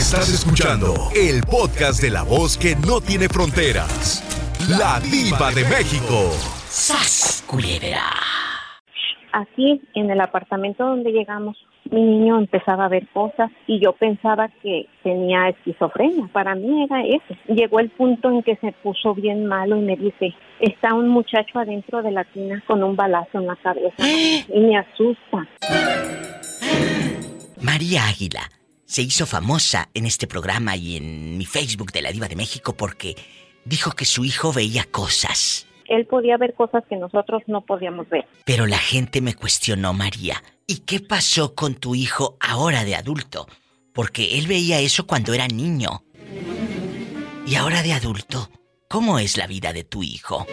Estás 0.00 0.32
escuchando 0.32 0.94
el 1.14 1.42
podcast 1.42 2.00
de 2.00 2.08
la 2.08 2.22
voz 2.22 2.56
que 2.56 2.74
no 2.74 3.02
tiene 3.02 3.28
fronteras. 3.28 4.24
La 4.66 4.98
diva 4.98 5.50
de 5.52 5.62
México. 5.64 6.30
¡Sas, 6.66 7.44
culebra! 7.46 8.08
Así, 9.32 9.82
en 9.94 10.10
el 10.10 10.22
apartamento 10.22 10.86
donde 10.86 11.12
llegamos, 11.12 11.54
mi 11.90 12.00
niño 12.00 12.38
empezaba 12.38 12.86
a 12.86 12.88
ver 12.88 13.08
cosas 13.12 13.50
y 13.66 13.78
yo 13.78 13.92
pensaba 13.92 14.48
que 14.62 14.86
tenía 15.02 15.50
esquizofrenia. 15.50 16.30
Para 16.32 16.54
mí 16.54 16.82
era 16.82 17.02
eso. 17.02 17.38
Llegó 17.48 17.78
el 17.78 17.90
punto 17.90 18.30
en 18.30 18.42
que 18.42 18.56
se 18.56 18.72
puso 18.82 19.14
bien 19.14 19.44
malo 19.44 19.76
y 19.76 19.82
me 19.82 19.96
dice, 19.96 20.34
está 20.60 20.94
un 20.94 21.08
muchacho 21.08 21.58
adentro 21.58 22.02
de 22.02 22.12
la 22.12 22.24
tina 22.24 22.64
con 22.66 22.82
un 22.82 22.96
balazo 22.96 23.38
en 23.38 23.46
la 23.46 23.56
cabeza 23.56 23.96
y 24.48 24.60
me 24.60 24.78
asusta. 24.78 25.46
María 27.60 28.06
Águila 28.08 28.48
se 28.90 29.02
hizo 29.02 29.24
famosa 29.24 29.88
en 29.94 30.04
este 30.04 30.26
programa 30.26 30.74
y 30.74 30.96
en 30.96 31.38
mi 31.38 31.44
Facebook 31.44 31.92
de 31.92 32.02
la 32.02 32.10
Diva 32.10 32.26
de 32.26 32.34
México 32.34 32.74
porque 32.76 33.14
dijo 33.64 33.92
que 33.92 34.04
su 34.04 34.24
hijo 34.24 34.52
veía 34.52 34.82
cosas. 34.90 35.68
Él 35.86 36.06
podía 36.06 36.36
ver 36.36 36.54
cosas 36.54 36.82
que 36.88 36.96
nosotros 36.96 37.44
no 37.46 37.60
podíamos 37.60 38.08
ver. 38.08 38.24
Pero 38.44 38.66
la 38.66 38.78
gente 38.78 39.20
me 39.20 39.34
cuestionó, 39.34 39.92
María, 39.92 40.42
¿y 40.66 40.80
qué 40.80 40.98
pasó 40.98 41.54
con 41.54 41.74
tu 41.76 41.94
hijo 41.94 42.36
ahora 42.40 42.84
de 42.84 42.96
adulto? 42.96 43.46
Porque 43.94 44.36
él 44.38 44.48
veía 44.48 44.80
eso 44.80 45.06
cuando 45.06 45.34
era 45.34 45.46
niño. 45.46 46.02
Y 47.46 47.54
ahora 47.54 47.84
de 47.84 47.92
adulto, 47.92 48.48
¿cómo 48.88 49.20
es 49.20 49.36
la 49.36 49.46
vida 49.46 49.72
de 49.72 49.84
tu 49.84 50.02
hijo? 50.02 50.46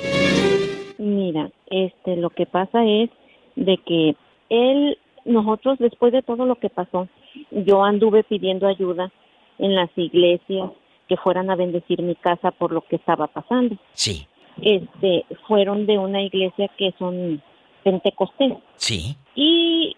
Mira, 0.99 1.49
este, 1.71 2.15
lo 2.17 2.29
que 2.29 2.45
pasa 2.45 2.85
es 2.85 3.09
de 3.55 3.77
que 3.77 4.15
él, 4.49 4.99
nosotros 5.25 5.79
después 5.79 6.13
de 6.13 6.21
todo 6.21 6.45
lo 6.45 6.59
que 6.59 6.69
pasó, 6.69 7.09
yo 7.51 7.83
anduve 7.83 8.23
pidiendo 8.23 8.67
ayuda 8.67 9.11
en 9.59 9.75
las 9.75 9.89
iglesias 9.95 10.71
que 11.07 11.17
fueran 11.17 11.49
a 11.49 11.55
bendecir 11.55 12.01
mi 12.01 12.15
casa 12.15 12.51
por 12.51 12.71
lo 12.71 12.81
que 12.81 12.97
estaba 12.97 13.27
pasando. 13.27 13.77
Sí, 13.93 14.27
Este, 14.61 15.25
fueron 15.47 15.85
de 15.85 15.97
una 15.97 16.21
iglesia 16.21 16.69
que 16.77 16.93
son 16.99 17.41
pentecostés 17.83 18.53
sí. 18.75 19.15
y 19.35 19.95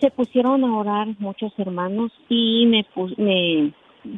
se 0.00 0.10
pusieron 0.10 0.64
a 0.64 0.76
orar 0.76 1.08
muchos 1.18 1.52
hermanos 1.58 2.10
y 2.28 2.66
me, 2.66 2.84
me 3.16 3.72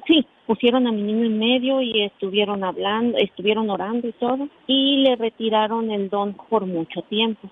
sí, 0.06 0.26
pusieron 0.46 0.86
a 0.86 0.92
mi 0.92 1.02
niño 1.02 1.26
en 1.26 1.38
medio 1.38 1.80
y 1.80 2.02
estuvieron 2.02 2.64
hablando, 2.64 3.18
estuvieron 3.18 3.70
orando 3.70 4.08
y 4.08 4.12
todo 4.12 4.48
y 4.66 4.98
le 4.98 5.16
retiraron 5.16 5.90
el 5.90 6.08
don 6.10 6.34
por 6.34 6.66
mucho 6.66 7.02
tiempo. 7.02 7.48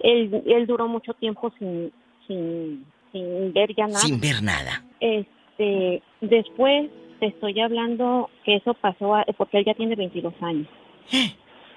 Él, 0.00 0.42
él 0.46 0.66
duró 0.66 0.88
mucho 0.88 1.12
tiempo 1.14 1.52
sin, 1.58 1.92
sin, 2.26 2.84
sin 3.12 3.52
ver 3.52 3.74
ya 3.74 3.86
nada. 3.86 3.98
Sin 4.00 4.20
ver 4.20 4.42
nada. 4.42 4.82
Este, 5.00 6.02
después 6.20 6.90
te 7.20 7.26
estoy 7.26 7.60
hablando 7.60 8.30
que 8.44 8.56
eso 8.56 8.74
pasó 8.74 9.14
a- 9.14 9.24
porque 9.36 9.58
él 9.58 9.64
ya 9.64 9.74
tiene 9.74 9.94
22 9.96 10.34
años. 10.42 10.66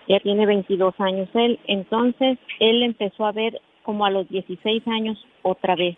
Ya 0.08 0.20
tiene 0.20 0.46
22 0.46 0.94
años 1.00 1.30
él, 1.34 1.60
entonces 1.66 2.38
él 2.60 2.84
empezó 2.84 3.26
a 3.26 3.32
ver 3.32 3.62
como 3.84 4.06
a 4.06 4.10
los 4.10 4.28
16 4.30 4.86
años 4.88 5.18
otra 5.44 5.76
vez 5.76 5.98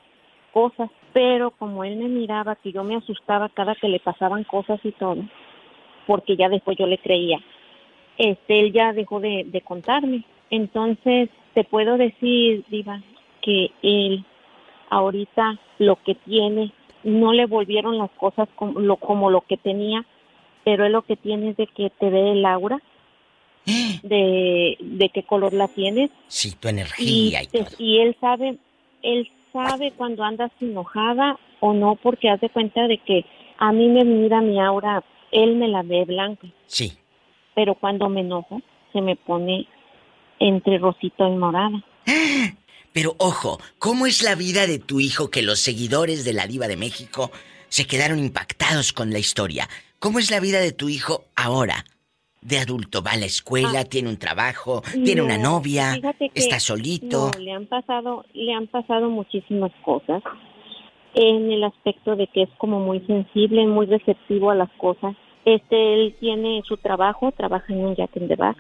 cosas, 0.53 0.89
pero 1.11 1.52
como 1.52 1.83
él 1.83 1.97
me 1.97 2.08
miraba 2.08 2.56
que 2.56 2.72
yo 2.72 2.83
me 2.83 2.95
asustaba 2.95 3.50
cada 3.50 3.75
que 3.75 3.89
le 3.89 4.00
pasaban 4.00 4.44
cosas 4.44 4.80
y 4.83 4.91
todo, 4.91 5.23
porque 6.08 6.38
ya 6.38 6.50
después 6.50 6.78
yo 6.78 6.86
le 6.88 6.97
creía. 7.00 7.39
Este, 8.17 8.59
él 8.61 8.72
ya 8.72 8.94
dejó 8.94 9.19
de, 9.19 9.44
de 9.47 9.61
contarme. 9.61 10.23
Entonces, 10.50 11.30
te 11.53 11.63
puedo 11.63 11.97
decir, 11.97 12.63
Diva, 12.69 13.02
que 13.41 13.72
él 13.81 14.23
ahorita 14.89 15.59
lo 15.80 15.97
que 16.03 16.16
tiene, 16.16 16.72
no 17.03 17.33
le 17.33 17.45
volvieron 17.45 17.97
las 17.97 18.11
cosas 18.11 18.47
como 18.55 18.80
lo, 18.80 18.95
como 18.97 19.30
lo 19.30 19.41
que 19.41 19.58
tenía, 19.58 20.05
pero 20.64 20.86
él 20.86 20.94
lo 20.94 21.03
que 21.03 21.16
tiene 21.16 21.50
es 21.50 21.58
de 21.58 21.67
que 21.67 21.89
te 21.91 22.09
ve 22.09 22.31
el 22.31 22.45
aura, 22.45 22.80
de, 24.03 24.78
de 24.79 25.09
qué 25.09 25.24
color 25.24 25.53
la 25.53 25.68
tienes, 25.68 26.12
Sí, 26.28 26.56
tu 26.59 26.68
y, 26.68 26.72
energía 26.72 27.44
y 27.44 27.47
te- 27.47 27.63
todo. 27.63 27.75
y 27.78 28.00
él 28.00 28.16
sabe, 28.19 28.57
él 29.01 29.29
sabe 29.53 29.91
cuando 29.91 30.24
andas 30.24 30.51
enojada 30.62 31.38
o 31.59 31.74
no, 31.74 31.95
porque 31.95 32.29
hace 32.29 32.50
cuenta 32.50 32.88
de 32.88 32.97
que 33.00 33.25
a 33.57 33.72
mí 33.72 33.88
me 33.88 34.03
mira 34.03 34.41
mi 34.41 34.59
aura, 34.59 35.03
él 35.31 35.56
me 35.56 35.68
la 35.68 35.81
ve 35.84 36.06
blanca, 36.06 36.47
Sí. 36.68 36.94
pero 37.53 37.75
cuando 37.75 38.09
me 38.09 38.22
enojo 38.22 38.62
se 38.94 39.01
me 39.01 39.16
pone 39.16 39.68
entre 40.40 40.78
rosito 40.78 41.28
y 41.28 41.31
morada. 41.35 41.81
Pero 42.95 43.13
ojo, 43.17 43.59
¿cómo 43.78 44.06
es 44.06 44.23
la 44.23 44.35
vida 44.35 44.67
de 44.67 44.79
tu 44.79 45.01
hijo 45.01 45.29
que 45.29 45.41
los 45.41 45.59
seguidores 45.59 46.23
de 46.23 46.31
la 46.31 46.47
Diva 46.47 46.69
de 46.69 46.78
México 46.78 47.29
se 47.67 47.85
quedaron 47.85 48.19
impactados 48.19 48.94
con 48.94 49.11
la 49.11 49.19
historia? 49.19 49.67
¿Cómo 50.00 50.17
es 50.17 50.31
la 50.31 50.39
vida 50.39 50.61
de 50.61 50.72
tu 50.72 50.88
hijo 50.88 51.25
ahora? 51.35 51.83
De 52.41 52.57
adulto, 52.57 53.03
va 53.03 53.11
a 53.11 53.17
la 53.17 53.25
escuela, 53.25 53.83
tiene 53.83 54.07
un 54.07 54.16
trabajo, 54.16 54.81
tiene 55.03 55.22
una 55.22 55.33
Ah. 55.35 55.39
No, 55.39 55.50
novia, 55.50 56.00
está 56.33 56.61
solito. 56.61 57.31
No, 57.33 57.39
le 57.44 57.51
han 57.51 57.66
pasado, 57.66 58.23
le 58.33 58.53
han 58.53 58.67
pasado 58.67 59.09
muchísimas 59.09 59.73
cosas 59.83 60.23
en 61.16 61.51
el 61.51 61.66
aspecto 61.66 62.16
de 62.16 62.27
que 62.27 62.44
es 62.44 62.50
como 62.59 62.79
muy 62.79 63.01
sensible, 63.01 63.67
muy 63.67 63.88
receptivo 63.88 64.51
a 64.51 64.56
las 64.56 64.72
cosas. 64.77 65.17
Este, 65.44 65.95
él 65.95 66.16
tiene 66.22 66.62
su 66.66 66.77
trabajo, 66.77 67.33
trabaja 67.33 67.73
en 67.73 67.79
un 67.79 67.95
the 67.95 68.35
Box. 68.38 68.57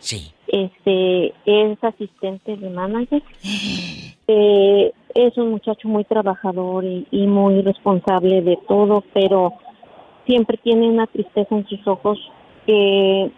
Sí. 0.00 0.32
Este, 0.50 1.32
es 1.46 1.82
asistente 1.82 2.56
de 2.56 2.70
manager. 2.70 3.22
Eh, 4.26 4.92
es 5.14 5.36
un 5.36 5.50
muchacho 5.50 5.88
muy 5.88 6.04
trabajador 6.04 6.84
y, 6.84 7.06
y 7.10 7.26
muy 7.26 7.62
responsable 7.62 8.42
de 8.42 8.58
todo, 8.68 9.04
pero 9.12 9.54
siempre 10.26 10.58
tiene 10.58 10.88
una 10.88 11.06
tristeza 11.06 11.54
en 11.54 11.66
sus 11.68 11.86
ojos 11.86 12.18
que 12.66 13.30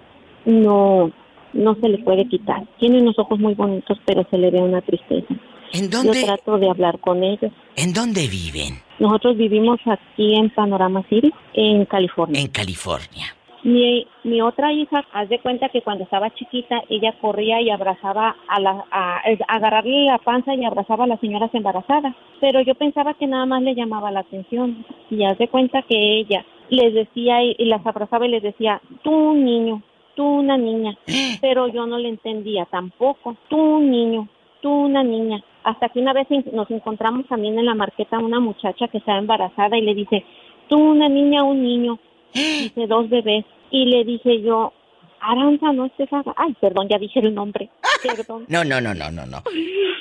no, 0.47 1.13
no 1.53 1.75
se 1.77 1.89
le 1.89 1.99
puede 1.99 2.27
quitar. 2.27 2.67
Tiene 2.79 3.01
unos 3.01 3.19
ojos 3.19 3.39
muy 3.39 3.55
bonitos, 3.55 3.99
pero 4.05 4.27
se 4.31 4.39
le 4.39 4.51
ve 4.51 4.61
una 4.61 4.81
tristeza. 4.81 5.35
¿En 5.73 5.91
Yo 5.91 6.03
dónde, 6.03 6.23
trato 6.23 6.59
de 6.59 6.69
hablar 6.69 6.99
con 7.01 7.23
ellos. 7.25 7.53
¿En 7.77 7.93
dónde 7.93 8.29
viven? 8.29 8.81
Nosotros 8.99 9.37
vivimos 9.37 9.81
aquí 9.87 10.35
en 10.35 10.51
Panorama 10.51 11.03
City, 11.09 11.33
en 11.55 11.87
California. 11.87 12.41
En 12.41 12.49
California. 12.49 13.35
Mi, 13.65 14.07
mi 14.25 14.41
otra 14.41 14.73
hija, 14.73 15.05
haz 15.13 15.29
de 15.29 15.39
cuenta 15.39 15.69
que 15.69 15.83
cuando 15.83 16.03
estaba 16.05 16.31
chiquita, 16.31 16.83
ella 16.89 17.15
corría 17.21 17.61
y 17.61 17.71
abrazaba 17.71 18.35
a 18.49 18.61
la, 18.61 18.85
a, 18.91 19.19
a 19.19 19.55
agarrarle 19.55 20.07
la 20.07 20.19
panza 20.19 20.55
y 20.55 20.65
abrazaba 20.65 21.05
a 21.05 21.07
las 21.07 21.21
señoras 21.21 21.55
embarazadas. 21.55 22.15
Pero 22.41 22.61
yo 22.61 22.75
pensaba 22.75 23.15
que 23.15 23.27
nada 23.29 23.47
más 23.47 23.63
le 23.63 23.75
llamaba 23.75 24.11
la 24.11 24.21
atención. 24.21 24.85
Y 25.11 25.25
haz 25.25 25.39
de 25.39 25.49
cuenta 25.49 25.83
que 25.83 26.19
ella 26.19 26.45
les 26.71 26.93
decía 26.93 27.43
y, 27.45 27.55
y 27.57 27.67
las 27.67 27.87
abrazaba 27.87 28.27
y 28.27 28.31
les 28.31 28.43
decía, 28.43 28.81
tú 29.03 29.13
un 29.13 29.45
niño, 29.45 29.83
tú 30.17 30.25
una 30.25 30.57
niña. 30.57 30.97
Pero 31.41 31.69
yo 31.69 31.87
no 31.87 31.99
le 31.99 32.09
entendía 32.09 32.65
tampoco, 32.65 33.37
tú 33.49 33.59
un 33.59 33.91
niño, 33.91 34.29
tú 34.61 34.71
una 34.71 35.05
niña. 35.05 35.43
Hasta 35.63 35.89
que 35.91 36.01
una 36.01 36.13
vez 36.13 36.27
nos 36.53 36.69
encontramos 36.73 37.27
también 37.29 37.57
en 37.61 37.67
la 37.67 37.77
marqueta 37.77 38.19
una 38.19 38.41
muchacha 38.41 38.89
que 38.89 38.99
estaba 38.99 39.19
embarazada 39.19 39.79
y 39.79 39.83
le 39.83 39.95
dice, 39.95 40.25
tú 40.69 40.79
una 40.79 41.09
niña, 41.09 41.45
un 41.45 41.63
niño 41.63 42.01
dice 42.75 42.87
dos 42.87 43.09
bebés. 43.09 43.45
Y 43.71 43.87
le 43.87 44.05
dije 44.05 44.43
yo 44.43 44.73
Aranza 45.21 45.73
no 45.73 45.87
estés 45.87 46.13
aga- 46.13 46.35
ay 46.37 46.55
perdón 46.61 46.89
ya 46.89 46.99
dije 46.99 47.21
el 47.21 47.35
nombre. 47.35 47.71
Perdón. 48.03 48.45
No, 48.49 48.65
no, 48.65 48.81
no, 48.81 48.93
no, 48.95 49.11
no, 49.13 49.25
no. 49.27 49.39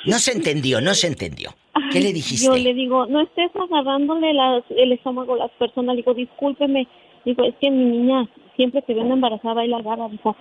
No 0.04 0.18
se 0.18 0.32
entendió, 0.32 0.80
no 0.80 0.94
se 0.94 1.06
entendió. 1.06 1.50
¿Qué 1.92 1.98
Ay, 1.98 2.04
le 2.04 2.12
dijiste? 2.12 2.46
yo 2.46 2.56
le 2.56 2.74
digo 2.74 3.06
no 3.06 3.20
estés 3.20 3.50
agarrándole 3.54 4.34
las- 4.34 4.64
el 4.70 4.92
estómago 4.92 5.34
a 5.34 5.38
las 5.38 5.50
personas 5.52 5.94
le 5.94 6.02
digo 6.02 6.12
discúlpeme 6.14 6.86
digo 7.24 7.44
es 7.44 7.54
que 7.60 7.70
mi 7.70 7.84
niña 7.84 8.28
siempre 8.56 8.82
que 8.82 8.92
una 8.94 9.14
embarazada 9.14 9.64
y 9.64 9.68
la 9.68 9.76
agarra 9.78 10.08
dijo 10.08 10.36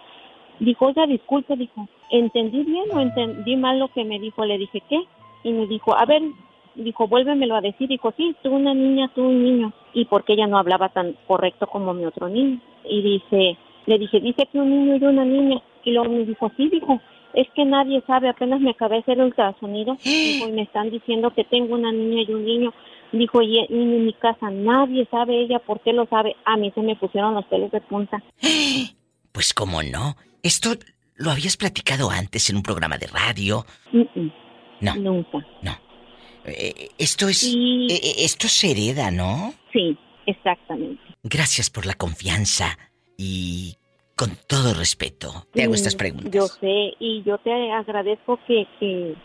dijo 0.59 0.85
oiga 0.87 1.05
disculpe 1.07 1.55
dijo 1.55 1.87
entendí 2.09 2.63
bien 2.63 2.85
o 2.91 2.99
entendí 2.99 3.55
mal 3.55 3.79
lo 3.79 3.87
que 3.89 4.03
me 4.03 4.19
dijo 4.19 4.43
le 4.45 4.57
dije 4.57 4.81
qué 4.89 4.99
y 5.43 5.51
me 5.53 5.67
dijo 5.67 5.95
a 5.95 6.05
ver 6.05 6.21
dijo 6.75 7.07
vuélvemelo 7.07 7.55
a 7.55 7.61
decir 7.61 7.87
dijo 7.87 8.13
sí 8.17 8.35
tú 8.43 8.51
una 8.51 8.73
niña 8.73 9.11
tú 9.13 9.23
un 9.23 9.43
niño 9.43 9.73
y 9.93 10.05
porque 10.05 10.33
ella 10.33 10.47
no 10.47 10.57
hablaba 10.57 10.89
tan 10.89 11.15
correcto 11.27 11.67
como 11.67 11.93
mi 11.93 12.05
otro 12.05 12.29
niño 12.29 12.59
y 12.85 13.01
dice 13.01 13.57
le 13.85 13.99
dije 13.99 14.19
dice 14.19 14.47
que 14.51 14.59
un 14.59 14.69
niño 14.69 14.95
y 14.95 15.03
una 15.03 15.25
niña 15.25 15.61
y 15.83 15.91
luego 15.91 16.11
me 16.11 16.25
dijo 16.25 16.51
sí 16.57 16.69
dijo 16.69 16.99
es 17.33 17.47
que 17.55 17.65
nadie 17.65 18.01
sabe 18.07 18.29
apenas 18.29 18.59
me 18.61 18.71
acabé 18.71 18.95
de 18.95 19.01
hacer 19.01 19.19
el 19.19 19.25
ultrasonido 19.25 19.97
dijo 20.03 20.47
y 20.47 20.51
me 20.51 20.63
están 20.63 20.89
diciendo 20.89 21.31
que 21.31 21.43
tengo 21.43 21.75
una 21.75 21.91
niña 21.91 22.23
y 22.27 22.33
un 22.33 22.45
niño 22.45 22.73
dijo 23.11 23.41
y, 23.41 23.59
en 23.59 24.05
mi 24.05 24.13
casa 24.13 24.49
nadie 24.49 25.07
sabe 25.11 25.41
ella 25.41 25.59
por 25.59 25.81
qué 25.81 25.93
lo 25.93 26.05
sabe 26.07 26.35
a 26.45 26.57
mí 26.57 26.71
se 26.73 26.81
me 26.81 26.95
pusieron 26.95 27.33
los 27.33 27.45
pelos 27.45 27.71
de 27.71 27.81
punta. 27.81 28.21
Pues 29.33 29.53
cómo 29.53 29.81
no. 29.81 30.17
Esto 30.43 30.71
lo 31.15 31.31
habías 31.31 31.55
platicado 31.55 32.09
antes 32.09 32.49
en 32.49 32.57
un 32.57 32.63
programa 32.63 32.97
de 32.97 33.07
radio. 33.07 33.63
Mm, 33.93 34.19
mm, 34.19 34.31
No, 34.81 34.95
nunca. 34.95 35.37
No. 35.61 35.71
Eh, 36.45 36.89
esto 36.97 37.27
es... 37.27 37.43
Y- 37.43 37.87
eh, 37.89 37.99
eh, 38.03 38.13
esto 38.19 38.47
se 38.47 38.71
hereda, 38.71 39.11
¿no? 39.11 39.53
sí 39.71 39.97
exactamente 40.25 41.01
Gracias 41.23 41.69
por 41.69 41.85
la 41.85 41.93
confianza 41.93 42.77
y 43.17 43.75
con 44.15 44.37
todo 44.47 44.73
respeto 44.73 45.45
te 45.53 45.63
hago 45.63 45.73
estas 45.73 45.95
preguntas. 45.95 46.31
Yo 46.31 46.47
sé, 46.47 46.93
y 46.99 47.23
yo 47.23 47.37
te 47.39 47.51
agradezco 47.71 48.39
que, 48.47 48.67
que, 48.79 49.15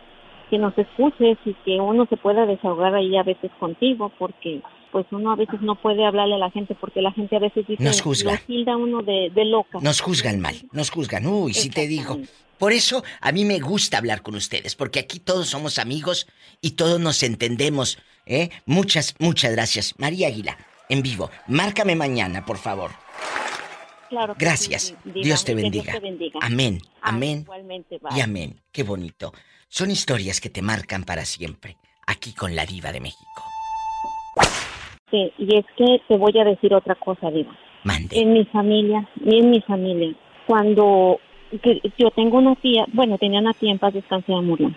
que 0.51 0.59
nos 0.59 0.77
escuches 0.79 1.39
y 1.45 1.55
que 1.65 1.81
uno 1.81 2.07
se 2.07 2.17
pueda 2.17 2.47
desahogar 2.47 2.95
ahí 2.95 3.17
a 3.17 3.23
veces 3.23 3.51
contigo, 3.59 4.13
porque 4.19 4.63
pues 4.93 5.07
uno 5.11 5.33
a 5.33 5.37
veces 5.37 5.61
no 5.61 5.75
puede 5.75 6.07
hablarle 6.07 6.37
a 6.37 6.39
la 6.39 6.51
gente 6.51 6.75
porque 6.75 7.03
la 7.03 7.13
gente 7.13 7.37
a 7.37 7.39
veces 7.39 7.67
dice 7.67 7.83
nos 7.83 8.01
juzga. 8.01 8.41
tilda 8.47 8.77
uno 8.77 9.03
de, 9.03 9.31
de, 9.35 9.45
loca. 9.45 9.79
Nos 9.83 10.01
juzgan 10.01 10.41
mal, 10.41 10.55
nos 10.73 10.91
juzgan. 10.91 11.27
Uy, 11.27 11.53
si 11.55 11.71
te 11.71 11.87
digo. 11.87 12.19
Por 12.59 12.73
eso 12.73 13.05
a 13.21 13.33
mí 13.33 13.45
me 13.45 13.59
gusta 13.59 13.99
hablar 13.99 14.23
con 14.23 14.35
ustedes, 14.35 14.75
porque 14.75 14.99
aquí 14.99 15.21
todos 15.21 15.49
somos 15.49 15.79
amigos 15.79 16.27
y 16.63 16.73
todos 16.73 16.99
nos 16.99 17.23
entendemos. 17.23 17.99
¿eh? 18.25 18.49
Muchas, 18.65 19.15
muchas 19.19 19.53
gracias. 19.53 19.95
María 19.99 20.29
Águila, 20.29 20.57
en 20.89 21.03
vivo. 21.03 21.31
Márcame 21.47 21.95
mañana, 21.95 22.45
por 22.47 22.57
favor. 22.57 22.93
Claro. 24.09 24.35
Gracias. 24.39 24.95
Dios, 25.05 25.45
te 25.45 25.55
bendiga. 25.55 25.95
Amén. 26.41 26.81
Amén. 27.03 27.47
y 28.15 28.21
amén. 28.21 28.61
Qué 28.73 28.83
bonito. 28.83 29.33
Son 29.69 29.91
historias 29.91 30.41
que 30.41 30.49
te 30.49 30.63
marcan 30.63 31.05
para 31.05 31.25
siempre. 31.25 31.77
Aquí 32.07 32.33
con 32.33 32.55
la 32.55 32.65
diva 32.65 32.93
de 32.93 33.01
México. 33.01 33.43
Sí, 35.11 35.33
y 35.39 35.57
es 35.57 35.65
que 35.77 36.01
te 36.09 36.17
voy 36.17 36.39
a 36.39 36.45
decir 36.45 36.75
otra 36.75 36.95
cosa, 36.95 37.31
Diva. 37.31 37.57
Mande. 37.85 38.19
En 38.19 38.33
mi 38.33 38.45
familia, 38.47 39.09
en 39.25 39.51
mi 39.51 39.61
familia, 39.61 40.15
cuando 40.47 41.21
yo 41.99 42.11
tengo 42.11 42.39
una 42.39 42.55
tía, 42.57 42.85
bueno, 42.93 43.19
tenía 43.19 43.41
una 43.41 43.53
tía 43.53 43.71
en 43.71 43.79
paz 43.79 43.95
descansada 43.95 44.41
murió, 44.41 44.73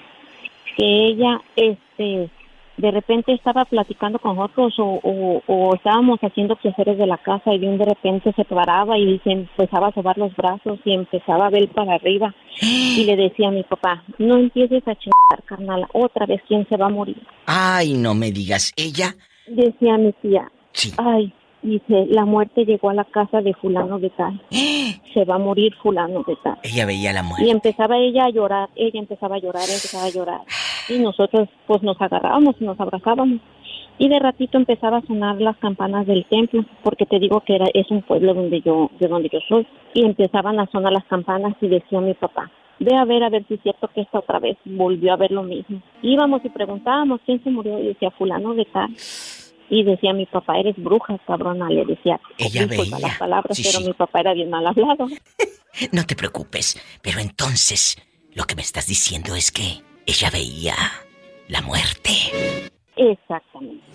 que 0.77 1.07
ella, 1.07 1.41
este, 1.56 2.30
de 2.79 2.91
repente 2.91 3.33
estaba 3.33 3.65
platicando 3.65 4.19
con 4.19 4.39
otros 4.39 4.73
o, 4.79 5.41
o, 5.45 5.75
estábamos 5.75 6.19
haciendo 6.21 6.55
quehaceres 6.55 6.97
de 6.97 7.07
la 7.07 7.17
casa 7.17 7.53
y 7.53 7.59
de 7.59 7.85
repente 7.85 8.31
se 8.33 8.45
paraba 8.45 8.97
y 8.97 9.19
se 9.19 9.31
empezaba 9.31 9.87
a 9.87 9.93
sobar 9.93 10.17
los 10.17 10.33
brazos 10.35 10.79
y 10.85 10.93
empezaba 10.93 11.47
a 11.47 11.49
ver 11.49 11.67
para 11.69 11.95
arriba. 11.95 12.33
Y 12.61 13.03
le 13.05 13.17
decía 13.17 13.49
a 13.49 13.51
mi 13.51 13.63
papá, 13.63 14.03
no 14.17 14.37
empieces 14.37 14.87
a 14.87 14.95
chingar, 14.95 15.43
carnal, 15.45 15.87
otra 15.93 16.25
vez, 16.25 16.41
¿quién 16.47 16.65
se 16.69 16.77
va 16.77 16.85
a 16.85 16.89
morir? 16.89 17.21
Ay, 17.45 17.93
no 17.93 18.13
me 18.15 18.31
digas, 18.31 18.73
ella 18.77 19.13
decía 19.47 19.97
mi 19.97 20.13
tía, 20.13 20.49
ay, 20.97 21.33
dice, 21.61 22.07
la 22.09 22.25
muerte 22.25 22.65
llegó 22.65 22.89
a 22.89 22.94
la 22.94 23.06
casa 23.06 23.41
de 23.41 23.53
fulano 23.53 24.00
de 24.00 24.09
tal. 24.11 24.41
Se 25.13 25.25
va 25.25 25.35
a 25.35 25.39
morir 25.39 25.73
fulano 25.81 26.23
de 26.23 26.35
tal. 26.44 26.57
Ella 26.63 26.85
veía 26.85 27.13
la 27.13 27.23
muerte. 27.23 27.45
Y 27.45 27.50
empezaba 27.50 27.97
ella 27.97 28.25
a 28.25 28.29
llorar, 28.29 28.69
ella 28.75 29.00
empezaba 29.00 29.35
a 29.35 29.39
llorar, 29.39 29.63
empezaba 29.63 30.06
a 30.06 30.09
llorar. 30.09 30.41
Y 30.89 31.00
nosotros 31.00 31.50
pues 31.67 31.81
nos 31.83 32.00
agarrábamos 32.01 32.56
y 32.59 32.65
nos 32.65 32.79
abrazábamos. 32.79 33.39
Y 33.97 34.07
de 34.07 34.17
ratito 34.17 34.57
empezaba 34.57 34.97
a 34.97 35.06
sonar 35.06 35.41
las 35.41 35.57
campanas 35.57 36.07
del 36.07 36.25
templo, 36.25 36.63
porque 36.83 37.06
te 37.06 37.19
digo 37.19 37.41
que 37.41 37.56
era 37.56 37.65
es 37.73 37.91
un 37.91 38.01
pueblo 38.01 38.33
donde 38.33 38.62
yo 38.62 38.89
de 38.97 39.07
donde 39.07 39.29
yo 39.29 39.39
soy. 39.50 39.67
Y 39.94 40.05
empezaban 40.05 40.59
a 40.59 40.67
sonar 40.67 40.94
las 40.94 41.03
campanas 41.05 41.55
y 41.59 41.67
decía 41.67 42.00
mi 42.00 42.13
papá, 42.13 42.50
ve 42.79 42.95
a 42.95 43.03
ver 43.03 43.23
a 43.23 43.29
ver 43.29 43.45
si 43.47 43.55
es 43.55 43.62
cierto 43.62 43.89
que 43.94 44.01
esta 44.01 44.19
otra 44.19 44.39
vez 44.39 44.57
volvió 44.63 45.12
a 45.12 45.17
ver 45.17 45.31
lo 45.31 45.44
mismo. 45.44 45.81
Íbamos 46.01 46.44
y 46.45 46.50
preguntábamos 46.50 47.19
quién 47.25 47.44
se 47.44 47.51
murió 47.51 47.77
y 47.79 47.88
decía 47.88 48.12
fulano 48.12 48.53
de 48.53 48.65
tal. 48.65 48.89
Y 49.69 49.83
decía 49.83 50.13
mi 50.13 50.25
papá, 50.25 50.57
eres 50.57 50.75
bruja, 50.77 51.18
cabrona, 51.27 51.69
le 51.69 51.86
decía. 51.86 52.19
Ella 52.38 52.66
veía. 52.66 53.00
las 53.00 53.18
palabras, 53.18 53.60
pero 53.62 53.86
mi 53.86 53.94
papá 53.94 54.21
era 54.21 54.33
bien 54.33 54.50
mal 54.50 54.66
hablado. 54.66 55.07
no 55.92 56.06
te 56.06 56.16
preocupes, 56.16 56.81
pero 57.01 57.19
entonces 57.19 57.98
lo 58.33 58.45
que 58.45 58.56
me 58.56 58.62
estás 58.62 58.88
diciendo 58.88 59.36
es 59.36 59.51
que 59.51 59.81
ella 60.06 60.30
veía 60.31 60.75
la 61.48 61.62
muerte. 61.62 62.12
Exactamente. 62.95 63.86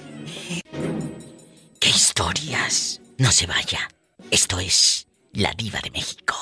¿Qué 1.81 1.89
historias? 1.89 3.01
No 3.19 3.31
se 3.31 3.47
vaya. 3.47 3.89
Esto 4.31 4.59
es 4.61 5.09
La 5.33 5.53
Diva 5.53 5.81
de 5.83 5.91
México. 5.91 6.35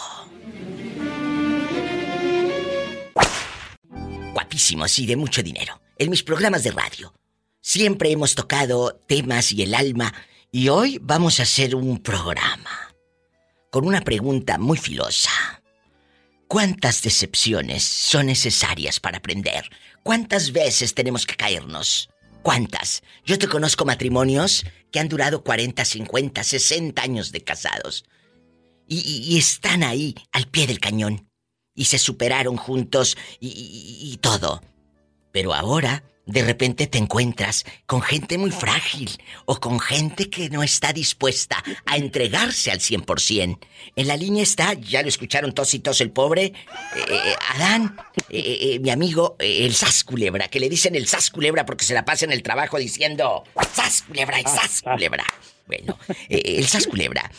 Guapísimos 4.33 4.99
y 4.99 5.07
de 5.07 5.17
mucho 5.17 5.43
dinero. 5.43 5.81
En 5.99 6.11
mis 6.11 6.23
programas 6.23 6.65
de 6.65 6.71
radio 6.71 7.13
Siempre 7.65 8.11
hemos 8.11 8.35
tocado 8.35 9.01
temas 9.07 9.53
y 9.53 9.63
el 9.63 9.75
alma 9.77 10.13
y 10.51 10.69
hoy 10.69 10.99
vamos 11.01 11.39
a 11.39 11.45
hacer 11.45 11.77
un 11.77 12.03
programa 12.03 12.93
con 13.71 13.87
una 13.87 14.01
pregunta 14.01 14.59
muy 14.59 14.77
filosa. 14.77 15.31
¿Cuántas 16.49 17.03
decepciones 17.03 17.85
son 17.85 18.27
necesarias 18.27 18.99
para 18.99 19.19
aprender? 19.19 19.71
¿Cuántas 20.03 20.51
veces 20.51 20.93
tenemos 20.95 21.25
que 21.25 21.37
caernos? 21.37 22.11
¿Cuántas? 22.43 23.05
Yo 23.25 23.39
te 23.39 23.47
conozco 23.47 23.85
matrimonios 23.85 24.67
que 24.91 24.99
han 24.99 25.09
durado 25.09 25.45
40, 25.45 25.85
50, 25.85 26.43
60 26.43 27.01
años 27.01 27.31
de 27.31 27.45
casados. 27.45 28.05
Y, 28.89 29.39
están 29.39 29.85
ahí, 29.85 30.17
al 30.33 30.49
pie 30.49 30.67
del 30.67 30.81
cañón. 30.81 31.31
Y 31.77 31.85
se 31.85 32.01
superaron 32.01 32.57
juntos 32.57 33.17
y 33.39 34.19
todo. 34.21 34.61
Pero 35.31 35.55
ahora 35.55 36.03
de 36.27 36.43
repente 36.43 36.87
te 36.87 36.99
encuentras 36.99 37.65
con 37.87 38.01
gente 38.01 38.39
muy 38.39 38.51
frágil 38.51 39.11
o 39.45 39.59
con 39.59 39.81
gente 39.81 40.31
que 40.31 40.51
no 40.51 40.63
está 40.63 40.93
dispuesta 40.93 41.63
a 41.85 41.97
entregarse 41.97 42.71
al 42.71 42.79
100%. 42.79 43.59
En 43.97 44.07
la 44.07 44.17
línea 44.17 44.43
está, 44.43 44.75
ya 44.75 45.03
lo 45.03 45.09
escucharon 45.09 45.53
tos 45.53 45.75
y 45.75 45.81
tos 45.81 46.01
el 46.01 46.11
pobre, 46.11 46.45
eh, 46.45 46.55
eh, 47.09 47.35
Adán, 47.55 47.97
eh, 48.29 48.79
mi 48.81 48.91
amigo, 48.91 49.37
el 49.39 49.75
Sas 49.75 50.05
Culebra, 50.05 50.49
que 50.49 50.61
le 50.61 50.69
dicen 50.69 50.95
el 50.95 51.07
Sas 51.07 51.31
Culebra 51.31 51.67
porque 51.67 51.85
se 51.85 51.95
la 51.95 52.05
pasa 52.05 52.25
en 52.25 52.33
el 52.33 52.43
trabajo 52.43 52.79
diciendo 52.79 53.45
Sas 53.75 54.03
Culebra 54.03 54.41
y 54.41 54.45
Sas 54.45 54.83
Culebra. 54.83 55.25
Bueno, 55.67 55.99
el 56.29 56.67
Sas 56.67 56.87
Culebra. 56.87 57.31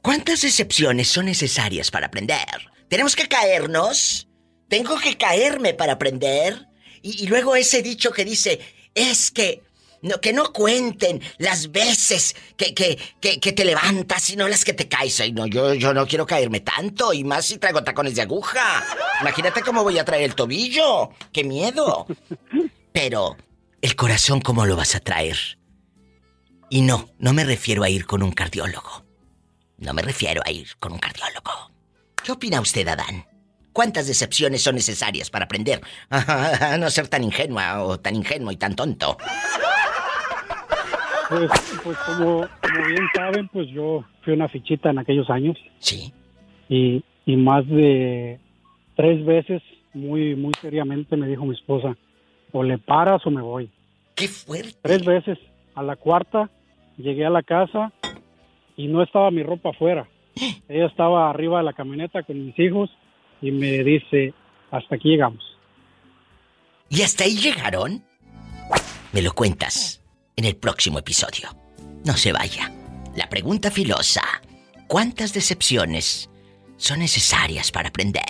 ¿Cuántas 0.00 0.40
decepciones 0.42 1.08
son 1.08 1.26
necesarias 1.26 1.90
para 1.90 2.06
aprender? 2.06 2.70
¿Tenemos 2.88 3.14
que 3.14 3.28
caernos? 3.28 4.28
¿Tengo 4.68 4.98
que 4.98 5.16
caerme 5.16 5.74
para 5.74 5.92
aprender? 5.94 6.71
Y, 7.02 7.26
luego 7.26 7.56
ese 7.56 7.82
dicho 7.82 8.12
que 8.12 8.24
dice, 8.24 8.60
es 8.94 9.30
que 9.30 9.62
no, 10.02 10.20
que 10.20 10.32
no 10.32 10.52
cuenten 10.52 11.20
las 11.38 11.70
veces 11.70 12.34
que, 12.56 12.74
que, 12.74 12.98
que, 13.20 13.52
te 13.52 13.64
levantas 13.64 14.30
y 14.30 14.36
no 14.36 14.48
las 14.48 14.64
que 14.64 14.72
te 14.72 14.88
caes. 14.88 15.20
Ay, 15.20 15.32
no, 15.32 15.46
yo, 15.46 15.74
yo 15.74 15.92
no 15.92 16.06
quiero 16.06 16.26
caerme 16.26 16.60
tanto, 16.60 17.12
y 17.12 17.24
más 17.24 17.46
si 17.46 17.58
traigo 17.58 17.84
tacones 17.84 18.14
de 18.14 18.22
aguja. 18.22 18.84
Imagínate 19.20 19.62
cómo 19.62 19.82
voy 19.82 19.98
a 19.98 20.04
traer 20.04 20.24
el 20.24 20.34
tobillo. 20.34 21.10
¡Qué 21.32 21.44
miedo! 21.44 22.06
Pero, 22.92 23.36
¿el 23.80 23.96
corazón 23.96 24.40
cómo 24.40 24.66
lo 24.66 24.76
vas 24.76 24.94
a 24.94 25.00
traer? 25.00 25.58
Y 26.68 26.82
no, 26.82 27.10
no 27.18 27.32
me 27.32 27.44
refiero 27.44 27.82
a 27.82 27.90
ir 27.90 28.06
con 28.06 28.22
un 28.22 28.32
cardiólogo. 28.32 29.04
No 29.78 29.92
me 29.92 30.02
refiero 30.02 30.42
a 30.44 30.50
ir 30.50 30.76
con 30.78 30.92
un 30.92 30.98
cardiólogo. 30.98 31.70
¿Qué 32.22 32.32
opina 32.32 32.60
usted, 32.60 32.86
Adán? 32.86 33.26
¿Cuántas 33.72 34.06
decepciones 34.06 34.62
son 34.62 34.74
necesarias 34.74 35.30
para 35.30 35.46
aprender 35.46 35.80
a 36.10 36.76
no 36.78 36.90
ser 36.90 37.08
tan 37.08 37.24
ingenua 37.24 37.82
o 37.82 37.98
tan 37.98 38.16
ingenuo 38.16 38.52
y 38.52 38.56
tan 38.56 38.76
tonto? 38.76 39.16
Pues, 41.28 41.50
pues 41.82 41.96
como, 41.98 42.40
bien 42.86 43.08
saben, 43.14 43.48
pues 43.48 43.66
yo 43.70 44.04
fui 44.22 44.34
una 44.34 44.48
fichita 44.48 44.90
en 44.90 44.98
aquellos 44.98 45.30
años. 45.30 45.56
Sí. 45.78 46.12
Y, 46.68 47.02
y 47.24 47.36
más 47.36 47.66
de 47.66 48.38
tres 48.96 49.24
veces, 49.24 49.62
muy, 49.94 50.36
muy 50.36 50.52
seriamente, 50.60 51.16
me 51.16 51.26
dijo 51.26 51.46
mi 51.46 51.54
esposa, 51.54 51.96
o 52.52 52.62
le 52.62 52.76
paras 52.76 53.26
o 53.26 53.30
me 53.30 53.40
voy. 53.40 53.70
¡Qué 54.14 54.28
fuerte! 54.28 54.76
Tres 54.82 55.04
veces. 55.06 55.38
A 55.74 55.82
la 55.82 55.96
cuarta 55.96 56.50
llegué 56.98 57.24
a 57.24 57.30
la 57.30 57.42
casa 57.42 57.92
y 58.76 58.88
no 58.88 59.02
estaba 59.02 59.30
mi 59.30 59.42
ropa 59.42 59.70
afuera. 59.70 60.06
Ella 60.68 60.86
estaba 60.86 61.30
arriba 61.30 61.58
de 61.58 61.64
la 61.64 61.72
camioneta 61.72 62.22
con 62.22 62.44
mis 62.44 62.58
hijos 62.58 62.90
y 63.42 63.50
me 63.50 63.82
dice, 63.84 64.32
hasta 64.70 64.94
aquí 64.94 65.10
llegamos. 65.10 65.42
¿Y 66.88 67.02
hasta 67.02 67.24
ahí 67.24 67.36
llegaron? 67.36 68.04
Me 69.12 69.20
lo 69.20 69.32
cuentas 69.32 70.00
en 70.36 70.44
el 70.44 70.56
próximo 70.56 70.98
episodio. 71.00 71.54
No 72.04 72.16
se 72.16 72.32
vaya. 72.32 72.72
La 73.16 73.28
pregunta 73.28 73.70
filosa. 73.70 74.22
¿Cuántas 74.86 75.34
decepciones 75.34 76.30
son 76.76 77.00
necesarias 77.00 77.70
para 77.70 77.88
aprender? 77.88 78.24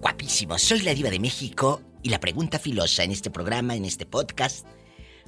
Guapísimo, 0.00 0.58
soy 0.58 0.80
la 0.80 0.94
diva 0.94 1.10
de 1.10 1.18
México 1.18 1.80
y 2.02 2.10
la 2.10 2.20
pregunta 2.20 2.58
filosa 2.58 3.02
en 3.02 3.12
este 3.12 3.30
programa, 3.30 3.74
en 3.74 3.84
este 3.84 4.06
podcast. 4.06 4.66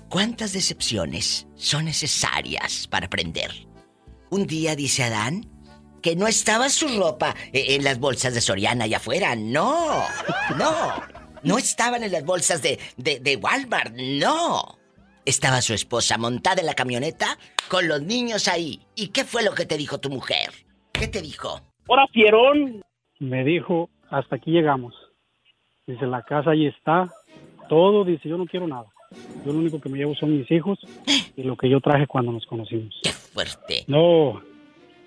¿Cuántas 0.08 0.52
decepciones 0.52 1.46
son 1.54 1.84
necesarias 1.84 2.88
para 2.88 3.06
aprender? 3.06 3.69
Un 4.30 4.46
día 4.46 4.76
dice 4.76 5.02
Adán 5.02 5.44
que 6.02 6.16
no 6.16 6.26
estaba 6.26 6.68
su 6.68 6.86
ropa 6.98 7.34
e-, 7.52 7.74
en 7.74 7.84
las 7.84 7.98
bolsas 7.98 8.32
de 8.32 8.40
Soriana 8.40 8.84
allá 8.84 8.98
afuera. 8.98 9.34
No, 9.36 10.04
no. 10.56 10.92
No 11.42 11.58
estaban 11.58 12.02
en 12.02 12.12
las 12.12 12.24
bolsas 12.24 12.62
de, 12.62 12.78
de, 12.96 13.36
Walmart. 13.36 13.94
No. 13.96 14.78
Estaba 15.24 15.60
su 15.62 15.74
esposa 15.74 16.18
montada 16.18 16.60
en 16.60 16.66
la 16.66 16.74
camioneta 16.74 17.38
con 17.68 17.88
los 17.88 18.02
niños 18.02 18.46
ahí. 18.46 18.80
¿Y 18.94 19.08
qué 19.08 19.24
fue 19.24 19.42
lo 19.42 19.52
que 19.52 19.66
te 19.66 19.76
dijo 19.76 19.98
tu 19.98 20.10
mujer? 20.10 20.50
¿Qué 20.92 21.08
te 21.08 21.22
dijo? 21.22 21.60
¡Hora, 21.86 22.06
fierón! 22.12 22.82
Me 23.18 23.42
dijo, 23.42 23.90
hasta 24.10 24.36
aquí 24.36 24.50
llegamos. 24.50 24.94
Dice, 25.86 26.06
la 26.06 26.22
casa 26.22 26.50
ahí 26.50 26.66
está. 26.66 27.08
Todo, 27.68 28.04
dice, 28.04 28.28
yo 28.28 28.36
no 28.36 28.46
quiero 28.46 28.68
nada. 28.68 28.86
Yo 29.44 29.52
lo 29.52 29.58
único 29.58 29.80
que 29.80 29.88
me 29.88 29.98
llevo 29.98 30.14
son 30.14 30.38
mis 30.38 30.50
hijos 30.50 30.78
y 31.36 31.42
lo 31.42 31.56
que 31.56 31.68
yo 31.68 31.80
traje 31.80 32.06
cuando 32.06 32.32
nos 32.32 32.46
conocimos. 32.46 32.98
¡Qué 33.02 33.10
fuerte! 33.10 33.84
No, 33.86 34.42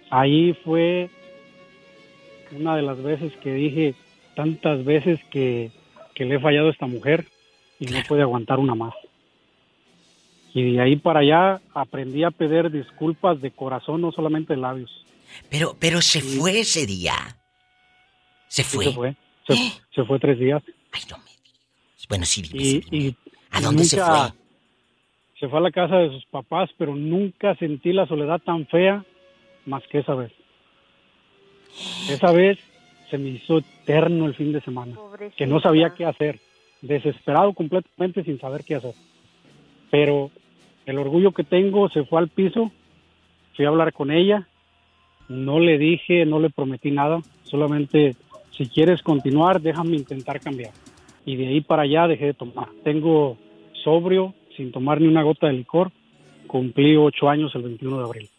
ahí 0.10 0.54
fue 0.64 1.10
una 2.52 2.76
de 2.76 2.82
las 2.82 3.02
veces 3.02 3.34
que 3.42 3.54
dije 3.54 3.96
tantas 4.36 4.84
veces 4.84 5.20
que, 5.32 5.72
que 6.14 6.26
le 6.26 6.36
he 6.36 6.40
fallado 6.40 6.68
a 6.68 6.72
esta 6.72 6.88
mujer 6.88 7.26
y 7.80 7.86
no 7.86 8.00
puede 8.08 8.22
aguantar 8.22 8.60
una 8.60 8.76
más. 8.76 8.94
Y 10.54 10.74
de 10.74 10.82
ahí 10.82 10.96
para 10.96 11.22
allá 11.22 11.62
aprendí 11.74 12.24
a 12.24 12.32
pedir 12.32 12.70
disculpas 12.70 13.42
de 13.42 13.52
corazón, 13.52 14.02
no 14.02 14.12
solamente 14.12 14.54
de 14.54 14.62
labios. 14.62 14.92
Pero, 15.50 15.76
pero 15.80 16.02
se 16.02 16.22
fue 16.22 16.60
ese 16.60 16.86
día. 16.86 17.38
Se 18.48 18.64
fue. 18.64 18.86
se 18.86 18.92
fue. 18.92 19.16
Se, 19.48 20.04
fue 20.06 20.20
tres 20.20 20.38
días. 20.38 20.62
Ay, 20.92 21.02
no 21.10 21.18
me 21.18 21.24
digas. 21.24 22.08
Bueno, 22.08 22.26
sí, 22.26 22.44
dime, 22.44 22.64
y, 22.64 22.82
sí, 22.82 23.18
¿A 23.54 23.62
dónde 23.62 23.86
se 23.86 23.98
fue? 23.98 24.18
Se 25.40 25.48
fue 25.48 25.60
a 25.60 25.62
la 25.62 25.72
casa 25.72 25.98
de 25.98 26.10
sus 26.10 26.26
papás, 26.26 26.70
pero 26.78 26.96
nunca 26.96 27.56
sentí 27.56 27.94
la 27.94 28.06
soledad 28.08 28.42
tan 28.42 28.66
fea 28.68 29.04
más 29.66 29.84
que 29.88 30.00
esa 30.00 30.16
vez. 30.16 30.32
Esa 32.10 32.32
vez 32.32 32.60
se 33.10 33.18
me 33.18 33.30
hizo 33.30 33.60
eterno 33.60 34.26
el 34.26 34.36
fin 34.36 34.52
de 34.52 34.62
semana, 34.62 34.96
que 35.38 35.46
no 35.46 35.60
sabía 35.60 35.92
qué 35.92 36.06
hacer, 36.06 36.40
desesperado 36.82 37.54
completamente 37.54 38.24
sin 38.24 38.40
saber 38.40 38.64
qué 38.64 38.76
hacer. 38.76 38.96
Pero 39.92 40.32
el 40.86 40.98
orgullo 40.98 41.32
que 41.32 41.44
tengo 41.44 41.90
se 41.90 42.06
fue 42.06 42.20
al 42.20 42.30
piso, 42.30 42.72
fui 43.56 43.66
a 43.66 43.70
hablar 43.70 43.94
con 43.94 44.12
ella, 44.12 44.48
no 45.30 45.60
le 45.60 45.78
dije, 45.78 46.26
no 46.26 46.40
le 46.40 46.50
prometí 46.50 46.92
nada, 46.92 47.22
solamente 47.44 48.16
si 48.52 48.68
quieres 48.68 49.02
continuar, 49.02 49.62
déjame 49.62 49.96
intentar 49.98 50.40
cambiar. 50.40 50.72
Y 51.26 51.36
de 51.36 51.48
ahí 51.48 51.62
para 51.62 51.84
allá 51.84 52.08
dejé 52.08 52.26
de 52.28 52.34
tomar. 52.34 52.70
Tengo 52.84 53.38
sobrio, 53.84 54.34
sin 54.56 54.72
tomar 54.72 55.02
ni 55.02 55.08
una 55.08 55.24
gota 55.24 55.48
de 55.48 55.54
licor, 55.54 55.92
cumplí 56.48 56.96
ocho 56.96 57.30
años 57.30 57.52
el 57.56 57.64
21 57.64 57.98
de 57.98 58.04
abril. 58.04 58.30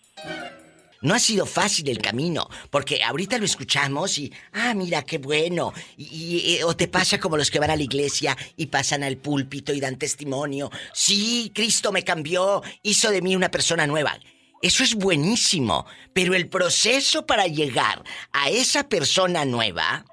No 1.05 1.13
ha 1.13 1.19
sido 1.19 1.45
fácil 1.45 1.91
el 1.91 1.99
camino, 1.99 2.49
porque 2.71 3.03
ahorita 3.05 3.37
lo 3.37 3.45
escuchamos 3.45 4.19
y, 4.19 4.33
ah, 4.55 4.73
mira, 4.73 5.03
qué 5.03 5.19
bueno. 5.19 5.75
Y, 5.99 6.61
o 6.65 6.75
te 6.75 6.89
pasa 6.89 7.21
como 7.21 7.37
los 7.37 7.51
que 7.51 7.59
van 7.59 7.71
a 7.71 7.77
la 7.77 7.83
iglesia 7.83 8.35
y 8.57 8.67
pasan 8.67 9.03
al 9.03 9.19
púlpito 9.19 9.75
y 9.75 9.81
dan 9.81 9.99
testimonio. 9.99 10.71
Sí, 10.95 11.53
Cristo 11.55 11.93
me 11.93 12.05
cambió, 12.05 12.63
hizo 12.83 13.11
de 13.11 13.21
mí 13.21 13.37
una 13.37 13.51
persona 13.51 13.87
nueva. 13.87 14.19
Eso 14.63 14.83
es 14.83 14.95
buenísimo, 14.95 15.85
pero 16.15 16.33
el 16.35 16.49
proceso 16.49 17.27
para 17.27 17.49
llegar 17.49 18.03
a 18.33 18.49
esa 18.49 18.89
persona 18.89 19.45
nueva 19.45 20.07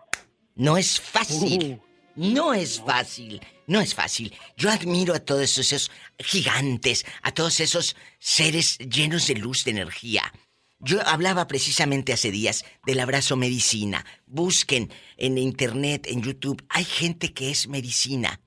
no 0.55 0.75
es 0.75 0.99
fácil. 0.99 1.79
Uh. 1.79 1.90
No 2.15 2.53
es 2.53 2.81
fácil, 2.81 3.41
no 3.67 3.79
es 3.79 3.95
fácil. 3.95 4.33
Yo 4.57 4.69
admiro 4.69 5.13
a 5.13 5.19
todos 5.19 5.57
esos 5.57 5.91
gigantes, 6.19 7.05
a 7.21 7.31
todos 7.31 7.59
esos 7.59 7.95
seres 8.19 8.77
llenos 8.79 9.27
de 9.27 9.35
luz, 9.35 9.63
de 9.63 9.71
energía. 9.71 10.31
Yo 10.79 11.05
hablaba 11.07 11.47
precisamente 11.47 12.11
hace 12.11 12.31
días 12.31 12.65
del 12.85 12.99
abrazo 12.99 13.35
medicina. 13.35 14.05
Busquen 14.25 14.91
en 15.17 15.37
internet, 15.37 16.07
en 16.09 16.21
YouTube, 16.21 16.65
hay 16.69 16.83
gente 16.83 17.33
que 17.33 17.51
es 17.51 17.67
medicina. 17.67 18.41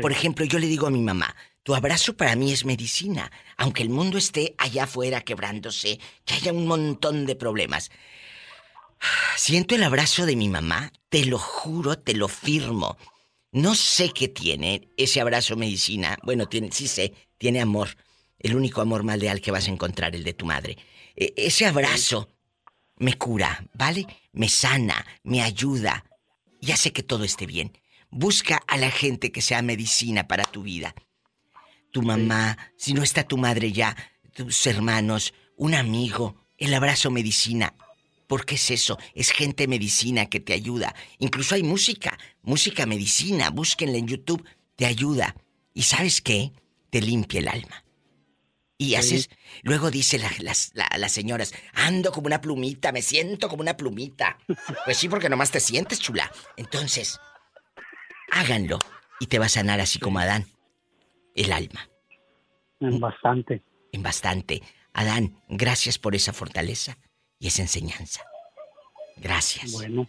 Por 0.00 0.10
ejemplo, 0.10 0.44
yo 0.44 0.58
le 0.58 0.66
digo 0.66 0.86
a 0.86 0.90
mi 0.90 1.00
mamá, 1.00 1.34
tu 1.62 1.74
abrazo 1.74 2.16
para 2.16 2.34
mí 2.34 2.50
es 2.52 2.64
medicina, 2.64 3.30
aunque 3.56 3.82
el 3.82 3.90
mundo 3.90 4.16
esté 4.16 4.54
allá 4.56 4.84
afuera 4.84 5.20
quebrándose, 5.20 6.00
que 6.24 6.34
haya 6.34 6.52
un 6.52 6.66
montón 6.66 7.26
de 7.26 7.36
problemas. 7.36 7.90
Siento 9.36 9.74
el 9.74 9.84
abrazo 9.84 10.26
de 10.26 10.36
mi 10.36 10.48
mamá, 10.48 10.92
te 11.08 11.24
lo 11.24 11.38
juro, 11.38 11.98
te 11.98 12.14
lo 12.14 12.28
firmo. 12.28 12.96
No 13.52 13.74
sé 13.74 14.10
qué 14.10 14.28
tiene 14.28 14.88
ese 14.96 15.20
abrazo 15.20 15.56
medicina. 15.56 16.18
Bueno, 16.22 16.48
tiene, 16.48 16.70
sí 16.72 16.88
sé, 16.88 17.14
tiene 17.38 17.60
amor 17.60 17.96
el 18.38 18.54
único 18.54 18.80
amor 18.80 19.02
más 19.02 19.18
leal 19.18 19.40
que 19.40 19.50
vas 19.50 19.66
a 19.68 19.70
encontrar, 19.70 20.14
el 20.14 20.24
de 20.24 20.32
tu 20.32 20.46
madre. 20.46 20.76
E, 21.16 21.34
ese 21.36 21.66
abrazo 21.66 22.28
me 22.96 23.14
cura, 23.14 23.64
¿vale? 23.74 24.06
Me 24.32 24.48
sana, 24.48 25.04
me 25.22 25.42
ayuda 25.42 26.04
y 26.60 26.72
hace 26.72 26.92
que 26.92 27.02
todo 27.02 27.24
esté 27.24 27.46
bien. 27.46 27.78
Busca 28.10 28.62
a 28.66 28.76
la 28.76 28.90
gente 28.90 29.32
que 29.32 29.42
sea 29.42 29.62
medicina 29.62 30.28
para 30.28 30.44
tu 30.44 30.62
vida. 30.62 30.94
Tu 31.90 32.02
mamá, 32.02 32.56
si 32.76 32.94
no 32.94 33.02
está 33.02 33.24
tu 33.24 33.36
madre 33.36 33.72
ya, 33.72 33.96
tus 34.34 34.66
hermanos, 34.66 35.34
un 35.56 35.74
amigo, 35.74 36.36
el 36.56 36.74
abrazo 36.74 37.10
medicina. 37.10 37.74
¿Por 38.28 38.44
qué 38.44 38.56
es 38.56 38.70
eso? 38.70 38.98
Es 39.14 39.30
gente 39.30 39.66
medicina 39.66 40.26
que 40.26 40.38
te 40.38 40.52
ayuda. 40.52 40.94
Incluso 41.18 41.54
hay 41.54 41.62
música, 41.62 42.16
música 42.42 42.84
medicina, 42.84 43.48
búsquenla 43.48 43.96
en 43.96 44.06
YouTube, 44.06 44.46
te 44.76 44.84
ayuda. 44.84 45.34
¿Y 45.72 45.82
sabes 45.82 46.20
qué? 46.20 46.52
Te 46.90 47.00
limpia 47.00 47.40
el 47.40 47.48
alma. 47.48 47.84
Y 48.76 48.94
haces, 48.94 49.30
luego 49.62 49.90
dice 49.90 50.18
las, 50.18 50.72
las 50.74 51.10
señoras, 51.10 51.54
ando 51.72 52.12
como 52.12 52.26
una 52.26 52.40
plumita, 52.40 52.92
me 52.92 53.00
siento 53.00 53.48
como 53.48 53.62
una 53.62 53.76
plumita. 53.76 54.38
Pues 54.84 54.98
sí, 54.98 55.08
porque 55.08 55.30
nomás 55.30 55.50
te 55.50 55.58
sientes 55.58 55.98
chula. 55.98 56.30
Entonces, 56.56 57.18
háganlo 58.30 58.78
y 59.20 59.26
te 59.26 59.38
va 59.38 59.46
a 59.46 59.48
sanar 59.48 59.80
así 59.80 59.98
como 59.98 60.18
Adán, 60.18 60.46
el 61.34 61.50
alma. 61.50 61.88
En 62.78 63.00
bastante. 63.00 63.62
En 63.90 64.02
bastante. 64.02 64.62
Adán, 64.92 65.42
gracias 65.48 65.98
por 65.98 66.14
esa 66.14 66.34
fortaleza 66.34 66.98
y 67.38 67.46
esa 67.46 67.62
enseñanza. 67.62 68.22
Gracias. 69.16 69.72
Bueno. 69.72 70.06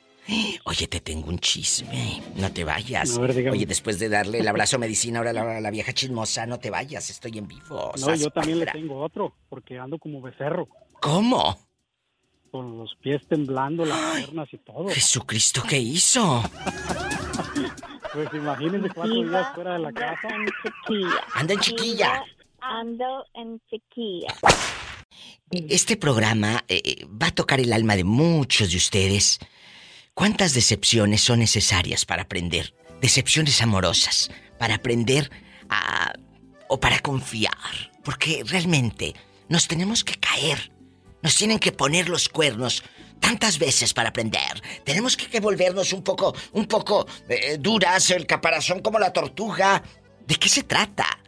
Oye, 0.65 0.87
te 0.87 0.99
tengo 0.99 1.29
un 1.29 1.39
chisme. 1.39 2.21
No 2.35 2.51
te 2.51 2.63
vayas. 2.63 3.17
Oye, 3.17 3.65
después 3.65 3.97
de 3.97 4.09
darle 4.09 4.39
el 4.39 4.47
abrazo 4.47 4.75
a 4.75 4.79
medicina 4.79 5.19
ahora 5.19 5.33
la, 5.33 5.59
la, 5.59 5.71
vieja 5.71 5.93
chismosa, 5.93 6.45
no 6.45 6.59
te 6.59 6.69
vayas, 6.69 7.09
estoy 7.09 7.37
en 7.37 7.47
vivo. 7.47 7.91
No, 7.99 8.15
yo 8.15 8.29
también 8.29 8.59
le 8.59 8.67
tengo 8.67 9.01
otro, 9.01 9.33
porque 9.49 9.79
ando 9.79 9.97
como 9.97 10.21
becerro. 10.21 10.67
¿Cómo? 11.01 11.57
Con 12.51 12.77
los 12.77 12.95
pies 13.01 13.27
temblando, 13.27 13.85
las 13.85 14.17
piernas 14.17 14.49
y 14.51 14.57
todo. 14.59 14.89
Jesucristo, 14.89 15.63
¿qué 15.67 15.77
hizo? 15.77 16.43
pues 18.13 18.29
imagínense 18.33 18.89
cuatro 18.93 19.23
días 19.23 19.55
fuera 19.55 19.73
de 19.73 19.79
la 19.79 19.91
casa. 19.93 20.27
En 20.27 20.45
chiquilla. 20.63 21.23
Anda 21.33 21.53
en 21.53 21.59
chiquilla. 21.59 22.23
Ando 22.59 23.25
en 23.33 23.61
chiquilla. 23.69 24.35
Este 25.51 25.97
programa 25.97 26.63
eh, 26.67 26.81
eh, 26.83 27.05
va 27.05 27.27
a 27.27 27.31
tocar 27.31 27.59
el 27.59 27.73
alma 27.73 27.95
de 27.95 28.03
muchos 28.03 28.71
de 28.71 28.77
ustedes 28.77 29.39
¿Cuántas 30.19 30.53
decepciones 30.53 31.21
son 31.21 31.39
necesarias 31.39 32.03
para 32.03 32.23
aprender? 32.23 32.75
Decepciones 32.99 33.61
amorosas, 33.61 34.29
para 34.57 34.75
aprender 34.75 35.31
a... 35.69 36.11
o 36.67 36.77
para 36.77 36.99
confiar. 36.99 37.53
Porque 38.03 38.43
realmente 38.45 39.15
nos 39.47 39.69
tenemos 39.69 40.03
que 40.03 40.15
caer. 40.15 40.73
Nos 41.21 41.37
tienen 41.37 41.57
que 41.57 41.71
poner 41.71 42.09
los 42.09 42.27
cuernos 42.27 42.83
tantas 43.21 43.59
veces 43.59 43.93
para 43.93 44.09
aprender. 44.09 44.61
Tenemos 44.83 45.15
que, 45.15 45.39
volvernos 45.39 45.93
un 45.93 46.03
poco, 46.03 46.35
un 46.51 46.65
poco 46.65 47.07
eh, 47.29 47.57
duras, 47.57 48.09
el 48.09 48.27
caparazón 48.27 48.81
como 48.81 48.99
la 48.99 49.13
tortuga. 49.13 49.81
¿De 50.27 50.35
qué 50.35 50.49
se 50.49 50.63
trata? 50.63 51.18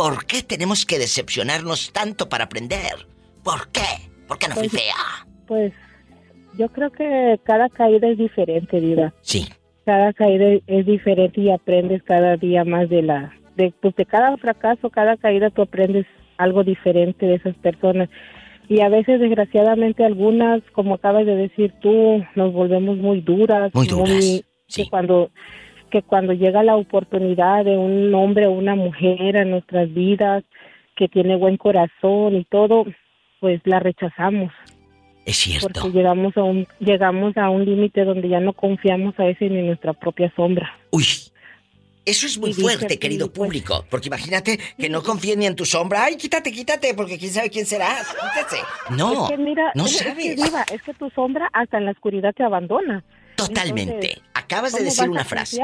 ¿Por 0.00 0.24
qué 0.24 0.42
tenemos 0.42 0.86
que 0.86 0.98
decepcionarnos 0.98 1.92
tanto 1.92 2.30
para 2.30 2.44
aprender? 2.44 3.06
¿Por 3.44 3.68
qué? 3.70 4.08
¿Por 4.26 4.38
qué 4.38 4.48
no 4.48 4.54
fui 4.54 4.70
pues, 4.70 4.82
fea? 4.82 5.26
Pues 5.46 5.72
yo 6.56 6.70
creo 6.70 6.90
que 6.90 7.38
cada 7.44 7.68
caída 7.68 8.08
es 8.08 8.16
diferente, 8.16 8.80
vida. 8.80 9.12
Sí. 9.20 9.46
Cada 9.84 10.14
caída 10.14 10.58
es 10.66 10.86
diferente 10.86 11.42
y 11.42 11.50
aprendes 11.50 12.02
cada 12.02 12.38
día 12.38 12.64
más 12.64 12.88
de 12.88 13.02
la 13.02 13.34
de 13.56 13.74
pues 13.82 13.94
de 13.94 14.06
cada 14.06 14.34
fracaso, 14.38 14.88
cada 14.88 15.18
caída 15.18 15.50
tú 15.50 15.60
aprendes 15.60 16.06
algo 16.38 16.64
diferente 16.64 17.26
de 17.26 17.34
esas 17.34 17.54
personas. 17.56 18.08
Y 18.70 18.80
a 18.80 18.88
veces 18.88 19.20
desgraciadamente 19.20 20.02
algunas, 20.02 20.62
como 20.72 20.94
acabas 20.94 21.26
de 21.26 21.36
decir 21.36 21.74
tú, 21.82 22.24
nos 22.36 22.54
volvemos 22.54 22.96
muy 22.96 23.20
duras, 23.20 23.70
muy 23.74 23.86
duras. 23.86 24.42
que 24.66 24.88
cuando 24.88 25.30
que 25.90 26.02
cuando 26.02 26.32
llega 26.32 26.62
la 26.62 26.76
oportunidad 26.76 27.64
de 27.64 27.76
un 27.76 28.14
hombre 28.14 28.46
o 28.46 28.52
una 28.52 28.74
mujer 28.74 29.36
en 29.36 29.50
nuestras 29.50 29.92
vidas 29.92 30.44
que 30.96 31.08
tiene 31.08 31.36
buen 31.36 31.56
corazón 31.56 32.36
y 32.36 32.44
todo, 32.44 32.86
pues 33.40 33.60
la 33.64 33.80
rechazamos. 33.80 34.52
Es 35.26 35.36
cierto. 35.36 35.68
Porque 35.68 35.90
llegamos 35.90 36.36
a 36.36 36.42
un, 36.42 36.66
llegamos 36.78 37.36
a 37.36 37.50
un 37.50 37.64
límite 37.64 38.04
donde 38.04 38.28
ya 38.28 38.40
no 38.40 38.52
confiamos 38.52 39.18
a 39.18 39.26
ese 39.26 39.48
ni 39.48 39.58
en 39.58 39.66
nuestra 39.66 39.92
propia 39.92 40.32
sombra. 40.34 40.78
Uy, 40.90 41.04
eso 42.04 42.26
es 42.26 42.38
muy 42.38 42.52
fuerte, 42.52 42.98
querido 42.98 43.28
pues. 43.30 43.46
público, 43.46 43.84
porque 43.90 44.08
imagínate 44.08 44.58
que 44.78 44.88
no 44.88 45.02
confíen 45.02 45.40
ni 45.40 45.46
en 45.46 45.54
tu 45.54 45.64
sombra. 45.64 46.04
Ay, 46.04 46.16
quítate, 46.16 46.50
quítate, 46.50 46.94
porque 46.94 47.18
quién 47.18 47.32
sabe 47.32 47.50
quién 47.50 47.66
será. 47.66 47.88
Quítate. 48.10 48.56
No, 48.96 49.28
no 49.74 49.86
sabes. 49.86 50.40
Es 50.72 50.82
que, 50.82 50.94
tu 50.94 51.10
sombra 51.10 51.48
hasta 51.52 51.78
en 51.78 51.84
la 51.84 51.92
oscuridad 51.92 52.34
te 52.34 52.42
abandona. 52.42 53.04
Totalmente. 53.36 54.20
Acabas 54.50 54.72
de 54.72 54.82
decir 54.82 55.08
una 55.08 55.24
frase 55.24 55.62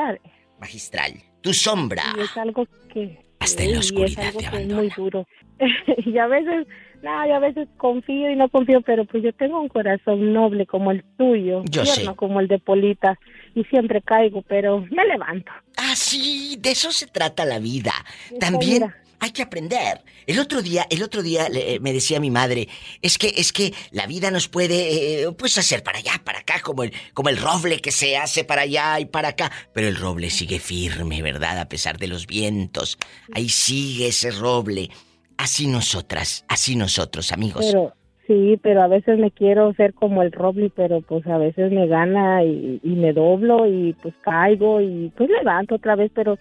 magistral. 0.61 1.15
Tu 1.41 1.53
sombra. 1.53 2.05
es 2.21 2.37
algo 2.37 2.69
que 2.95 3.19
hasta 3.41 3.65
en 3.65 3.73
la 3.73 3.81
oscuridad 3.81 4.33
te 4.33 4.47
abandona. 4.47 4.83
Es 4.83 4.97
muy 4.97 5.05
duro. 5.05 5.27
y 6.07 6.17
a 6.19 6.29
veces 6.29 6.69
no, 7.03 7.27
yo 7.27 7.35
a 7.35 7.39
veces 7.41 7.69
confío 7.79 8.31
y 8.31 8.37
no 8.37 8.49
confío, 8.49 8.83
pero 8.83 9.05
pues 9.05 9.25
yo 9.25 9.33
tengo 9.33 9.61
un 9.61 9.69
corazón 9.69 10.33
noble 10.33 10.67
como 10.67 10.93
el 10.93 11.03
tuyo, 11.19 11.65
yo 11.65 11.83
como 12.15 12.39
el 12.39 12.47
de 12.47 12.61
Polita, 12.61 13.19
y 13.57 13.65
siempre 13.65 14.03
caigo, 14.03 14.43
pero 14.43 14.81
me 14.91 15.05
levanto. 15.05 15.51
Ah, 15.77 15.97
sí, 15.97 16.57
de 16.61 16.71
eso 16.71 16.93
se 16.93 17.09
trata 17.09 17.45
la 17.45 17.59
vida. 17.59 17.93
También 18.39 18.93
Hay 19.21 19.31
que 19.31 19.43
aprender. 19.43 20.03
El 20.27 20.39
otro 20.39 20.63
día, 20.63 20.87
el 20.91 21.03
otro 21.03 21.23
día 21.23 21.47
eh, 21.53 21.79
me 21.81 21.93
decía 21.93 22.21
mi 22.21 22.31
madre, 22.31 22.69
es 23.01 23.19
que, 23.19 23.29
es 23.29 23.53
que 23.53 23.73
la 23.91 24.07
vida 24.07 24.31
nos 24.31 24.49
puede, 24.49 25.23
eh, 25.23 25.33
pues 25.37 25.57
hacer 25.59 25.83
para 25.83 25.99
allá, 25.99 26.13
para 26.25 26.41
acá, 26.41 26.61
como 26.63 26.83
el, 26.83 26.93
como 27.15 27.29
el 27.29 27.39
roble 27.39 27.81
que 27.81 27.93
se 27.93 28.17
hace 28.17 28.45
para 28.45 28.63
allá 28.63 29.01
y 29.01 29.07
para 29.07 29.29
acá. 29.29 29.51
Pero 29.73 29.89
el 29.89 29.97
roble 29.97 30.31
sigue 30.31 30.59
firme, 30.59 31.23
¿verdad? 31.23 31.59
A 31.59 31.69
pesar 31.69 31.99
de 31.99 32.09
los 32.09 32.27
vientos. 32.27 32.99
Ahí 33.33 33.49
sigue 33.49 34.09
ese 34.09 34.31
roble. 34.31 34.91
Así 35.39 35.67
nosotras, 35.67 36.45
así 36.49 36.77
nosotros, 36.77 37.33
amigos. 37.33 37.67
Pero, 37.71 37.93
sí, 38.27 38.59
pero 38.63 38.83
a 38.83 38.89
veces 38.89 39.19
me 39.19 39.31
quiero 39.31 39.73
ser 39.75 39.95
como 39.95 40.23
el 40.23 40.33
roble, 40.33 40.71
pero 40.75 41.01
pues 41.03 41.27
a 41.27 41.39
veces 41.39 41.73
me 41.73 41.87
gana 41.87 42.43
y, 42.43 42.81
y 42.83 42.91
me 42.91 43.13
doblo 43.13 43.67
y 43.67 43.95
pues 44.03 44.15
caigo 44.23 44.81
y 44.81 45.13
pues 45.17 45.29
levanto 45.31 45.75
otra 45.77 45.95
vez, 45.95 46.11
pero 46.15 46.39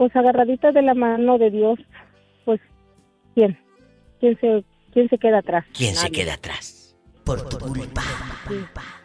pues 0.00 0.16
agarradita 0.16 0.72
de 0.72 0.80
la 0.80 0.94
mano 0.94 1.36
de 1.36 1.50
Dios, 1.50 1.78
pues 2.46 2.58
¿quién? 3.34 3.60
¿Quién 4.18 4.40
se, 4.40 4.64
quién 4.94 5.10
se 5.10 5.18
queda 5.18 5.40
atrás? 5.40 5.66
¿Quién 5.74 5.94
se 5.94 6.10
queda 6.10 6.32
atrás? 6.32 6.96
Por 7.22 7.46
tu 7.46 7.58
culpa. 7.58 8.02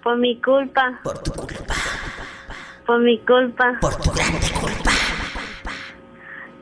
Por 0.01 0.17
mi 0.17 0.39
culpa. 0.41 1.01
Por 1.03 1.21
tu 1.21 1.33
culpa. 1.33 1.75
Por 2.87 3.01
mi 3.01 3.19
culpa. 3.25 3.77
Por 3.81 3.95
tu 3.97 4.09
grande 4.09 4.47
culpa. 4.57 4.91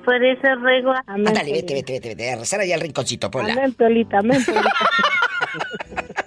Por 0.04 0.26
ese 0.26 0.56
ruego. 0.56 0.94
Ándale, 1.06 1.52
vete, 1.52 1.76
vete, 1.76 1.94
vete, 1.94 2.10
vete, 2.10 2.32
a 2.32 2.38
rezar 2.38 2.62
allá 2.62 2.74
al 2.74 2.82
rinconcito, 2.82 3.30
Pola. 3.30 3.54
Amén, 3.54 3.74
Piolita, 3.76 4.18
amén, 4.18 4.44
Piolita. 4.44 4.72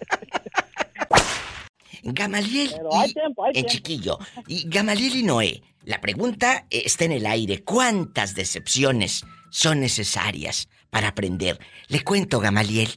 Gamaliel 2.05 2.71
Pero 2.77 2.95
hay 2.95 3.11
y... 3.11 3.15
tiempo, 3.15 3.45
hay 3.45 3.49
en 3.49 3.55
tiempo. 3.55 3.71
chiquillo. 3.71 4.19
Y 4.47 4.69
Gamaliel 4.69 5.17
y 5.17 5.23
Noé. 5.25 5.63
La 5.87 6.01
pregunta 6.01 6.67
está 6.71 7.05
en 7.05 7.13
el 7.13 7.27
aire. 7.27 7.63
¿Cuántas 7.63 8.35
decepciones 8.35 9.25
son 9.51 9.79
necesarias 9.81 10.69
para 10.91 11.09
aprender? 11.09 11.61
Le 11.87 12.03
cuento, 12.03 12.41
Gamaliel, 12.41 12.91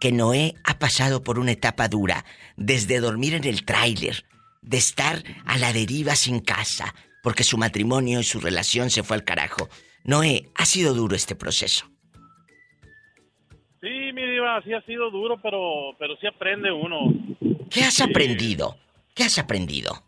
que 0.00 0.10
Noé 0.10 0.56
ha 0.64 0.80
pasado 0.80 1.22
por 1.22 1.38
una 1.38 1.52
etapa 1.52 1.86
dura, 1.86 2.24
desde 2.56 2.98
dormir 2.98 3.34
en 3.34 3.44
el 3.44 3.64
tráiler, 3.64 4.24
de 4.60 4.76
estar 4.76 5.22
a 5.46 5.56
la 5.58 5.72
deriva 5.72 6.16
sin 6.16 6.40
casa, 6.40 6.92
porque 7.22 7.44
su 7.44 7.58
matrimonio 7.58 8.18
y 8.18 8.24
su 8.24 8.40
relación 8.40 8.90
se 8.90 9.04
fue 9.04 9.16
al 9.16 9.22
carajo. 9.24 9.68
Noé, 10.02 10.48
ha 10.56 10.66
sido 10.66 10.94
duro 10.94 11.14
este 11.14 11.36
proceso. 11.36 11.86
Sí, 13.80 14.12
mi 14.14 14.22
diva, 14.32 14.60
sí 14.64 14.72
ha 14.72 14.82
sido 14.82 15.12
duro, 15.12 15.40
pero, 15.40 15.96
pero 15.96 16.16
sí 16.20 16.26
aprende 16.26 16.72
uno. 16.72 17.12
¿Qué 17.70 17.82
has 17.84 17.94
Sí. 17.94 18.02
aprendido? 18.02 18.76
¿Qué 19.14 19.22
has 19.22 19.38
aprendido? 19.38 20.02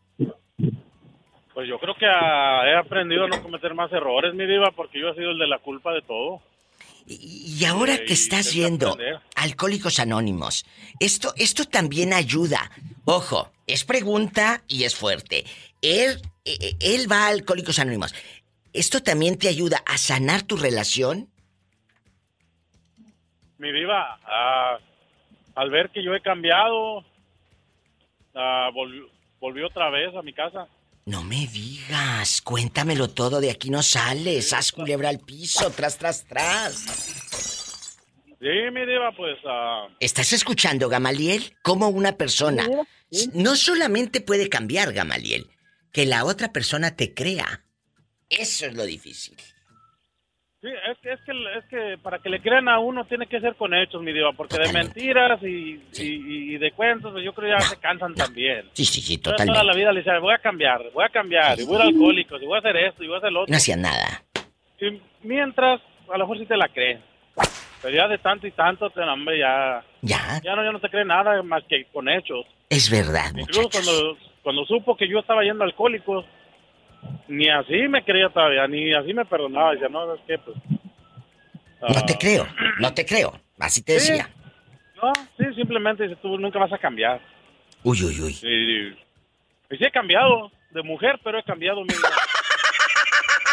Pues 1.54 1.68
yo 1.68 1.78
creo 1.78 1.94
que 1.94 2.04
he 2.04 2.74
aprendido 2.74 3.24
a 3.24 3.28
no 3.28 3.42
cometer 3.42 3.74
más 3.74 3.92
errores, 3.92 4.34
mi 4.34 4.44
diva, 4.44 4.72
porque 4.72 5.00
yo 5.00 5.08
he 5.08 5.14
sido 5.14 5.30
el 5.30 5.38
de 5.38 5.46
la 5.46 5.58
culpa 5.60 5.92
de 5.92 6.02
todo. 6.02 6.42
Y 7.06 7.44
y 7.56 7.64
ahora 7.66 7.96
Sí, 7.96 8.04
que 8.06 8.12
estás 8.14 8.52
yendo. 8.52 8.96
Alcohólicos 9.36 10.00
Anónimos, 10.00 10.66
esto, 10.98 11.32
esto 11.36 11.64
también 11.64 12.12
ayuda. 12.12 12.70
Ojo, 13.04 13.52
es 13.66 13.84
pregunta 13.84 14.62
y 14.66 14.84
es 14.84 14.96
fuerte. 14.96 15.44
Él, 15.80 16.20
eh, 16.44 16.56
eh, 16.60 16.76
él 16.80 17.10
va 17.10 17.26
a 17.26 17.28
Alcohólicos 17.28 17.78
Anónimos. 17.78 18.14
¿Esto 18.72 19.02
también 19.02 19.38
te 19.38 19.48
ayuda 19.48 19.82
a 19.86 19.98
sanar 19.98 20.42
tu 20.42 20.56
relación? 20.56 21.28
Mi 23.58 23.70
diva, 23.70 24.18
ah, 24.24 24.78
al 25.54 25.70
ver 25.70 25.90
que 25.90 26.02
yo 26.02 26.14
he 26.14 26.20
cambiado, 26.20 27.04
ah, 28.34 28.70
volvió, 28.74 29.06
volvió 29.38 29.66
otra 29.68 29.90
vez 29.90 30.14
a 30.16 30.22
mi 30.22 30.32
casa. 30.32 30.66
No 31.06 31.22
me 31.22 31.46
digas, 31.48 32.40
cuéntamelo 32.40 33.10
todo, 33.10 33.40
de 33.40 33.50
aquí 33.50 33.68
no 33.68 33.82
sales, 33.82 34.54
haz 34.54 34.72
culebra 34.72 35.10
al 35.10 35.20
piso, 35.20 35.70
tras, 35.70 35.98
tras, 35.98 36.24
tras. 36.24 36.74
Sí, 38.40 38.70
mi 38.72 38.86
diva, 38.86 39.12
pues 39.16 39.36
ah, 39.46 39.88
¿Estás 40.00 40.32
escuchando, 40.32 40.88
Gamaliel? 40.88 41.56
Cómo 41.62 41.88
una 41.88 42.16
persona 42.16 42.66
no 43.34 43.56
solamente 43.56 44.22
puede 44.22 44.48
cambiar, 44.48 44.92
Gamaliel, 44.94 45.50
que 45.92 46.06
la 46.06 46.24
otra 46.24 46.52
persona 46.52 46.96
te 46.96 47.12
crea. 47.12 47.64
Eso 48.30 48.66
es 48.66 48.74
lo 48.74 48.84
difícil. 48.84 49.36
Sí, 50.64 50.70
es 50.90 50.98
que, 50.98 51.12
es, 51.12 51.20
que, 51.20 51.32
es 51.58 51.64
que 51.66 51.98
para 52.02 52.18
que 52.18 52.28
le 52.30 52.40
crean 52.40 52.68
a 52.68 52.78
uno 52.78 53.04
tiene 53.04 53.26
que 53.26 53.40
ser 53.40 53.54
con 53.56 53.74
hechos, 53.74 54.02
mi 54.02 54.12
diva, 54.12 54.32
porque 54.32 54.56
de 54.58 54.64
Totalmente. 54.64 54.94
mentiras 55.00 55.42
y, 55.42 55.80
Sí. 55.92 56.22
y- 56.26 56.54
y 56.54 56.58
de 56.58 56.72
cuentos, 56.72 57.12
pues 57.12 57.24
yo 57.24 57.32
creo 57.34 57.50
ya 57.50 57.56
No, 57.58 57.60
se 57.70 57.78
cansan 57.78 58.12
no. 58.12 58.16
también. 58.16 58.68
Sí, 58.72 58.84
sí, 58.84 59.00
sí, 59.00 59.18
Toda- 59.18 59.36
Toda 59.36 59.46
la 59.46 59.52
totalmente. 59.52 59.78
vida 59.80 59.92
le 59.92 60.00
decía, 60.00 60.18
voy 60.18 60.34
a 60.34 60.38
cambiar, 60.38 60.80
voy 60.92 61.04
a 61.04 61.08
cambiar, 61.10 61.60
y 61.60 61.64
voy 61.64 61.76
a 61.76 61.84
ir 61.86 61.94
alcohólico, 61.94 62.36
y 62.38 62.46
voy 62.46 62.56
a 62.56 62.58
hacer 62.60 62.76
esto, 62.78 63.04
y 63.04 63.06
voy 63.06 63.16
a 63.16 63.18
hacer 63.18 63.32
lo 63.32 63.42
otro. 63.42 63.50
No 63.52 63.56
hacía 63.56 63.76
nada. 63.76 64.22
Y 64.80 65.00
mientras, 65.22 65.80
a 66.12 66.18
lo 66.18 66.24
mejor 66.24 66.38
sí 66.38 66.46
te 66.46 66.56
la 66.56 66.68
creen. 66.68 67.00
Pero 67.82 67.94
ya 67.96 68.08
de 68.08 68.16
tanto 68.18 68.46
y 68.46 68.50
tanto, 68.52 68.86
hombre, 68.96 69.38
ya, 69.38 69.84
Ya, 70.00 70.40
ya, 70.42 70.56
no, 70.56 70.64
ya 70.64 70.72
no 70.72 70.80
te 70.80 70.88
cree 70.88 71.04
nada 71.04 71.42
más 71.42 71.62
que 71.68 71.84
con 71.92 72.08
hechos. 72.08 72.46
es 72.70 72.90
verdad, 72.90 73.30
Incluso 73.36 73.60
muchachos. 73.62 73.84
cuando, 73.86 74.18
cuando 74.42 74.64
supo 74.64 74.96
que 74.96 75.06
yo 75.08 75.18
estaba 75.18 75.42
yendo 75.44 75.64
a 75.64 75.66
alcohólicos, 75.66 76.24
ni 77.28 77.48
así 77.48 77.88
me 77.88 78.04
creía 78.04 78.28
todavía, 78.30 78.66
ni 78.68 78.92
así 78.94 79.12
me 79.14 79.24
perdonaba. 79.24 79.72
Decía, 79.72 79.88
no, 79.88 80.14
es 80.14 80.20
que 80.26 80.38
pues... 80.38 80.56
No 81.80 81.88
ah, 81.98 82.06
te 82.06 82.16
creo, 82.16 82.46
no 82.78 82.94
te 82.94 83.04
creo. 83.04 83.38
Así 83.58 83.82
te 83.82 84.00
Sí. 84.00 84.12
decía. 84.12 84.30
No, 85.02 85.12
sí, 85.36 85.44
simplemente 85.54 86.04
dice, 86.04 86.16
tú 86.22 86.38
nunca 86.38 86.58
vas 86.58 86.72
a 86.72 86.78
cambiar. 86.78 87.20
Uy, 87.82 88.02
uy, 88.02 88.20
uy. 88.22 88.38
Y, 88.42 88.88
y 89.74 89.76
sí 89.78 89.84
he 89.84 89.90
cambiado 89.90 90.50
de 90.70 90.82
mujer, 90.82 91.20
pero 91.22 91.38
he 91.38 91.42
cambiado 91.42 91.82
mi 91.82 91.88
vida. 91.88 92.08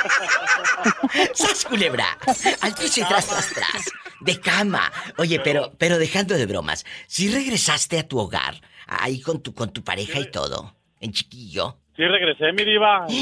¡Sas, 1.34 1.66
culebra! 1.66 2.18
Al 2.62 2.74
piso 2.74 3.02
y 3.02 3.04
tras, 3.04 3.28
tras, 3.28 3.54
tras. 3.54 3.92
De 4.22 4.40
cama. 4.40 4.92
Oye, 5.18 5.40
pero, 5.40 5.74
pero 5.78 5.98
dejando 5.98 6.36
de 6.36 6.46
bromas, 6.46 6.86
si 7.08 7.30
regresaste 7.32 8.00
a 8.00 8.08
tu 8.08 8.18
hogar, 8.20 8.56
ahí 8.88 9.22
con 9.22 9.42
tu, 9.42 9.54
con 9.54 9.72
tu 9.74 9.84
pareja 9.84 10.20
y 10.20 10.32
todo, 10.32 10.76
en 11.00 11.12
chiquillo. 11.12 11.78
Sí, 11.96 12.04
regresé, 12.06 12.52
mi 12.54 12.64
diva. 12.64 13.06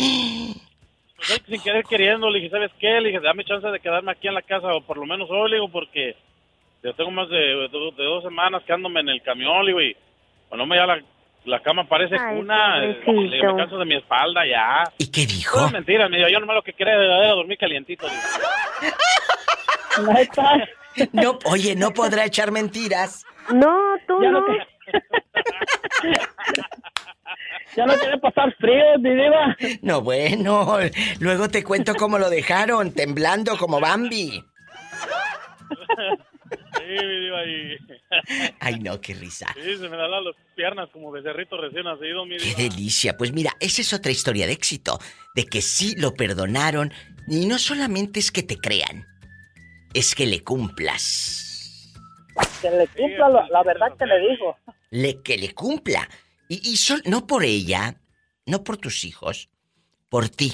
Pues, 1.27 1.41
sin 1.47 1.61
querer 1.61 1.83
queriendo, 1.85 2.27
le 2.29 2.39
dije, 2.39 2.49
¿sabes 2.49 2.71
qué? 2.79 2.99
Le 3.01 3.09
dije, 3.09 3.19
dame 3.19 3.43
chance 3.43 3.67
de 3.67 3.79
quedarme 3.81 4.11
aquí 4.13 4.27
en 4.29 4.33
la 4.33 4.41
casa, 4.41 4.73
o 4.73 4.81
por 4.81 4.97
lo 4.97 5.05
menos 5.05 5.29
hoy, 5.29 5.49
le 5.49 5.57
digo, 5.57 5.69
porque 5.69 6.15
ya 6.81 6.93
tengo 6.93 7.11
más 7.11 7.29
de, 7.29 7.37
de- 7.37 7.67
de 7.97 8.03
dos 8.03 8.23
semanas 8.23 8.63
quedándome 8.65 9.01
en 9.01 9.09
el 9.09 9.21
camión, 9.21 9.63
le 9.63 9.67
digo, 9.71 9.81
y 9.81 9.95
bueno, 10.49 10.65
me 10.65 10.77
ya 10.77 10.87
la, 10.87 10.99
la 11.45 11.59
cama 11.61 11.83
parece 11.87 12.15
Ay, 12.19 12.37
cuna, 12.37 12.83
eh, 12.83 13.03
le 13.05 13.35
digo, 13.37 13.51
me 13.51 13.57
canso 13.57 13.77
de 13.77 13.85
mi 13.85 13.95
espalda 13.95 14.43
ya. 14.47 14.85
¿Y 14.97 15.11
qué 15.11 15.21
No 15.27 15.27
dijo? 15.27 15.65
es 15.67 15.71
mentira, 15.71 16.09
me 16.09 16.17
dijo, 16.17 16.29
yo 16.29 16.39
nomás 16.39 16.55
lo 16.55 16.63
que 16.63 16.73
quería 16.73 16.95
era 16.95 17.27
dormir 17.33 17.57
calientito. 17.59 18.07
digo. 18.07 18.21
No, 21.13 21.37
oye, 21.45 21.75
no 21.75 21.91
podrá 21.91 22.25
echar 22.25 22.51
mentiras. 22.51 23.23
No, 23.53 23.97
tú 24.07 24.19
Ya 24.23 24.31
no. 24.31 24.39
no 24.39 24.45
te... 24.45 24.51
ya 27.75 27.85
no 27.85 27.93
quiere 27.95 28.17
pasar 28.19 28.55
frío, 28.57 28.99
mi 28.99 29.09
diva. 29.13 29.55
No, 29.81 30.01
bueno, 30.01 30.77
luego 31.19 31.49
te 31.49 31.63
cuento 31.63 31.95
cómo 31.95 32.17
lo 32.19 32.29
dejaron, 32.29 32.91
temblando 32.93 33.57
como 33.57 33.79
Bambi. 33.79 34.43
Sí, 36.77 37.05
mi 37.05 37.19
diva, 37.19 37.45
y... 37.45 37.77
Ay, 38.59 38.79
no, 38.79 38.99
qué 38.99 39.13
risa. 39.13 39.47
Sí, 39.53 39.77
se 39.77 39.87
me 39.89 39.95
dan 39.97 40.09
las 40.11 40.35
piernas 40.55 40.89
como 40.91 41.11
becerrito 41.11 41.57
recién 41.61 41.83
nacido, 41.83 42.25
mi 42.25 42.37
Qué 42.37 42.45
diva. 42.45 42.57
delicia. 42.57 43.17
Pues 43.17 43.31
mira, 43.33 43.51
esa 43.59 43.81
es 43.81 43.93
otra 43.93 44.11
historia 44.11 44.47
de 44.47 44.53
éxito. 44.53 44.99
De 45.35 45.45
que 45.45 45.61
sí 45.61 45.95
lo 45.97 46.15
perdonaron. 46.15 46.91
Y 47.27 47.45
no 47.45 47.59
solamente 47.59 48.19
es 48.19 48.31
que 48.31 48.41
te 48.41 48.57
crean, 48.57 49.05
es 49.93 50.15
que 50.15 50.25
le 50.25 50.41
cumplas. 50.43 51.93
Que 52.61 52.71
le 52.71 52.87
cumpla 52.87 53.29
la, 53.29 53.47
la 53.49 53.63
verdad 53.63 53.95
que 53.97 54.05
le 54.07 54.19
dijo. 54.31 54.57
Le, 54.89 55.21
que 55.21 55.37
le 55.37 55.53
cumpla. 55.53 56.09
Y, 56.49 56.55
y 56.71 56.75
sol- 56.77 57.03
no 57.05 57.25
por 57.27 57.43
ella, 57.45 57.95
no 58.45 58.63
por 58.63 58.75
tus 58.77 59.05
hijos, 59.05 59.49
por 60.09 60.27
ti. 60.29 60.51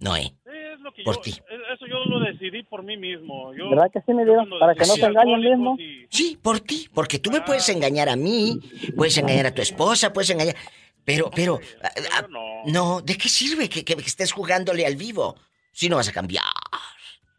Noé. 0.00 0.22
Sí, 0.44 0.50
es 0.74 0.80
lo 0.80 0.92
que 0.92 1.02
Por 1.04 1.16
yo, 1.16 1.20
ti. 1.20 1.30
es- 1.30 1.60
Eso 1.74 1.86
yo 1.86 2.04
lo 2.06 2.18
decidí 2.20 2.62
por 2.64 2.82
mí 2.82 2.96
mismo. 2.96 3.54
Yo, 3.54 3.68
¿Verdad 3.70 3.90
que 3.92 4.00
sí, 4.00 4.12
mi 4.14 4.24
diva? 4.24 4.36
cuando 4.36 4.58
Para 4.58 4.72
que 4.74 4.80
no 4.80 4.86
decidí 4.86 5.00
se 5.02 5.06
engañe 5.06 5.34
el 5.34 5.46
alcohólicos 5.46 5.78
mismo. 5.78 6.02
y- 6.02 6.06
Sí, 6.10 6.38
por 6.42 6.60
ti. 6.60 6.88
Porque 6.94 7.18
tú 7.18 7.30
me 7.30 7.42
puedes 7.42 7.68
engañar 7.68 8.08
a 8.08 8.16
mí, 8.16 8.58
puedes 8.96 9.16
engañar 9.18 9.46
a 9.46 9.54
tu 9.54 9.60
esposa, 9.62 10.12
puedes 10.12 10.30
engañar. 10.30 10.56
Pero, 11.04 11.30
pero. 11.30 11.60
ah, 11.82 11.90
ah, 12.14 12.26
no. 12.28 12.62
no, 12.66 13.00
¿de 13.02 13.16
qué 13.18 13.28
sirve 13.28 13.68
que, 13.68 13.84
que 13.84 13.92
estés 13.94 14.32
jugándole 14.32 14.86
al 14.86 14.96
vivo? 14.96 15.36
Si 15.72 15.88
no 15.88 15.96
vas 15.96 16.08
a 16.08 16.12
cambiar. 16.12 16.44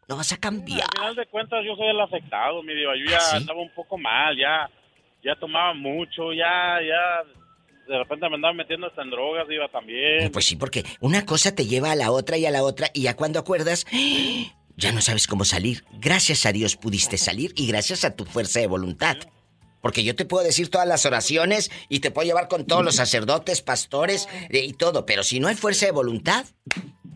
No 0.08 0.16
vas 0.16 0.32
a 0.32 0.36
cambiar. 0.38 0.82
Al 0.82 0.98
final 0.98 1.14
de 1.16 1.26
cuentas 1.26 1.64
yo 1.64 1.74
soy 1.76 1.88
el 1.88 2.00
afectado, 2.00 2.62
mi 2.62 2.74
diva. 2.74 2.96
Yo 2.96 3.04
ya 3.10 3.16
¿Ah, 3.18 3.20
sí? 3.20 3.36
andaba 3.36 3.60
un 3.60 3.72
poco 3.74 3.96
mal, 3.98 4.36
ya, 4.36 4.68
ya 5.24 5.34
tomaba 5.36 5.72
mucho, 5.74 6.32
ya, 6.32 6.78
ya, 6.82 7.24
de 7.90 7.98
repente 7.98 8.28
me 8.28 8.36
andaba 8.36 8.54
metiendo 8.54 8.86
hasta 8.86 9.02
en 9.02 9.10
drogas, 9.10 9.48
diva, 9.48 9.66
también. 9.68 10.30
Pues 10.30 10.44
sí, 10.44 10.54
porque 10.54 10.84
una 11.00 11.26
cosa 11.26 11.56
te 11.56 11.66
lleva 11.66 11.90
a 11.90 11.96
la 11.96 12.12
otra 12.12 12.38
y 12.38 12.46
a 12.46 12.50
la 12.52 12.62
otra 12.62 12.88
y 12.94 13.02
ya 13.02 13.16
cuando 13.16 13.40
acuerdas, 13.40 13.84
ya 14.76 14.92
no 14.92 15.00
sabes 15.00 15.26
cómo 15.26 15.44
salir. 15.44 15.82
Gracias 15.98 16.46
a 16.46 16.52
Dios 16.52 16.76
pudiste 16.76 17.18
salir 17.18 17.52
y 17.56 17.66
gracias 17.66 18.04
a 18.04 18.14
tu 18.14 18.24
fuerza 18.24 18.60
de 18.60 18.68
voluntad. 18.68 19.16
Porque 19.82 20.04
yo 20.04 20.14
te 20.14 20.24
puedo 20.24 20.44
decir 20.44 20.70
todas 20.70 20.86
las 20.86 21.04
oraciones 21.04 21.70
y 21.88 21.98
te 21.98 22.12
puedo 22.12 22.28
llevar 22.28 22.46
con 22.46 22.64
todos 22.64 22.84
los 22.84 22.94
sacerdotes, 22.94 23.60
pastores 23.60 24.28
eh, 24.50 24.64
y 24.64 24.72
todo, 24.74 25.04
pero 25.04 25.24
si 25.24 25.40
no 25.40 25.48
hay 25.48 25.56
fuerza 25.56 25.86
de 25.86 25.92
voluntad, 25.92 26.44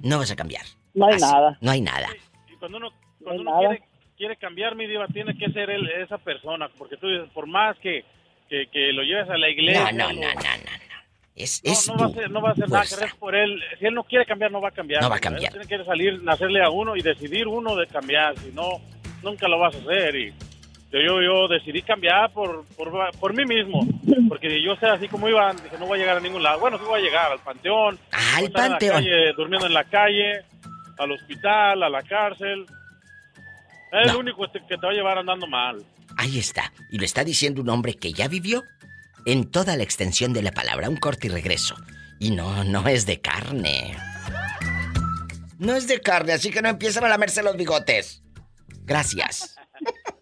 no 0.03 0.19
vas 0.19 0.33
a 0.33 0.37
cambiar. 0.37 0.65
No 0.93 1.07
hay 1.07 1.15
Así, 1.15 1.25
nada. 1.25 1.59
No 1.61 1.71
hay 1.71 1.83
nada. 1.83 2.09
Y 2.53 2.57
cuando 2.57 2.79
uno, 2.79 2.91
cuando 3.23 3.43
uno 3.43 3.59
quiere, 3.61 3.83
quiere, 4.17 4.37
cambiar, 4.39 4.75
mi 4.75 4.89
diva, 4.89 5.07
tiene 5.09 5.37
que 5.39 5.53
ser 5.53 5.71
él, 5.71 5.89
esa 6.03 6.19
persona, 6.19 6.69
porque 6.77 6.97
tú 6.97 7.07
dices, 7.07 7.29
por 7.33 7.47
más 7.47 7.79
que, 7.79 8.05
que, 8.49 8.67
que 8.73 8.93
lo 8.93 9.03
lleves 9.03 9.29
a 9.31 9.37
la 9.37 9.49
iglesia... 9.49 9.93
No, 9.93 10.13
no, 10.13 10.21
no, 10.21 10.35
no, 10.35 10.41
no. 10.41 10.85
Es, 11.37 11.63
no, 11.65 11.73
es 11.73 11.89
no, 11.89 11.97
va 11.97 12.07
a 12.07 12.11
ser, 12.11 12.31
no 12.31 12.43
va 12.43 12.49
a 12.51 12.53
hacer 12.53 12.69
nada, 12.69 12.85
que 12.85 13.19
por 13.19 13.35
él. 13.35 13.61
Si 13.81 13.87
él 13.87 13.95
no 13.95 14.05
quiere 14.05 14.25
cambiar, 14.25 14.53
no 14.53 14.61
va 14.61 14.69
a 14.69 14.73
cambiar. 14.73 15.03
No 15.03 15.11
va 15.11 15.17
a 15.17 15.21
cambiar. 15.21 15.51
Tiene 15.51 15.67
que 15.67 15.85
salir, 15.85 16.23
nacerle 16.23 16.63
a 16.63 16.71
uno 16.71 16.95
y 16.95 17.03
decidir 17.03 17.49
uno 17.49 17.75
de 17.75 17.89
cambiar. 17.89 18.39
Si 18.39 18.53
no, 18.53 18.81
nunca 19.21 19.49
lo 19.49 19.59
vas 19.59 19.75
a 19.75 19.79
hacer. 19.79 20.15
Y 20.15 20.33
yo, 20.93 21.21
yo 21.21 21.49
decidí 21.49 21.83
cambiar 21.83 22.31
por, 22.31 22.65
por, 22.77 23.11
por 23.19 23.35
mí 23.35 23.45
mismo. 23.45 23.85
Porque 24.29 24.63
yo 24.63 24.77
sé 24.77 24.87
así 24.87 25.09
como 25.09 25.29
iba, 25.29 25.53
dije, 25.55 25.77
no 25.77 25.87
voy 25.87 25.99
a 25.99 26.03
llegar 26.03 26.19
a 26.19 26.21
ningún 26.21 26.41
lado. 26.41 26.61
Bueno, 26.61 26.79
sí 26.79 26.85
voy 26.87 27.01
a 27.01 27.05
llegar 27.05 27.33
al 27.33 27.41
panteón. 27.41 27.99
Ah, 28.13 28.37
al 28.37 28.53
panteón. 28.53 28.95
Calle, 28.95 29.33
durmiendo 29.33 29.67
en 29.67 29.75
la 29.75 29.85
calle, 29.85 30.43
al 30.99 31.11
hospital, 31.11 31.83
a 31.83 31.89
la 31.89 32.03
cárcel. 32.03 32.65
Es 33.91 34.11
el 34.13 34.17
único 34.17 34.47
que 34.53 34.61
te 34.61 34.77
va 34.77 34.91
a 34.91 34.95
llevar 34.95 35.19
andando 35.19 35.49
mal. 35.49 35.83
Ahí 36.17 36.39
está. 36.39 36.73
Y 36.91 36.99
lo 36.99 37.05
está 37.05 37.25
diciendo 37.25 37.63
un 37.63 37.69
hombre 37.69 37.95
que 37.95 38.13
ya 38.13 38.29
vivió 38.29 38.63
en 39.27 39.51
toda 39.51 39.77
la 39.77 39.83
extensión 39.83 40.33
de 40.33 40.43
la 40.43 40.53
palabra. 40.53 40.89
Un 40.89 40.97
corte 40.97 41.27
y 41.27 41.31
regreso. 41.31 41.77
Y 42.19 42.31
no, 42.31 42.65
no 42.65 42.87
es 42.89 43.07
de 43.07 43.21
carne. 43.21 43.97
No 45.59 45.75
es 45.75 45.87
de 45.87 46.01
carne, 46.01 46.33
así 46.33 46.51
que 46.51 46.63
no 46.63 46.69
empiezan 46.69 47.05
a 47.05 47.09
lamerse 47.09 47.43
los 47.43 47.57
bigotes. 47.57 48.23
Gracias. 48.85 49.57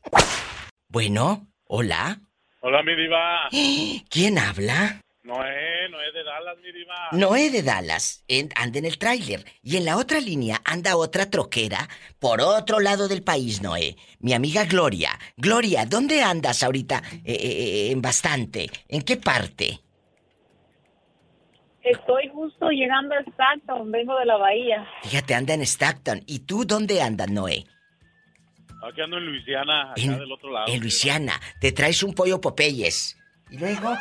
bueno, 0.89 1.49
hola. 1.67 2.21
Hola, 2.61 2.83
mi 2.83 2.95
diva. 2.95 3.49
¿Quién 4.11 4.39
habla? 4.39 5.01
Noé, 5.33 5.89
Noé 5.89 6.13
de 6.13 6.25
Dallas, 6.25 6.59
mi 6.63 6.73
diva. 6.73 7.09
Noé 7.13 7.51
de 7.51 7.63
Dallas 7.63 8.25
anda 8.55 8.79
en 8.79 8.85
el 8.85 8.99
tráiler. 8.99 9.45
Y 9.63 9.79
en 9.79 9.87
la 9.87 9.97
otra 9.97 10.21
línea 10.21 10.61
anda 10.65 10.97
otra 10.97 11.31
troquera 11.31 11.89
por 12.19 12.43
otro 12.43 12.81
lado 12.81 13.09
del 13.09 13.23
país, 13.23 13.63
Noé. 13.63 13.97
Mi 14.21 14.35
amiga 14.35 14.65
Gloria. 14.67 15.19
Gloria, 15.39 15.87
¿dónde 15.87 16.23
andas 16.23 16.63
ahorita 16.63 17.03
eh, 17.25 17.33
eh, 17.33 17.39
eh, 17.41 17.93
en 17.93 18.03
bastante? 18.03 18.69
¿En 18.89 19.03
qué 19.03 19.17
parte? 19.17 19.81
Estoy 21.83 22.29
justo 22.29 22.69
llegando 22.69 23.15
a 23.15 23.21
Stockton, 23.21 23.91
vengo 23.91 24.17
de 24.19 24.27
la 24.27 24.37
bahía. 24.37 24.87
Fíjate, 25.03 25.35
anda 25.35 25.55
en 25.55 25.63
Stockton. 25.63 26.23
¿Y 26.27 26.41
tú 26.41 26.65
dónde 26.67 27.01
andas, 27.01 27.31
Noé? 27.31 27.65
Aquí 28.87 29.01
ando 29.01 29.17
en 29.17 29.27
Luisiana, 29.27 29.93
acá 29.93 30.19
del 30.19 30.33
otro 30.33 30.51
lado. 30.51 30.67
En 30.69 30.81
Luisiana. 30.81 31.41
Te 31.59 31.73
traes 31.73 32.03
un 32.03 32.15
pollo 32.15 32.39
Popeyes. 32.39 33.17
Y 33.51 33.57
luego... 33.57 33.97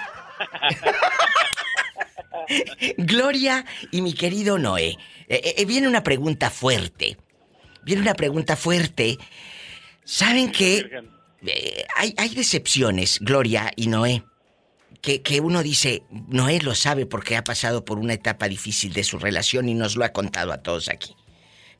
Gloria 2.98 3.66
y 3.92 4.02
mi 4.02 4.14
querido 4.14 4.58
Noé, 4.58 4.98
eh, 5.28 5.56
eh, 5.58 5.66
viene 5.66 5.88
una 5.88 6.04
pregunta 6.04 6.50
fuerte. 6.50 7.18
Viene 7.84 8.02
una 8.02 8.14
pregunta 8.14 8.56
fuerte. 8.56 9.18
¿Saben 10.04 10.52
qué? 10.52 11.04
Eh, 11.46 11.86
hay, 11.96 12.14
hay, 12.18 12.36
decepciones, 12.36 13.20
Gloria 13.20 13.72
y 13.76 13.88
Noé, 13.88 14.24
que, 15.02 15.22
que 15.22 15.42
uno 15.42 15.64
dice, 15.64 16.04
Noé 16.12 16.62
lo 16.62 16.76
sabe 16.76 17.06
porque 17.06 17.36
ha 17.36 17.44
pasado 17.44 17.84
por 17.84 17.98
una 17.98 18.14
etapa 18.14 18.48
difícil 18.48 18.94
de 18.94 19.04
su 19.04 19.18
relación 19.18 19.68
y 19.70 19.74
nos 19.74 19.96
lo 19.96 20.06
ha 20.06 20.10
contado 20.10 20.52
a 20.52 20.62
todos 20.62 20.90
aquí. 20.90 21.16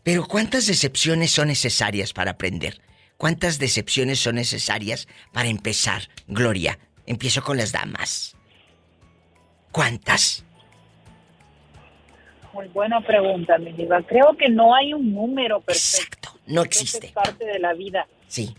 Pero 0.04 0.26
¿cuántas 0.26 0.66
decepciones 0.66 1.32
son 1.32 1.50
necesarias 1.50 2.14
para 2.14 2.32
aprender? 2.32 2.82
¿Cuántas 3.18 3.60
decepciones 3.60 4.20
son 4.20 4.36
necesarias 4.36 5.08
para 5.32 5.50
empezar? 5.50 6.10
Gloria, 6.28 6.80
empiezo 7.06 7.44
con 7.44 7.58
las 7.58 7.72
damas. 7.72 8.36
¿Cuántas? 9.72 10.46
Muy 12.54 12.68
buena 12.68 13.00
pregunta, 13.02 13.58
mi 13.58 13.72
diva. 13.72 14.02
Creo 14.02 14.36
que 14.38 14.50
no 14.50 14.76
hay 14.76 14.94
un 14.94 15.14
número 15.14 15.62
perfecto. 15.62 16.30
Exacto, 16.32 16.40
no 16.48 16.64
existe. 16.64 17.08
es 17.08 17.14
parte 17.14 17.46
de 17.46 17.60
la 17.60 17.74
vida. 17.74 18.08
Sí. 18.28 18.54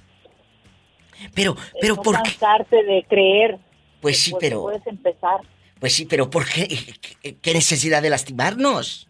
Pero, 1.35 1.57
pero 1.81 1.97
no 1.97 2.03
¿por 2.03 2.17
cansarte 2.17 2.83
de 2.83 3.05
creer. 3.09 3.59
Pues 4.01 4.19
sí, 4.19 4.33
pero. 4.41 4.63
Puedes 4.63 4.87
empezar. 4.87 5.41
Pues 5.79 5.95
sí, 5.95 6.07
pero 6.07 6.31
¿por 6.31 6.49
qué? 6.49 6.69
¿Qué 7.43 7.53
necesidad 7.53 8.03
de 8.03 8.11
lastimarnos? 8.11 9.09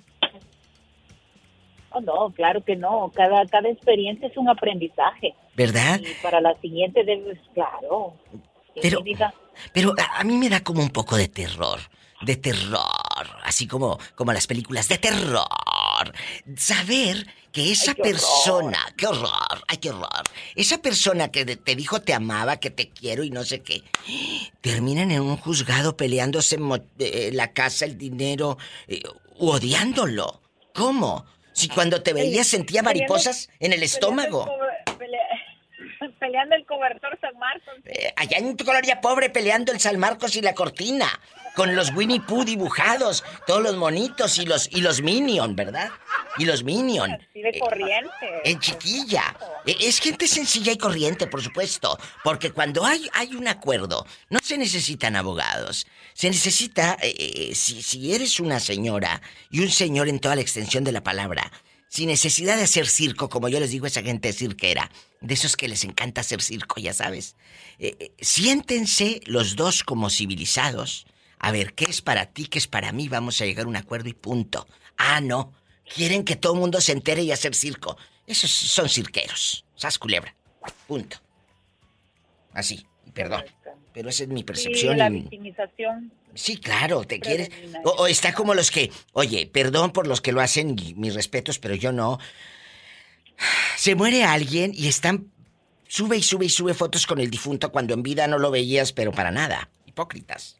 Oh, 1.90 2.00
no, 2.00 2.30
claro 2.30 2.64
que 2.64 2.74
no. 2.74 3.12
Cada, 3.14 3.46
cada 3.46 3.68
experiencia 3.68 4.26
es 4.26 4.36
un 4.36 4.48
aprendizaje. 4.48 5.34
¿Verdad? 5.54 6.00
Y 6.00 6.22
para 6.22 6.40
la 6.40 6.54
siguiente 6.60 7.04
debes, 7.04 7.38
claro. 7.54 8.14
Pero, 8.80 9.02
pero 9.72 9.94
a, 9.98 10.24
mí 10.24 10.36
me 10.36 10.48
da 10.48 10.62
como 10.62 10.80
un 10.82 10.90
poco 10.90 11.16
de 11.16 11.28
terror. 11.28 11.80
De 12.22 12.36
terror. 12.36 13.26
Así 13.42 13.66
como, 13.66 13.98
como 14.14 14.32
las 14.32 14.46
películas 14.46 14.88
de 14.88 14.98
terror. 14.98 16.12
Saber 16.56 17.26
que 17.50 17.72
esa 17.72 17.94
persona. 17.94 18.78
Qué 18.96 19.06
horror. 19.06 19.64
Ay, 19.68 19.78
qué 19.78 19.90
horror. 19.90 20.22
Esa 20.54 20.78
persona 20.78 21.30
que 21.30 21.44
te 21.44 21.76
dijo 21.76 22.00
te 22.00 22.14
amaba, 22.14 22.58
que 22.58 22.70
te 22.70 22.88
quiero 22.90 23.24
y 23.24 23.30
no 23.30 23.44
sé 23.44 23.60
qué. 23.62 23.82
Terminan 24.60 25.10
en 25.10 25.22
un 25.22 25.36
juzgado 25.36 25.96
peleándose 25.96 26.58
eh, 26.98 27.30
la 27.32 27.52
casa, 27.52 27.84
el 27.84 27.98
dinero. 27.98 28.56
Eh, 28.86 29.02
odiándolo. 29.38 30.40
¿Cómo? 30.74 31.26
Si 31.52 31.68
cuando 31.68 32.02
te 32.02 32.14
veía 32.14 32.44
sentía 32.44 32.82
mariposas 32.82 33.50
en 33.60 33.74
el 33.74 33.82
estómago 33.82 34.48
peleando 36.22 36.54
el 36.54 36.64
cobertor 36.64 37.18
San 37.20 37.36
Marcos. 37.36 37.74
Eh, 37.84 38.12
allá 38.14 38.38
en 38.38 38.56
tu 38.56 38.64
colonia 38.64 39.00
pobre 39.00 39.28
peleando 39.28 39.72
el 39.72 39.80
San 39.80 39.98
Marcos 39.98 40.36
y 40.36 40.40
la 40.40 40.54
cortina. 40.54 41.08
Con 41.56 41.76
los 41.76 41.92
Winnie 41.94 42.20
Pooh 42.20 42.44
dibujados, 42.44 43.22
todos 43.46 43.62
los 43.62 43.76
monitos 43.76 44.38
y 44.38 44.46
los 44.46 44.70
y 44.72 44.80
los 44.80 45.02
Minion, 45.02 45.54
¿verdad? 45.54 45.90
Y 46.38 46.46
los 46.46 46.64
Minion. 46.64 47.10
Así 47.10 47.42
de 47.42 47.50
eh, 47.50 47.58
corriente. 47.58 48.40
en 48.44 48.58
chiquilla. 48.58 49.36
Eh, 49.66 49.76
es 49.80 49.98
gente 49.98 50.28
sencilla 50.28 50.72
y 50.72 50.78
corriente, 50.78 51.26
por 51.26 51.42
supuesto. 51.42 51.98
Porque 52.24 52.52
cuando 52.52 52.86
hay, 52.86 53.06
hay 53.12 53.34
un 53.34 53.48
acuerdo, 53.48 54.06
no 54.30 54.38
se 54.38 54.56
necesitan 54.56 55.14
abogados. 55.16 55.86
Se 56.14 56.28
necesita, 56.28 56.96
si, 57.52 57.82
si 57.82 58.14
eres 58.14 58.40
una 58.40 58.60
señora 58.60 59.20
y 59.50 59.60
un 59.60 59.70
señor 59.70 60.08
en 60.08 60.20
toda 60.20 60.36
la 60.36 60.42
extensión 60.42 60.84
de 60.84 60.92
la 60.92 61.02
palabra, 61.02 61.50
sin 61.92 62.08
necesidad 62.08 62.56
de 62.56 62.62
hacer 62.62 62.88
circo, 62.88 63.28
como 63.28 63.50
yo 63.50 63.60
les 63.60 63.70
digo 63.70 63.84
a 63.84 63.88
esa 63.88 64.02
gente 64.02 64.32
cirquera, 64.32 64.90
de 65.20 65.34
esos 65.34 65.58
que 65.58 65.68
les 65.68 65.84
encanta 65.84 66.22
hacer 66.22 66.40
circo, 66.40 66.80
ya 66.80 66.94
sabes. 66.94 67.36
Eh, 67.78 67.96
eh, 68.00 68.12
siéntense 68.18 69.20
los 69.26 69.56
dos 69.56 69.82
como 69.82 70.08
civilizados. 70.08 71.06
A 71.38 71.52
ver, 71.52 71.74
¿qué 71.74 71.84
es 71.84 72.00
para 72.00 72.32
ti? 72.32 72.46
¿Qué 72.46 72.58
es 72.58 72.66
para 72.66 72.92
mí? 72.92 73.10
Vamos 73.10 73.42
a 73.42 73.44
llegar 73.44 73.66
a 73.66 73.68
un 73.68 73.76
acuerdo 73.76 74.08
y 74.08 74.14
punto. 74.14 74.66
Ah, 74.96 75.20
no. 75.20 75.52
Quieren 75.94 76.24
que 76.24 76.34
todo 76.34 76.54
el 76.54 76.60
mundo 76.60 76.80
se 76.80 76.92
entere 76.92 77.24
y 77.24 77.30
hacer 77.30 77.54
circo. 77.54 77.98
Esos 78.26 78.50
son 78.50 78.88
cirqueros. 78.88 79.66
Sas 79.76 79.98
culebra. 79.98 80.34
Punto. 80.86 81.18
Así. 82.54 82.86
Perdón. 83.12 83.44
Pero 83.92 84.08
esa 84.08 84.24
es 84.24 84.28
mi 84.30 84.42
percepción. 84.42 84.94
Sí, 84.94 84.98
la 84.98 85.08
victimización 85.08 86.12
Sí, 86.34 86.56
claro, 86.56 87.04
te 87.04 87.20
quieres. 87.20 87.50
O, 87.84 88.06
está 88.06 88.32
como 88.32 88.54
los 88.54 88.70
que, 88.70 88.90
oye, 89.12 89.46
perdón 89.46 89.92
por 89.92 90.06
los 90.06 90.20
que 90.20 90.32
lo 90.32 90.40
hacen, 90.40 90.76
mis 90.96 91.14
respetos, 91.14 91.58
pero 91.58 91.74
yo 91.74 91.92
no. 91.92 92.18
Se 93.76 93.94
muere 93.94 94.24
alguien 94.24 94.72
y 94.74 94.88
están. 94.88 95.30
Sube 95.88 96.16
y 96.16 96.22
sube 96.22 96.46
y 96.46 96.48
sube 96.48 96.72
fotos 96.72 97.06
con 97.06 97.20
el 97.20 97.30
difunto 97.30 97.70
cuando 97.70 97.92
en 97.92 98.02
vida 98.02 98.26
no 98.26 98.38
lo 98.38 98.50
veías, 98.50 98.92
pero 98.92 99.12
para 99.12 99.30
nada. 99.30 99.68
Hipócritas. 99.84 100.56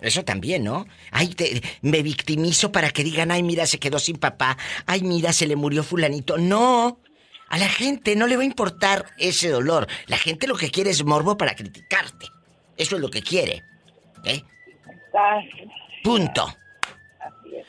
Eso 0.00 0.24
también, 0.24 0.64
¿no? 0.64 0.86
Ay, 1.10 1.28
te, 1.28 1.62
me 1.82 2.02
victimizo 2.02 2.72
para 2.72 2.88
que 2.88 3.04
digan, 3.04 3.30
ay, 3.30 3.42
mira, 3.42 3.66
se 3.66 3.78
quedó 3.78 3.98
sin 3.98 4.16
papá. 4.16 4.56
Ay, 4.86 5.02
mira, 5.02 5.34
se 5.34 5.46
le 5.46 5.56
murió 5.56 5.82
fulanito. 5.82 6.38
No. 6.38 7.00
A 7.50 7.58
la 7.58 7.68
gente 7.68 8.16
no 8.16 8.26
le 8.26 8.36
va 8.36 8.42
a 8.42 8.46
importar 8.46 9.12
ese 9.18 9.48
dolor. 9.48 9.86
La 10.06 10.16
gente 10.16 10.46
lo 10.46 10.56
que 10.56 10.70
quiere 10.70 10.90
es 10.90 11.04
morbo 11.04 11.36
para 11.36 11.54
criticarte. 11.54 12.26
Eso 12.76 12.96
es 12.96 13.02
lo 13.02 13.10
que 13.10 13.22
quiere. 13.22 13.64
¿Eh? 14.24 14.42
Punto. 16.02 16.56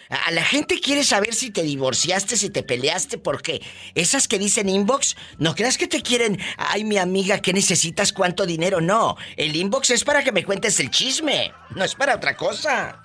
A 0.10 0.32
la 0.32 0.44
gente 0.44 0.80
quiere 0.80 1.04
saber 1.04 1.34
si 1.34 1.52
te 1.52 1.64
divorciaste, 1.64 2.38
si 2.38 2.50
te 2.50 2.64
peleaste, 2.64 3.18
porque 3.18 3.62
esas 3.96 4.28
que 4.28 4.38
dicen 4.38 4.70
inbox, 4.70 5.16
no 5.38 5.56
creas 5.56 5.78
que 5.78 5.88
te 5.88 6.02
quieren, 6.02 6.40
ay 6.58 6.84
mi 6.84 6.98
amiga, 6.98 7.40
¿qué 7.40 7.54
necesitas? 7.54 8.14
¿Cuánto 8.14 8.46
dinero? 8.46 8.82
No, 8.82 9.16
el 9.38 9.56
inbox 9.56 9.92
es 9.92 10.04
para 10.04 10.24
que 10.24 10.32
me 10.32 10.44
cuentes 10.44 10.80
el 10.80 10.92
chisme, 10.92 11.52
no 11.76 11.84
es 11.84 11.96
para 11.96 12.16
otra 12.16 12.36
cosa. 12.36 13.02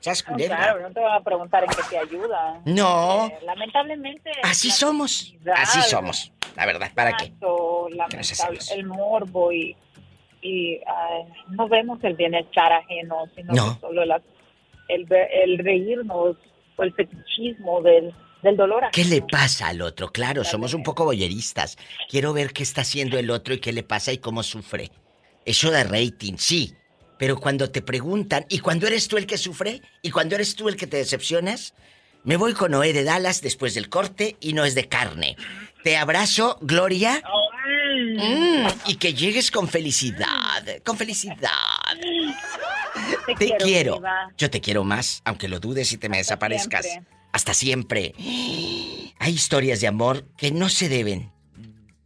Claro, 0.00 0.80
no 0.80 0.90
te 0.90 1.00
van 1.00 1.14
a 1.14 1.20
preguntar 1.20 1.64
en 1.64 1.70
qué 1.70 1.82
te 1.90 1.98
ayuda. 1.98 2.60
No. 2.64 3.26
Eh, 3.26 3.38
lamentablemente. 3.44 4.30
Así 4.42 4.70
somos. 4.70 5.34
Así 5.54 5.82
somos. 5.82 6.32
La 6.56 6.66
verdad, 6.66 6.90
¿para 6.94 7.16
qué? 7.16 7.32
El 8.74 8.86
morbo 8.86 9.52
y 9.52 9.76
y 10.42 10.80
no 11.50 11.68
vemos 11.68 11.98
el 12.02 12.14
bienestar 12.14 12.72
ajeno, 12.72 13.24
sino 13.34 13.78
solo 13.80 14.02
el, 14.02 14.12
el, 14.88 15.58
reírnos 15.58 16.36
o 16.76 16.82
el 16.82 16.94
fetichismo 16.94 17.82
del, 17.82 18.14
del 18.42 18.56
dolor. 18.56 18.84
¿Qué 18.92 19.04
le 19.04 19.22
pasa 19.22 19.68
al 19.68 19.82
otro? 19.82 20.10
Claro, 20.12 20.44
somos 20.44 20.74
un 20.74 20.82
poco 20.82 21.04
boyeristas. 21.04 21.76
Quiero 22.08 22.32
ver 22.32 22.52
qué 22.52 22.62
está 22.62 22.82
haciendo 22.82 23.18
el 23.18 23.30
otro 23.30 23.54
y 23.54 23.58
qué 23.58 23.72
le 23.72 23.82
pasa 23.82 24.12
y 24.12 24.18
cómo 24.18 24.42
sufre. 24.42 24.90
Eso 25.44 25.70
da 25.70 25.82
rating, 25.82 26.34
sí. 26.36 26.74
Pero 27.18 27.38
cuando 27.38 27.70
te 27.70 27.82
preguntan, 27.82 28.46
¿y 28.48 28.60
cuando 28.60 28.86
eres 28.86 29.08
tú 29.08 29.16
el 29.16 29.26
que 29.26 29.38
sufre? 29.38 29.82
¿Y 30.02 30.10
cuando 30.10 30.36
eres 30.36 30.54
tú 30.54 30.68
el 30.68 30.76
que 30.76 30.86
te 30.86 30.98
decepcionas? 30.98 31.74
Me 32.24 32.36
voy 32.36 32.52
con 32.52 32.72
Noé 32.72 32.92
de 32.92 33.04
Dallas 33.04 33.40
después 33.40 33.74
del 33.74 33.88
corte 33.88 34.36
y 34.40 34.52
no 34.52 34.64
es 34.64 34.74
de 34.74 34.88
carne. 34.88 35.36
Te 35.82 35.96
abrazo, 35.96 36.58
Gloria. 36.60 37.22
Mm, 37.96 38.66
y 38.86 38.96
que 38.96 39.14
llegues 39.14 39.50
con 39.50 39.68
felicidad, 39.68 40.64
con 40.84 40.96
felicidad. 40.96 41.48
Te, 43.38 43.56
quiero. 43.58 44.00
Yo 44.36 44.50
te 44.50 44.60
quiero 44.60 44.84
más, 44.84 45.22
aunque 45.24 45.48
lo 45.48 45.60
dudes 45.60 45.92
y 45.92 45.98
te 45.98 46.08
me 46.08 46.18
desaparezcas. 46.18 46.86
Hasta 47.32 47.54
siempre. 47.54 48.14
Hay 49.18 49.32
historias 49.32 49.80
de 49.80 49.86
amor 49.86 50.26
que 50.36 50.50
no 50.50 50.68
se 50.68 50.88
deben, 50.88 51.32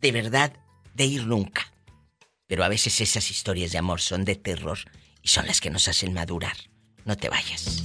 de 0.00 0.12
verdad, 0.12 0.52
de 0.94 1.04
ir 1.04 1.26
nunca. 1.26 1.72
Pero 2.46 2.64
a 2.64 2.68
veces 2.68 3.00
esas 3.00 3.30
historias 3.30 3.72
de 3.72 3.78
amor 3.78 4.00
son 4.00 4.24
de 4.24 4.36
terror 4.36 4.78
y 5.22 5.28
son 5.28 5.46
las 5.46 5.60
que 5.60 5.70
nos 5.70 5.88
hacen 5.88 6.12
madurar. 6.12 6.56
No 7.04 7.16
te 7.16 7.28
vayas. 7.28 7.84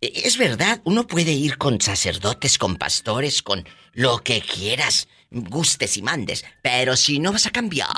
E, 0.00 0.12
es 0.24 0.36
verdad, 0.36 0.80
uno 0.84 1.06
puede 1.06 1.32
ir 1.32 1.58
con 1.58 1.80
sacerdotes, 1.80 2.58
con 2.58 2.76
pastores, 2.76 3.42
con 3.42 3.66
lo 3.92 4.18
que 4.18 4.40
quieras, 4.40 5.08
gustes 5.30 5.96
y 5.96 6.02
mandes, 6.02 6.44
pero 6.62 6.96
si 6.96 7.18
no 7.18 7.32
vas 7.32 7.46
a 7.46 7.50
cambiar, 7.50 7.88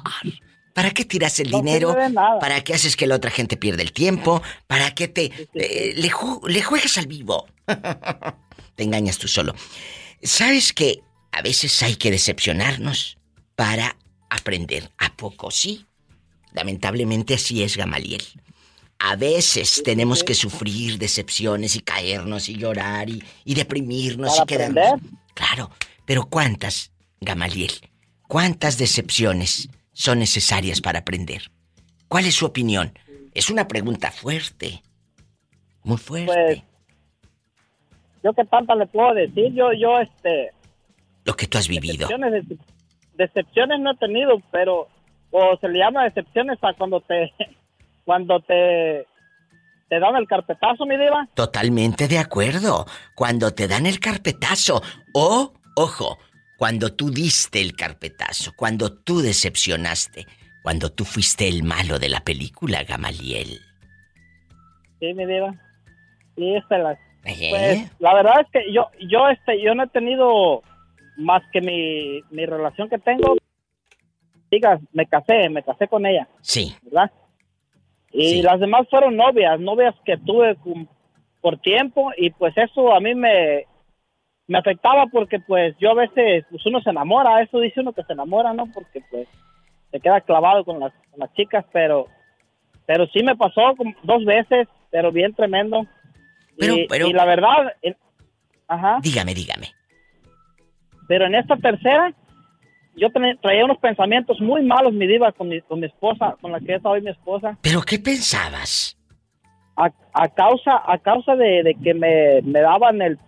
¿para 0.74 0.90
qué 0.90 1.04
tiras 1.04 1.40
el 1.40 1.50
dinero? 1.50 1.96
¿Para 2.40 2.62
qué 2.62 2.74
haces 2.74 2.96
que 2.96 3.06
la 3.06 3.16
otra 3.16 3.30
gente 3.30 3.56
pierda 3.56 3.82
el 3.82 3.92
tiempo? 3.92 4.42
¿Para 4.66 4.94
qué 4.94 5.08
te 5.08 5.48
eh, 5.54 5.94
le, 5.96 6.10
le 6.46 6.62
juegas 6.62 6.98
al 6.98 7.06
vivo? 7.06 7.48
te 8.76 8.84
engañas 8.84 9.18
tú 9.18 9.28
solo. 9.28 9.54
¿Sabes 10.22 10.72
que 10.72 11.02
a 11.32 11.42
veces 11.42 11.82
hay 11.82 11.96
que 11.96 12.10
decepcionarnos 12.10 13.18
para 13.54 13.96
aprender? 14.30 14.90
¿A 14.98 15.14
poco 15.16 15.50
sí? 15.50 15.87
Lamentablemente 16.58 17.34
así 17.34 17.62
es 17.62 17.76
Gamaliel. 17.76 18.24
A 18.98 19.14
veces 19.14 19.80
tenemos 19.84 20.24
que 20.24 20.34
sufrir 20.34 20.98
decepciones 20.98 21.76
y 21.76 21.80
caernos 21.82 22.48
y 22.48 22.56
llorar 22.56 23.08
y, 23.08 23.22
deprimirnos 23.54 24.40
y 24.40 24.44
quedarnos. 24.44 25.00
Claro, 25.34 25.70
pero 26.04 26.24
¿cuántas, 26.24 26.90
Gamaliel? 27.20 27.70
¿Cuántas 28.26 28.76
decepciones 28.76 29.68
son 29.92 30.18
necesarias 30.18 30.80
para 30.80 30.98
aprender? 30.98 31.42
¿Cuál 32.08 32.26
es 32.26 32.34
su 32.34 32.46
opinión? 32.46 32.92
Es 33.34 33.50
una 33.50 33.68
pregunta 33.68 34.10
fuerte. 34.10 34.82
Muy 35.84 35.98
fuerte. 35.98 36.34
Pues, 36.34 36.62
yo 38.24 38.32
qué 38.32 38.44
tanta 38.46 38.74
le 38.74 38.88
puedo 38.88 39.14
decir, 39.14 39.54
yo, 39.54 39.72
yo, 39.74 40.00
este... 40.00 40.50
Lo 41.24 41.34
que 41.34 41.46
tú 41.46 41.56
has 41.56 41.68
vivido. 41.68 42.08
Decepciones, 42.08 42.44
decepciones 43.14 43.78
no 43.78 43.92
he 43.92 43.96
tenido, 43.98 44.42
pero... 44.50 44.88
O 45.30 45.56
se 45.60 45.68
le 45.68 45.78
llama 45.78 46.04
decepciones 46.04 46.58
a 46.62 46.72
cuando 46.74 47.00
te 47.00 47.32
cuando 48.04 48.40
te, 48.40 49.06
te 49.88 50.00
dan 50.00 50.16
el 50.16 50.26
carpetazo, 50.26 50.86
mi 50.86 50.96
diva. 50.96 51.28
Totalmente 51.34 52.08
de 52.08 52.18
acuerdo. 52.18 52.86
Cuando 53.14 53.52
te 53.52 53.68
dan 53.68 53.84
el 53.84 54.00
carpetazo. 54.00 54.80
O, 55.12 55.52
ojo, 55.76 56.18
cuando 56.56 56.94
tú 56.94 57.10
diste 57.10 57.60
el 57.60 57.74
carpetazo, 57.76 58.52
cuando 58.56 58.92
tú 58.92 59.20
decepcionaste, 59.20 60.26
cuando 60.62 60.90
tú 60.90 61.04
fuiste 61.04 61.48
el 61.48 61.62
malo 61.62 61.98
de 61.98 62.08
la 62.08 62.20
película, 62.20 62.82
Gamaliel. 62.84 63.60
Sí, 65.00 65.12
mi 65.14 65.26
diva. 65.26 65.54
Sí, 66.34 66.54
esta 66.54 66.78
la... 66.78 66.98
Pues, 67.22 67.92
la 67.98 68.14
verdad 68.14 68.40
es 68.40 68.46
que 68.50 68.72
yo, 68.72 68.86
yo, 69.06 69.28
este, 69.28 69.60
yo 69.60 69.74
no 69.74 69.82
he 69.82 69.88
tenido 69.88 70.62
más 71.18 71.42
que 71.52 71.60
mi, 71.60 72.22
mi 72.30 72.46
relación 72.46 72.88
que 72.88 72.98
tengo. 72.98 73.36
Digas, 74.50 74.80
me 74.92 75.06
casé, 75.06 75.48
me 75.48 75.62
casé 75.62 75.88
con 75.88 76.06
ella. 76.06 76.26
Sí. 76.40 76.74
¿Verdad? 76.82 77.10
Y 78.10 78.42
las 78.42 78.58
demás 78.58 78.86
fueron 78.88 79.16
novias, 79.16 79.60
novias 79.60 79.94
que 80.04 80.16
tuve 80.16 80.56
por 81.40 81.58
tiempo 81.58 82.10
y 82.16 82.30
pues 82.30 82.56
eso 82.56 82.94
a 82.94 83.00
mí 83.00 83.14
me, 83.14 83.66
me 84.46 84.58
afectaba 84.58 85.06
porque 85.12 85.38
pues 85.40 85.76
yo 85.78 85.90
a 85.90 85.94
veces, 85.94 86.44
pues 86.50 86.64
uno 86.66 86.80
se 86.80 86.90
enamora, 86.90 87.42
eso 87.42 87.60
dice 87.60 87.80
uno 87.80 87.92
que 87.92 88.02
se 88.04 88.14
enamora, 88.14 88.54
¿no? 88.54 88.66
Porque 88.72 89.02
pues 89.10 89.28
se 89.90 90.00
queda 90.00 90.22
clavado 90.22 90.64
con 90.64 90.80
las, 90.80 90.92
las 91.16 91.32
chicas, 91.34 91.64
pero 91.72 92.08
pero 92.88 93.06
sí 93.08 93.22
me 93.22 93.36
pasó 93.36 93.74
dos 94.02 94.24
veces, 94.24 94.66
pero 94.90 95.12
bien 95.12 95.34
tremendo. 95.34 95.86
Pero, 96.58 96.74
y, 96.74 96.86
pero... 96.88 97.06
y 97.06 97.12
la 97.12 97.26
verdad, 97.26 97.74
ajá. 98.66 98.98
Dígame, 99.02 99.34
dígame. 99.34 99.68
Pero 101.06 101.26
en 101.26 101.34
esta 101.34 101.56
tercera, 101.56 102.14
yo 102.98 103.08
traía 103.40 103.64
unos 103.64 103.78
pensamientos 103.78 104.40
muy 104.40 104.62
malos, 104.62 104.92
mi 104.92 105.06
diva, 105.06 105.32
con 105.32 105.48
mi, 105.48 105.60
con 105.62 105.80
mi 105.80 105.86
esposa, 105.86 106.36
con 106.40 106.52
la 106.52 106.60
que 106.60 106.74
es 106.74 106.84
hoy 106.84 107.00
mi 107.00 107.10
esposa. 107.10 107.56
¿Pero 107.62 107.82
qué 107.82 107.98
pensabas? 107.98 108.96
A, 109.76 110.28
causa, 110.28 110.82
a 110.84 110.98
causa 110.98 111.36
de, 111.36 111.76
que 111.82 111.94
me, 111.94 112.42
me, 112.42 112.60
daban 112.60 113.00
el... 113.00 113.18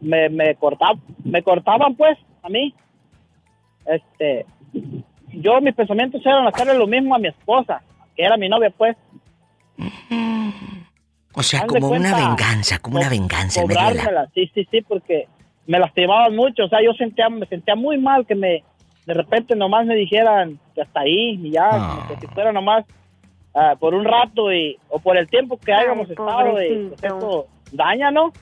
Me, 0.00 0.28
me, 0.28 0.56
cortaban, 0.56 1.00
me 1.22 1.42
cortaban, 1.42 1.94
pues, 1.94 2.18
a 2.42 2.48
mí. 2.48 2.74
Este... 3.86 4.46
Yo, 5.34 5.60
mis 5.60 5.74
pensamientos 5.74 6.20
eran 6.26 6.46
hacerle 6.46 6.74
lo 6.74 6.86
mismo 6.86 7.14
a 7.14 7.18
mi 7.18 7.28
esposa, 7.28 7.80
que 8.14 8.24
era 8.24 8.36
mi 8.36 8.48
novia, 8.48 8.70
pues. 8.76 8.96
O 11.34 11.42
sea, 11.42 11.66
como 11.66 11.88
una 11.88 12.14
venganza, 12.14 12.78
como 12.78 12.98
una 12.98 13.08
venganza. 13.08 13.62
Sí, 14.34 14.50
sí, 14.54 14.68
sí, 14.70 14.82
porque 14.82 15.28
me 15.66 15.78
lastimaban 15.78 16.36
mucho. 16.36 16.64
O 16.64 16.68
sea, 16.68 16.80
yo 16.82 16.92
sentía, 16.92 17.28
me 17.30 17.46
sentía 17.46 17.74
muy 17.74 17.98
mal 17.98 18.26
que 18.26 18.34
me, 18.34 18.62
de 19.06 19.14
repente 19.14 19.56
nomás 19.56 19.86
me 19.86 19.94
dijeran 19.94 20.58
que 20.74 20.82
hasta 20.82 21.00
ahí 21.00 21.38
y 21.42 21.50
ya, 21.50 21.70
como 21.70 22.08
que 22.08 22.20
si 22.20 22.26
fuera 22.32 22.52
nomás 22.52 22.84
ah, 23.54 23.74
por 23.78 23.94
un 23.94 24.04
rato 24.04 24.52
y, 24.52 24.78
o 24.88 24.98
por 24.98 25.16
el 25.16 25.28
tiempo 25.28 25.58
que 25.58 25.72
hayamos 25.72 26.08
estado, 26.08 26.62
y, 26.62 26.88
pues 26.88 27.02
eso 27.02 27.46
daña, 27.72 28.10
¿no? 28.10 28.32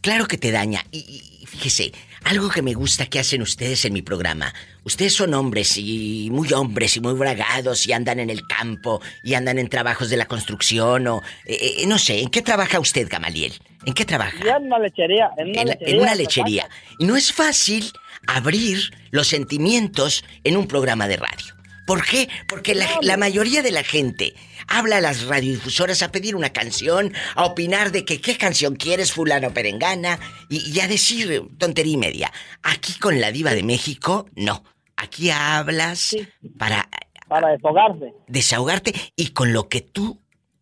Claro 0.00 0.26
que 0.26 0.38
te 0.38 0.50
daña. 0.50 0.80
Y, 0.90 1.44
fíjese, 1.46 1.92
algo 2.24 2.48
que 2.48 2.62
me 2.62 2.74
gusta 2.74 3.06
que 3.06 3.18
hacen 3.18 3.42
ustedes 3.42 3.84
en 3.84 3.92
mi 3.92 4.02
programa. 4.02 4.52
Ustedes 4.84 5.14
son 5.14 5.34
hombres 5.34 5.76
y 5.76 6.28
muy 6.32 6.52
hombres 6.52 6.96
y 6.96 7.00
muy 7.00 7.14
bragados 7.14 7.86
y 7.86 7.92
andan 7.92 8.18
en 8.20 8.30
el 8.30 8.46
campo 8.46 9.00
y 9.22 9.34
andan 9.34 9.58
en 9.58 9.68
trabajos 9.68 10.10
de 10.10 10.16
la 10.16 10.26
construcción 10.26 11.06
o... 11.08 11.22
Eh, 11.44 11.82
eh, 11.82 11.86
no 11.86 11.98
sé, 11.98 12.20
¿en 12.20 12.30
qué 12.30 12.42
trabaja 12.42 12.80
usted, 12.80 13.08
Gamaliel? 13.08 13.52
¿En 13.86 13.94
qué 13.94 14.04
trabaja? 14.04 14.56
en 14.56 14.66
una 14.66 14.80
lechería. 14.80 15.30
En 15.36 15.50
una 15.50 15.64
lechería. 15.64 15.94
En 15.94 16.00
una 16.00 16.14
lechería. 16.16 16.68
Y 16.98 17.04
no 17.04 17.16
es 17.16 17.32
fácil 17.32 17.92
abrir 18.26 18.92
los 19.12 19.28
sentimientos 19.28 20.24
en 20.42 20.56
un 20.56 20.66
programa 20.66 21.06
de 21.06 21.16
radio. 21.16 21.54
¿Por 21.86 22.04
qué? 22.04 22.28
Porque 22.48 22.74
la, 22.74 23.16
mayoría 23.16 23.62
de 23.62 23.70
la 23.70 23.84
gente 23.84 24.34
habla 24.66 24.96
a 24.96 25.00
las 25.00 25.24
radiodifusoras 25.26 26.02
a 26.02 26.10
pedir 26.10 26.34
una 26.34 26.50
canción, 26.50 27.12
a 27.36 27.44
opinar 27.44 27.92
de 27.92 28.04
que 28.04 28.20
qué 28.20 28.36
canción 28.36 28.74
quieres, 28.74 29.12
fulano 29.12 29.54
perengana, 29.54 30.18
y, 30.50 30.80
a 30.80 30.88
decir 30.88 31.42
tontería 31.56 31.94
y 31.94 31.96
media. 31.96 32.32
Aquí 32.64 32.98
con 32.98 33.20
la 33.20 33.30
diva 33.30 33.54
de 33.54 33.62
México, 33.62 34.26
no. 34.34 34.64
Aquí 34.96 35.30
hablas 35.30 36.16
para... 36.58 36.88
Para 37.28 37.50
desahogarte. 37.50 38.12
Desahogarte 38.26 38.94
y 39.14 39.28
con 39.28 39.52
lo 39.52 39.68
que 39.68 39.80
tú 39.80 40.20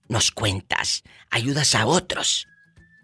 nos 0.09 0.31
cuentas, 0.31 1.05
ayudas 1.31 1.75
a 1.75 1.87
otros 1.87 2.49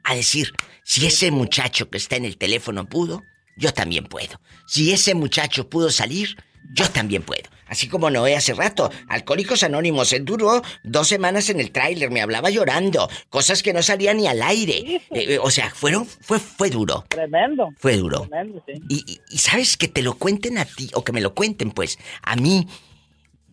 a 0.05 0.15
decir, 0.15 0.53
si 0.83 1.07
ese 1.07 1.31
muchacho 1.31 1.91
que 1.91 1.99
está 1.99 2.17
en 2.17 2.25
el 2.25 2.37
teléfono 2.37 2.89
pudo, 2.89 3.23
yo 3.57 3.73
también 3.73 4.05
puedo. 4.05 4.41
Si 4.67 4.93
ese 4.93 5.15
muchacho 5.15 5.69
pudo 5.69 5.91
salir, 5.91 6.37
yo 6.73 6.89
también 6.91 7.23
puedo. 7.23 7.49
Así 7.67 7.89
como 7.89 8.11
Noé 8.11 8.35
hace 8.35 8.53
rato, 8.53 8.91
Alcohólicos 9.09 9.63
Anónimos, 9.63 10.13
él 10.13 10.25
duró 10.25 10.61
dos 10.83 11.07
semanas 11.07 11.51
en 11.51 11.61
el 11.61 11.71
tráiler, 11.71 12.11
me 12.11 12.21
hablaba 12.21 12.51
llorando, 12.51 13.09
cosas 13.29 13.63
que 13.63 13.73
no 13.73 13.83
salían 13.83 14.17
ni 14.17 14.27
al 14.27 14.43
aire. 14.43 14.75
Eh, 14.79 15.03
eh, 15.11 15.39
o 15.41 15.51
sea, 15.51 15.71
fueron, 15.71 16.05
fue, 16.05 16.41
fue 16.41 16.71
duro. 16.71 17.05
Tremendo. 17.09 17.69
Fue 17.79 17.97
duro. 17.97 18.27
Tremendo, 18.29 18.63
sí. 18.67 19.21
y, 19.29 19.39
sabes 19.39 19.77
que 19.77 19.87
te 19.87 20.03
lo 20.03 20.15
cuenten 20.15 20.59
a 20.59 20.65
ti, 20.65 20.91
o 20.95 21.05
que 21.05 21.13
me 21.13 21.21
lo 21.21 21.33
cuenten, 21.35 21.71
pues, 21.71 21.99
a 22.23 22.35
mí, 22.35 22.67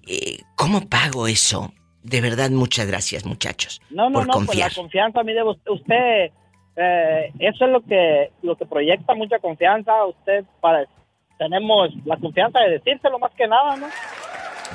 eh, 0.08 0.40
¿cómo 0.56 0.90
pago 0.90 1.28
eso? 1.28 1.74
De 2.08 2.22
verdad, 2.22 2.50
muchas 2.50 2.88
gracias, 2.88 3.26
muchachos. 3.26 3.82
No, 3.90 4.10
no, 4.10 4.20
por 4.20 4.28
no, 4.28 4.34
confiar. 4.34 4.70
Pues 4.70 4.78
la 4.78 4.82
confianza, 4.84 5.24
mire, 5.24 5.44
usted 5.44 6.32
eh, 6.78 7.34
eso 7.40 7.66
es 7.66 7.72
lo 7.72 7.82
que 7.82 8.32
lo 8.44 8.56
que 8.56 8.66
proyecta 8.66 9.16
mucha 9.16 9.40
confianza 9.40 10.06
usted 10.06 10.46
para 10.62 10.86
tenemos 11.38 11.90
la 12.06 12.18
confianza 12.18 12.60
de 12.60 12.80
decírselo 12.80 13.20
más 13.20 13.32
que 13.34 13.48
nada, 13.48 13.76
¿no? 13.76 13.88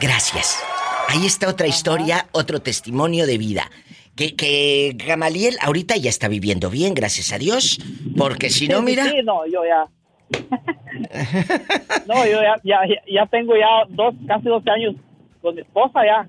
Gracias. 0.00 0.62
Ahí 1.08 1.24
está 1.26 1.48
otra 1.48 1.66
historia, 1.66 2.26
otro 2.32 2.60
testimonio 2.60 3.26
de 3.26 3.38
vida. 3.38 3.70
Que, 4.14 4.36
que 4.36 4.92
Gamaliel 4.94 5.56
ahorita 5.62 5.96
ya 5.96 6.10
está 6.10 6.28
viviendo 6.28 6.70
bien, 6.70 6.92
gracias 6.94 7.32
a 7.32 7.38
Dios, 7.38 7.78
porque 8.16 8.50
si 8.50 8.68
no, 8.68 8.82
mira... 8.82 9.04
Sí, 9.06 9.22
no, 9.24 9.46
yo 9.46 9.62
ya... 9.64 9.88
no, 12.06 12.26
yo 12.26 12.42
ya, 12.42 12.60
ya, 12.62 12.80
ya 13.10 13.26
tengo 13.26 13.56
ya 13.56 13.84
dos, 13.88 14.14
casi 14.26 14.48
12 14.48 14.70
años 14.70 14.94
con 15.40 15.54
mi 15.54 15.62
esposa 15.62 16.00
ya. 16.04 16.28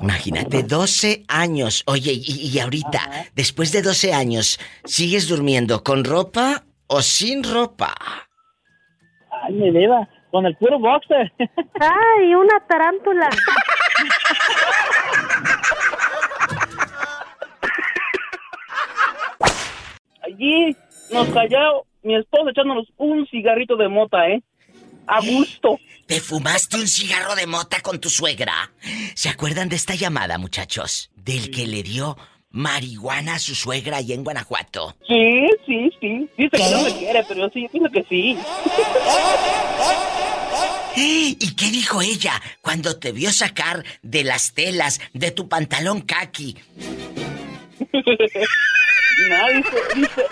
Imagínate, 0.00 0.62
12 0.62 1.24
años. 1.28 1.82
Oye, 1.86 2.12
y, 2.14 2.58
ahorita, 2.58 3.00
después 3.34 3.72
de 3.72 3.82
12 3.82 4.12
años, 4.12 4.58
¿sigues 4.84 5.28
durmiendo 5.28 5.82
con 5.82 6.04
ropa 6.04 6.64
o 6.86 7.02
sin 7.02 7.44
ropa? 7.44 7.94
Ay, 9.42 9.54
mi 9.54 9.70
vida, 9.70 10.08
con 10.30 10.46
el 10.46 10.56
puro 10.56 10.78
boxer. 10.78 11.32
Ay, 11.38 12.34
una 12.34 12.60
tarántula. 12.68 13.30
allí 20.22 20.76
nos 21.10 21.28
calló 21.28 21.84
mi 22.02 22.16
esposo 22.16 22.50
echándonos 22.50 22.92
un 22.96 23.26
cigarrito 23.26 23.76
de 23.76 23.88
mota, 23.88 24.28
¿eh? 24.28 24.42
A 25.06 25.20
gusto. 25.20 25.78
¿Te 26.06 26.20
fumaste 26.20 26.76
un 26.76 26.88
cigarro 26.88 27.34
de 27.34 27.46
mota 27.46 27.80
con 27.80 28.00
tu 28.00 28.10
suegra? 28.10 28.72
¿Se 29.14 29.28
acuerdan 29.28 29.68
de 29.68 29.76
esta 29.76 29.94
llamada, 29.94 30.38
muchachos? 30.38 31.10
Del 31.16 31.50
que 31.50 31.66
le 31.66 31.82
dio 31.82 32.16
marihuana 32.50 33.36
a 33.36 33.38
su 33.38 33.54
suegra 33.54 33.98
ahí 33.98 34.12
en 34.12 34.24
Guanajuato. 34.24 34.94
Sí, 35.06 35.46
sí, 35.66 35.90
sí. 36.00 36.28
Dice 36.36 36.50
que 36.56 36.70
no 36.70 36.82
me 36.82 36.92
quiere, 36.98 37.24
pero 37.26 37.48
sí, 37.50 37.68
dice 37.72 37.88
que 37.92 38.02
sí. 38.08 38.38
¿Y 40.94 41.54
qué 41.56 41.70
dijo 41.70 42.02
ella 42.02 42.40
cuando 42.60 42.98
te 42.98 43.12
vio 43.12 43.30
sacar 43.30 43.84
de 44.02 44.24
las 44.24 44.52
telas 44.52 45.00
de 45.14 45.30
tu 45.30 45.48
pantalón 45.48 46.02
kaki? 46.02 46.56
no, 47.92 49.48
dice, 49.48 49.76
dice, 49.94 50.22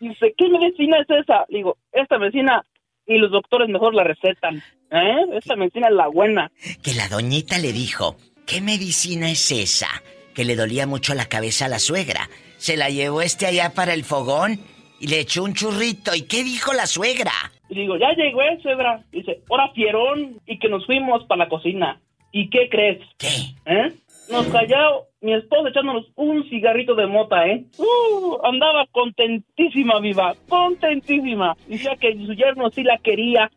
dice, 0.00 0.34
¿qué 0.36 0.48
medicina 0.48 0.98
es 1.00 1.10
esa? 1.10 1.44
Digo, 1.48 1.76
esta 1.92 2.18
medicina 2.18 2.64
y 3.06 3.18
los 3.18 3.30
doctores 3.30 3.68
mejor 3.68 3.94
la 3.94 4.04
recetan. 4.04 4.62
¿Eh? 4.90 5.24
Esta 5.34 5.56
medicina 5.56 5.88
es 5.88 5.94
la 5.94 6.08
buena. 6.08 6.50
Que 6.82 6.94
la 6.94 7.08
doñita 7.08 7.58
le 7.58 7.72
dijo, 7.72 8.16
¿qué 8.46 8.60
medicina 8.60 9.30
es 9.30 9.50
esa? 9.50 9.88
Que 10.34 10.44
le 10.44 10.56
dolía 10.56 10.86
mucho 10.86 11.14
la 11.14 11.26
cabeza 11.26 11.66
a 11.66 11.68
la 11.68 11.78
suegra. 11.78 12.28
Se 12.58 12.76
la 12.76 12.90
llevó 12.90 13.22
este 13.22 13.46
allá 13.46 13.70
para 13.74 13.94
el 13.94 14.04
fogón 14.04 14.60
y 15.00 15.08
le 15.08 15.20
echó 15.20 15.44
un 15.44 15.54
churrito. 15.54 16.14
¿Y 16.14 16.22
qué 16.22 16.44
dijo 16.44 16.72
la 16.72 16.86
suegra? 16.86 17.32
Y 17.68 17.74
digo, 17.74 17.96
ya 17.96 18.12
llegó, 18.12 18.42
eh, 18.42 18.58
suegra. 18.62 19.02
Dice, 19.10 19.40
ahora 19.50 19.70
fierón 19.74 20.40
y 20.46 20.58
que 20.58 20.68
nos 20.68 20.86
fuimos 20.86 21.24
para 21.24 21.44
la 21.44 21.48
cocina. 21.48 22.00
¿Y 22.30 22.48
qué 22.50 22.68
crees? 22.70 23.00
¿Qué? 23.18 23.28
¿Eh? 23.66 23.92
Nos 24.32 24.46
calló 24.46 25.08
mi 25.20 25.34
esposa 25.34 25.68
echándonos 25.68 26.06
un 26.16 26.42
cigarrito 26.48 26.94
de 26.94 27.06
mota, 27.06 27.46
¿eh? 27.46 27.66
Uh, 27.76 28.38
andaba 28.42 28.86
contentísima, 28.90 30.00
viva, 30.00 30.34
contentísima. 30.48 31.54
Decía 31.68 31.96
que 31.96 32.14
su 32.14 32.32
yerno 32.32 32.70
sí 32.70 32.82
la 32.82 32.96
quería 32.96 33.50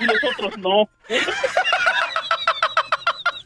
y 0.00 0.04
nosotros 0.06 0.56
no. 0.58 0.88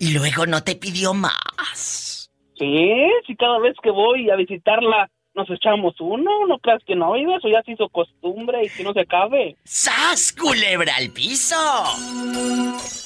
Y 0.01 0.13
luego 0.17 0.47
no 0.47 0.63
te 0.63 0.77
pidió 0.77 1.13
más. 1.13 2.31
Sí, 2.57 3.11
sí, 3.27 3.35
cada 3.35 3.59
vez 3.59 3.75
que 3.83 3.91
voy 3.91 4.31
a 4.31 4.37
visitarla 4.37 5.11
nos 5.39 5.49
echamos 5.51 5.95
uno, 6.01 6.47
no 6.49 6.59
creas 6.59 6.83
que 6.85 6.97
no, 6.97 7.17
y 7.17 7.23
eso 7.23 7.49
ya 7.49 7.63
se 7.63 7.73
hizo 7.73 7.89
costumbre 7.89 8.65
y 8.65 8.69
que 8.71 8.83
no 8.83 8.93
se 8.93 9.01
acabe. 9.01 9.57
¡Sas, 9.63 10.33
culebra 10.33 10.97
al 10.97 11.11
piso! 11.11 11.55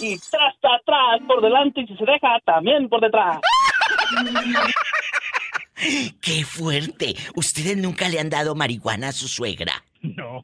Y 0.01 0.18
tras, 0.18 0.55
tras, 0.61 0.81
tras, 0.87 1.21
por 1.27 1.42
delante 1.42 1.83
y 1.83 1.87
si 1.87 1.95
se 1.95 2.05
deja, 2.07 2.40
también 2.47 2.88
por 2.88 3.03
detrás. 3.03 3.38
¡Qué 6.23 6.45
fuerte! 6.45 7.14
¿Ustedes 7.35 7.77
nunca 7.77 8.09
le 8.09 8.18
han 8.18 8.31
dado 8.31 8.55
marihuana 8.55 9.09
a 9.09 9.12
su 9.12 9.29
suegra? 9.29 9.85
No. 10.01 10.42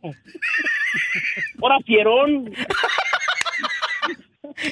¡Hora 1.61 1.79
fierón! 1.87 2.53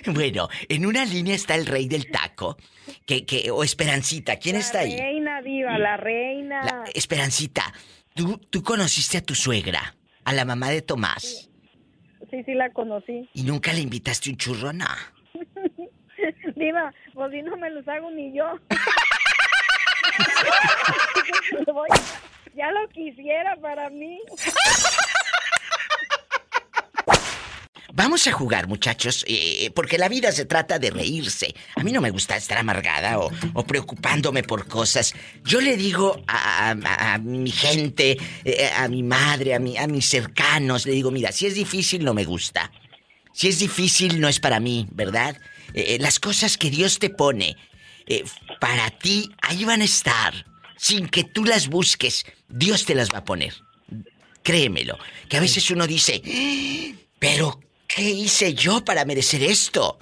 Bueno, 0.07 0.49
en 0.69 0.87
una 0.87 1.05
línea 1.05 1.35
está 1.35 1.55
el 1.55 1.67
rey 1.67 1.87
del 1.87 2.11
taco. 2.11 2.57
Que, 3.05 3.25
que, 3.25 3.51
o 3.51 3.63
Esperancita, 3.63 4.37
¿quién 4.37 4.57
está 4.57 4.81
ahí? 4.81 4.97
Reina, 4.97 5.26
viva, 5.41 5.79
la 5.79 5.97
reina. 5.97 6.85
Esperancita, 6.95 7.73
¿tú, 8.15 8.39
tú 8.51 8.63
conociste 8.63 9.19
a 9.19 9.23
tu 9.23 9.35
suegra, 9.35 9.95
a 10.25 10.33
la 10.33 10.45
mamá 10.45 10.71
de 10.71 10.83
Tomás. 10.83 11.51
Sí, 12.31 12.43
sí, 12.45 12.55
la 12.55 12.71
conocí. 12.71 13.29
¿Y 13.35 13.43
nunca 13.43 13.73
le 13.73 13.81
invitaste 13.81 14.31
un 14.31 14.37
churro, 14.37 14.73
no? 14.73 14.87
Diva, 16.57 16.93
pues 17.15 17.33
si 17.33 17.43
no 17.43 17.57
me 17.57 17.71
los 17.71 17.87
hago 17.87 18.11
ni 18.11 18.37
yo. 18.37 18.59
ya 22.57 22.71
lo 22.71 22.89
quisiera 22.89 23.57
para 23.57 23.91
mí. 23.91 24.21
Vamos 27.97 28.27
a 28.27 28.33
jugar, 28.33 28.69
muchachos, 28.69 29.25
eh, 29.27 29.71
porque 29.75 29.97
la 29.97 30.11
vida 30.11 30.31
se 30.31 30.45
trata 30.45 30.79
de 30.79 30.91
reírse. 30.91 31.55
A 31.77 31.83
mí 31.83 31.93
no 31.93 32.03
me 32.03 32.11
gusta 32.11 32.37
estar 32.37 32.59
amargada 32.59 33.19
o, 33.19 33.31
preocupándome 33.67 34.43
por 34.43 34.69
cosas. 34.69 35.15
Yo 35.43 35.63
le 35.63 35.79
digo 35.79 36.23
a, 36.29 37.19
mi 37.23 37.51
gente, 37.51 38.19
eh, 38.45 38.71
a 38.77 38.87
mi 38.89 39.03
madre, 39.03 39.55
a, 39.55 39.59
mi, 39.59 39.79
a 39.79 39.87
mis 39.87 40.07
cercanos, 40.11 40.85
le 40.85 40.93
digo, 40.93 41.11
mira, 41.11 41.33
si 41.33 41.47
es 41.47 41.55
difícil 41.55 42.05
no 42.05 42.13
me 42.13 42.27
gusta. 42.27 42.71
Si 43.33 43.49
es 43.49 43.61
difícil 43.61 44.21
no 44.21 44.29
es 44.29 44.41
para 44.41 44.61
mí, 44.61 44.87
¿verdad? 44.91 45.41
Eh, 45.73 45.97
las 45.99 46.21
cosas 46.21 46.59
que 46.59 46.69
Dios 46.69 46.99
te 46.99 47.09
pone 47.09 47.57
para 48.61 48.91
ti, 48.91 49.31
ahí 49.41 49.65
van 49.65 49.81
a 49.81 49.87
estar. 49.87 50.45
Sin 50.77 51.09
que 51.09 51.25
tú 51.25 51.47
las 51.47 51.69
busques, 51.69 52.27
Dios 52.51 52.85
te 52.85 52.95
las 52.95 53.09
va 53.09 53.21
a 53.21 53.25
poner. 53.25 53.55
Créemelo, 54.43 54.99
que 55.31 55.39
a 55.39 55.41
veces 55.41 55.71
uno 55.71 55.87
dice, 55.87 56.21
pero 57.19 57.59
¿Qué 57.89 58.03
hice 58.03 58.55
yo 58.55 58.85
para 58.85 59.05
merecer 59.05 59.43
esto? 59.43 59.99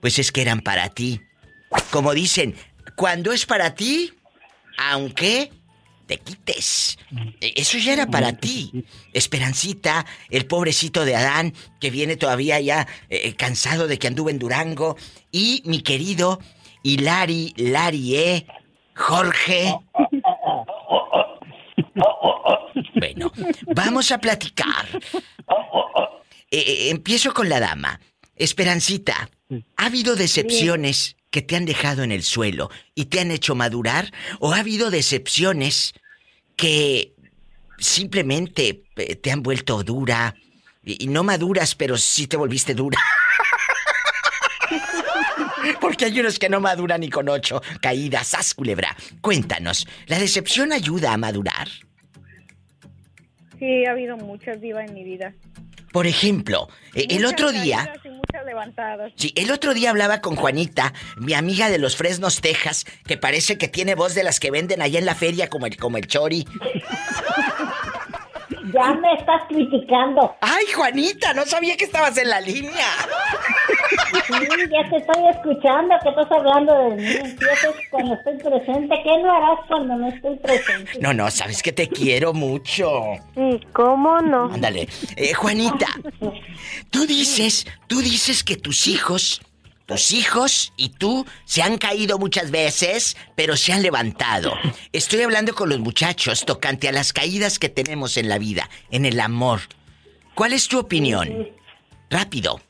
Pues 0.00 0.18
es 0.18 0.32
que 0.32 0.42
eran 0.42 0.60
para 0.60 0.88
ti. 0.90 1.20
Como 1.90 2.12
dicen, 2.12 2.54
cuando 2.96 3.32
es 3.32 3.46
para 3.46 3.74
ti, 3.74 4.12
aunque 4.76 5.50
te 6.06 6.18
quites. 6.18 6.98
E, 7.40 7.54
eso 7.56 7.78
ya 7.78 7.92
era 7.92 8.06
para 8.06 8.34
ti. 8.34 8.84
Esperancita, 9.12 10.04
el 10.30 10.46
pobrecito 10.46 11.04
de 11.04 11.16
Adán, 11.16 11.54
que 11.80 11.90
viene 11.90 12.16
todavía 12.16 12.60
ya 12.60 12.86
eh, 13.08 13.34
cansado 13.34 13.86
de 13.86 13.98
que 13.98 14.06
anduvo 14.06 14.30
en 14.30 14.38
Durango. 14.38 14.96
Y 15.32 15.62
mi 15.64 15.80
querido 15.80 16.40
Hilari, 16.82 17.54
Larie, 17.56 18.46
Jorge. 18.94 19.74
Bueno, 22.94 23.32
vamos 23.74 24.12
a 24.12 24.18
platicar. 24.18 24.86
Eh, 26.54 26.58
eh, 26.58 26.90
empiezo 26.90 27.34
con 27.34 27.48
la 27.48 27.58
dama. 27.58 27.98
Esperancita, 28.36 29.28
¿ha 29.76 29.86
habido 29.86 30.14
decepciones 30.14 31.16
que 31.32 31.42
te 31.42 31.56
han 31.56 31.64
dejado 31.64 32.04
en 32.04 32.12
el 32.12 32.22
suelo 32.22 32.70
y 32.94 33.06
te 33.06 33.18
han 33.18 33.32
hecho 33.32 33.56
madurar? 33.56 34.12
¿O 34.38 34.52
ha 34.52 34.60
habido 34.60 34.92
decepciones 34.92 35.94
que 36.54 37.12
simplemente 37.78 38.84
eh, 38.94 39.16
te 39.16 39.32
han 39.32 39.42
vuelto 39.42 39.82
dura? 39.82 40.36
Y, 40.84 41.08
no 41.08 41.24
maduras, 41.24 41.74
pero 41.74 41.98
sí 41.98 42.28
te 42.28 42.36
volviste 42.36 42.72
dura. 42.72 43.00
Porque 45.80 46.04
hay 46.04 46.20
unos 46.20 46.38
que 46.38 46.48
no 46.48 46.60
maduran 46.60 47.00
ni 47.00 47.10
con 47.10 47.28
ocho 47.28 47.62
caídas. 47.80 48.28
¡Sas, 48.28 48.54
culebra! 48.54 48.96
Cuéntanos, 49.20 49.88
¿la 50.06 50.20
decepción 50.20 50.72
ayuda 50.72 51.14
a 51.14 51.16
madurar? 51.16 51.66
Sí, 53.58 53.84
ha 53.86 53.90
habido 53.90 54.16
muchas 54.16 54.60
divas 54.60 54.88
en 54.88 54.94
mi 54.94 55.02
vida. 55.02 55.34
Por 55.94 56.08
ejemplo, 56.08 56.68
e, 56.92 57.06
el 57.08 57.24
otro 57.24 57.52
día... 57.52 57.94
Sí, 59.14 59.32
el 59.36 59.52
otro 59.52 59.74
día 59.74 59.90
hablaba 59.90 60.20
con 60.20 60.34
Juanita, 60.34 60.92
mi 61.16 61.34
amiga 61.34 61.70
de 61.70 61.78
los 61.78 61.94
Fresnos, 61.94 62.40
Texas, 62.40 62.84
que 63.06 63.16
parece 63.16 63.58
que 63.58 63.68
tiene 63.68 63.94
voz 63.94 64.16
de 64.16 64.24
las 64.24 64.40
que 64.40 64.50
venden 64.50 64.82
allá 64.82 64.98
en 64.98 65.06
la 65.06 65.14
feria 65.14 65.48
como 65.48 65.66
el, 65.66 65.76
como 65.76 65.96
el 65.96 66.08
chori. 66.08 66.48
Ya 68.74 68.92
me 68.94 69.14
estás 69.14 69.42
criticando. 69.48 70.34
Ay, 70.40 70.66
Juanita, 70.74 71.32
no 71.32 71.46
sabía 71.46 71.76
que 71.76 71.84
estabas 71.84 72.18
en 72.18 72.28
la 72.28 72.40
línea. 72.40 72.88
Sí, 74.26 74.34
ya 74.70 74.90
te 74.90 74.96
estoy 74.96 75.28
escuchando 75.28 75.94
que 76.02 76.08
estás 76.08 76.32
hablando 76.32 76.76
de 76.76 76.96
mí. 76.96 77.06
Empiezas 77.06 77.74
cuando 77.90 78.14
estoy 78.14 78.36
presente. 78.38 78.94
¿Qué 79.04 79.22
no 79.22 79.32
harás 79.32 79.60
cuando 79.68 79.96
no 79.96 80.08
estoy 80.08 80.36
presente? 80.36 80.98
No, 81.00 81.14
no, 81.14 81.30
sabes 81.30 81.62
que 81.62 81.72
te 81.72 81.88
quiero 81.88 82.32
mucho. 82.32 83.14
Sí, 83.34 83.60
¿cómo 83.72 84.20
no? 84.20 84.52
Ándale. 84.52 84.88
Eh, 85.16 85.34
Juanita, 85.34 85.86
tú 86.90 87.06
dices, 87.06 87.66
tú 87.86 88.00
dices 88.00 88.42
que 88.42 88.56
tus 88.56 88.88
hijos 88.88 89.40
tus 89.86 90.12
hijos 90.12 90.72
y 90.76 90.90
tú 90.90 91.26
se 91.44 91.62
han 91.62 91.78
caído 91.78 92.18
muchas 92.18 92.50
veces, 92.50 93.16
pero 93.34 93.56
se 93.56 93.72
han 93.72 93.82
levantado. 93.82 94.52
Estoy 94.92 95.22
hablando 95.22 95.54
con 95.54 95.68
los 95.68 95.78
muchachos 95.78 96.44
tocante 96.44 96.88
a 96.88 96.92
las 96.92 97.12
caídas 97.12 97.58
que 97.58 97.68
tenemos 97.68 98.16
en 98.16 98.28
la 98.28 98.38
vida, 98.38 98.68
en 98.90 99.04
el 99.04 99.20
amor. 99.20 99.60
¿Cuál 100.34 100.52
es 100.52 100.68
tu 100.68 100.78
opinión? 100.78 101.48
Rápido. 102.10 102.60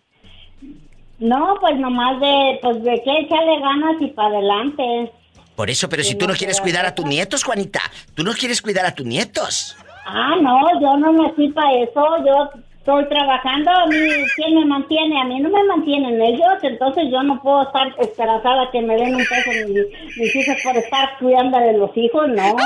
No, 1.18 1.57
pues 1.61 1.79
nomás 1.79 2.21
de, 2.21 2.58
pues 2.60 2.83
de 2.83 3.02
que 3.02 3.19
echarle 3.21 3.60
ganas 3.60 3.96
y 4.00 4.06
para 4.08 4.29
adelante. 4.29 5.12
Por 5.56 5.71
eso, 5.71 5.88
pero 5.88 6.02
si 6.02 6.17
tú 6.17 6.27
no 6.27 6.35
quieres 6.35 6.60
cuidar 6.60 6.85
a 6.85 6.94
tus 6.94 7.06
nietos, 7.06 7.44
Juanita, 7.44 7.81
tú 8.15 8.25
no 8.25 8.33
quieres 8.33 8.60
cuidar 8.60 8.85
a 8.85 8.94
tus 8.94 9.06
nietos. 9.06 9.77
Ah, 10.04 10.35
no, 10.42 10.58
yo 10.81 10.96
no 10.98 11.12
me 11.12 11.33
fui 11.33 11.50
para 11.50 11.73
eso, 11.75 12.04
yo 12.27 12.50
estoy 12.85 13.09
trabajando, 13.09 13.71
a 13.71 13.87
mí, 13.87 13.97
¿quién 14.37 14.55
me 14.57 14.67
mantiene? 14.67 15.19
A 15.19 15.25
mí 15.25 15.41
no 15.41 15.49
me 15.49 15.65
mantienen 15.65 16.21
ellos, 16.21 16.53
entonces 16.63 17.05
yo 17.11 17.23
no 17.23 17.41
puedo 17.41 17.63
estar 17.63 17.89
esperanzada 17.99 18.71
que 18.71 18.83
me 18.83 18.95
den 18.97 19.15
un 19.15 19.25
peso 19.25 19.51
mis, 19.67 20.19
mis 20.19 20.37
hijos 20.37 20.57
por 20.63 20.77
estar 20.77 21.19
cuidando 21.19 21.59
de 21.61 21.79
los 21.79 21.97
hijos, 21.97 22.29
no, 22.29 22.57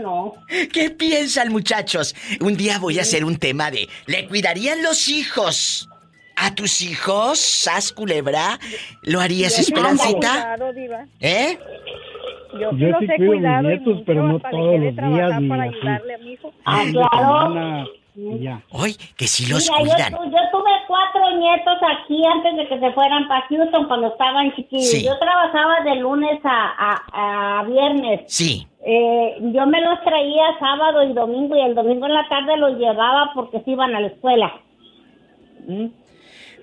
no. 0.00 0.32
¿Qué 0.72 0.90
piensan 0.90 1.50
muchachos? 1.50 2.14
Un 2.40 2.56
día 2.56 2.78
voy 2.78 3.00
a 3.00 3.02
hacer 3.02 3.24
un 3.24 3.36
tema 3.36 3.72
de, 3.72 3.88
¿le 4.06 4.28
cuidarían 4.28 4.80
los 4.80 5.08
hijos? 5.08 5.88
¿A 6.36 6.54
tus 6.54 6.80
hijos, 6.80 7.40
Sas 7.40 7.92
Culebra? 7.92 8.60
¿Lo 9.02 9.20
harías, 9.20 9.58
Esperancita? 9.58 10.56
¿Eh? 11.18 11.58
Yo, 12.60 12.70
sí 12.70 12.76
los 12.78 13.02
he 13.02 13.16
cuidado 13.16 13.62
nietos, 13.68 14.02
pero 14.06 14.22
no 14.22 14.38
todos 14.38 14.80
los 14.80 14.94
días. 14.94 15.42
Para 15.48 15.62
ayudarle 15.64 16.14
a 16.14 16.18
mi 16.18 16.32
hijo. 16.32 16.52
Ah, 16.64 16.84
claro. 16.92 18.01
Ya. 18.14 18.62
Hoy, 18.70 18.94
que 19.16 19.26
si 19.26 19.46
los 19.46 19.70
Mira, 19.82 20.10
Yo, 20.10 20.18
tuve 20.50 20.70
cuatro 20.86 21.36
nietos 21.38 21.78
aquí 21.80 22.22
antes 22.26 22.56
de 22.56 22.68
que 22.68 22.78
se 22.78 22.92
fueran 22.92 23.26
para 23.26 23.46
Houston 23.48 23.86
cuando 23.86 24.08
estaban 24.08 24.54
chiquillos. 24.54 25.02
Yo 25.02 25.18
trabajaba 25.18 25.80
de 25.80 25.96
lunes 25.96 26.38
a, 26.44 27.00
a, 27.12 27.64
viernes. 27.64 28.22
Sí. 28.26 28.66
Eh, 28.84 29.38
yo 29.40 29.66
me 29.66 29.80
los 29.80 30.02
traía 30.02 30.58
sábado 30.58 31.02
y 31.04 31.14
domingo 31.14 31.56
y 31.56 31.60
el 31.60 31.74
domingo 31.74 32.06
en 32.06 32.14
la 32.14 32.28
tarde 32.28 32.56
los 32.58 32.76
llevaba 32.76 33.30
porque 33.34 33.60
se 33.60 33.70
iban 33.70 33.94
a 33.94 34.00
la 34.00 34.08
escuela. 34.08 34.52
¿Mm? 35.66 35.86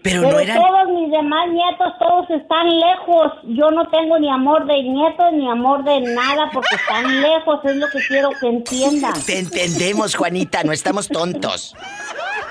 Pero, 0.10 0.22
no 0.22 0.40
eran... 0.40 0.58
todos 0.58 0.90
mis 0.90 1.12
demás 1.12 1.50
nietos, 1.50 1.94
todos 2.00 2.30
están 2.30 2.68
lejos. 2.68 3.32
Yo 3.44 3.70
no 3.72 3.88
tengo 3.90 4.18
ni 4.18 4.30
amor 4.30 4.66
de 4.66 4.82
nietos 4.82 5.34
ni 5.34 5.50
amor 5.50 5.84
de 5.84 6.02
nada 6.02 6.50
porque 6.52 6.76
están 6.76 7.22
lejos. 7.22 7.60
Es 7.64 7.76
lo 7.76 7.88
que 7.88 8.00
quiero 8.08 8.30
que 8.40 8.48
entiendan. 8.48 9.14
Te 9.26 9.40
entendemos, 9.40 10.16
Juanita, 10.16 10.64
no 10.64 10.72
estamos 10.72 11.08
tontos. 11.08 11.76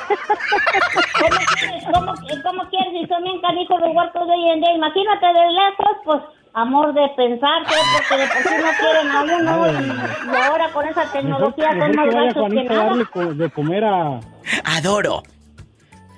¿Cómo 0.08 1.40
quieres? 1.58 1.84
¿Cómo, 1.92 2.14
cómo 2.44 2.68
quieres? 2.70 2.92
Si 2.92 3.06
son 3.08 3.22
bien 3.24 3.40
canijos 3.40 3.80
de 3.82 3.88
huertos 3.88 4.26
de 4.26 4.32
hoy 4.32 4.50
en 4.50 4.60
día, 4.60 4.72
imagínate 4.74 5.26
de 5.26 5.52
lejos, 5.52 5.96
pues 6.04 6.22
amor 6.54 6.94
de 6.94 7.08
pensar, 7.16 7.62
porque 7.66 8.22
de 8.22 8.28
por 8.28 8.42
sí 8.42 8.54
no 8.62 8.70
quieren 8.80 9.10
a 9.10 9.22
uno 9.22 10.32
y, 10.32 10.36
ahora 10.36 10.68
con 10.72 10.86
esa 10.86 11.10
tecnología 11.12 11.70
son 11.78 11.94
más 11.94 12.14
gachos 12.14 12.48
que 12.48 12.64
nada. 12.64 13.34
de 13.34 13.50
comer 13.50 13.84
a... 13.84 14.20
Adoro. 14.64 15.22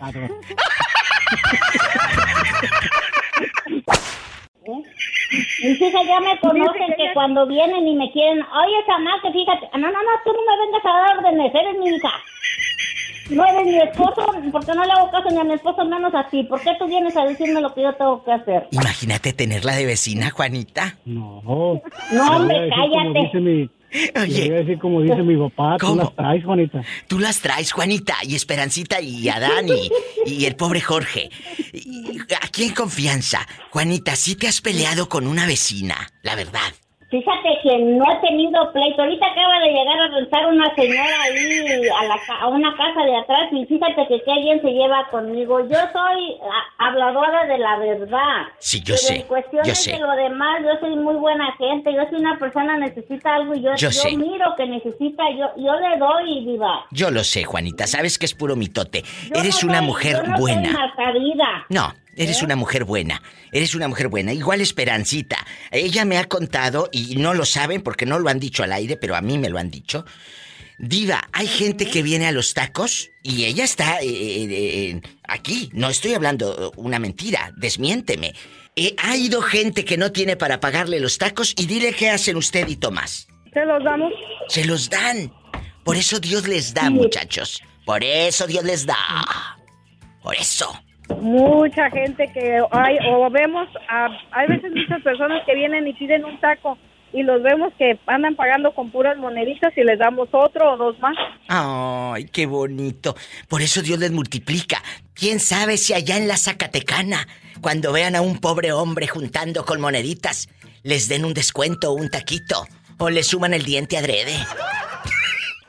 Adoro. 0.01 0.34
Mis 5.62 5.81
hijas 5.81 6.07
ya 6.07 6.20
me 6.20 6.39
conocen 6.41 6.95
que 6.97 7.12
cuando 7.14 7.47
vienen 7.47 7.87
y 7.87 7.95
me 7.95 8.11
quieren, 8.12 8.41
oye, 8.43 8.76
que 9.22 9.33
fíjate, 9.33 9.68
no, 9.78 9.91
no, 9.91 10.03
no, 10.03 10.11
tú 10.24 10.33
no 10.33 10.41
me 10.47 10.66
vengas 10.66 10.85
a 10.85 10.89
dar 10.89 11.18
órdenes, 11.18 11.55
eres 11.55 11.78
mi 11.78 11.89
hija. 11.89 12.11
No 13.31 13.47
eres 13.47 13.64
mi 13.64 13.78
esposo, 13.78 14.26
porque 14.51 14.74
no 14.74 14.85
le 14.85 14.93
hago 14.93 15.11
caso 15.11 15.31
ni 15.31 15.39
a 15.39 15.45
mi 15.45 15.55
esposo, 15.55 15.85
menos 15.85 16.12
a 16.14 16.28
ti. 16.28 16.43
¿Por 16.43 16.61
qué 16.61 16.74
tú 16.78 16.87
vienes 16.89 17.16
a 17.16 17.24
decirme 17.24 17.61
lo 17.61 17.72
que 17.72 17.83
yo 17.83 17.95
tengo 17.95 18.24
que 18.24 18.33
hacer? 18.33 18.66
Imagínate 18.72 19.33
tenerla 19.33 19.74
de 19.76 19.87
vecina, 19.87 20.31
Juanita. 20.31 20.97
No. 21.05 21.81
No, 22.11 22.37
hombre, 22.37 22.68
cállate. 22.70 23.70
Oye. 24.22 24.49
Voy 24.49 24.57
a 24.57 24.61
decir 24.61 24.78
como 24.78 25.03
dice 25.03 25.22
mi 25.22 25.36
papá, 25.36 25.76
tú 25.78 25.97
las 25.97 26.14
traes, 26.14 26.45
Juanita. 26.45 26.82
Tú 27.09 27.18
las 27.18 27.41
traes, 27.41 27.72
Juanita, 27.72 28.16
y 28.22 28.34
Esperancita, 28.34 29.01
y 29.01 29.28
Adán, 29.28 29.66
y, 29.68 29.91
y 30.26 30.45
el 30.45 30.57
pobre 30.57 30.80
Jorge. 30.80 31.30
Aquí 32.43 32.64
en 32.64 32.74
confianza, 32.74 33.47
Juanita, 33.70 34.16
¿sí 34.16 34.36
te 34.36 34.49
has 34.49 34.61
peleado 34.61 35.09
con 35.09 35.26
una 35.26 35.47
vecina, 35.47 35.97
la 36.22 36.34
verdad? 36.36 36.72
Fíjate 37.11 37.59
que 37.63 37.79
no 37.79 38.05
he 38.05 38.17
tenido 38.21 38.73
pleito. 38.73 39.03
Ahorita 39.03 39.27
acaba 39.27 39.59
de 39.59 39.73
llegar 39.73 40.01
a 40.01 40.09
rentar 40.15 40.47
una 40.47 40.73
señora 40.77 41.23
ahí 41.23 41.89
a, 42.01 42.05
la, 42.05 42.21
a 42.41 42.47
una 42.49 42.73
casa 42.77 43.05
de 43.05 43.17
atrás 43.17 43.49
y 43.51 43.67
fíjate 43.67 44.07
que 44.07 44.23
qué 44.23 44.31
alguien 44.31 44.63
se 44.63 44.71
lleva 44.71 45.09
conmigo. 45.11 45.61
Yo 45.69 45.79
soy 45.93 46.39
habladora 46.79 47.47
de 47.47 47.59
la 47.59 47.79
verdad. 47.79 48.47
Sí, 48.61 48.81
yo 48.85 48.97
sé. 48.97 49.17
En 49.17 49.23
cuestión 49.23 49.65
yo 49.65 49.71
de 49.71 49.75
sé. 49.75 49.99
lo 49.99 50.13
demás, 50.13 50.63
yo 50.63 50.79
soy 50.79 50.95
muy 50.97 51.17
buena 51.17 51.53
gente. 51.57 51.93
Yo 51.93 52.03
soy 52.11 52.21
una 52.21 52.39
persona 52.39 52.77
necesita 52.77 53.35
algo 53.35 53.55
y 53.55 53.63
yo, 53.63 53.75
yo, 53.75 53.91
miro 54.17 54.55
que 54.57 54.67
necesita, 54.67 55.25
yo, 55.37 55.51
yo 55.57 55.75
le 55.81 55.97
doy, 55.99 56.45
viva. 56.45 56.87
Yo 56.93 57.11
lo 57.11 57.25
sé, 57.25 57.43
Juanita. 57.43 57.89
Sabes 57.89 58.19
que 58.19 58.27
es 58.27 58.35
puro 58.35 58.55
mitote. 58.55 59.03
Eres 59.35 59.65
una 59.65 59.83
mujer 59.83 60.23
buena. 60.39 60.93
No, 61.71 61.93
Eres 62.21 62.43
¿Eh? 62.43 62.45
una 62.45 62.55
mujer 62.55 62.85
buena, 62.85 63.23
eres 63.51 63.75
una 63.75 63.89
mujer 63.89 64.09
buena. 64.09 64.35
Igual 64.35 64.61
Esperancita. 64.61 65.39
Ella 65.71 66.05
me 66.05 66.18
ha 66.18 66.29
contado, 66.29 66.91
y 66.93 67.16
no 67.16 67.33
lo 67.33 67.47
saben 67.47 67.81
porque 67.81 68.05
no 68.05 68.18
lo 68.18 68.29
han 68.29 68.39
dicho 68.39 68.62
al 68.62 68.73
aire, 68.73 68.99
pero 68.99 69.16
a 69.16 69.23
mí 69.23 69.39
me 69.39 69.49
lo 69.49 69.59
han 69.59 69.71
dicho. 69.71 70.05
Diva, 70.79 71.27
hay 71.33 71.47
gente 71.47 71.87
que 71.87 72.03
viene 72.03 72.27
a 72.27 72.33
los 72.33 72.53
tacos 72.53 73.11
y 73.23 73.47
ella 73.47 73.64
está 73.64 74.01
eh, 74.01 74.05
eh, 74.05 75.01
aquí. 75.25 75.71
No 75.73 75.89
estoy 75.89 76.12
hablando 76.12 76.73
una 76.77 76.99
mentira, 76.99 77.55
desmiénteme. 77.57 78.35
ha 78.99 79.16
ido 79.16 79.41
gente 79.41 79.87
que 79.87 79.97
no 79.97 80.12
tiene 80.12 80.37
para 80.37 80.61
pagarle 80.61 81.01
los 81.01 81.16
tacos 81.16 81.55
y 81.57 81.64
dile 81.64 81.95
qué 81.95 82.11
hacen 82.11 82.37
usted 82.37 82.68
y 82.68 82.77
Tomás. 82.77 83.29
¿Se 83.55 83.64
los 83.64 83.83
damos? 83.83 84.12
Se 84.49 84.64
los 84.66 84.91
dan. 84.91 85.33
Por 85.85 85.97
eso 85.97 86.21
Dios 86.21 86.47
les 86.47 86.75
da, 86.75 86.91
muchachos. 86.91 87.62
Por 87.87 88.05
eso 88.05 88.47
Dios 88.47 88.64
les 88.64 88.85
da. 88.85 89.57
Por 90.23 90.35
eso 90.35 90.79
mucha 91.21 91.91
gente 91.91 92.31
que 92.33 92.61
hay 92.71 92.99
o 93.09 93.31
vemos 93.31 93.69
hay 93.89 94.47
veces 94.49 94.73
muchas 94.75 95.03
personas 95.03 95.45
que 95.45 95.55
vienen 95.55 95.87
y 95.87 95.93
piden 95.93 96.25
un 96.25 96.39
taco 96.41 96.79
y 97.13 97.23
los 97.23 97.43
vemos 97.43 97.73
que 97.77 97.99
andan 98.07 98.37
pagando 98.37 98.73
con 98.73 98.91
puras 98.91 99.17
moneditas 99.19 99.73
y 99.77 99.83
les 99.83 99.99
damos 99.99 100.29
otro 100.33 100.75
o 100.75 100.77
dos 100.77 100.99
más. 101.01 101.17
Ay, 101.49 102.27
qué 102.27 102.47
bonito. 102.47 103.17
Por 103.49 103.63
eso 103.63 103.83
Dios 103.83 103.99
les 103.99 104.13
multiplica. 104.13 104.83
¿Quién 105.15 105.41
sabe 105.41 105.77
si 105.77 105.93
allá 105.93 106.17
en 106.17 106.29
la 106.29 106.37
Zacatecana, 106.37 107.27
cuando 107.61 107.93
vean 107.93 108.15
a 108.15 108.21
un 108.21 108.39
pobre 108.39 108.73
hombre 108.73 109.09
juntando 109.09 109.65
con 109.65 109.81
moneditas, 109.81 110.49
les 110.83 111.09
den 111.09 111.25
un 111.25 111.35
descuento 111.35 111.91
o 111.91 111.95
un 111.95 112.11
taquito 112.11 112.65
o 112.99 113.11
le 113.11 113.23
suman 113.23 113.55
el 113.55 113.65
diente 113.65 113.99
adrede? 113.99 114.37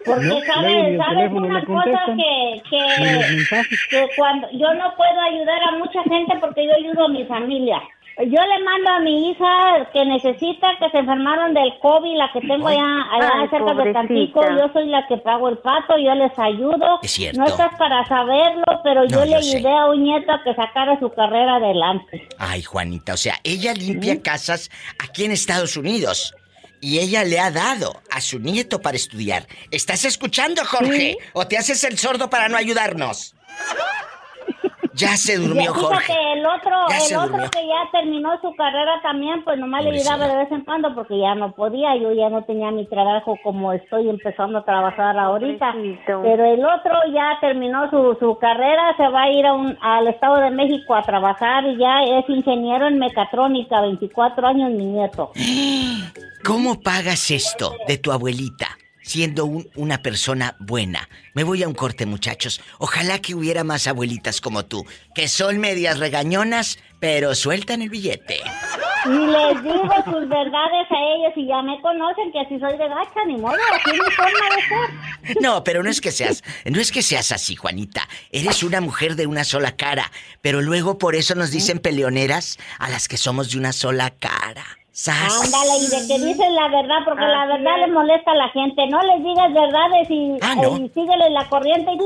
Porque 0.05 0.45
sabes, 0.45 0.97
sabes 0.97 1.31
una 1.31 1.63
cosa 1.65 1.99
que, 2.15 2.61
que, 2.69 4.09
cuando 4.17 4.49
yo 4.51 4.73
no 4.73 4.95
puedo 4.95 5.21
ayudar 5.21 5.61
a 5.63 5.77
mucha 5.77 6.03
gente 6.03 6.37
porque 6.39 6.65
yo 6.65 6.73
ayudo 6.75 7.05
a 7.05 7.09
mi 7.09 7.25
familia. 7.25 7.81
Yo 8.17 8.39
le 8.39 8.63
mando 8.63 8.89
a 8.89 8.99
mi 8.99 9.31
hija 9.31 9.89
que 9.93 10.05
necesita 10.05 10.67
que 10.79 10.89
se 10.89 10.99
enfermaron 10.99 11.53
del 11.53 11.79
COVID, 11.79 12.17
la 12.17 12.31
que 12.31 12.41
tengo 12.41 12.67
allá, 12.67 12.83
allá 13.09 13.49
cerca 13.49 13.73
de 13.73 13.93
Tampico, 13.93 14.41
yo 14.49 14.69
soy 14.73 14.87
la 14.87 15.07
que 15.07 15.17
pago 15.17 15.49
el 15.49 15.57
pato, 15.59 15.97
yo 15.97 16.13
les 16.15 16.37
ayudo. 16.37 16.99
Es 17.01 17.11
cierto. 17.11 17.39
No 17.39 17.47
estás 17.47 17.73
para 17.79 18.05
saberlo, 18.07 18.63
pero 18.83 19.05
yo 19.05 19.23
le 19.25 19.35
ayudé 19.35 19.71
a 19.71 19.87
un 19.87 20.03
nieto 20.03 20.31
a 20.31 20.43
que 20.43 20.53
sacara 20.53 20.99
su 20.99 21.09
carrera 21.11 21.55
adelante. 21.55 22.27
Ay, 22.37 22.61
Juanita, 22.61 23.13
o 23.13 23.17
sea, 23.17 23.35
ella 23.43 23.73
limpia 23.73 24.21
casas 24.21 24.69
aquí 24.99 25.23
en 25.23 25.31
Estados 25.31 25.77
Unidos 25.77 26.35
y 26.81 26.99
ella 26.99 27.23
le 27.23 27.39
ha 27.39 27.51
dado 27.51 28.01
a 28.09 28.19
su 28.19 28.39
nieto 28.39 28.81
para 28.81 28.97
estudiar. 28.97 29.47
¿Estás 29.69 30.03
escuchando, 30.03 30.65
Jorge? 30.65 31.17
¿O 31.33 31.47
te 31.47 31.57
haces 31.57 31.83
el 31.83 31.97
sordo 31.97 32.29
para 32.29 32.49
no 32.49 32.57
ayudarnos? 32.57 33.35
Ya 34.93 35.15
se 35.15 35.37
durmió 35.37 35.73
Jorge. 35.73 36.13
el 36.33 36.45
otro, 36.45 36.75
el 36.89 37.17
otro 37.17 37.49
que 37.49 37.65
ya 37.67 37.89
terminó 37.91 38.39
su 38.41 38.53
carrera 38.55 39.01
también, 39.01 39.43
pues 39.43 39.57
nomás 39.57 39.83
le 39.83 39.91
ayudaba 39.91 40.27
de 40.27 40.35
vez 40.35 40.51
en 40.51 40.61
cuando 40.61 40.93
porque 40.93 41.17
ya 41.17 41.33
no 41.35 41.53
podía, 41.53 41.95
yo 41.95 42.11
ya 42.11 42.29
no 42.29 42.43
tenía 42.43 42.71
mi 42.71 42.85
trabajo 42.87 43.37
como 43.43 43.73
estoy 43.73 44.09
empezando 44.09 44.59
a 44.59 44.65
trabajar 44.65 45.17
ahorita. 45.17 45.73
Pero 46.05 46.45
el 46.45 46.63
otro 46.65 46.93
ya 47.13 47.37
terminó 47.39 47.89
su, 47.89 48.17
su 48.19 48.37
carrera, 48.37 48.95
se 48.97 49.07
va 49.07 49.23
a 49.23 49.31
ir 49.31 49.45
a 49.45 49.53
un, 49.53 49.77
al 49.81 50.07
Estado 50.07 50.41
de 50.41 50.51
México 50.51 50.95
a 50.95 51.03
trabajar 51.03 51.65
y 51.65 51.77
ya 51.77 52.03
es 52.03 52.29
ingeniero 52.29 52.87
en 52.87 52.99
mecatrónica, 52.99 53.81
24 53.81 54.47
años 54.47 54.71
mi 54.71 54.85
nieto. 54.85 55.31
¿Cómo 56.45 56.81
pagas 56.81 57.31
esto 57.31 57.75
de 57.87 57.97
tu 57.97 58.11
abuelita? 58.11 58.80
Siendo 59.01 59.45
una 59.75 60.01
persona 60.01 60.55
buena. 60.59 61.09
Me 61.33 61.43
voy 61.43 61.63
a 61.63 61.67
un 61.67 61.73
corte, 61.73 62.05
muchachos. 62.05 62.61
Ojalá 62.77 63.19
que 63.19 63.33
hubiera 63.35 63.63
más 63.63 63.87
abuelitas 63.87 64.41
como 64.41 64.65
tú, 64.65 64.85
que 65.15 65.27
son 65.27 65.59
medias 65.59 65.99
regañonas, 65.99 66.77
pero 66.99 67.33
sueltan 67.33 67.81
el 67.81 67.89
billete. 67.89 68.41
Y 69.05 69.09
les 69.09 69.63
digo 69.63 69.95
sus 70.05 70.29
verdades 70.29 70.87
a 70.91 70.99
ellos 71.15 71.33
y 71.35 71.47
ya 71.47 71.61
me 71.63 71.81
conocen 71.81 72.31
que 72.31 72.39
así 72.39 72.59
soy 72.59 72.77
de 72.77 72.87
gacha, 72.87 73.25
ni 73.25 73.37
modo, 73.37 73.55
así 73.73 73.91
mi 73.93 74.11
forma 74.11 74.55
de 74.55 74.61
ser. 74.61 75.41
No, 75.41 75.63
pero 75.63 75.81
no 75.81 75.89
es 75.89 76.01
que 76.01 76.11
seas, 76.11 76.43
no 76.65 76.79
es 76.79 76.91
que 76.91 77.01
seas 77.01 77.31
así, 77.31 77.55
Juanita. 77.55 78.07
Eres 78.31 78.61
una 78.61 78.81
mujer 78.81 79.15
de 79.15 79.25
una 79.25 79.43
sola 79.43 79.75
cara, 79.75 80.11
pero 80.41 80.61
luego 80.61 80.99
por 80.99 81.15
eso 81.15 81.33
nos 81.33 81.49
dicen 81.49 81.79
peleoneras 81.79 82.59
a 82.77 82.89
las 82.89 83.07
que 83.07 83.17
somos 83.17 83.51
de 83.51 83.57
una 83.57 83.73
sola 83.73 84.11
cara. 84.11 84.65
Ándale, 85.07 85.77
y 85.79 85.87
de 85.87 86.07
que 86.07 86.25
dices 86.25 86.51
la 86.51 86.67
verdad, 86.67 86.97
porque 87.05 87.21
la 87.21 87.45
verdad 87.45 87.79
le 87.79 87.87
molesta 87.93 88.31
a 88.31 88.35
la 88.35 88.49
gente. 88.49 88.85
No 88.87 89.01
les 89.01 89.23
digas 89.23 89.53
verdades 89.53 90.07
y, 90.09 90.37
ah, 90.41 90.55
síguele 90.93 91.29
la 91.29 91.47
corriente 91.47 91.91
y 91.93 91.97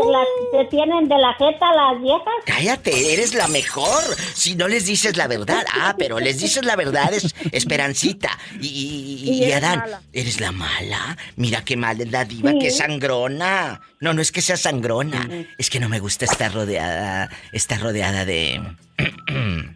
te, 0.51 0.65
tienen 0.65 1.07
de 1.07 1.17
la 1.17 1.33
jeta 1.33 1.73
las 1.73 1.99
viejas. 1.99 2.33
Cállate, 2.45 3.13
eres 3.13 3.33
la 3.33 3.47
mejor. 3.47 4.03
Si 4.35 4.53
no 4.55 4.67
les 4.67 4.85
dices 4.85 5.17
la 5.17 5.27
verdad. 5.27 5.65
Ah, 5.73 5.95
pero 5.97 6.19
les 6.19 6.39
dices 6.39 6.63
la 6.63 6.75
verdad, 6.75 7.11
es 7.11 7.33
Esperancita. 7.51 8.37
Y, 8.61 9.41
y, 9.43 9.51
Adán, 9.51 9.83
¿eres 10.13 10.39
la 10.39 10.51
mala? 10.51 11.17
Mira 11.37 11.65
qué 11.65 11.75
mal 11.77 11.99
es 11.99 12.11
la 12.11 12.23
diva, 12.23 12.53
qué 12.59 12.69
sangrona. 12.69 13.81
No, 13.99 14.13
no 14.13 14.21
es 14.21 14.31
que 14.31 14.41
sea 14.41 14.57
sangrona. 14.57 15.27
Es 15.57 15.71
que 15.71 15.79
no 15.79 15.89
me 15.89 15.99
gusta 15.99 16.25
estar 16.25 16.53
rodeada, 16.53 17.29
estar 17.51 17.81
rodeada 17.81 18.25
de... 18.25 18.61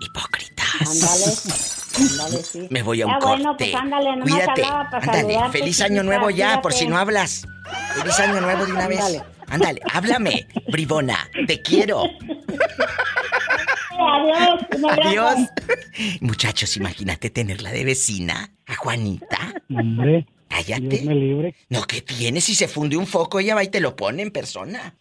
hipócritas. 0.00 1.79
Me 2.70 2.82
voy 2.82 3.02
a 3.02 3.06
un 3.06 3.18
corte. 3.18 3.72
Pues 3.72 4.22
Cuídate. 4.22 4.64
Ándale. 4.64 5.38
Feliz 5.50 5.80
año 5.80 6.02
nuevo 6.02 6.30
ya, 6.30 6.60
por 6.60 6.72
si 6.72 6.86
no 6.86 6.98
hablas. 6.98 7.46
Feliz 7.94 8.18
año 8.20 8.40
nuevo 8.40 8.66
de 8.66 8.72
una 8.72 8.88
vez. 8.88 9.22
Ándale, 9.48 9.80
háblame, 9.92 10.46
bribona. 10.68 11.28
Te 11.46 11.60
quiero. 11.60 12.04
Adiós. 13.98 14.60
Adiós. 15.04 15.36
Muchachos, 16.20 16.76
imagínate 16.76 17.30
tenerla 17.30 17.70
de 17.70 17.84
vecina 17.84 18.50
a 18.66 18.76
Juanita. 18.76 19.54
Hombre. 19.68 20.26
Cállate. 20.48 20.80
Dios 20.80 21.04
me 21.04 21.14
libre. 21.14 21.54
No, 21.68 21.82
¿qué 21.82 22.00
tienes? 22.00 22.44
Si 22.44 22.54
se 22.54 22.68
funde 22.68 22.96
un 22.96 23.06
foco, 23.06 23.40
ella 23.40 23.54
va 23.54 23.64
y 23.64 23.68
te 23.68 23.80
lo 23.80 23.94
pone 23.96 24.22
en 24.22 24.30
persona. 24.30 24.94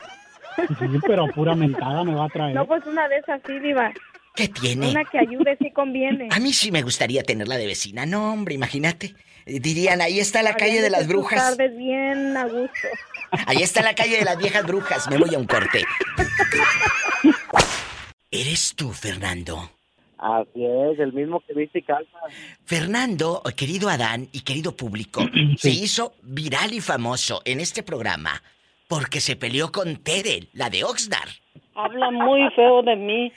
Sí, 0.58 1.00
pero 1.08 1.28
pura 1.28 1.56
mentada 1.56 2.04
me 2.04 2.14
va 2.14 2.26
a 2.26 2.30
traer. 2.30 2.56
No, 2.56 2.66
pues 2.66 2.86
una 2.86 3.08
de 3.08 3.18
esas 3.18 3.42
sí, 3.46 3.60
Diva. 3.60 3.92
¿Qué 4.40 4.48
tiene? 4.48 4.92
Una 4.92 5.04
que 5.04 5.20
ayude 5.20 5.58
sí 5.62 5.70
conviene. 5.72 6.30
A 6.32 6.40
mí 6.40 6.54
sí 6.54 6.72
me 6.72 6.82
gustaría 6.82 7.24
tenerla 7.24 7.58
de 7.58 7.68
vecina. 7.68 8.06
No, 8.06 8.32
hombre, 8.32 8.56
imagínate. 8.56 9.14
Dirían, 9.46 10.00
ahí 10.00 10.22
está 10.22 10.42
la 10.44 10.54
calle 10.54 10.82
de 10.82 10.90
las 10.90 11.10
brujas. 11.10 11.58
tardes 11.58 11.78
bien 11.78 12.38
a 12.38 12.46
gusto. 12.46 12.88
Ahí 13.46 13.58
está 13.62 13.84
la 13.84 13.94
calle 13.94 14.18
de 14.18 14.26
las 14.26 14.38
viejas 14.38 14.66
brujas. 14.66 15.08
Me 15.10 15.18
voy 15.18 15.36
a 15.36 15.38
un 15.38 15.46
corte. 15.46 15.84
¿Eres 18.32 18.74
tú, 18.76 18.92
Fernando? 18.92 19.70
Así 20.18 20.66
es, 20.66 21.00
el 21.00 21.14
mismo 21.14 21.40
que 21.46 21.54
viste 21.54 21.80
y 21.80 21.84
calza. 21.84 22.18
Fernando, 22.66 23.44
querido 23.56 23.90
Adán 23.90 24.30
y 24.32 24.42
querido 24.42 24.76
público, 24.76 25.22
se 25.58 25.70
hizo 25.70 26.14
viral 26.24 26.74
y 26.74 26.82
famoso 26.82 27.42
en 27.46 27.60
este 27.60 27.84
programa 27.84 28.42
porque 28.88 29.22
se 29.22 29.36
peleó 29.36 29.72
con 29.72 29.98
Tere, 29.98 30.50
la 30.54 30.72
de 30.72 30.84
Oxnard. 30.84 31.30
Habla 31.84 32.12
muy 32.12 32.50
feo 32.52 32.82
de 32.82 32.96
mí. 32.96 33.32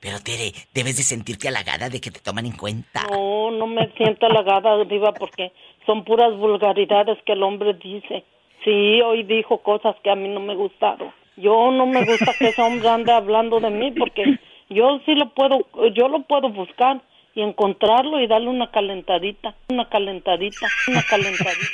Pero 0.00 0.18
Tere, 0.20 0.52
debes 0.74 0.96
de 0.96 1.02
sentirte 1.02 1.48
halagada 1.48 1.88
de 1.88 2.00
que 2.00 2.10
te 2.10 2.20
toman 2.20 2.46
en 2.46 2.56
cuenta. 2.56 3.02
No, 3.10 3.50
no 3.50 3.66
me 3.66 3.88
siento 3.96 4.26
halagada, 4.26 4.84
Diva, 4.84 5.12
porque 5.12 5.52
son 5.86 6.04
puras 6.04 6.36
vulgaridades 6.36 7.18
que 7.24 7.32
el 7.32 7.42
hombre 7.42 7.74
dice. 7.74 8.24
Sí, 8.64 9.00
hoy 9.02 9.22
dijo 9.22 9.58
cosas 9.58 9.94
que 10.02 10.10
a 10.10 10.16
mí 10.16 10.28
no 10.28 10.40
me 10.40 10.54
gustaron. 10.54 11.12
Yo 11.36 11.70
no 11.70 11.86
me 11.86 12.04
gusta 12.04 12.32
que 12.38 12.48
ese 12.48 12.62
hombre 12.62 12.88
ande 12.88 13.12
hablando 13.12 13.60
de 13.60 13.70
mí 13.70 13.90
porque 13.92 14.38
yo 14.70 15.00
sí 15.04 15.14
lo 15.14 15.30
puedo, 15.30 15.66
yo 15.94 16.08
lo 16.08 16.22
puedo 16.22 16.48
buscar 16.48 17.00
y 17.34 17.42
encontrarlo 17.42 18.20
y 18.20 18.26
darle 18.26 18.48
una 18.48 18.70
calentadita, 18.70 19.54
una 19.68 19.88
calentadita, 19.88 20.66
una 20.88 21.02
calentadita. 21.02 21.66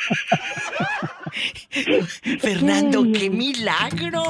Fernando, 2.41 3.05
qué 3.13 3.31
milagro. 3.31 4.23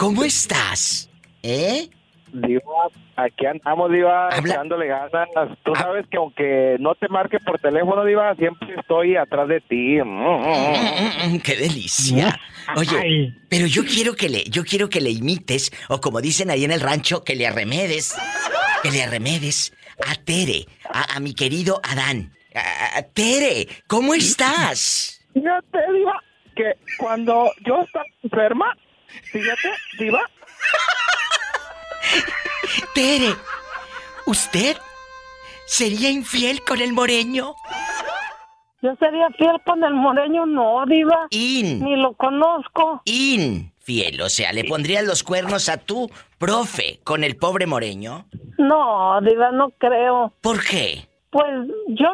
¿Cómo 0.00 0.24
estás? 0.24 1.10
¿Eh? 1.42 1.90
Diva, 2.32 2.62
aquí 3.16 3.44
andamos, 3.44 3.92
Diva, 3.92 4.30
dándole 4.56 4.86
ganas. 4.86 5.28
Tú 5.62 5.74
sabes 5.74 6.06
que 6.10 6.16
aunque 6.16 6.76
no 6.80 6.94
te 6.94 7.06
marque 7.08 7.38
por 7.38 7.58
teléfono, 7.58 8.02
Diva, 8.06 8.34
siempre 8.36 8.76
estoy 8.78 9.16
atrás 9.16 9.46
de 9.48 9.60
ti. 9.60 9.98
Mm, 10.02 11.40
¡Qué 11.44 11.54
delicia! 11.54 12.40
Oye, 12.76 13.34
pero 13.50 13.66
yo 13.66 13.84
quiero 13.84 14.14
que 14.14 14.30
le, 14.30 14.44
yo 14.44 14.64
quiero 14.64 14.88
que 14.88 15.02
le 15.02 15.10
imites, 15.10 15.70
o 15.90 16.00
como 16.00 16.22
dicen 16.22 16.48
ahí 16.48 16.64
en 16.64 16.70
el 16.72 16.80
rancho, 16.80 17.22
que 17.22 17.34
le 17.36 17.46
arremedes, 17.46 18.16
que 18.82 18.90
le 18.90 19.02
arremedes 19.02 19.74
a 20.08 20.14
Tere, 20.14 20.64
a, 20.90 21.16
a 21.16 21.20
mi 21.20 21.34
querido 21.34 21.78
Adán. 21.82 22.32
A- 22.54 23.00
a- 23.00 23.02
Tere, 23.02 23.68
¿cómo 23.86 24.14
estás? 24.14 25.20
Yo 25.34 25.42
te 25.70 25.78
digo 25.92 26.12
que 26.56 26.72
cuando 26.96 27.50
yo 27.66 27.82
estaba 27.82 28.04
enferma, 28.22 28.74
fíjate, 29.32 29.70
Diva, 29.98 30.20
Tere, 32.94 33.34
¿usted 34.26 34.76
sería 35.66 36.10
infiel 36.10 36.62
con 36.62 36.80
el 36.80 36.92
moreño? 36.92 37.54
Yo 38.82 38.94
sería 38.98 39.28
fiel 39.36 39.60
con 39.66 39.84
el 39.84 39.94
moreño, 39.94 40.46
no, 40.46 40.84
Diva. 40.86 41.26
In. 41.30 41.84
Ni 41.84 41.96
lo 41.96 42.14
conozco. 42.14 43.02
Infiel, 43.04 44.22
o 44.22 44.30
sea, 44.30 44.52
¿le 44.52 44.64
pondrías 44.64 45.04
los 45.04 45.22
cuernos 45.22 45.68
a 45.68 45.76
tu 45.76 46.10
profe 46.38 47.00
con 47.04 47.22
el 47.22 47.36
pobre 47.36 47.66
moreño? 47.66 48.26
No, 48.58 49.20
Diva, 49.20 49.52
no 49.52 49.70
creo. 49.78 50.32
¿Por 50.40 50.64
qué? 50.64 51.06
Pues 51.30 51.46
yo, 51.88 52.08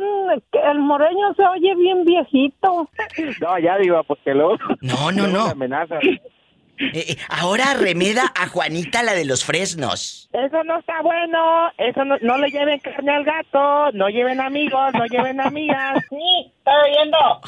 el 0.53 0.79
moreño 0.81 1.35
se 1.37 1.47
oye 1.47 1.75
bien 1.77 2.05
viejito. 2.05 2.91
no, 3.41 3.59
ya 3.59 3.79
Diva, 3.79 4.03
porque 4.03 4.35
luego... 4.35 4.57
No, 4.81 5.13
no, 5.13 5.27
no. 5.29 5.47
me 5.47 5.53
amenazan. 5.53 6.01
Eh, 6.79 7.13
eh, 7.13 7.17
ahora 7.29 7.75
remeda 7.75 8.33
a 8.39 8.49
Juanita 8.49 9.03
la 9.03 9.15
de 9.15 9.25
los 9.25 9.45
fresnos. 9.45 10.29
Eso 10.33 10.63
no 10.65 10.79
está 10.79 11.01
bueno, 11.03 11.71
eso 11.79 12.05
no, 12.05 12.17
no 12.21 12.37
le 12.39 12.51
lleven 12.51 12.79
carne 12.81 13.13
al 13.15 13.25
gato, 13.25 13.91
no 13.93 14.09
lleven 14.09 14.41
amigos, 14.41 14.93
no 14.95 15.07
lleven 15.07 15.41
amigas. 15.41 15.99
Sí, 16.11 16.53
estoy 16.59 16.75
oyendo. 16.93 17.41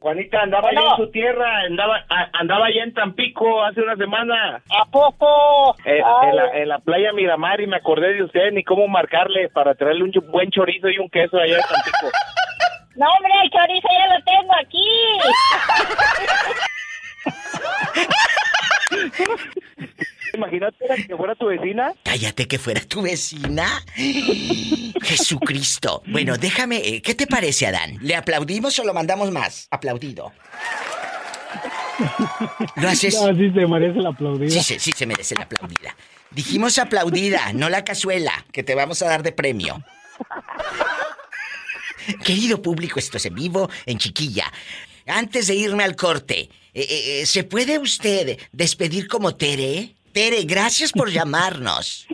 Juanita 0.00 0.42
andaba 0.42 0.62
Bueno. 0.62 0.80
allá 0.80 0.90
en 0.90 0.96
su 0.96 1.10
tierra, 1.12 1.58
andaba, 1.60 2.04
a- 2.08 2.30
andaba 2.32 2.66
allá 2.66 2.82
en 2.82 2.92
Tampico 2.92 3.62
hace 3.62 3.80
una 3.82 3.96
semana. 3.96 4.60
¿A 4.80 4.84
poco? 4.90 5.76
Eh, 5.84 6.00
en, 6.24 6.36
la, 6.36 6.58
en 6.58 6.68
la 6.68 6.78
playa 6.80 7.12
Miramar 7.12 7.60
y 7.60 7.66
me 7.68 7.76
acordé 7.76 8.14
de 8.14 8.24
usted 8.24 8.50
ni 8.52 8.64
cómo 8.64 8.88
marcarle 8.88 9.48
para 9.50 9.74
traerle 9.76 10.02
un 10.04 10.12
buen 10.32 10.50
chorizo 10.50 10.88
y 10.88 10.98
un 10.98 11.08
queso 11.08 11.38
allá 11.38 11.56
de 11.56 11.62
Tampico. 11.62 12.08
No, 12.94 13.06
hombre, 13.06 13.32
el 13.42 13.50
chorizo 13.50 13.88
ya 13.98 14.06
lo 14.14 14.18
tengo 14.24 14.52
aquí. 14.60 14.88
Imagínate 20.34 21.06
que 21.06 21.16
fuera 21.16 21.34
tu 21.34 21.46
vecina. 21.46 21.92
Cállate 22.02 22.48
que 22.48 22.58
fuera 22.58 22.80
tu 22.80 23.02
vecina. 23.02 23.66
Jesucristo. 25.02 26.02
Bueno, 26.06 26.36
déjame, 26.36 26.78
eh, 26.78 27.02
¿qué 27.02 27.14
te 27.14 27.26
parece, 27.26 27.66
Adán? 27.66 27.98
¿Le 28.00 28.16
aplaudimos 28.16 28.78
o 28.78 28.84
lo 28.84 28.94
mandamos 28.94 29.30
más? 29.30 29.68
Aplaudido. 29.70 30.32
¿Lo 32.76 32.88
haces? 32.88 33.14
No, 33.20 33.34
sí 33.34 33.50
se 33.52 33.66
merece 33.66 34.00
la 34.00 34.08
aplaudida. 34.10 34.50
Sí, 34.50 34.60
sí, 34.62 34.78
sí 34.78 34.92
se 34.92 35.06
merece 35.06 35.34
la 35.34 35.42
aplaudida. 35.42 35.94
Dijimos 36.30 36.78
aplaudida, 36.78 37.52
no 37.52 37.68
la 37.68 37.84
cazuela, 37.84 38.32
que 38.52 38.62
te 38.62 38.74
vamos 38.74 39.02
a 39.02 39.08
dar 39.08 39.22
de 39.22 39.32
premio. 39.32 39.82
Querido 42.24 42.60
público, 42.62 42.98
esto 42.98 43.16
es 43.16 43.26
en 43.26 43.34
vivo, 43.34 43.68
en 43.86 43.98
chiquilla. 43.98 44.50
Antes 45.06 45.46
de 45.48 45.54
irme 45.56 45.82
al 45.84 45.96
corte, 45.96 46.48
eh, 46.74 46.86
eh, 47.22 47.26
¿se 47.26 47.44
puede 47.44 47.78
usted 47.78 48.38
despedir 48.52 49.08
como 49.08 49.34
Tere? 49.34 49.94
Tere, 50.12 50.42
gracias 50.44 50.92
por 50.92 51.10
llamarnos. 51.10 52.06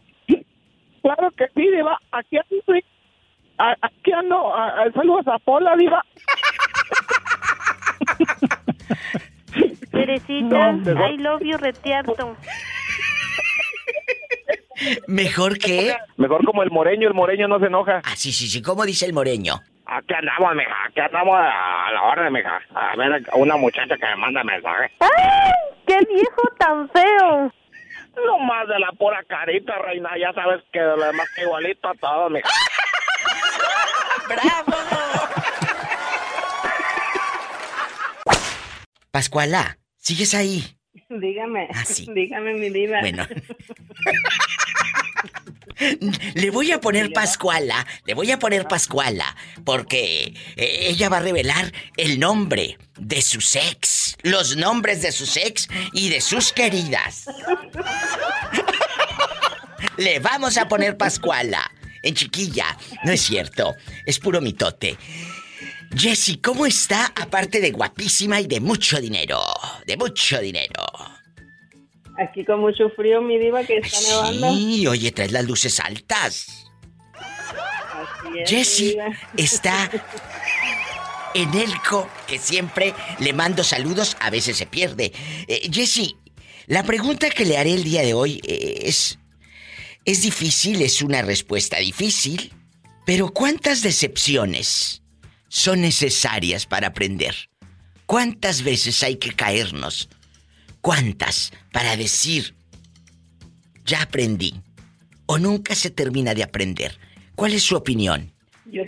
Claro 1.03 1.31
que 1.37 1.47
sí, 1.55 1.63
Diva. 1.75 1.99
Aquí 2.13 2.37
ando. 2.37 2.63
a- 3.59 3.77
Aquí 3.83 4.13
ando. 4.13 4.53
Saludos 4.95 5.27
a 5.29 5.39
Pola, 5.39 5.75
Diva. 5.77 6.03
Teresita, 9.91 10.73
No, 10.73 11.09
I 11.09 11.17
love 11.19 11.43
you 11.43 11.57
retiarto. 11.57 12.37
¿Mejor 15.09 15.59
que? 15.59 15.97
Mejor 16.17 16.45
como 16.45 16.63
el 16.63 16.71
moreño, 16.71 17.09
el 17.09 17.15
moreño 17.15 17.49
no 17.49 17.59
se 17.59 17.67
enoja. 17.67 18.01
Ah, 18.05 18.15
sí, 18.17 18.33
sí, 18.33 18.47
sí, 18.49 18.63
¿cómo 18.63 18.85
dice 18.85 19.07
el 19.07 19.13
moreño? 19.13 19.61
Aquí 19.91 20.13
andamos, 20.13 20.55
mija. 20.55 20.85
Aquí 20.87 21.01
andamos 21.01 21.35
a 21.41 21.91
la 21.93 22.03
orden, 22.03 22.33
mija. 22.33 22.61
A 22.75 22.95
ver, 22.97 23.23
a 23.33 23.37
una 23.37 23.57
muchacha 23.57 23.97
que 23.97 24.07
me 24.07 24.17
manda 24.17 24.45
mensaje. 24.45 24.93
¡Ay! 25.01 25.53
¡Qué 25.87 25.99
viejo 26.13 26.43
tan 26.59 26.91
feo! 26.91 27.51
Lo 28.17 28.39
más 28.41 28.69
de 28.69 28.79
la 28.81 28.93
pura 28.93 29.25
carita, 29.25 29.79
reina. 29.79 30.11
Ya 30.19 30.33
sabes 30.35 30.63
que 30.73 30.81
de 30.81 30.95
lo 30.95 31.05
demás 31.05 31.27
que 31.35 31.43
igualito 31.43 31.89
a 31.89 31.95
todos, 31.95 32.31
mija. 32.31 32.49
¡Bravo! 34.29 34.77
Pascuala, 39.11 39.79
¿sigues 39.97 40.35
ahí? 40.35 40.65
Dígame. 41.09 41.69
Ah, 41.75 41.87
sí. 41.87 42.07
Dígame, 42.13 42.53
mi 42.55 42.69
diva. 42.69 43.01
Bueno. 43.01 43.27
Le 46.35 46.51
voy 46.51 46.73
a 46.73 46.81
poner 46.81 47.13
Pascuala, 47.13 47.87
le 48.05 48.15
voy 48.15 48.31
a 48.31 48.39
poner 48.39 48.67
Pascuala, 48.67 49.37
porque 49.65 50.35
eh, 50.57 50.87
ella 50.89 51.09
va 51.09 51.19
a 51.19 51.21
revelar 51.21 51.73
el 51.97 52.19
nombre 52.19 52.79
de 52.99 53.23
su 53.23 53.39
ex, 53.39 54.17
los 54.23 54.57
nombres 54.57 55.03
de 55.03 55.13
sus 55.13 55.37
ex 55.37 55.69
y 55.93 56.09
de 56.09 56.21
sus 56.21 56.53
queridas. 56.53 57.27
Le 59.97 60.19
vamos 60.19 60.57
a 60.57 60.69
poner 60.69 60.97
Pascuala. 60.97 61.71
En 62.03 62.15
chiquilla, 62.15 62.77
no 63.05 63.13
es 63.13 63.21
cierto, 63.21 63.75
es 64.07 64.19
puro 64.19 64.41
mitote. 64.41 64.97
Jessie, 65.97 66.41
¿cómo 66.41 66.67
está? 66.67 67.07
Aparte 67.07 67.61
de 67.61 67.71
guapísima 67.71 68.41
y 68.41 68.47
de 68.47 68.61
mucho 68.61 69.01
dinero. 69.01 69.43
De 69.87 69.97
mucho 69.97 70.39
dinero. 70.41 70.87
Aquí 72.19 72.45
con 72.45 72.61
mucho 72.61 72.91
frío, 72.91 73.23
mi 73.23 73.39
diva, 73.39 73.63
que 73.63 73.79
está 73.79 74.01
nevando. 74.01 74.53
Sí, 74.53 74.87
oye, 74.87 75.13
traes 75.13 75.33
las 75.33 75.45
luces 75.45 75.79
altas. 75.79 76.67
Así 77.15 78.39
es, 78.41 78.51
Jessie 78.51 78.99
está 79.37 79.91
en 81.35 81.55
Elco, 81.55 82.09
que 82.27 82.39
siempre 82.39 82.95
le 83.21 83.33
mando 83.33 83.63
saludos, 83.63 84.17
a 84.21 84.31
veces 84.31 84.57
se 84.57 84.67
pierde. 84.67 85.13
Eh, 85.47 85.71
Jessie, 85.73 86.17
la 86.67 86.83
pregunta 86.83 87.31
que 87.31 87.45
le 87.45 87.57
haré 87.57 87.75
el 87.75 87.85
día 87.85 88.03
de 88.03 88.15
hoy 88.15 88.41
eh, 88.47 88.83
es... 88.85 89.19
Es 90.05 90.23
difícil, 90.23 90.81
es 90.81 91.03
una 91.03 91.21
respuesta 91.21 91.77
difícil, 91.77 92.55
pero 93.05 93.29
¿cuántas 93.29 93.83
decepciones 93.83 95.03
son 95.49 95.83
necesarias 95.83 96.65
para 96.65 96.89
aprender? 96.89 97.51
¿Cuántas 98.07 98.63
veces 98.63 99.03
hay 99.03 99.17
que 99.17 99.33
caernos? 99.33 100.09
¿Cuántas 100.89 101.53
para 101.71 101.99
decir, 101.99 102.55
ya 103.85 104.01
aprendí? 104.01 104.55
¿O 105.27 105.37
nunca 105.37 105.75
se 105.75 105.91
termina 105.91 106.33
de 106.33 106.43
aprender? 106.43 106.93
¿Cuál 107.35 107.53
es 107.53 107.63
su 107.63 107.77
opinión? 107.77 108.33
Yo, 108.65 108.85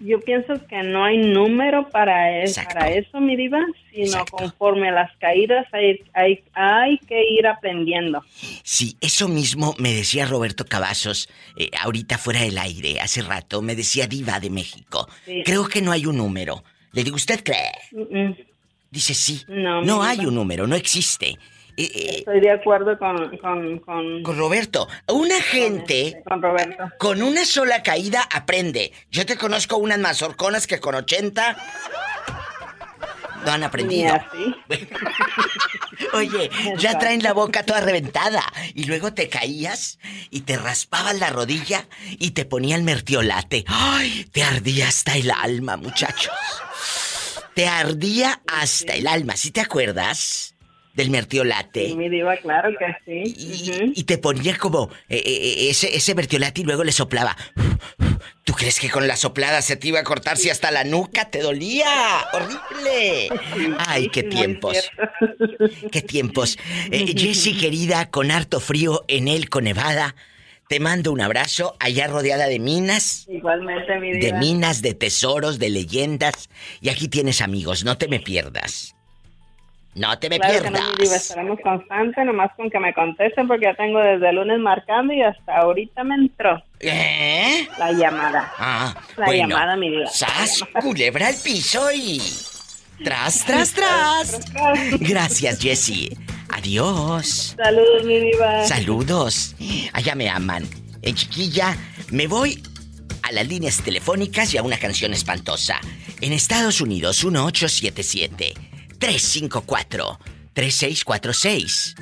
yo 0.00 0.18
pienso 0.20 0.54
que 0.66 0.82
no 0.82 1.04
hay 1.04 1.18
número 1.18 1.90
para, 1.90 2.42
es, 2.42 2.58
para 2.72 2.90
eso, 2.90 3.20
mi 3.20 3.36
diva, 3.36 3.60
sino 3.92 4.24
conforme 4.30 4.88
a 4.88 4.92
las 4.92 5.14
caídas 5.18 5.66
hay, 5.72 6.00
hay, 6.14 6.42
hay, 6.54 6.96
que 7.06 7.22
ir 7.32 7.46
aprendiendo. 7.46 8.24
Sí, 8.62 8.96
eso 9.02 9.28
mismo 9.28 9.74
me 9.78 9.92
decía 9.92 10.24
Roberto 10.24 10.64
Cavazos, 10.64 11.28
eh, 11.54 11.68
ahorita 11.78 12.16
fuera 12.16 12.40
del 12.40 12.56
aire, 12.56 12.98
hace 12.98 13.20
rato, 13.20 13.60
me 13.60 13.76
decía 13.76 14.06
diva 14.06 14.40
de 14.40 14.48
México. 14.48 15.06
Creo 15.44 15.68
que 15.68 15.82
no 15.82 15.92
hay 15.92 16.06
un 16.06 16.16
número. 16.16 16.64
Le 16.92 17.04
digo, 17.04 17.16
¿usted 17.16 17.44
cree? 17.44 17.72
Dice, 18.90 19.14
sí. 19.14 19.44
No, 19.48 19.82
no 19.82 20.02
hay 20.02 20.26
un 20.26 20.34
número, 20.34 20.66
no 20.66 20.74
existe. 20.74 21.38
Eh, 21.76 21.90
eh, 21.94 22.14
Estoy 22.18 22.40
de 22.40 22.50
acuerdo 22.50 22.98
con, 22.98 23.38
con, 23.38 23.78
con, 24.22 24.36
Roberto. 24.36 24.88
Una 25.08 25.40
gente 25.40 26.22
con, 26.26 26.42
Roberto. 26.42 26.84
con 26.98 27.22
una 27.22 27.44
sola 27.44 27.82
caída 27.82 28.28
aprende. 28.32 28.92
Yo 29.10 29.24
te 29.24 29.36
conozco 29.36 29.76
unas 29.76 29.98
mazorconas 29.98 30.66
que 30.66 30.80
con 30.80 30.94
80 30.94 31.56
no 33.44 33.52
han 33.52 33.62
aprendido. 33.62 34.14
Oye, 36.12 36.50
ya 36.76 36.98
traen 36.98 37.22
la 37.22 37.32
boca 37.32 37.64
toda 37.64 37.80
reventada 37.80 38.42
y 38.74 38.84
luego 38.84 39.14
te 39.14 39.28
caías 39.28 39.98
y 40.30 40.42
te 40.42 40.56
raspaban 40.56 41.20
la 41.20 41.30
rodilla 41.30 41.86
y 42.18 42.32
te 42.32 42.44
ponían 42.44 42.84
mertiolate. 42.84 43.64
¡Ay! 43.68 44.26
Te 44.32 44.42
ardía 44.42 44.88
hasta 44.88 45.16
el 45.16 45.30
alma, 45.30 45.76
muchachos. 45.76 46.32
Te 47.54 47.66
ardía 47.66 48.40
hasta 48.46 48.94
el 48.94 49.06
alma, 49.06 49.36
¿sí 49.36 49.50
te 49.50 49.60
acuerdas? 49.60 50.54
del 50.94 51.10
mertiolate. 51.10 51.88
Sí, 51.88 51.96
mi 51.96 52.08
diva, 52.08 52.36
claro 52.36 52.70
que 52.78 52.86
sí. 53.04 53.92
Y, 53.94 54.04
te 54.04 54.18
ponía 54.18 54.56
como 54.56 54.90
eh, 55.08 55.16
eh, 55.16 55.22
eh, 55.24 55.70
ese, 55.70 55.94
ese 55.96 56.14
mertiolate 56.14 56.60
y 56.62 56.64
luego 56.64 56.84
le 56.84 56.92
soplaba. 56.92 57.36
¿Tú 58.44 58.52
crees 58.54 58.80
que 58.80 58.90
con 58.90 59.06
la 59.06 59.16
soplada 59.16 59.62
se 59.62 59.76
te 59.76 59.88
iba 59.88 60.00
a 60.00 60.04
cortarse 60.04 60.50
hasta 60.50 60.70
la 60.70 60.84
nuca? 60.84 61.30
¡Te 61.30 61.40
dolía! 61.40 61.86
¡Horrible! 62.32 63.28
¡Ay, 63.78 64.08
qué 64.08 64.24
tiempos! 64.24 64.90
¡Qué 65.92 66.02
tiempos! 66.02 66.58
Jessie, 66.90 67.56
querida, 67.56 68.10
con 68.10 68.30
harto 68.30 68.60
frío 68.60 69.04
en 69.08 69.28
el 69.28 69.48
con 69.48 69.64
Nevada. 69.64 70.16
Te 70.70 70.78
mando 70.78 71.10
un 71.10 71.20
abrazo 71.20 71.74
allá 71.80 72.06
rodeada 72.06 72.46
de 72.46 72.60
minas. 72.60 73.26
Igualmente, 73.28 73.98
mi 73.98 74.12
diva. 74.12 74.24
De 74.24 74.32
minas, 74.38 74.82
de 74.82 74.94
tesoros, 74.94 75.58
de 75.58 75.68
leyendas. 75.68 76.48
Y 76.80 76.90
aquí 76.90 77.08
tienes 77.08 77.40
amigos, 77.40 77.84
no 77.84 77.98
te 77.98 78.06
me 78.06 78.20
pierdas. 78.20 78.94
No 79.96 80.16
te 80.20 80.28
me 80.28 80.38
pierdas. 80.38 80.70
Que 80.96 81.08
no, 81.08 81.12
estaremos 81.12 81.58
constantes, 81.60 82.24
nomás 82.24 82.52
con 82.56 82.70
que 82.70 82.78
me 82.78 82.94
contesten, 82.94 83.48
porque 83.48 83.64
ya 83.64 83.74
tengo 83.74 83.98
desde 83.98 84.28
el 84.28 84.36
lunes 84.36 84.60
marcando 84.60 85.12
y 85.12 85.22
hasta 85.22 85.56
ahorita 85.56 86.04
me 86.04 86.14
entró. 86.14 86.62
¿Eh? 86.78 87.66
La 87.76 87.90
llamada. 87.90 88.52
Ah, 88.56 88.94
La 89.16 89.32
llamada, 89.32 89.74
mi 89.74 89.90
vida. 89.90 90.06
¡Sas! 90.06 90.62
Culebra 90.80 91.26
al 91.26 91.34
piso 91.34 91.90
y. 91.92 92.22
Tras, 93.02 93.44
tras, 93.44 93.72
tras. 93.72 94.40
Gracias, 95.00 95.58
Jessie. 95.60 96.16
Adiós. 96.52 97.54
Saludos, 97.56 98.04
mi 98.04 98.20
diva. 98.20 98.66
Saludos. 98.66 99.54
Allá 99.92 100.14
me 100.14 100.28
aman. 100.28 100.68
En 101.02 101.14
chiquilla, 101.14 101.76
me 102.10 102.26
voy 102.26 102.62
a 103.22 103.32
las 103.32 103.46
líneas 103.46 103.82
telefónicas 103.82 104.52
y 104.54 104.58
a 104.58 104.62
una 104.62 104.78
canción 104.78 105.12
espantosa. 105.12 105.80
En 106.20 106.32
Estados 106.32 106.80
Unidos, 106.80 107.24
1877. 107.24 108.54
354-3646. 109.00 111.94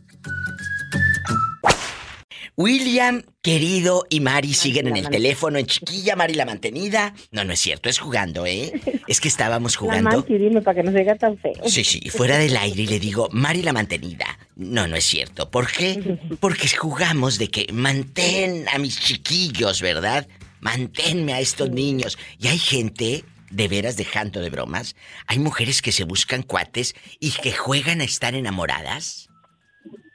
William, 2.60 3.22
querido, 3.40 4.06
y 4.10 4.20
Mari 4.20 4.52
siguen 4.52 4.86
en 4.88 4.98
el 4.98 5.08
teléfono 5.08 5.56
en 5.56 5.64
chiquilla, 5.64 6.14
Mari 6.14 6.34
la 6.34 6.44
mantenida. 6.44 7.14
No, 7.30 7.42
no 7.42 7.54
es 7.54 7.60
cierto, 7.60 7.88
es 7.88 7.98
jugando, 7.98 8.44
¿eh? 8.44 8.78
Es 9.06 9.18
que 9.18 9.28
estábamos 9.28 9.76
jugando. 9.76 10.26
La 10.28 10.38
dime 10.38 10.60
para 10.60 10.74
que 10.74 10.82
no 10.82 10.92
se 10.92 10.98
diga 10.98 11.14
tan 11.14 11.38
feo. 11.38 11.54
Sí, 11.64 11.84
sí, 11.84 12.10
fuera 12.10 12.36
del 12.36 12.54
aire 12.58 12.82
y 12.82 12.86
le 12.86 13.00
digo, 13.00 13.30
Mari 13.32 13.62
la 13.62 13.72
mantenida. 13.72 14.38
No, 14.56 14.86
no 14.86 14.96
es 14.96 15.04
cierto. 15.04 15.50
¿Por 15.50 15.72
qué? 15.72 16.18
Porque 16.40 16.68
jugamos 16.68 17.38
de 17.38 17.48
que 17.48 17.66
mantén 17.72 18.68
a 18.68 18.76
mis 18.76 19.00
chiquillos, 19.00 19.80
¿verdad? 19.80 20.28
Manténme 20.60 21.32
a 21.32 21.40
estos 21.40 21.70
niños. 21.70 22.18
Y 22.38 22.48
hay 22.48 22.58
gente, 22.58 23.24
de 23.50 23.68
veras 23.68 23.96
dejando 23.96 24.40
de 24.40 24.50
bromas, 24.50 24.96
hay 25.26 25.38
mujeres 25.38 25.80
que 25.80 25.92
se 25.92 26.04
buscan 26.04 26.42
cuates 26.42 26.94
y 27.20 27.30
que 27.30 27.52
juegan 27.52 28.02
a 28.02 28.04
estar 28.04 28.34
enamoradas 28.34 29.29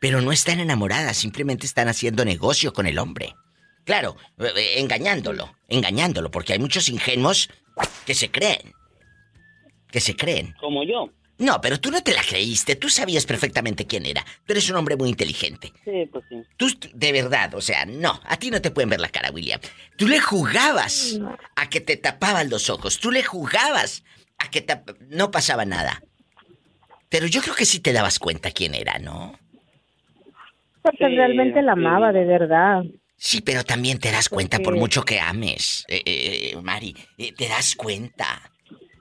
pero 0.06 0.22
no 0.22 0.32
están 0.32 0.60
enamoradas, 0.60 1.18
simplemente 1.18 1.66
están 1.66 1.88
haciendo 1.88 2.24
negocio 2.26 2.74
con 2.74 2.86
el 2.86 2.99
hombre. 2.99 3.34
Claro, 3.86 4.16
eh, 4.38 4.51
eh, 4.56 4.74
engañándolo, 4.78 5.58
engañándolo, 5.68 6.30
porque 6.30 6.53
hay 6.53 6.60
muchos 6.60 6.89
ingenuos 6.89 7.49
que 8.06 8.14
se 8.14 8.30
creen. 8.30 8.72
Que 9.89 9.99
se 9.99 10.16
creen. 10.16 10.53
Como 10.60 10.84
yo. 10.84 11.10
No, 11.39 11.60
pero 11.60 11.80
tú 11.80 11.89
no 11.89 12.03
te 12.03 12.14
la 12.14 12.22
creíste, 12.22 12.76
tú 12.76 12.88
sabías 12.88 13.26
perfectamente 13.26 13.88
quién 13.88 14.06
era. 14.06 14.24
Tú 14.45 14.53
eres 14.53 14.70
un 14.70 14.76
hombre 14.76 14.95
muy 14.95 15.10
inteligente. 15.10 15.74
Sí, 15.84 16.08
pues 16.12 16.24
sí. 16.30 16.36
Tú, 16.56 16.68
de 16.93 17.12
verdad, 17.12 17.56
o 17.56 17.62
sea, 17.62 17.88
no, 17.88 18.22
a 18.26 18.38
ti 18.38 18.51
no 18.51 18.62
te 18.62 18.70
pueden 18.70 18.91
ver 18.91 19.01
la 19.01 19.10
cara, 19.10 19.32
William. 19.32 19.60
Tú 19.97 20.08
le 20.08 20.20
jugabas 20.20 21.20
a 21.56 21.68
que 21.68 21.82
te 21.82 21.97
tapaban 21.97 22.51
los 22.51 22.70
ojos, 22.70 22.99
tú 22.99 23.10
le 23.10 23.24
jugabas 23.24 24.03
a 24.38 24.51
que 24.51 24.64
no 25.10 25.32
pasaba 25.32 25.66
nada. 25.66 26.03
Pero 27.10 27.26
yo 27.26 27.41
creo 27.41 27.56
que 27.56 27.66
sí 27.66 27.80
te 27.80 27.91
dabas 27.91 28.20
cuenta 28.20 28.51
quién 28.51 28.76
era, 28.76 28.99
¿no? 28.99 29.39
Porque 30.91 31.07
realmente 31.15 31.61
la 31.61 31.73
amaba, 31.73 32.11
de 32.11 32.25
verdad. 32.25 32.83
Sí, 33.17 33.41
pero 33.41 33.63
también 33.63 33.97
te 33.97 34.11
das 34.11 34.29
cuenta 34.29 34.59
por 34.59 34.75
mucho 34.75 35.03
que 35.03 35.19
ames, 35.19 35.86
eh, 35.88 36.01
eh, 36.05 36.51
eh 36.51 36.61
Mari. 36.61 36.93
Eh, 37.17 37.31
te 37.36 37.47
das 37.47 37.75
cuenta, 37.75 38.25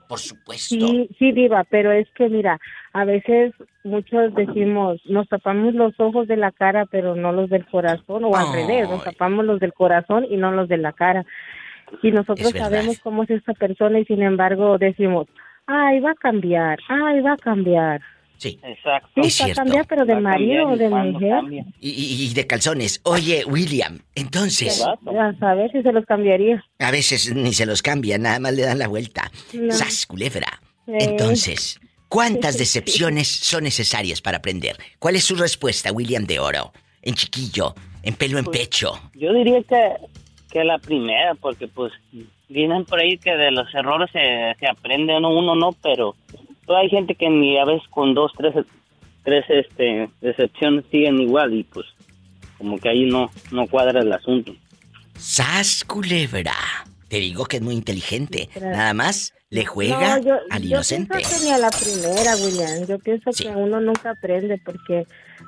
por 0.07 0.19
supuesto. 0.19 0.75
Sí, 0.75 1.09
sí, 1.19 1.31
Diva, 1.31 1.63
pero 1.69 1.91
es 1.91 2.07
que 2.15 2.29
mira, 2.29 2.59
a 2.93 3.05
veces 3.05 3.53
muchos 3.83 4.33
decimos, 4.33 5.01
nos 5.05 5.27
tapamos 5.27 5.73
los 5.73 5.93
ojos 5.99 6.27
de 6.27 6.37
la 6.37 6.51
cara, 6.51 6.85
pero 6.85 7.15
no 7.15 7.33
los 7.33 7.49
del 7.49 7.65
corazón, 7.65 8.23
o 8.23 8.35
al 8.35 8.53
revés, 8.53 8.89
nos 8.89 9.03
tapamos 9.03 9.45
los 9.45 9.59
del 9.59 9.73
corazón 9.73 10.25
y 10.29 10.37
no 10.37 10.51
los 10.51 10.69
de 10.69 10.77
la 10.77 10.93
cara. 10.93 11.25
Y 12.01 12.11
nosotros 12.11 12.49
sabemos 12.51 12.99
cómo 12.99 13.23
es 13.23 13.29
esta 13.29 13.53
persona 13.53 13.99
y 13.99 14.05
sin 14.05 14.23
embargo 14.23 14.77
decimos, 14.77 15.27
ay, 15.67 15.99
va 15.99 16.11
a 16.11 16.15
cambiar, 16.15 16.79
ay, 16.87 17.21
va 17.21 17.33
a 17.33 17.37
cambiar. 17.37 18.01
Sí. 18.37 18.59
Exacto. 18.63 19.09
Sí, 19.15 19.27
es 19.27 19.33
cierto. 19.35 19.55
cambiar, 19.55 19.87
pero 19.87 20.05
de 20.05 20.15
marido 20.15 20.69
o 20.69 20.77
de 20.77 20.89
mujer. 20.89 21.43
Y, 21.79 22.33
de 22.33 22.47
calzones. 22.47 23.01
Oye, 23.03 23.43
William, 23.45 23.99
entonces. 24.15 24.81
A 24.81 24.97
si 25.71 25.81
se 25.81 25.91
los 25.91 26.05
cambiaría. 26.05 26.63
A 26.79 26.91
veces 26.91 27.33
ni 27.33 27.53
se 27.53 27.65
los 27.65 27.81
cambia, 27.81 28.17
nada 28.17 28.39
más 28.39 28.53
le 28.53 28.63
dan 28.63 28.79
la 28.79 28.87
vuelta. 28.87 29.31
Sas, 29.69 30.05
culebra. 30.05 30.61
Entonces, 30.87 31.79
¿cuántas 32.09 32.57
decepciones 32.59 33.27
son 33.27 33.63
necesarias 33.63 34.21
para 34.21 34.37
aprender? 34.37 34.77
¿Cuál 34.99 35.15
es 35.15 35.23
su 35.23 35.35
respuesta, 35.35 35.91
William 35.91 36.25
de 36.25 36.39
Oro? 36.39 36.73
En 37.01 37.15
chiquillo, 37.15 37.75
en 38.03 38.15
pelo 38.15 38.37
en 38.37 38.45
pues, 38.45 38.59
pecho. 38.59 38.93
Yo 39.13 39.33
diría 39.33 39.61
que, 39.63 39.91
que 40.51 40.63
la 40.63 40.79
primera, 40.79 41.35
porque 41.35 41.67
pues 41.67 41.93
vienen 42.49 42.85
por 42.85 42.99
ahí 42.99 43.17
que 43.17 43.31
de 43.31 43.51
los 43.51 43.73
errores 43.73 44.09
se, 44.11 44.55
se 44.59 44.67
aprende 44.67 45.15
uno, 45.15 45.29
uno 45.29 45.55
no, 45.55 45.73
pero 45.81 46.15
hay 46.67 46.89
gente 46.89 47.15
que 47.15 47.29
ni 47.29 47.57
a 47.57 47.65
veces 47.65 47.87
con 47.89 48.13
dos, 48.13 48.31
tres, 48.37 48.53
tres 49.23 49.45
este, 49.49 50.09
decepciones 50.21 50.85
siguen 50.91 51.19
igual 51.19 51.53
y 51.53 51.63
pues 51.63 51.85
como 52.57 52.77
que 52.77 52.89
ahí 52.89 53.05
no, 53.05 53.29
no 53.51 53.67
cuadra 53.67 54.01
el 54.01 54.11
asunto. 54.11 54.53
¡Sas, 55.17 55.83
culebra! 55.83 56.53
Te 57.07 57.17
digo 57.17 57.45
que 57.45 57.57
es 57.57 57.63
muy 57.63 57.75
inteligente. 57.75 58.49
Nada 58.59 58.93
más 58.93 59.33
le 59.49 59.65
juega 59.65 60.19
al 60.49 60.65
inocente. 60.65 61.13
Yo 61.13 61.19
pienso 61.19 61.39
que 61.39 61.45
ni 61.45 61.51
a 61.51 61.57
la 61.57 61.69
primera, 61.69 62.35
William. 62.35 62.87
Yo 62.87 62.99
pienso 62.99 63.31
que 63.31 63.47
uno 63.49 63.79
nunca 63.79 64.11
aprende 64.11 64.59
porque 64.63 65.05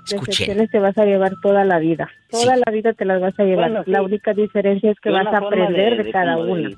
decepciones 0.09 0.69
te 0.69 0.79
vas 0.79 0.97
a 0.97 1.05
llevar 1.05 1.33
toda 1.41 1.65
la 1.65 1.79
vida. 1.79 2.09
Toda 2.29 2.55
la 2.57 2.71
vida 2.71 2.93
te 2.93 3.05
las 3.05 3.19
vas 3.19 3.37
a 3.39 3.43
llevar. 3.43 3.83
La 3.87 4.01
única 4.01 4.33
diferencia 4.33 4.91
es 4.91 4.99
que 4.99 5.09
vas 5.09 5.27
a 5.27 5.37
aprender 5.37 6.03
de, 6.03 6.11
cada 6.11 6.37
una. 6.37 6.69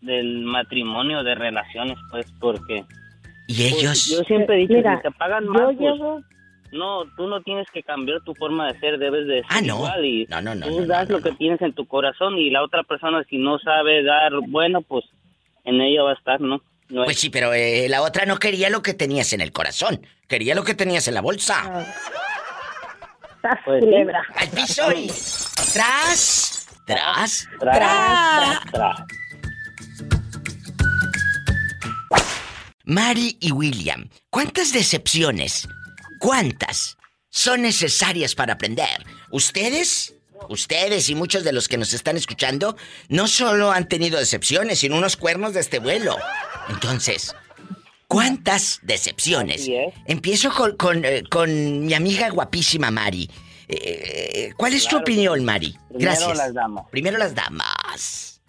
Del 0.00 0.44
matrimonio, 0.44 1.22
de 1.22 1.34
relaciones, 1.34 1.98
pues, 2.10 2.26
porque... 2.40 2.84
¿Y 3.48 3.70
pues, 3.70 3.72
ellos? 3.72 4.06
yo 4.06 4.24
siempre 4.24 4.56
he 4.56 4.66
dicho, 4.66 4.74
si 4.74 5.02
te 5.02 5.10
pagan 5.12 5.46
más, 5.48 5.74
pues, 5.76 6.00
no, 6.72 7.04
tú 7.16 7.26
no 7.26 7.42
tienes 7.42 7.66
que 7.70 7.82
cambiar 7.82 8.22
tu 8.22 8.34
forma 8.34 8.72
de 8.72 8.80
ser, 8.80 8.98
debes 8.98 9.26
de 9.26 9.42
ser 9.42 9.46
ah, 9.50 9.60
no. 9.60 9.76
igual 9.76 10.04
y 10.04 10.26
no, 10.30 10.40
no, 10.40 10.54
no, 10.54 10.66
tú 10.66 10.86
das 10.86 11.08
lo 11.10 11.20
que 11.20 11.32
tienes 11.32 11.60
en 11.60 11.74
tu 11.74 11.86
corazón 11.86 12.38
y 12.38 12.50
la 12.50 12.62
otra 12.62 12.82
persona 12.82 13.22
si 13.28 13.36
no 13.36 13.58
sabe 13.58 14.02
dar 14.02 14.32
bueno, 14.48 14.80
pues 14.80 15.04
en 15.64 15.80
ella 15.80 16.02
va 16.02 16.12
a 16.12 16.14
estar, 16.14 16.40
¿no? 16.40 16.62
pues 16.88 17.18
sí, 17.18 17.30
pero 17.30 17.54
eh, 17.54 17.88
la 17.88 18.02
otra 18.02 18.26
no 18.26 18.38
quería 18.38 18.68
lo 18.68 18.82
que 18.82 18.94
tenías 18.94 19.32
en 19.32 19.40
el 19.40 19.52
corazón, 19.52 20.06
quería 20.28 20.54
lo 20.54 20.64
que 20.64 20.74
tenías 20.74 21.08
en 21.08 21.14
la 21.14 21.20
bolsa. 21.20 21.62
Ah. 21.64 23.58
Pues, 23.64 23.84
Al 24.36 24.48
piso 24.50 24.92
y 24.92 25.08
tras 25.72 26.51
Tras, 26.86 27.48
tras, 27.60 28.60
tras, 28.70 28.96
Mari 32.84 33.36
y 33.40 33.52
William, 33.52 34.08
¿cuántas 34.28 34.72
decepciones, 34.72 35.68
cuántas 36.18 36.96
son 37.30 37.62
necesarias 37.62 38.34
para 38.34 38.54
aprender? 38.54 39.06
¿Ustedes? 39.30 40.14
Ustedes 40.48 41.08
y 41.08 41.14
muchos 41.14 41.44
de 41.44 41.52
los 41.52 41.68
que 41.68 41.78
nos 41.78 41.92
están 41.92 42.16
escuchando 42.16 42.76
no 43.08 43.28
solo 43.28 43.70
han 43.70 43.88
tenido 43.88 44.18
decepciones, 44.18 44.80
sino 44.80 44.96
unos 44.96 45.16
cuernos 45.16 45.54
de 45.54 45.60
este 45.60 45.78
vuelo. 45.78 46.16
Entonces, 46.68 47.34
¿cuántas 48.08 48.80
decepciones? 48.82 49.68
Empiezo 50.06 50.52
con, 50.76 51.04
eh, 51.04 51.22
con, 51.30 51.86
mi 51.86 51.94
amiga 51.94 52.28
guapísima 52.30 52.90
Mari. 52.90 53.30
Eh, 53.72 54.52
¿Cuál 54.56 54.74
es 54.74 54.86
tu 54.86 54.98
opinión, 54.98 55.44
Mari? 55.44 55.76
Gracias. 55.90 56.24
Primero 56.24 56.44
las 56.44 56.54
damas. 56.54 56.84
Primero 56.90 57.18
las 57.18 57.34
damas. 57.34 58.42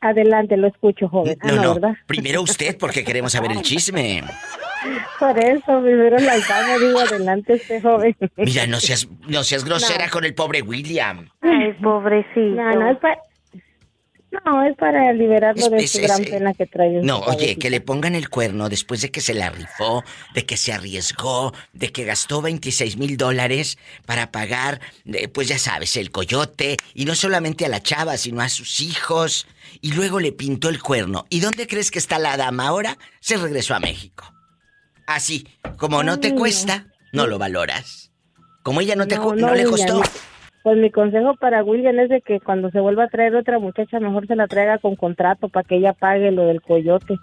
Adelante, 0.00 0.56
lo 0.56 0.68
escucho, 0.68 1.08
joven. 1.08 1.36
No, 1.42 1.72
ah, 1.72 1.78
no, 1.78 1.96
primero 2.06 2.40
usted, 2.40 2.78
porque 2.78 3.04
queremos 3.04 3.32
saber 3.32 3.52
el 3.52 3.60
chisme. 3.60 4.24
Por 5.18 5.38
eso, 5.38 5.82
primero 5.82 6.18
la 6.18 6.38
damas, 6.38 6.78
digo, 6.78 7.00
adelante 7.00 7.54
este 7.54 7.82
joven. 7.82 8.16
Mira, 8.36 8.66
no 8.66 8.80
seas, 8.80 9.06
no 9.28 9.44
seas 9.44 9.64
grosera 9.66 10.08
con 10.08 10.24
el 10.24 10.34
pobre 10.34 10.62
William. 10.62 11.28
Ay, 11.42 11.74
pobrecito. 11.82 12.54
No, 12.54 12.72
no 12.72 12.90
es 12.90 12.98
para... 12.98 13.18
No, 14.32 14.64
es 14.64 14.76
para 14.76 15.12
liberarlo 15.12 15.68
de 15.70 15.88
su 15.88 16.00
gran 16.00 16.22
pena 16.22 16.54
que 16.54 16.66
trae. 16.66 17.02
No, 17.02 17.18
oye, 17.20 17.56
que 17.56 17.68
le 17.68 17.80
pongan 17.80 18.14
el 18.14 18.28
cuerno 18.28 18.68
después 18.68 19.00
de 19.00 19.10
que 19.10 19.20
se 19.20 19.34
la 19.34 19.50
rifó, 19.50 20.04
de 20.34 20.46
que 20.46 20.56
se 20.56 20.72
arriesgó, 20.72 21.52
de 21.72 21.90
que 21.90 22.04
gastó 22.04 22.40
26 22.40 22.96
mil 22.96 23.16
dólares 23.16 23.76
para 24.06 24.30
pagar, 24.30 24.80
eh, 25.06 25.26
pues 25.26 25.48
ya 25.48 25.58
sabes, 25.58 25.96
el 25.96 26.12
coyote, 26.12 26.76
y 26.94 27.06
no 27.06 27.16
solamente 27.16 27.66
a 27.66 27.68
la 27.68 27.82
chava, 27.82 28.16
sino 28.16 28.40
a 28.40 28.48
sus 28.48 28.80
hijos, 28.80 29.48
y 29.80 29.92
luego 29.94 30.20
le 30.20 30.30
pintó 30.30 30.68
el 30.68 30.80
cuerno. 30.80 31.26
¿Y 31.28 31.40
dónde 31.40 31.66
crees 31.66 31.90
que 31.90 31.98
está 31.98 32.20
la 32.20 32.36
dama 32.36 32.68
ahora? 32.68 32.98
Se 33.20 33.36
regresó 33.36 33.74
a 33.74 33.80
México. 33.80 34.32
Así, 35.06 35.48
como 35.76 36.04
no 36.04 36.20
te 36.20 36.36
cuesta, 36.36 36.86
no 37.12 37.26
lo 37.26 37.38
valoras. 37.38 38.12
Como 38.62 38.80
ella 38.80 38.94
no 38.94 39.08
te 39.08 39.16
no, 39.16 39.34
no, 39.34 39.54
le 39.54 39.64
costó. 39.64 40.02
Pues 40.62 40.76
mi 40.76 40.90
consejo 40.90 41.34
para 41.36 41.64
William 41.64 41.98
es 42.00 42.10
de 42.10 42.20
que 42.20 42.40
cuando 42.40 42.70
se 42.70 42.80
vuelva 42.80 43.04
a 43.04 43.08
traer 43.08 43.34
otra 43.34 43.58
muchacha, 43.58 43.98
mejor 43.98 44.26
se 44.26 44.36
la 44.36 44.46
traiga 44.46 44.78
con 44.78 44.94
contrato 44.94 45.48
para 45.48 45.66
que 45.66 45.76
ella 45.76 45.94
pague 45.94 46.30
lo 46.30 46.44
del 46.44 46.60
coyote. 46.60 47.16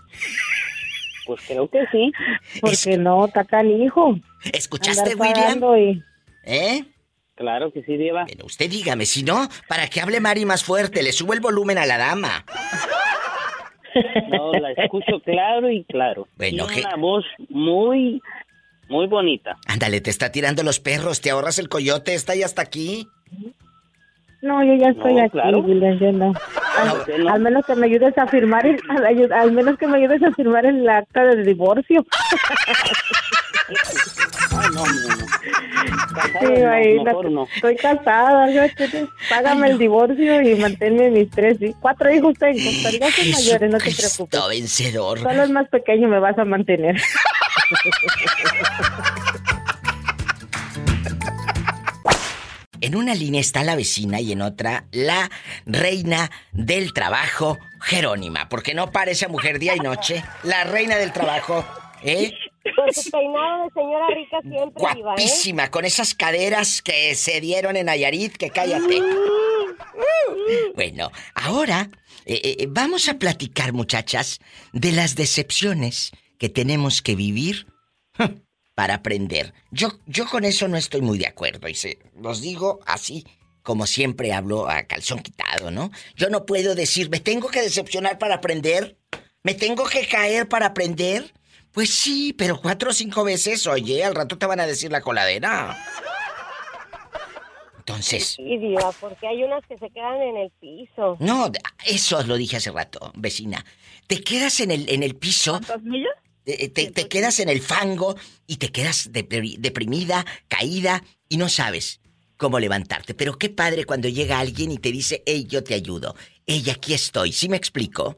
Pues 1.28 1.42
creo 1.46 1.70
que 1.70 1.86
sí. 1.92 2.12
Porque 2.62 2.98
no, 2.98 3.26
está 3.26 3.64
hijo. 3.64 4.18
¿Escuchaste, 4.54 5.16
William? 5.16 5.62
¿Eh? 6.46 6.86
Claro 7.36 7.72
que 7.72 7.84
sí, 7.84 7.98
Diva. 7.98 8.26
Pero 8.28 8.46
usted 8.46 8.70
dígame, 8.70 9.06
si 9.06 9.24
no, 9.24 9.48
para 9.68 9.88
que 9.88 10.02
hable 10.02 10.20
Mari 10.20 10.46
más 10.46 10.64
fuerte, 10.64 11.04
le 11.04 11.12
subo 11.12 11.34
el 11.34 11.40
volumen 11.40 11.78
a 11.78 11.86
la 11.86 11.98
dama. 11.98 12.46
No, 14.30 14.52
la 14.54 14.72
escucho 14.72 15.20
claro 15.24 15.70
y 15.72 15.84
claro. 15.86 16.28
Bueno, 16.38 16.68
Tiene 16.68 16.88
una 16.88 16.96
voz 16.98 17.26
muy, 17.50 18.22
muy 18.90 19.08
bonita. 19.08 19.58
Ándale, 19.68 20.02
te 20.02 20.10
está 20.10 20.32
tirando 20.32 20.64
los 20.64 20.80
perros, 20.80 21.22
te 21.22 21.32
ahorras 21.32 21.60
el 21.60 21.68
coyote, 21.70 22.14
está 22.14 22.34
ahí 22.34 22.44
hasta 22.44 22.62
aquí. 22.62 23.08
No, 24.42 24.64
yo 24.64 24.74
ya 24.76 24.90
estoy 24.90 25.20
aquí, 25.20 25.38
no. 26.14 26.34
Al, 27.32 27.42
menos 27.42 27.66
que 27.66 27.76
me 27.76 27.88
ayudes 27.88 28.16
a 28.18 28.28
firmar, 28.28 28.66
el, 28.66 28.80
al, 29.34 29.52
menos 29.52 29.78
que 29.80 29.88
me 29.88 29.98
ayudes 29.98 30.22
a 30.22 30.32
firmar 30.32 30.66
el 30.66 30.88
acta 30.88 31.24
de 31.24 31.44
divorcio. 31.44 32.06
no, 34.74 34.84
no, 37.30 37.48
Estoy 37.56 37.76
casada, 37.78 38.48
págame 39.30 39.72
el 39.72 39.78
divorcio 39.78 40.42
y 40.42 40.56
manténme 40.56 41.10
mis 41.10 41.30
tres, 41.32 41.58
cuatro 41.82 42.14
hijos 42.14 42.38
tengo, 42.38 42.70
pero 42.84 42.98
ya 42.98 43.10
son 43.12 43.32
mayores, 43.32 43.72
no 43.72 43.78
te 43.80 43.92
preocupes. 43.92 44.42
vencedor. 44.50 45.20
Solo 45.20 45.44
el 45.44 45.52
más 45.52 45.68
pequeño 45.70 46.08
me 46.08 46.20
vas 46.20 46.38
a 46.38 46.46
mantener. 46.46 47.02
En 52.82 52.96
una 52.96 53.16
línea 53.16 53.42
está 53.42 53.64
la 53.64 53.76
vecina 53.76 54.20
y 54.22 54.32
en 54.32 54.42
otra 54.42 54.86
la 54.92 55.30
reina 55.66 56.30
del 56.52 56.94
trabajo, 56.94 57.58
Jerónima. 57.82 58.50
Porque 58.50 58.74
no 58.74 58.92
para 58.92 59.12
esa 59.12 59.28
mujer 59.28 59.60
día 59.60 59.76
y 59.76 59.80
noche. 59.80 60.24
La 60.44 60.64
reina 60.64 60.98
del 60.98 61.12
trabajo, 61.12 61.66
¿eh? 62.04 62.34
Con 62.76 62.94
su 62.94 63.10
peinado 63.10 63.64
de 63.64 63.70
señora 63.74 64.08
rica 64.14 64.42
siempre. 64.42 64.84
¿eh? 64.84 65.02
Guapísima, 65.02 65.72
con 65.72 65.86
esas 65.86 66.14
caderas 66.14 66.82
que 66.82 67.16
se 67.16 67.40
dieron 67.40 67.78
en 67.78 67.86
Nayarit, 67.86 68.36
que 68.36 68.50
cállate. 68.50 69.00
Mm. 69.00 70.76
bueno, 70.76 71.10
ahora 71.34 71.90
eh, 72.26 72.58
eh, 72.60 72.68
vamos 72.70 73.08
a 73.08 73.18
platicar, 73.20 73.72
muchachas, 73.72 74.40
de 74.74 74.92
las 74.92 75.16
decepciones 75.16 76.12
que 76.38 76.50
tenemos 76.50 77.02
que 77.02 77.16
vivir 77.16 77.68
para 78.78 78.94
aprender. 78.94 79.56
Yo, 79.72 79.90
yo 80.06 80.28
con 80.28 80.44
eso 80.44 80.68
no 80.68 80.78
estoy 80.78 81.02
muy 81.02 81.18
de 81.18 81.26
acuerdo 81.26 81.68
y 81.68 81.74
se 81.74 81.98
los 82.16 82.42
digo 82.42 82.80
así 82.86 83.26
como 83.64 83.88
siempre 83.88 84.34
hablo 84.34 84.70
a 84.70 84.84
calzón 84.84 85.24
quitado, 85.24 85.72
¿no? 85.72 85.90
Yo 86.16 86.30
no 86.30 86.46
puedo 86.46 86.76
decir, 86.76 87.10
me 87.10 87.20
tengo 87.20 87.48
que 87.48 87.64
decepcionar 87.64 88.20
para 88.20 88.36
aprender, 88.36 88.96
me 89.42 89.56
tengo 89.56 89.84
que 89.86 90.06
caer 90.06 90.48
para 90.48 90.68
aprender. 90.68 91.34
Pues 91.72 91.90
sí, 91.90 92.34
pero 92.38 92.62
cuatro 92.62 92.92
o 92.92 92.94
cinco 92.94 93.24
veces, 93.24 93.66
oye, 93.66 94.06
al 94.06 94.14
rato 94.14 94.38
te 94.38 94.46
van 94.46 94.60
a 94.60 94.68
decir 94.68 94.92
la 94.92 95.02
coladera. 95.02 95.76
Entonces. 97.80 98.36
Sí, 98.36 98.58
Diva, 98.58 98.92
porque 99.02 99.28
hay 99.28 99.44
unas 99.44 99.66
que 99.66 99.78
se 99.80 99.90
quedan 99.90 100.22
en 100.22 100.38
el 100.38 100.52
piso. 100.62 101.18
No, 101.20 101.52
eso 101.84 102.22
lo 102.24 102.38
dije 102.38 102.58
hace 102.58 102.72
rato, 102.72 103.12
vecina. 103.16 103.66
Te 104.06 104.24
quedas 104.24 104.60
en 104.60 104.70
el, 104.70 104.88
en 104.88 105.02
el 105.02 105.16
piso. 105.16 105.54
¿Cuántas 105.54 105.82
millas? 106.48 106.60
Eh, 106.62 106.70
te, 106.70 107.08
quedas 107.08 107.40
en 107.40 107.50
el 107.50 107.62
fango 107.62 108.16
y 108.48 108.58
te 108.58 108.70
quedas 108.70 109.12
deprimida, 109.12 110.26
caída 110.48 111.04
y 111.30 111.38
no 111.38 111.50
sabes 111.50 112.02
cómo 112.38 112.60
levantarte. 112.60 113.14
Pero 113.14 113.38
qué 113.38 113.50
padre 113.50 113.86
cuando 113.86 114.08
llega 114.08 114.40
alguien 114.40 114.72
y 114.72 114.78
te 114.78 114.92
dice, 114.92 115.24
hey, 115.26 115.46
yo 115.48 115.64
te 115.64 115.74
ayudo. 115.74 116.16
Hey, 116.46 116.64
aquí 116.72 116.94
estoy. 116.94 117.32
¿Sí 117.32 117.50
me 117.50 117.58
explico? 117.58 118.16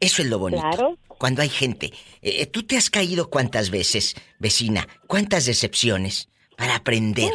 Eso 0.00 0.22
es 0.22 0.28
lo 0.28 0.38
bonito. 0.38 0.62
Claro. 0.62 0.98
Cuando 1.18 1.42
hay 1.42 1.48
gente. 1.48 1.86
Eh, 2.20 2.42
eh, 2.42 2.46
¿Tú 2.46 2.64
te 2.64 2.76
has 2.76 2.90
caído 2.90 3.30
cuántas 3.30 3.70
veces, 3.70 4.14
vecina? 4.38 4.86
¿Cuántas 5.06 5.46
decepciones 5.46 6.28
para 6.56 6.76
aprender? 6.76 7.30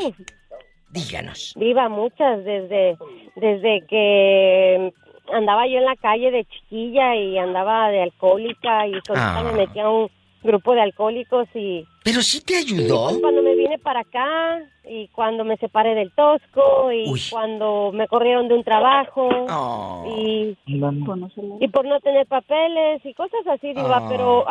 Díganos. 0.92 1.54
Viva 1.56 1.88
muchas 1.88 2.44
desde, 2.44 2.98
desde 3.36 3.86
que 3.88 4.92
andaba 5.34 5.68
yo 5.68 5.78
en 5.78 5.86
la 5.86 5.96
calle 5.96 6.32
de 6.32 6.46
chiquilla 6.46 7.16
y 7.16 7.38
andaba 7.38 7.90
de 7.90 8.04
alcohólica 8.04 8.88
y 8.88 8.94
solita 9.06 9.44
me 9.44 9.50
ah. 9.50 9.54
metía 9.54 9.86
a 9.86 9.90
un 9.90 10.10
grupo 10.44 10.74
de 10.74 10.82
alcohólicos 10.82 11.48
y... 11.54 11.86
Pero 12.04 12.22
sí 12.22 12.42
te 12.42 12.58
ayudó. 12.58 13.20
cuando 13.20 13.42
me 13.42 13.56
vine 13.56 13.78
para 13.78 14.02
acá 14.02 14.60
y 14.90 15.08
cuando 15.10 15.44
me 15.44 15.58
separé 15.58 15.96
del 15.96 16.12
tosco 16.12 16.92
y 16.92 17.06
cuando 17.30 17.92
me 17.94 18.08
corrieron 18.08 18.48
de 18.48 18.56
un 18.56 18.64
trabajo 18.64 19.30
oh. 19.50 20.06
y, 20.18 20.58
y 20.66 21.68
por 21.68 21.86
no 21.86 22.00
tener 22.00 22.26
papeles 22.28 23.06
y 23.06 23.14
cosas 23.14 23.46
así, 23.48 23.74
diva, 23.74 24.08
pero... 24.10 24.46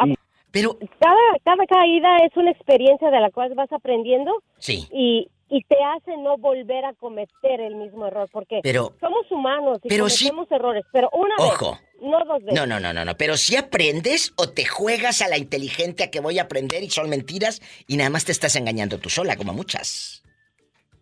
Pero... 0.51 0.77
Cada, 0.99 1.17
cada 1.45 1.67
caída 1.67 2.17
es 2.25 2.35
una 2.37 2.51
experiencia 2.51 3.11
de 3.11 3.21
la 3.21 3.31
cual 3.31 3.53
vas 3.55 3.71
aprendiendo. 3.71 4.43
Sí. 4.59 4.87
Y, 4.91 5.29
y 5.51 5.63
te 5.65 5.77
hace 5.83 6.17
no 6.19 6.37
volver 6.37 6.85
a 6.85 6.93
cometer 6.95 7.61
el 7.61 7.75
mismo 7.77 8.07
error 8.07 8.29
porque 8.33 8.61
somos 9.01 9.31
humanos 9.31 9.79
y 9.83 9.97
cometemos 9.97 10.51
errores, 10.51 10.85
pero 10.93 11.09
una 11.13 11.35
Ojo. 11.39 11.73
vez, 11.73 12.03
no 12.03 12.25
dos 12.25 12.41
veces. 12.41 12.55
No, 12.55 12.67
no, 12.67 12.79
no, 12.79 12.93
no, 12.93 13.05
no, 13.05 13.17
pero 13.17 13.37
si 13.37 13.57
aprendes 13.57 14.33
o 14.37 14.49
te 14.51 14.65
juegas 14.67 15.23
a 15.23 15.29
la 15.29 15.39
inteligente 15.39 16.05
a 16.05 16.11
que 16.11 16.21
voy 16.21 16.39
a 16.39 16.43
aprender 16.43 16.83
y 16.83 16.91
son 16.91 17.09
mentiras 17.09 17.61
y 17.87 17.97
nada 17.97 18.11
más 18.11 18.25
te 18.25 18.33
estás 18.33 18.57
engañando 18.57 18.99
tú 18.99 19.09
sola 19.09 19.37
como 19.37 19.53
muchas. 19.53 20.23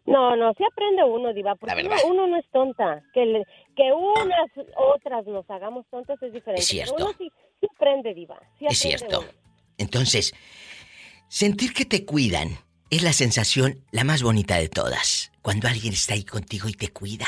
No, 0.07 0.37
no, 0.37 0.53
si 0.55 0.63
aprende 0.65 1.03
uno, 1.03 1.33
diva, 1.33 1.57
porque 1.57 1.75
uno, 2.07 2.29
no 2.29 2.37
es 2.39 2.47
tonta, 2.53 3.03
que 3.13 3.43
que 3.75 3.93
unas 3.93 4.51
otras 4.77 5.27
nos 5.27 5.51
hagamos 5.51 5.85
tontas 5.91 6.23
es 6.23 6.33
diferente. 6.33 6.61
Es 6.61 6.69
cierto. 6.69 6.95
uno 6.95 7.13
sí, 7.19 7.29
aprende, 7.75 8.15
diva. 8.15 8.41
es 8.61 8.79
cierto. 8.79 9.25
Entonces, 9.79 10.33
sentir 11.29 11.75
que 11.75 11.85
te 11.85 12.07
cuidan 12.07 12.51
es 12.91 13.03
la 13.03 13.13
sensación 13.13 13.83
la 13.91 14.05
más 14.05 14.23
bonita 14.23 14.57
de 14.57 14.69
todas. 14.69 15.33
Cuando 15.43 15.69
alguien 15.69 15.93
está 15.93 16.15
ahí 16.15 16.25
contigo 16.25 16.69
y 16.69 16.73
te 16.73 16.89
cuida. 16.89 17.27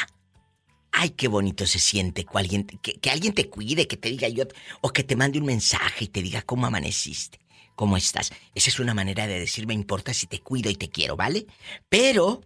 Ay, 0.92 1.10
qué 1.10 1.28
bonito 1.28 1.66
se 1.66 1.78
siente 1.78 2.24
que 2.24 2.38
alguien, 2.38 2.64
que, 2.64 3.10
alguien 3.10 3.34
te 3.34 3.48
cuide, 3.48 3.86
que 3.86 3.96
te 3.96 4.08
diga 4.08 4.28
yo, 4.28 4.44
o 4.80 4.88
que 4.90 5.04
te 5.04 5.16
mande 5.16 5.38
un 5.38 5.46
mensaje 5.46 6.04
y 6.04 6.08
te 6.08 6.22
diga 6.22 6.42
cómo 6.42 6.66
amaneciste, 6.66 7.38
cómo 7.76 7.96
estás. 7.96 8.32
Esa 8.54 8.70
es 8.70 8.80
una 8.80 8.94
manera 8.94 9.26
de 9.26 9.38
decir, 9.38 9.66
me 9.66 9.74
importa 9.74 10.14
si 10.14 10.26
te 10.26 10.40
cuido 10.40 10.70
y 10.70 10.74
te 10.74 10.88
quiero, 10.88 11.16
¿vale? 11.16 11.46
Pero... 11.88 12.40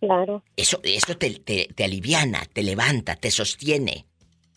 Claro. 0.00 0.42
Eso, 0.56 0.80
esto 0.82 1.16
te, 1.16 1.30
te, 1.40 1.68
te 1.74 1.84
aliviana, 1.84 2.42
te 2.52 2.62
levanta, 2.62 3.16
te 3.16 3.30
sostiene, 3.30 4.06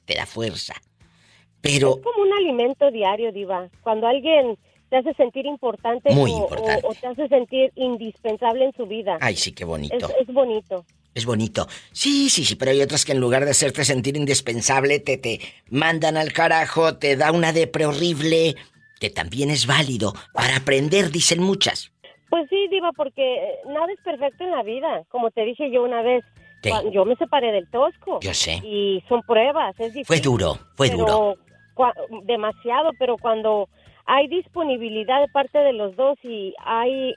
te 0.05 0.15
da 0.15 0.25
fuerza. 0.25 0.73
Pero... 1.61 1.97
Es 1.97 2.03
como 2.03 2.23
un 2.23 2.33
alimento 2.33 2.91
diario, 2.91 3.31
Diva. 3.31 3.69
Cuando 3.83 4.07
alguien 4.07 4.57
te 4.93 4.99
hace 4.99 5.13
sentir 5.15 5.47
importante, 5.47 6.11
o, 6.15 6.93
te 6.93 7.07
hace 7.07 7.27
sentir 7.27 7.71
indispensable 7.73 8.65
en 8.65 8.73
su 8.73 8.85
vida. 8.85 9.17
Ay, 9.21 9.35
sí, 9.35 9.51
qué 9.51 9.65
bonito. 9.65 10.07
Es, 10.21 10.27
bonito. 10.27 10.85
Es 11.15 11.25
bonito. 11.25 11.67
Sí, 11.91 12.29
sí, 12.29 12.45
sí, 12.45 12.55
pero 12.55 12.69
hay 12.69 12.83
otras 12.83 13.03
que 13.03 13.13
en 13.13 13.19
lugar 13.19 13.43
de 13.43 13.49
hacerte 13.49 13.85
sentir 13.85 14.15
indispensable, 14.17 14.99
te, 14.99 15.17
te 15.17 15.39
mandan 15.71 16.15
al 16.15 16.31
carajo, 16.31 16.97
te 16.97 17.15
da 17.15 17.31
una 17.31 17.53
depre 17.53 17.87
horrible, 17.87 18.55
que 18.99 19.09
también 19.09 19.49
es 19.49 19.65
válido 19.65 20.13
para 20.31 20.57
aprender, 20.57 21.09
dicen 21.09 21.41
muchas. 21.41 21.91
Pues 22.29 22.47
sí, 22.51 22.67
Diva, 22.69 22.91
porque 22.95 23.55
nada 23.65 23.91
es 23.91 23.99
perfecto 24.03 24.43
en 24.43 24.51
la 24.51 24.61
vida. 24.61 25.05
Como 25.09 25.31
te 25.31 25.43
dije 25.43 25.71
yo 25.71 25.81
una 25.81 26.03
vez, 26.03 26.23
yo 26.91 27.03
me 27.03 27.15
separé 27.15 27.51
del 27.51 27.67
tosco. 27.71 28.19
Yo 28.21 28.35
sé. 28.35 28.61
Y 28.63 29.03
son 29.09 29.23
pruebas, 29.23 29.73
es 29.79 29.95
difícil. 29.95 30.05
Fue 30.05 30.19
duro, 30.19 30.59
fue 30.75 30.91
duro. 30.91 31.33
Demasiado, 32.25 32.91
pero 32.99 33.17
cuando 33.17 33.69
hay 34.05 34.27
disponibilidad 34.27 35.21
de 35.21 35.27
parte 35.29 35.57
de 35.59 35.73
los 35.73 35.95
dos 35.95 36.17
y 36.23 36.53
hay 36.63 37.13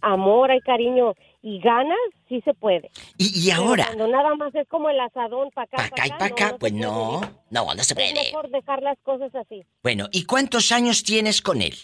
amor, 0.00 0.50
hay 0.50 0.60
cariño 0.60 1.14
y 1.42 1.60
ganas, 1.60 1.98
sí 2.28 2.40
se 2.44 2.54
puede. 2.54 2.90
Y, 3.18 3.50
ahora. 3.50 3.86
cuando 3.86 4.08
nada 4.08 4.34
más 4.36 4.54
es 4.54 4.68
como 4.68 4.90
el 4.90 5.00
asadón 5.00 5.50
para 5.50 5.64
acá. 5.64 5.76
Para 5.76 5.88
acá 5.88 6.06
y 6.06 6.10
para 6.10 6.26
acá, 6.26 6.56
pues 6.58 6.72
no, 6.72 7.20
no, 7.50 7.74
no 7.74 7.82
se 7.82 7.94
puede. 7.94 8.10
Es 8.10 8.32
mejor 8.32 8.50
dejar 8.50 8.82
las 8.82 8.98
cosas 9.00 9.34
así. 9.34 9.64
Bueno, 9.82 10.06
¿y 10.12 10.24
cuántos 10.24 10.72
años 10.72 11.02
tienes 11.02 11.42
con 11.42 11.62
él? 11.62 11.74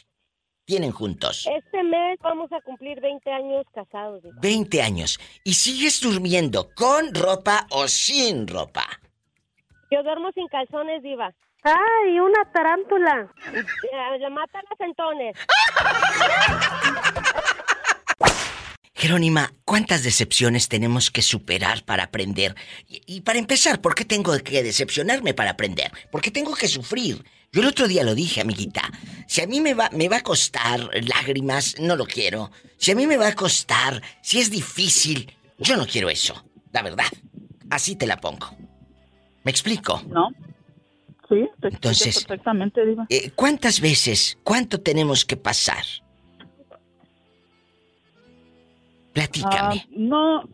¿Tienen 0.65 0.93
juntos? 0.93 1.49
Este 1.51 1.83
mes 1.83 2.19
vamos 2.21 2.53
a 2.53 2.61
cumplir 2.61 3.01
20 3.01 3.31
años 3.33 3.65
casados. 3.73 4.23
20 4.43 4.83
años. 4.83 5.19
¿Y 5.43 5.55
sigues 5.55 6.01
durmiendo 6.01 6.69
con 6.75 7.15
ropa 7.15 7.67
o 7.71 7.89
sin 7.89 8.47
ropa? 8.47 8.87
Yo 9.91 10.03
duermo 10.03 10.31
sin 10.33 10.47
calzones, 10.49 11.03
Diva. 11.03 11.35
¡Ay, 11.69 12.19
una 12.19 12.45
tarántula! 12.53 13.29
Eh, 13.53 14.19
le 14.19 14.31
mata 14.31 14.61
los 14.71 14.81
entones. 14.81 15.37
Jerónima, 18.95 19.53
¿cuántas 19.65 20.03
decepciones 20.03 20.69
tenemos 20.69 21.11
que 21.11 21.23
superar 21.23 21.85
para 21.85 22.05
aprender? 22.05 22.57
Y, 22.89 23.21
para 23.21 23.39
empezar, 23.39 23.81
¿por 23.81 23.95
qué 23.95 24.05
tengo 24.05 24.37
que 24.39 24.63
decepcionarme 24.63 25.35
para 25.35 25.51
aprender? 25.51 25.93
¿Por 26.11 26.21
qué 26.21 26.31
tengo 26.31 26.55
que 26.55 26.67
sufrir? 26.67 27.25
Yo 27.53 27.61
el 27.61 27.69
otro 27.69 27.87
día 27.87 28.03
lo 28.03 28.15
dije, 28.15 28.41
amiguita. 28.41 28.83
Si 29.29 29.41
a 29.41 29.47
mí 29.47 29.61
me 29.61 29.75
va, 29.75 29.89
me 29.93 30.09
va 30.09 30.17
a 30.17 30.23
costar 30.23 30.91
lágrimas, 31.07 31.77
no 31.79 31.95
lo 31.95 32.07
quiero. 32.07 32.51
Si 32.77 32.91
a 32.91 32.97
mí 32.97 33.07
me 33.07 33.17
va 33.17 33.29
a 33.29 33.35
costar, 33.35 34.03
si 34.21 34.41
es 34.41 34.51
difícil, 34.51 35.33
yo 35.59 35.77
no 35.77 35.87
quiero 35.87 36.11
eso. 36.11 36.45
La 36.73 36.83
verdad. 36.83 37.07
Así 37.71 37.95
te 37.95 38.07
la 38.07 38.17
pongo. 38.17 38.51
¿Me 39.45 39.51
explico? 39.51 40.03
No. 40.09 40.31
Sí, 41.29 41.49
te 41.61 41.69
Entonces, 41.69 42.25
perfectamente, 42.25 42.85
Diva. 42.87 43.07
Eh, 43.11 43.31
¿Cuántas 43.35 43.81
veces, 43.81 44.39
cuánto 44.43 44.81
tenemos 44.81 45.25
que 45.25 45.37
pasar 45.37 45.85
Platícame. 49.19 49.83
Ah, 49.83 49.87
no, 49.97 50.45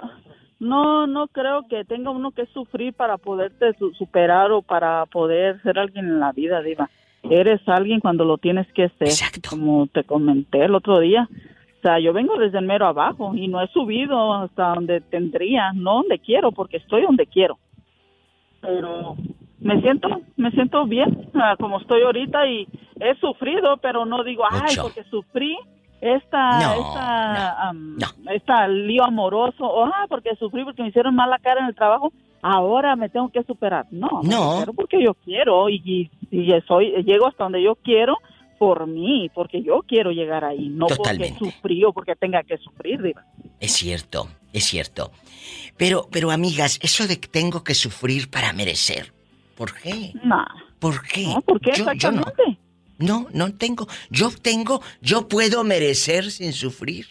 no, 0.59 1.07
no 1.07 1.29
creo 1.29 1.67
que 1.69 1.85
tenga 1.85 2.11
uno 2.11 2.31
que 2.31 2.47
sufrir 2.47 2.95
para 2.95 3.19
poderte 3.19 3.75
superar 3.99 4.53
o 4.53 4.63
para 4.63 5.05
poder 5.05 5.61
ser 5.63 5.79
alguien 5.79 6.07
en 6.07 6.21
la 6.21 6.33
vida, 6.33 6.63
Diva. 6.63 6.89
Eres 7.25 7.61
alguien 7.69 8.01
cuando 8.01 8.25
lo 8.25 8.39
tienes 8.39 8.67
que 8.73 8.89
ser. 8.91 9.09
Exacto. 9.09 9.51
Como 9.51 9.87
te 9.89 10.05
comenté 10.05 10.65
el 10.65 10.75
otro 10.75 10.99
día. 11.01 11.29
O 11.79 11.83
sea, 11.83 11.99
yo 11.99 12.15
vengo 12.15 12.39
desde 12.39 12.59
el 12.59 12.65
mero 12.65 12.87
abajo 12.87 13.35
y 13.35 13.49
no 13.49 13.63
he 13.63 13.69
subido 13.69 14.33
hasta 14.33 14.75
donde 14.75 15.03
tendría, 15.03 15.73
no 15.75 15.97
donde 15.97 16.19
quiero, 16.19 16.51
porque 16.51 16.79
estoy 16.79 17.03
donde 17.03 17.27
quiero. 17.27 17.59
Pero 18.63 19.17
me 19.65 19.81
siento, 19.81 20.09
me 20.37 20.51
siento 20.51 20.87
bien 20.87 21.31
como 21.59 21.81
estoy 21.81 22.03
ahorita 22.03 22.47
y 22.47 22.69
he 23.01 23.19
sufrido, 23.19 23.79
pero 23.79 24.05
no 24.05 24.23
digo, 24.23 24.45
ay, 24.49 24.77
porque 24.81 25.03
sufrí, 25.05 25.57
esta, 26.03 27.73
esta, 28.31 28.69
lío 28.69 29.05
amoroso, 29.05 29.65
oh, 29.65 29.87
ah, 29.87 30.05
porque 30.09 30.37
sufrí 30.37 30.65
porque 30.65 30.83
me 30.83 30.89
hicieron 30.89 31.15
mala 31.15 31.39
cara 31.39 31.63
en 31.63 31.69
el 31.69 31.75
trabajo, 31.75 32.13
ahora 32.43 32.95
me 32.95 33.09
tengo 33.09 33.31
que 33.31 33.43
superar. 33.45 33.87
No, 33.91 34.21
no. 34.23 34.67
porque 34.77 35.03
yo 35.03 35.15
quiero 35.15 35.71
y, 35.71 36.11
y, 36.31 36.51
soy, 36.69 37.03
llego 37.03 37.27
hasta 37.27 37.45
donde 37.45 37.63
yo 37.63 37.75
quiero 37.77 38.19
por 38.59 38.87
mí, 38.87 39.31
porque 39.35 39.63
yo 39.63 39.81
quiero 39.89 40.11
llegar 40.11 40.45
ahí, 40.45 40.69
no 40.69 40.89
porque 40.89 41.35
sufrí 41.39 41.85
o 41.85 41.93
porque 41.95 42.15
tenga 42.17 42.43
que 42.43 42.59
sufrir, 42.59 43.15
Es 43.61 43.73
cierto, 43.73 44.29
es 44.53 44.65
cierto. 44.65 45.11
Pero, 45.79 46.07
pero 46.13 46.31
amigas, 46.31 46.79
eso 46.83 47.07
de 47.07 47.19
que 47.19 47.29
tengo 47.29 47.65
que 47.65 47.75
sufrir 47.75 48.31
para 48.31 48.53
merecer, 48.53 49.15
¿por 49.57 49.75
qué? 49.75 50.13
No. 50.23 50.45
¿Por 50.79 51.03
qué? 51.07 51.27
No, 51.27 51.41
¿por 51.41 51.61
qué 51.61 51.71
exactamente? 51.71 52.59
No, 52.99 53.27
no 53.33 53.55
tengo. 53.55 53.87
Yo 54.11 54.31
tengo, 54.31 54.81
yo 55.01 55.29
puedo 55.29 55.65
merecer 55.65 56.31
sin 56.31 56.53
sufrir. 56.53 57.07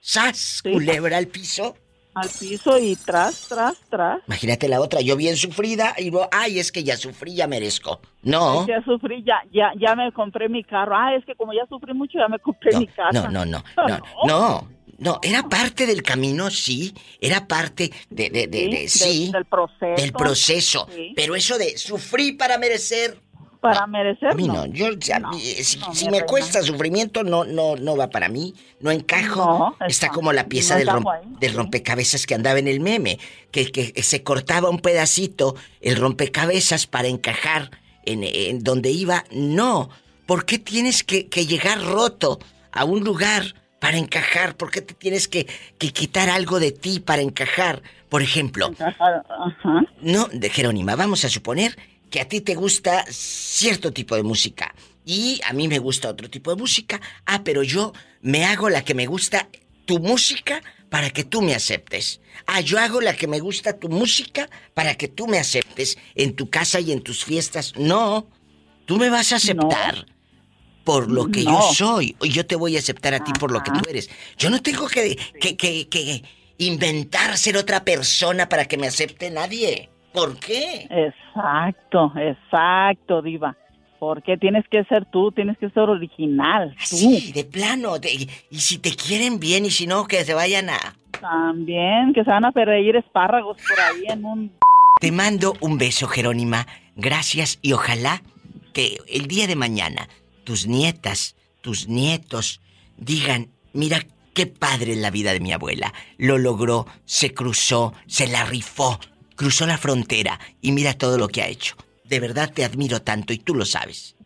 ¡Sas! 0.00 0.62
Culebra 0.62 1.18
al 1.18 1.28
piso. 1.28 1.76
Al 2.14 2.28
piso 2.28 2.78
y 2.78 2.94
tras, 2.96 3.48
tras, 3.48 3.78
tras. 3.88 4.20
Imagínate 4.26 4.68
la 4.68 4.80
otra, 4.80 5.00
yo 5.00 5.16
bien 5.16 5.36
sufrida 5.36 5.94
y 5.96 6.10
luego, 6.10 6.28
ay, 6.30 6.58
es 6.58 6.70
que 6.70 6.84
ya 6.84 6.96
sufrí, 6.96 7.34
ya 7.34 7.46
merezco. 7.46 8.00
No. 8.22 8.66
ya 8.66 8.82
sufrí, 8.84 9.22
ya, 9.24 9.36
ya, 9.50 9.72
ya 9.78 9.94
me 9.96 10.12
compré 10.12 10.48
mi 10.48 10.62
carro. 10.62 10.94
Ah, 10.94 11.14
es 11.14 11.24
que 11.24 11.34
como 11.34 11.54
ya 11.54 11.64
sufrí 11.68 11.94
mucho, 11.94 12.18
ya 12.18 12.28
me 12.28 12.38
compré 12.38 12.76
mi 12.76 12.86
casa. 12.86 13.12
No, 13.12 13.30
no, 13.30 13.46
no, 13.46 13.64
no, 13.76 13.88
no, 13.88 13.98
no, 14.26 14.68
era 15.22 15.48
parte 15.48 15.86
del 15.86 16.02
camino, 16.02 16.50
sí, 16.50 16.94
era 17.20 17.46
parte 17.46 17.92
de, 18.10 18.30
de, 18.30 18.46
de, 18.46 18.88
sí, 18.88 19.30
del, 19.32 19.44
proceso. 19.44 19.94
Del 19.96 20.12
proceso. 20.12 20.88
Pero 21.14 21.34
eso 21.34 21.58
de 21.58 21.76
sufrí 21.76 22.32
para 22.32 22.58
merecer, 22.58 23.18
para 23.60 23.86
merecer. 23.86 24.30
A 24.30 24.34
mí 24.34 24.48
no, 24.48 24.66
yo 24.66 24.86
si, 25.92 26.08
me 26.10 26.22
cuesta 26.22 26.62
sufrimiento 26.62 27.22
no 27.22 27.44
no 27.44 27.76
no 27.76 27.96
va 27.96 28.10
para 28.10 28.28
mí, 28.28 28.54
no 28.80 28.90
encajo. 28.90 29.76
está, 29.86 30.08
como 30.08 30.32
la 30.32 30.46
pieza 30.48 30.76
del, 30.76 31.54
rompecabezas 31.54 32.26
que 32.26 32.34
andaba 32.34 32.58
en 32.58 32.68
el 32.68 32.80
meme, 32.80 33.18
que, 33.50 33.70
que 33.70 34.02
se 34.02 34.22
cortaba 34.22 34.68
un 34.68 34.80
pedacito 34.80 35.54
el 35.80 35.96
rompecabezas 35.96 36.86
para 36.86 37.08
encajar 37.08 37.70
en, 38.04 38.62
donde 38.62 38.90
iba. 38.90 39.24
No, 39.30 39.90
¿por 40.26 40.44
qué 40.44 40.58
tienes 40.58 41.02
que, 41.04 41.24
llegar 41.46 41.82
roto 41.82 42.38
a 42.72 42.84
un 42.84 43.04
lugar 43.04 43.54
para 43.82 43.98
encajar? 43.98 44.56
¿Por 44.56 44.70
qué 44.70 44.80
te 44.80 44.94
tienes 44.94 45.26
que, 45.26 45.44
quitar 45.76 46.30
algo 46.30 46.60
de 46.60 46.70
ti 46.70 47.00
para 47.00 47.20
encajar? 47.20 47.82
Por 48.08 48.22
ejemplo, 48.22 48.70
no, 50.00 50.28
de 50.28 50.50
Jerónima, 50.50 50.94
vamos 50.94 51.24
a 51.24 51.28
suponer 51.28 51.76
que 52.08 52.20
a 52.20 52.28
ti 52.28 52.40
te 52.40 52.54
gusta 52.54 53.04
cierto 53.08 53.92
tipo 53.92 54.14
de 54.14 54.22
música 54.22 54.72
y 55.04 55.40
a 55.44 55.52
mí 55.52 55.66
me 55.66 55.80
gusta 55.80 56.10
otro 56.10 56.30
tipo 56.30 56.54
de 56.54 56.60
música. 56.60 57.00
Ah, 57.26 57.42
pero 57.42 57.64
yo 57.64 57.92
me 58.20 58.44
hago 58.44 58.68
la 58.68 58.84
que 58.84 58.94
me 58.94 59.06
gusta 59.06 59.48
tu 59.84 59.98
música 59.98 60.62
para 60.88 61.10
que 61.10 61.24
tú 61.24 61.42
me 61.42 61.56
aceptes. 61.56 62.20
Ah, 62.46 62.60
yo 62.60 62.78
hago 62.78 63.00
la 63.00 63.16
que 63.16 63.26
me 63.26 63.40
gusta 63.40 63.80
tu 63.80 63.88
música 63.88 64.48
para 64.74 64.94
que 64.94 65.08
tú 65.08 65.26
me 65.26 65.40
aceptes 65.40 65.98
en 66.14 66.36
tu 66.36 66.48
casa 66.50 66.78
y 66.78 66.92
en 66.92 67.02
tus 67.02 67.24
fiestas. 67.24 67.74
No, 67.76 68.28
tú 68.86 68.96
me 68.98 69.10
vas 69.10 69.32
a 69.32 69.36
aceptar. 69.36 70.06
Por 70.84 71.10
lo 71.10 71.26
que 71.26 71.44
yo 71.44 71.60
soy, 71.74 72.16
y 72.22 72.30
yo 72.30 72.44
te 72.44 72.56
voy 72.56 72.76
a 72.76 72.80
aceptar 72.80 73.14
a 73.14 73.22
ti 73.22 73.32
por 73.38 73.52
lo 73.52 73.62
que 73.62 73.70
tú 73.70 73.80
eres. 73.88 74.10
Yo 74.36 74.50
no 74.50 74.60
tengo 74.60 74.88
que, 74.88 75.16
que, 75.40 75.56
que, 75.56 75.88
que 75.88 76.22
inventar 76.58 77.36
ser 77.36 77.56
otra 77.56 77.84
persona 77.84 78.48
para 78.48 78.64
que 78.64 78.76
me 78.76 78.86
acepte 78.86 79.30
nadie. 79.30 79.88
¿Por 80.12 80.38
qué? 80.38 80.88
Exacto, 80.90 82.12
exacto, 82.16 83.22
diva. 83.22 83.56
Porque 83.98 84.36
tienes 84.36 84.64
que 84.68 84.84
ser 84.84 85.04
tú, 85.06 85.30
tienes 85.30 85.56
que 85.58 85.70
ser 85.70 85.84
original. 85.84 86.74
Tú. 86.90 86.96
Sí, 86.96 87.32
de 87.32 87.44
plano. 87.44 87.94
y 88.50 88.58
si 88.58 88.78
te 88.78 88.90
quieren 88.94 89.38
bien 89.38 89.64
y 89.64 89.70
si 89.70 89.86
no, 89.86 90.06
que 90.06 90.24
se 90.24 90.34
vayan 90.34 90.70
a... 90.70 90.96
También, 91.20 92.12
que 92.12 92.24
se 92.24 92.30
van 92.30 92.44
a 92.44 92.52
perreír 92.52 92.96
espárragos 92.96 93.56
por 93.56 93.80
ahí 93.80 94.04
en 94.08 94.24
un... 94.24 94.52
Te 95.00 95.12
mando 95.12 95.54
un 95.60 95.78
beso, 95.78 96.08
Jerónima. 96.08 96.66
Gracias 96.96 97.58
y 97.62 97.72
ojalá 97.72 98.22
que 98.72 98.98
el 99.08 99.28
día 99.28 99.46
de 99.46 99.56
mañana 99.56 100.08
tus 100.44 100.66
nietas, 100.66 101.36
tus 101.60 101.88
nietos 101.88 102.60
digan, 102.96 103.50
mira 103.72 104.06
qué 104.34 104.46
padre 104.46 104.96
la 104.96 105.10
vida 105.10 105.32
de 105.32 105.40
mi 105.40 105.52
abuela. 105.52 105.92
Lo 106.18 106.38
logró, 106.38 106.86
se 107.04 107.34
cruzó, 107.34 107.94
se 108.06 108.26
la 108.26 108.44
rifó, 108.44 108.98
cruzó 109.36 109.66
la 109.66 109.78
frontera 109.78 110.40
y 110.60 110.72
mira 110.72 110.94
todo 110.94 111.18
lo 111.18 111.28
que 111.28 111.42
ha 111.42 111.48
hecho. 111.48 111.76
De 112.04 112.20
verdad 112.20 112.52
te 112.52 112.64
admiro 112.64 113.02
tanto 113.02 113.32
y 113.32 113.38
tú 113.38 113.54
lo 113.54 113.64
sabes. 113.64 114.16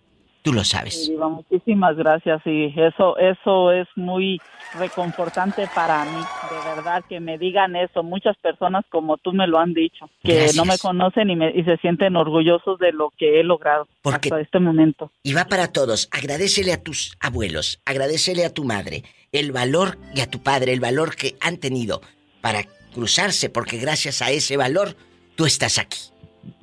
Tú 0.46 0.52
lo 0.52 0.62
sabes. 0.62 1.10
muchísimas 1.10 1.96
gracias 1.96 2.40
y 2.44 2.72
eso 2.76 3.18
eso 3.18 3.72
es 3.72 3.88
muy 3.96 4.40
reconfortante 4.78 5.68
para 5.74 6.04
mí, 6.04 6.20
de 6.20 6.76
verdad 6.76 7.02
que 7.08 7.18
me 7.18 7.36
digan 7.36 7.74
eso. 7.74 8.04
Muchas 8.04 8.36
personas 8.36 8.84
como 8.88 9.16
tú 9.16 9.32
me 9.32 9.48
lo 9.48 9.58
han 9.58 9.74
dicho, 9.74 10.08
que 10.22 10.50
no 10.54 10.64
me 10.64 10.78
conocen 10.78 11.30
y, 11.30 11.34
me, 11.34 11.50
y 11.50 11.64
se 11.64 11.78
sienten 11.78 12.14
orgullosos 12.14 12.78
de 12.78 12.92
lo 12.92 13.12
que 13.18 13.40
he 13.40 13.42
logrado 13.42 13.88
Porque 14.02 14.28
hasta 14.28 14.40
este 14.40 14.60
momento. 14.60 15.10
Y 15.24 15.34
va 15.34 15.46
para 15.46 15.72
todos. 15.72 16.08
Agradecele 16.12 16.72
a 16.72 16.80
tus 16.80 17.16
abuelos, 17.18 17.80
agradecele 17.84 18.44
a 18.44 18.54
tu 18.54 18.62
madre 18.62 19.02
el 19.32 19.50
valor 19.50 19.98
y 20.14 20.20
a 20.20 20.30
tu 20.30 20.44
padre 20.44 20.72
el 20.72 20.78
valor 20.78 21.16
que 21.16 21.34
han 21.40 21.56
tenido 21.56 22.02
para 22.40 22.62
cruzarse, 22.94 23.50
porque 23.50 23.78
gracias 23.78 24.22
a 24.22 24.30
ese 24.30 24.56
valor 24.56 24.94
tú 25.34 25.44
estás 25.44 25.78
aquí. 25.78 25.98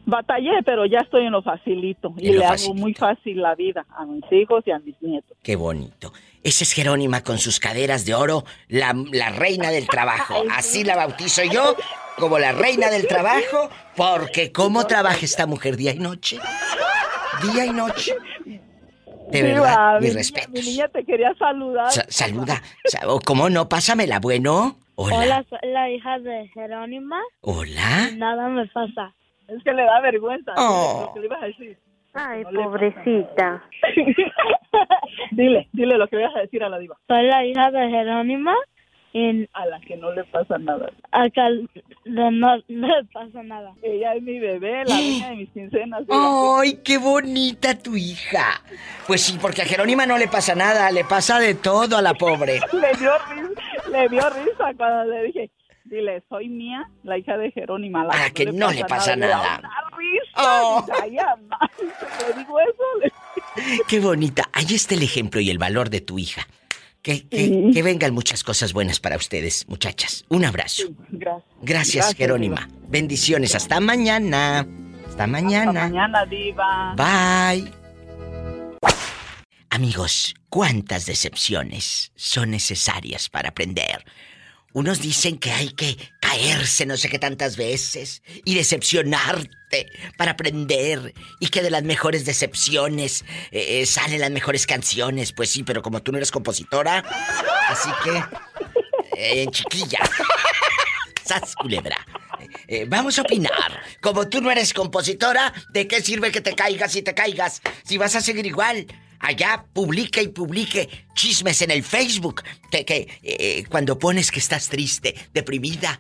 Batallé, 0.05 0.63
pero 0.65 0.85
ya 0.85 0.99
estoy 0.99 1.25
en 1.25 1.31
lo 1.31 1.41
facilito 1.41 2.13
y 2.17 2.33
le 2.33 2.45
hago 2.45 2.73
muy 2.73 2.93
fácil 2.93 3.41
la 3.41 3.55
vida 3.55 3.85
a 3.95 4.05
mis 4.05 4.23
hijos 4.31 4.63
y 4.65 4.71
a 4.71 4.79
mis 4.79 5.01
nietos. 5.01 5.37
Qué 5.41 5.55
bonito. 5.55 6.11
Esa 6.43 6.65
es 6.65 6.73
Jerónima 6.73 7.23
con 7.23 7.37
sus 7.37 7.59
caderas 7.59 8.05
de 8.05 8.13
oro, 8.13 8.43
la, 8.67 8.93
la 9.11 9.29
reina 9.29 9.71
del 9.71 9.87
trabajo. 9.87 10.35
Así 10.51 10.83
la 10.83 10.97
bautizo 10.97 11.43
yo, 11.43 11.75
como 12.17 12.37
la 12.37 12.51
reina 12.51 12.89
del 12.89 13.07
trabajo, 13.07 13.69
porque 13.95 14.51
¿cómo 14.51 14.85
trabaja 14.85 15.19
esta 15.21 15.45
mujer 15.45 15.77
día 15.77 15.93
y 15.93 15.99
noche? 15.99 16.37
Día 17.53 17.65
y 17.65 17.71
noche. 17.71 18.13
De 19.31 19.41
verdad, 19.41 20.01
mi, 20.01 20.09
respeto. 20.09 20.51
Mi 20.51 20.61
niña 20.61 20.89
te 20.89 21.03
quería 21.05 21.33
saludar. 21.39 21.91
saluda. 22.09 22.61
¿O 23.07 23.19
cómo 23.19 23.49
no? 23.49 23.69
Pásamela, 23.69 24.19
bueno. 24.19 24.77
Hola. 24.95 25.17
Hola, 25.17 25.45
soy 25.49 25.71
la 25.71 25.89
hija 25.89 26.19
de 26.19 26.47
Jerónima. 26.53 27.19
Hola. 27.41 28.11
Nada 28.15 28.47
me 28.49 28.67
pasa. 28.67 29.15
Es 29.47 29.63
que 29.63 29.73
le 29.73 29.83
da 29.83 30.01
vergüenza. 30.01 30.53
Oh. 30.57 31.05
Lo 31.07 31.13
que 31.13 31.19
le 31.19 31.25
ibas 31.27 31.43
a 31.43 31.45
decir. 31.45 31.77
Ay, 32.13 32.43
pobrecita. 32.43 33.63
dile, 35.31 35.67
dile 35.71 35.97
lo 35.97 36.07
que 36.07 36.17
le 36.17 36.21
ibas 36.23 36.35
a 36.35 36.39
decir 36.41 36.63
a 36.63 36.69
la 36.69 36.77
diva. 36.77 36.95
Soy 37.07 37.27
la 37.27 37.45
hija 37.45 37.71
de 37.71 37.89
Jerónima 37.89 38.55
a 39.53 39.65
la 39.67 39.79
que 39.81 39.95
no 39.95 40.11
le 40.11 40.23
pasa 40.23 40.57
nada. 40.57 40.91
Acá 41.11 41.43
no, 42.05 42.31
no, 42.31 42.57
le 42.67 43.03
pasa 43.13 43.43
nada. 43.43 43.73
Ella 43.83 44.15
es 44.15 44.23
mi 44.23 44.39
bebé, 44.39 44.83
la 44.85 44.97
niña 44.97 45.29
de 45.29 45.35
mis 45.35 45.49
quincenas. 45.51 46.03
¡Ay, 46.09 46.79
qué 46.83 46.97
bonita 46.97 47.77
tu 47.77 47.95
hija! 47.95 48.61
Pues 49.05 49.21
sí, 49.21 49.37
porque 49.39 49.61
a 49.61 49.65
Jerónima 49.65 50.05
no 50.05 50.17
le 50.17 50.27
pasa 50.27 50.55
nada, 50.55 50.89
le 50.91 51.05
pasa 51.05 51.39
de 51.39 51.53
todo 51.53 51.97
a 51.97 52.01
la 52.01 52.15
pobre. 52.15 52.59
le, 52.73 52.97
dio 52.97 53.11
risa, 53.29 53.89
le 53.91 54.09
dio 54.09 54.29
risa 54.29 54.73
cuando 54.75 55.05
le 55.05 55.23
dije, 55.23 55.51
dile, 55.93 56.23
soy 56.29 56.49
mía, 56.49 56.89
la 57.03 57.17
hija 57.17 57.37
de 57.37 57.51
Jerónima. 57.51 58.05
La 58.05 58.29
que, 58.31 58.45
no, 58.47 58.71
le 58.71 58.83
pasa, 58.85 59.15
nada. 59.15 59.61
oh. 60.35 60.85
le 61.01 62.39
digo 62.39 62.59
eso. 62.59 63.13
Qué 63.87 63.99
bonita. 63.99 64.49
Ahí 64.53 64.65
está 64.73 64.95
el 64.95 65.03
ejemplo 65.03 65.39
y 65.39 65.49
el 65.49 65.57
valor 65.57 65.89
de 65.89 66.01
tu 66.01 66.19
hija. 66.19 66.47
Que, 67.01 67.25
vengan 67.83 68.13
muchas 68.13 68.43
cosas 68.43 68.71
buenas 68.71 68.99
para 68.99 69.17
ustedes, 69.17 69.67
muchachas. 69.67 70.25
Un 70.29 70.45
abrazo. 70.45 70.83
Gracias. 71.09 71.43
Gracias, 71.61 72.15
Jerónima. 72.15 72.69
Bendiciones. 72.87 73.55
Hasta 73.55 73.79
mañana. 73.79 74.65
Hasta 75.07 75.27
mañana. 75.27 75.83
Hasta 75.83 75.89
mañana, 75.89 76.25
Diva. 76.25 76.95
Bye. 76.95 77.71
Amigos, 79.69 80.35
¿cuántas 80.49 81.05
decepciones 81.05 82.11
son 82.15 82.51
necesarias 82.51 83.27
para 83.27 83.49
aprender? 83.49 84.05
Unos 84.73 85.01
dicen 85.01 85.37
que 85.37 85.51
hay 85.51 85.69
que 85.69 85.97
caerse 86.19 86.85
no 86.85 86.97
sé 86.97 87.09
qué 87.09 87.19
tantas 87.19 87.57
veces 87.57 88.23
y 88.43 88.55
decepcionarte 88.55 89.91
para 90.17 90.31
aprender 90.31 91.13
y 91.39 91.47
que 91.47 91.61
de 91.61 91.69
las 91.69 91.83
mejores 91.83 92.25
decepciones 92.25 93.23
eh, 93.51 93.81
eh, 93.81 93.85
salen 93.85 94.19
las 94.19 94.31
mejores 94.31 94.65
canciones. 94.65 95.31
Pues 95.31 95.51
sí, 95.51 95.63
pero 95.63 95.83
como 95.83 96.01
tú 96.01 96.11
no 96.11 96.17
eres 96.17 96.31
compositora, 96.31 97.03
así 97.67 97.89
que 98.03 98.17
eh, 99.17 99.43
en 99.43 99.51
chiquilla. 99.51 99.99
Sas 101.25 101.55
culebra. 101.55 102.05
vamos 102.87 103.17
a 103.17 103.21
opinar. 103.21 103.81
Como 104.01 104.27
tú 104.27 104.41
no 104.41 104.51
eres 104.51 104.73
compositora, 104.73 105.53
¿de 105.69 105.87
qué 105.87 106.01
sirve 106.01 106.31
que 106.31 106.41
te 106.41 106.53
caigas 106.53 106.95
y 106.97 107.01
te 107.01 107.13
caigas 107.13 107.61
si 107.85 107.97
vas 107.97 108.15
a 108.15 108.21
seguir 108.21 108.45
igual? 108.45 108.87
Allá 109.23 109.65
publique 109.73 110.21
y 110.21 110.27
publique 110.27 111.07
chismes 111.15 111.61
en 111.63 111.71
el 111.71 111.83
Facebook. 111.83 112.43
Que, 112.69 112.85
que 112.85 113.07
eh, 113.23 113.65
cuando 113.69 113.97
pones 113.97 114.29
que 114.29 114.39
estás 114.39 114.69
triste, 114.69 115.15
deprimida, 115.33 115.99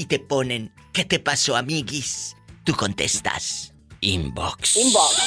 y 0.00 0.06
te 0.06 0.18
ponen, 0.18 0.72
¿qué 0.94 1.04
te 1.04 1.18
pasó, 1.18 1.56
amiguis? 1.56 2.34
Tú 2.64 2.74
contestas, 2.74 3.74
inbox. 4.00 4.76
Inbox. 4.76 5.22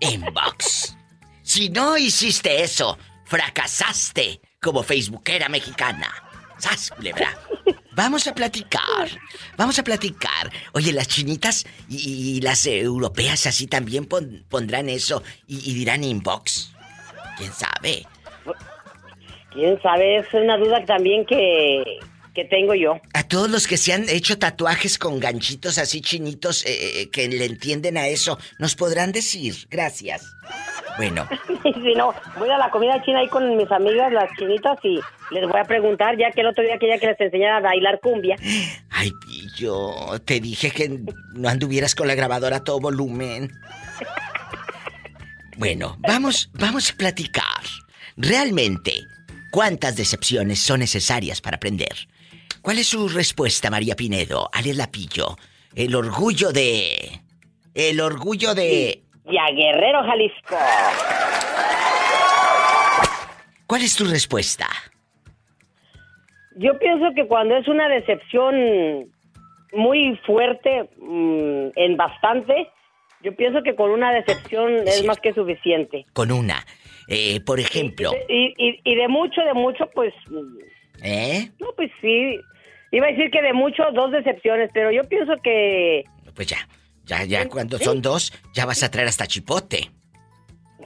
Inbox. 0.00 0.96
Si 1.42 1.68
no 1.68 1.98
hiciste 1.98 2.62
eso, 2.62 2.96
fracasaste 3.26 4.40
como 4.62 4.82
Facebookera 4.82 5.50
mexicana. 5.50 6.14
¡Sas, 6.58 6.90
culebra! 6.96 7.38
Vamos 7.98 8.28
a 8.28 8.32
platicar. 8.32 9.08
Vamos 9.56 9.76
a 9.80 9.82
platicar. 9.82 10.52
Oye, 10.72 10.92
las 10.92 11.08
chinitas 11.08 11.66
y, 11.88 12.40
las 12.42 12.64
europeas 12.64 13.44
así 13.46 13.66
también 13.66 14.06
pondrán 14.06 14.88
eso 14.88 15.24
y, 15.48 15.74
dirán 15.74 16.04
inbox. 16.04 16.72
¿Quién 17.36 17.52
sabe? 17.52 18.06
¿Quién 19.50 19.82
sabe? 19.82 20.18
Es 20.18 20.32
una 20.32 20.56
duda 20.56 20.84
también 20.84 21.26
que, 21.26 21.98
que 22.38 22.44
tengo 22.44 22.72
yo. 22.72 23.00
A 23.14 23.24
todos 23.24 23.50
los 23.50 23.66
que 23.66 23.76
se 23.76 23.92
han 23.92 24.08
hecho 24.08 24.38
tatuajes 24.38 24.96
con 24.96 25.18
ganchitos 25.18 25.76
así 25.76 26.00
chinitos 26.00 26.64
eh, 26.64 27.00
eh, 27.00 27.10
que 27.10 27.26
le 27.26 27.44
entienden 27.46 27.96
a 27.96 28.06
eso, 28.06 28.38
¿nos 28.60 28.76
podrán 28.76 29.10
decir? 29.10 29.66
Gracias. 29.68 30.24
Bueno. 30.98 31.28
si 31.64 31.94
no, 31.96 32.14
voy 32.38 32.48
a 32.48 32.58
la 32.58 32.70
comida 32.70 33.02
china 33.04 33.18
ahí 33.18 33.28
con 33.28 33.56
mis 33.56 33.68
amigas, 33.72 34.12
las 34.12 34.30
chinitas, 34.38 34.78
y 34.84 35.00
les 35.32 35.48
voy 35.48 35.58
a 35.58 35.64
preguntar, 35.64 36.16
ya 36.16 36.30
que 36.30 36.42
el 36.42 36.46
otro 36.46 36.62
día 36.62 36.78
quería 36.78 37.00
que 37.00 37.08
les 37.08 37.20
enseñara 37.20 37.56
a 37.56 37.60
bailar 37.60 37.98
cumbia. 37.98 38.36
Ay, 38.90 39.10
pillo, 39.26 40.20
te 40.24 40.38
dije 40.38 40.70
que 40.70 41.00
no 41.34 41.48
anduvieras 41.48 41.96
con 41.96 42.06
la 42.06 42.14
grabadora 42.14 42.58
a 42.58 42.64
todo 42.64 42.78
volumen. 42.78 43.50
Bueno, 45.56 45.96
vamos, 45.98 46.50
vamos 46.52 46.92
a 46.92 46.94
platicar. 46.94 47.64
Realmente, 48.16 48.92
¿cuántas 49.50 49.96
decepciones 49.96 50.60
son 50.60 50.78
necesarias 50.78 51.40
para 51.40 51.56
aprender? 51.56 52.06
¿Cuál 52.62 52.78
es 52.78 52.88
su 52.88 53.08
respuesta, 53.08 53.70
María 53.70 53.94
Pinedo? 53.94 54.48
Ale 54.52 54.74
Lapillo. 54.74 55.36
El 55.74 55.94
orgullo 55.94 56.52
de... 56.52 57.20
El 57.74 58.00
orgullo 58.00 58.54
de... 58.54 59.02
Y 59.30 59.36
a 59.36 59.46
Guerrero, 59.54 60.02
Jalisco. 60.02 60.56
¿Cuál 63.66 63.82
es 63.82 63.94
tu 63.94 64.04
respuesta? 64.04 64.66
Yo 66.56 66.78
pienso 66.78 67.06
que 67.14 67.26
cuando 67.26 67.56
es 67.56 67.68
una 67.68 67.88
decepción 67.88 69.12
muy 69.72 70.18
fuerte, 70.26 70.88
mm, 70.98 71.68
en 71.76 71.96
bastante, 71.96 72.70
yo 73.22 73.34
pienso 73.36 73.62
que 73.62 73.74
con 73.74 73.90
una 73.90 74.12
decepción 74.12 74.86
es 74.86 75.04
más 75.04 75.18
que 75.20 75.34
suficiente. 75.34 76.06
Con 76.12 76.32
una. 76.32 76.64
Eh, 77.08 77.40
por 77.40 77.60
ejemplo. 77.60 78.12
Y, 78.28 78.54
y, 78.84 78.94
de 78.94 79.08
mucho, 79.08 79.40
de 79.42 79.54
mucho, 79.54 79.88
pues. 79.94 80.14
¿Eh? 81.02 81.50
No, 81.60 81.68
pues 81.76 81.90
sí. 82.00 82.40
Iba 82.90 83.06
a 83.06 83.10
decir 83.10 83.30
que 83.30 83.42
de 83.42 83.52
mucho, 83.52 83.82
dos 83.94 84.10
decepciones, 84.12 84.70
pero 84.72 84.90
yo 84.90 85.04
pienso 85.04 85.34
que. 85.42 86.04
Pues 86.34 86.48
ya. 86.48 86.58
Ya, 87.04 87.24
ya, 87.24 87.48
cuando 87.48 87.78
son 87.78 88.02
dos, 88.02 88.34
ya 88.52 88.66
vas 88.66 88.82
a 88.82 88.90
traer 88.90 89.08
hasta 89.08 89.26
chipote. 89.26 89.90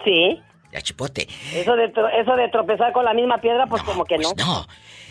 Sí. 0.05 0.41
Ya 0.73 0.81
chipote. 0.81 1.27
Eso 1.53 1.75
de, 1.75 1.87
eso 1.87 2.37
de 2.37 2.49
tropezar 2.49 2.93
con 2.93 3.05
la 3.05 3.13
misma 3.13 3.41
piedra, 3.41 3.67
pues 3.67 3.83
como 3.83 4.05
que 4.05 4.15
pues 4.17 4.29
no. 4.37 4.45
No. 4.45 4.67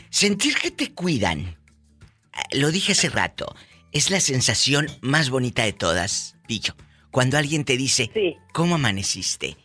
Sentir 0.10 0.56
que 0.56 0.72
te 0.72 0.93
cuidan. 0.93 1.39
Eh, 1.39 2.58
lo 2.58 2.72
dije 2.72 2.93
hace 2.93 3.10
rato. 3.10 3.54
Es 3.91 4.10
la 4.10 4.22
sensación 4.22 4.88
más 5.02 5.30
bonita 5.30 5.64
de 5.64 5.74
todas, 5.74 6.38
Pillo. 6.47 6.76
Cuando 7.12 7.38
alguien 7.38 7.66
te 7.66 7.76
dice, 7.76 8.10
¿cómo 8.54 8.76
amaneciste? 8.76 9.58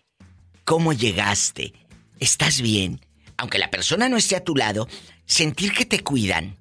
¿Cómo 0.65 0.93
llegaste? 0.93 1.73
¿Estás 2.19 2.61
bien? 2.61 3.01
Aunque 3.37 3.59
la 3.59 3.71
persona 3.71 4.09
no 4.09 4.17
esté 4.17 4.35
a 4.35 4.43
tu 4.43 4.57
lado, 4.57 4.89
sentir 5.27 5.73
que 5.73 5.85
te 5.85 6.01
cuidan 6.01 6.57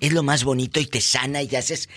es 0.00 0.12
lo 0.12 0.22
más 0.22 0.44
bonito 0.44 0.80
y 0.80 0.86
te 0.86 1.00
sana 1.00 1.42
y 1.42 1.54
haces 1.54 1.88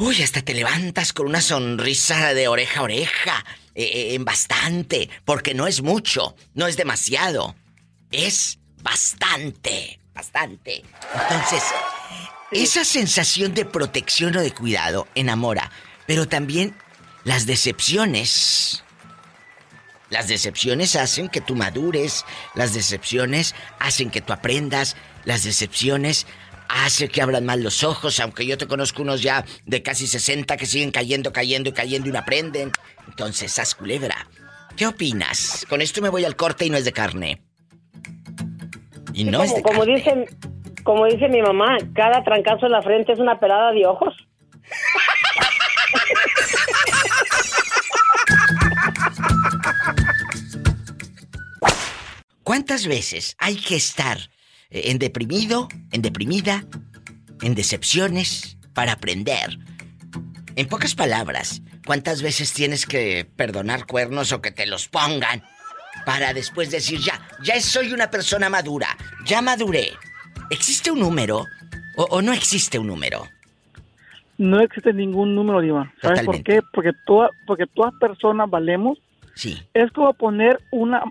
Uy, 0.00 0.22
hasta 0.22 0.40
te 0.40 0.54
levantas 0.54 1.12
con 1.12 1.26
una 1.26 1.42
sonrisa 1.42 2.32
de 2.32 2.48
oreja 2.48 2.80
a 2.80 2.84
oreja. 2.84 3.44
Eh, 3.74 3.84
eh, 3.84 4.14
en 4.14 4.24
bastante. 4.24 5.10
Porque 5.26 5.52
no 5.52 5.66
es 5.66 5.82
mucho, 5.82 6.34
no 6.54 6.66
es 6.66 6.78
demasiado. 6.78 7.54
Es 8.10 8.58
bastante, 8.82 10.00
bastante. 10.14 10.82
Entonces, 11.12 11.62
esa 12.50 12.82
sensación 12.86 13.52
de 13.52 13.66
protección 13.66 14.34
o 14.36 14.40
de 14.40 14.54
cuidado 14.54 15.06
enamora. 15.14 15.70
Pero 16.06 16.26
también 16.26 16.74
las 17.24 17.44
decepciones. 17.44 18.82
Las 20.10 20.28
decepciones 20.28 20.96
hacen 20.96 21.28
que 21.28 21.40
tú 21.40 21.54
madures, 21.54 22.24
las 22.54 22.74
decepciones 22.74 23.54
hacen 23.78 24.10
que 24.10 24.20
tú 24.20 24.32
aprendas, 24.32 24.96
las 25.24 25.44
decepciones 25.44 26.26
hace 26.68 27.08
que 27.08 27.22
abran 27.22 27.44
mal 27.44 27.62
los 27.62 27.82
ojos, 27.84 28.20
aunque 28.20 28.46
yo 28.46 28.58
te 28.58 28.66
conozco 28.66 29.02
unos 29.02 29.22
ya 29.22 29.44
de 29.66 29.82
casi 29.82 30.06
60 30.06 30.56
que 30.56 30.66
siguen 30.66 30.90
cayendo, 30.90 31.32
cayendo 31.32 31.70
y 31.70 31.72
cayendo 31.72 32.08
y 32.08 32.12
no 32.12 32.18
aprenden. 32.18 32.72
Entonces, 33.08 33.58
haz 33.58 33.74
culebra. 33.74 34.28
¿Qué 34.76 34.86
opinas? 34.86 35.66
Con 35.68 35.80
esto 35.82 36.00
me 36.00 36.08
voy 36.08 36.24
al 36.24 36.36
corte 36.36 36.66
y 36.66 36.70
no 36.70 36.76
es 36.76 36.84
de 36.84 36.92
carne. 36.92 37.42
Y 39.12 39.24
no 39.24 39.42
es 39.42 39.54
de 39.54 39.62
como 39.62 39.84
Dice, 39.84 40.26
como 40.84 41.06
dice 41.06 41.28
mi 41.28 41.42
mamá, 41.42 41.76
cada 41.94 42.22
trancazo 42.22 42.66
en 42.66 42.72
la 42.72 42.82
frente 42.82 43.12
es 43.12 43.18
una 43.18 43.38
pelada 43.38 43.72
de 43.72 43.86
ojos. 43.86 44.14
¿Cuántas 52.60 52.86
veces 52.86 53.36
hay 53.38 53.56
que 53.56 53.74
estar 53.74 54.18
en 54.68 54.98
deprimido, 54.98 55.66
en 55.92 56.02
deprimida, 56.02 56.62
en 57.40 57.54
decepciones, 57.54 58.58
para 58.74 58.92
aprender. 58.92 59.58
En 60.56 60.68
pocas 60.68 60.94
palabras, 60.94 61.62
¿cuántas 61.86 62.20
veces 62.20 62.52
tienes 62.52 62.84
que 62.84 63.26
perdonar 63.34 63.86
cuernos 63.86 64.32
o 64.32 64.42
que 64.42 64.50
te 64.50 64.66
los 64.66 64.88
pongan 64.88 65.42
para 66.04 66.34
después 66.34 66.70
decir 66.70 67.00
ya, 67.00 67.18
ya 67.42 67.58
soy 67.62 67.94
una 67.94 68.10
persona 68.10 68.50
madura, 68.50 68.88
ya 69.24 69.40
maduré? 69.40 69.92
¿Existe 70.50 70.90
un 70.90 71.00
número 71.00 71.46
o, 71.96 72.20
no 72.20 72.34
existe 72.34 72.78
un 72.78 72.88
número? 72.88 73.26
No 74.36 74.60
existe 74.60 74.92
ningún 74.92 75.34
número, 75.34 75.62
Diva. 75.62 75.90
¿Sabes 76.02 76.24
por 76.24 76.42
qué? 76.42 76.60
Porque, 76.74 76.92
toda, 77.06 77.30
porque 77.46 77.64
todas 77.66 77.94
personas 77.98 78.50
valemos 78.50 78.98
Sí. 79.34 79.58
Es 79.74 79.90
como 79.92 80.12
poner 80.14 80.60
una, 80.70 81.02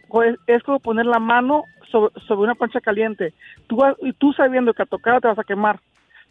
es 0.48 0.64
como 0.64 0.80
poner 0.80 1.06
la 1.06 1.20
mano 1.20 1.64
sobre, 1.92 2.14
una 2.36 2.56
plancha 2.56 2.82
caliente. 2.82 3.34
Tú, 3.68 3.80
tú 4.18 4.34
sabiendo 4.34 4.74
que 4.74 4.84
a 4.84 4.86
tocar 4.86 5.22
te 5.22 5.28
vas 5.28 5.40
a 5.40 5.44
quemar, 5.44 5.80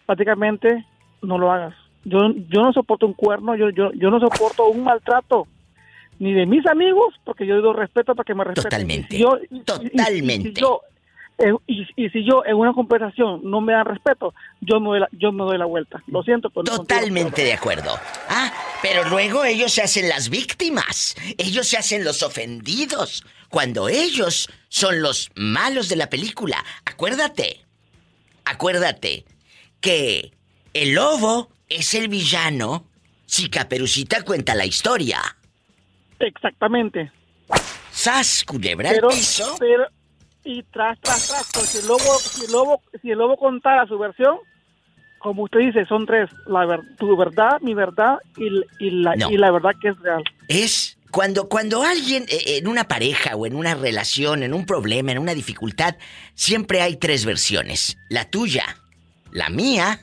prácticamente 0.07 0.85
no 1.23 1.39
lo 1.39 1.51
hagas. 1.51 1.75
Yo, 2.05 2.19
yo 2.49 2.63
no 2.63 2.73
soporto 2.73 3.07
un 3.07 3.13
cuerno, 3.13 3.57
yo, 3.57 3.71
yo, 3.71 3.93
yo 3.93 4.11
no 4.11 4.21
soporto 4.21 4.69
un 4.69 4.85
maltrato 4.85 5.47
ni 6.19 6.33
de 6.33 6.47
mis 6.47 6.67
amigos, 6.67 7.15
porque 7.25 7.47
yo 7.47 7.61
doy 7.61 7.75
respeto 7.75 8.15
para 8.15 8.25
que 8.25 8.35
me 8.35 8.45
respeten. 8.45 8.71
Totalmente. 8.71 9.19
yo, 9.19 9.39
Totalmente. 9.65 10.49
si 10.51 10.61
yo, 10.61 10.81
eh, 11.39 11.55
y, 11.67 12.09
si 12.11 12.25
yo 12.25 12.43
en 12.45 12.57
una 12.57 12.73
conversación 12.73 13.41
no 13.45 13.61
me 13.61 13.73
dan 13.73 13.87
respeto, 13.87 14.35
yo 14.61 14.81
me 14.81 14.89
doy 14.89 15.01
la, 15.01 15.09
yo 15.13 15.31
me 15.31 15.45
doy 15.45 15.57
la 15.57 15.67
vuelta. 15.67 16.03
Lo 16.09 16.23
siento, 16.23 16.51
pero 16.51 16.65
Totalmente 16.65 17.45
de 17.45 17.53
acuerdo. 17.53 17.97
Ah, 18.29 18.53
pero 18.83 19.09
luego 19.09 19.45
ellos 19.45 19.73
se 19.73 19.83
hacen 19.83 20.09
las 20.09 20.31
víctimas. 20.31 21.15
Ellos 21.39 21.69
se 21.69 21.77
hacen 21.77 22.05
los 22.05 22.23
ofendidos. 22.25 23.25
Cuando 23.51 23.89
ellos 23.89 24.51
son 24.69 25.01
los 25.01 25.31
malos 25.37 25.89
de 25.89 25.97
la 25.97 26.11
película. 26.11 26.65
Acuérdate. 26.85 27.65
Acuérdate 28.45 29.25
que 29.81 30.33
el 30.75 30.95
lobo 30.95 31.51
es 31.69 31.95
el 31.95 32.09
villano 32.09 32.85
si 33.27 33.49
Caperucita 33.49 34.23
cuenta 34.23 34.55
la 34.55 34.67
historia. 34.67 35.21
Exactamente. 36.19 37.13
¡Sas, 37.91 38.45
culebra 38.45 38.91
pero, 38.91 39.09
piso! 39.09 39.57
Pero, 39.59 39.87
y 40.49 40.63
tras, 40.63 40.99
tras, 41.03 41.29
tras, 41.29 41.51
porque 41.53 41.69
si 41.69 41.79
el 41.79 41.87
lobo, 41.87 42.19
si 42.19 42.45
el 42.47 42.53
lobo, 42.53 42.83
si 43.03 43.11
el 43.11 43.19
lobo 43.19 43.37
contara 43.37 43.87
su 43.87 43.99
versión, 43.99 44.39
como 45.19 45.43
usted 45.43 45.61
dice, 45.61 45.85
son 45.85 46.07
tres, 46.07 46.31
la 46.47 46.81
tu 46.97 47.15
verdad, 47.19 47.61
mi 47.61 47.75
verdad 47.75 48.17
y, 48.39 48.91
la, 48.91 49.15
y 49.15 49.37
la 49.37 49.51
verdad 49.51 49.73
que 49.79 49.89
es 49.89 49.99
real. 49.99 50.25
Es 50.49 50.97
cuando, 51.11 51.51
cuando 51.51 51.83
alguien 51.83 52.25
eh, 52.31 52.57
en 52.59 52.67
una 52.67 52.85
pareja 52.85 53.37
o 53.37 53.45
en 53.45 53.57
una 53.57 53.75
relación, 53.75 54.43
en 54.43 54.55
un 54.55 54.65
problema, 54.65 55.13
en 55.13 55.19
una 55.19 55.35
dificultad, 55.35 55.97
siempre 56.33 56.81
hay 56.81 56.97
tres 56.97 57.27
versiones. 57.27 57.99
La 58.09 58.31
tuya, 58.31 58.65
la 59.31 59.51
mía 59.51 60.01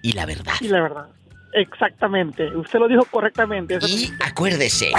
y 0.00 0.12
la 0.12 0.24
verdad. 0.24 0.54
Y 0.62 0.68
la 0.68 0.80
verdad. 0.80 1.06
Exactamente. 1.52 2.46
Usted 2.56 2.78
lo 2.78 2.88
dijo 2.88 3.04
correctamente. 3.04 3.78
y 3.86 4.10
acuérdese, 4.24 4.90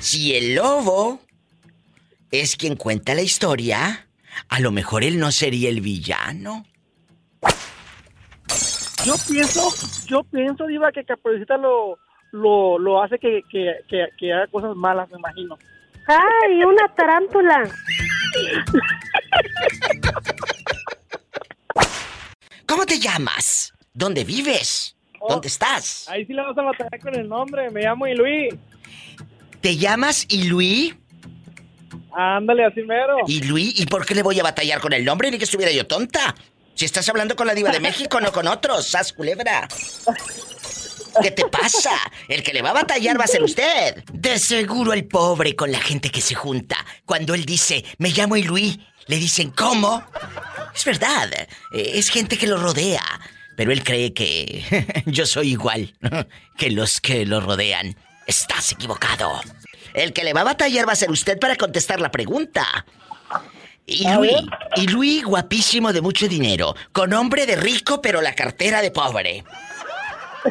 si 0.00 0.34
el 0.34 0.56
lobo 0.56 1.20
es 2.30 2.56
quien 2.56 2.76
cuenta 2.76 3.14
la 3.14 3.22
historia, 3.22 4.08
a 4.48 4.60
lo 4.60 4.70
mejor 4.70 5.04
él 5.04 5.18
no 5.18 5.32
sería 5.32 5.68
el 5.68 5.80
villano. 5.80 6.64
Yo 9.04 9.14
pienso, 9.28 9.70
yo 10.06 10.22
pienso, 10.24 10.66
Diva, 10.66 10.92
que 10.92 11.04
Caperucita 11.04 11.56
lo, 11.56 11.98
lo, 12.32 12.78
lo 12.78 13.02
hace 13.02 13.18
que, 13.18 13.42
que, 13.50 13.74
que, 14.18 14.32
haga 14.32 14.46
cosas 14.48 14.76
malas, 14.76 15.10
me 15.10 15.18
imagino. 15.18 15.58
¡Ay, 16.06 16.62
una 16.64 16.86
tarántula! 16.94 17.70
¿Cómo 22.66 22.86
te 22.86 22.98
llamas? 22.98 23.72
¿Dónde 23.92 24.24
vives? 24.24 24.96
Oh, 25.18 25.28
¿Dónde 25.30 25.48
estás? 25.48 26.06
Ahí 26.08 26.24
sí 26.26 26.32
le 26.32 26.42
vas 26.42 26.56
a 26.56 26.62
batallar 26.62 27.00
con 27.00 27.14
el 27.14 27.28
nombre. 27.28 27.70
Me 27.70 27.82
llamo 27.82 28.06
Iluí. 28.06 28.48
¿Te 29.60 29.76
llamas 29.76 30.26
Iluí? 30.28 30.94
Ándale, 32.12 32.64
así 32.64 32.82
mero. 32.82 33.16
¿Y 33.26 33.42
Luis? 33.42 33.78
¿Y 33.78 33.86
por 33.86 34.04
qué 34.06 34.14
le 34.14 34.22
voy 34.22 34.38
a 34.40 34.42
batallar 34.42 34.80
con 34.80 34.92
el 34.92 35.04
nombre? 35.04 35.30
Ni 35.30 35.38
que 35.38 35.44
estuviera 35.44 35.72
yo 35.72 35.86
tonta. 35.86 36.34
Si 36.74 36.84
estás 36.84 37.08
hablando 37.08 37.36
con 37.36 37.46
la 37.46 37.54
diva 37.54 37.70
de 37.70 37.80
México, 37.80 38.20
no 38.20 38.32
con 38.32 38.48
otros, 38.48 38.86
sas 38.86 39.12
culebra. 39.12 39.68
¿Qué 41.22 41.30
te 41.30 41.44
pasa? 41.46 41.90
El 42.28 42.42
que 42.42 42.52
le 42.52 42.62
va 42.62 42.70
a 42.70 42.74
batallar 42.74 43.18
va 43.18 43.24
a 43.24 43.28
ser 43.28 43.42
usted. 43.42 44.02
De 44.12 44.38
seguro 44.38 44.92
el 44.92 45.06
pobre 45.06 45.54
con 45.54 45.72
la 45.72 45.80
gente 45.80 46.10
que 46.10 46.20
se 46.20 46.34
junta. 46.34 46.76
Cuando 47.04 47.34
él 47.34 47.44
dice, 47.44 47.84
me 47.98 48.10
llamo 48.10 48.36
Luis, 48.36 48.78
le 49.06 49.16
dicen, 49.16 49.50
¿cómo? 49.50 50.02
Es 50.74 50.84
verdad, 50.84 51.30
eh, 51.32 51.48
es 51.94 52.08
gente 52.10 52.38
que 52.38 52.46
lo 52.46 52.56
rodea. 52.56 53.02
Pero 53.56 53.72
él 53.72 53.82
cree 53.84 54.14
que 54.14 55.02
yo 55.06 55.26
soy 55.26 55.50
igual 55.50 55.94
que 56.56 56.70
los 56.70 57.00
que 57.00 57.26
lo 57.26 57.40
rodean. 57.40 57.96
Estás 58.26 58.72
equivocado. 58.72 59.40
El 59.94 60.12
que 60.12 60.24
le 60.24 60.32
va 60.32 60.42
a 60.42 60.44
batallar 60.44 60.88
va 60.88 60.92
a 60.92 60.96
ser 60.96 61.10
usted 61.10 61.38
para 61.38 61.56
contestar 61.56 62.00
la 62.00 62.10
pregunta. 62.10 62.84
Y 63.86 64.08
Luis, 64.08 64.36
y 64.76 64.86
Luis, 64.86 65.24
guapísimo 65.24 65.92
de 65.92 66.00
mucho 66.00 66.28
dinero, 66.28 66.76
con 66.92 67.10
nombre 67.10 67.44
de 67.44 67.56
rico 67.56 68.00
pero 68.00 68.20
la 68.20 68.34
cartera 68.34 68.82
de 68.82 68.92
pobre. 68.92 69.44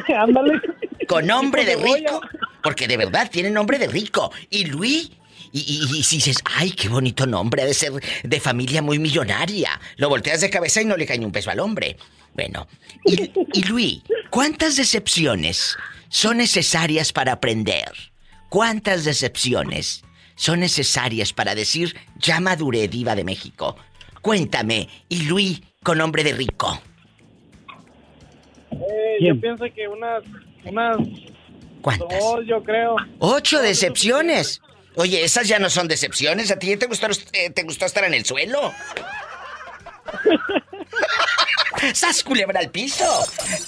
Ándale. 0.16 0.60
Con 1.08 1.26
nombre 1.26 1.64
de 1.64 1.76
rico, 1.76 2.20
porque 2.62 2.86
de 2.86 2.96
verdad 2.96 3.30
tiene 3.30 3.50
nombre 3.50 3.78
de 3.78 3.88
rico. 3.88 4.30
Y 4.50 4.64
Luis, 4.66 5.10
y, 5.52 6.02
si 6.04 6.16
dices, 6.16 6.38
ay, 6.44 6.72
qué 6.72 6.88
bonito 6.88 7.26
nombre, 7.26 7.62
ha 7.62 7.66
de 7.66 7.74
ser 7.74 7.92
de 8.22 8.40
familia 8.40 8.82
muy 8.82 8.98
millonaria. 8.98 9.80
Lo 9.96 10.08
volteas 10.08 10.40
de 10.42 10.50
cabeza 10.50 10.82
y 10.82 10.84
no 10.84 10.96
le 10.96 11.06
cae 11.06 11.18
ni 11.18 11.24
un 11.24 11.32
peso 11.32 11.50
al 11.50 11.60
hombre. 11.60 11.96
Bueno, 12.34 12.68
y, 13.04 13.32
y 13.54 13.62
Luis, 13.64 14.02
¿cuántas 14.30 14.76
decepciones 14.76 15.76
son 16.08 16.36
necesarias 16.36 17.12
para 17.12 17.32
aprender? 17.32 18.09
¿Cuántas 18.50 19.04
decepciones 19.04 20.02
son 20.34 20.58
necesarias 20.60 21.32
para 21.32 21.54
decir 21.54 21.96
ya 22.16 22.40
maduré 22.40 22.88
diva 22.88 23.14
de 23.14 23.22
México? 23.22 23.76
Cuéntame, 24.20 24.88
y 25.08 25.22
Luis 25.22 25.62
con 25.84 25.98
nombre 25.98 26.24
de 26.24 26.32
rico. 26.32 26.82
Eh, 28.72 29.18
yo 29.20 29.40
pienso 29.40 29.64
que 29.72 29.86
unas, 29.86 30.24
unas 30.64 30.96
¿Cuántas? 31.80 32.20
Dos, 32.20 32.40
yo 32.44 32.62
creo. 32.64 32.96
¿Ocho 33.20 33.60
decepciones? 33.60 34.60
Oye, 34.96 35.22
esas 35.22 35.46
ya 35.46 35.60
no 35.60 35.70
son 35.70 35.86
decepciones. 35.86 36.50
¿A 36.50 36.58
ti 36.58 36.76
te 36.76 36.86
gustó, 36.86 37.06
eh, 37.32 37.50
te 37.50 37.62
gustó 37.62 37.86
estar 37.86 38.02
en 38.04 38.14
el 38.14 38.24
suelo? 38.24 38.72
¡Sas 41.94 42.24
culebra 42.24 42.58
al 42.58 42.70
piso! 42.70 43.06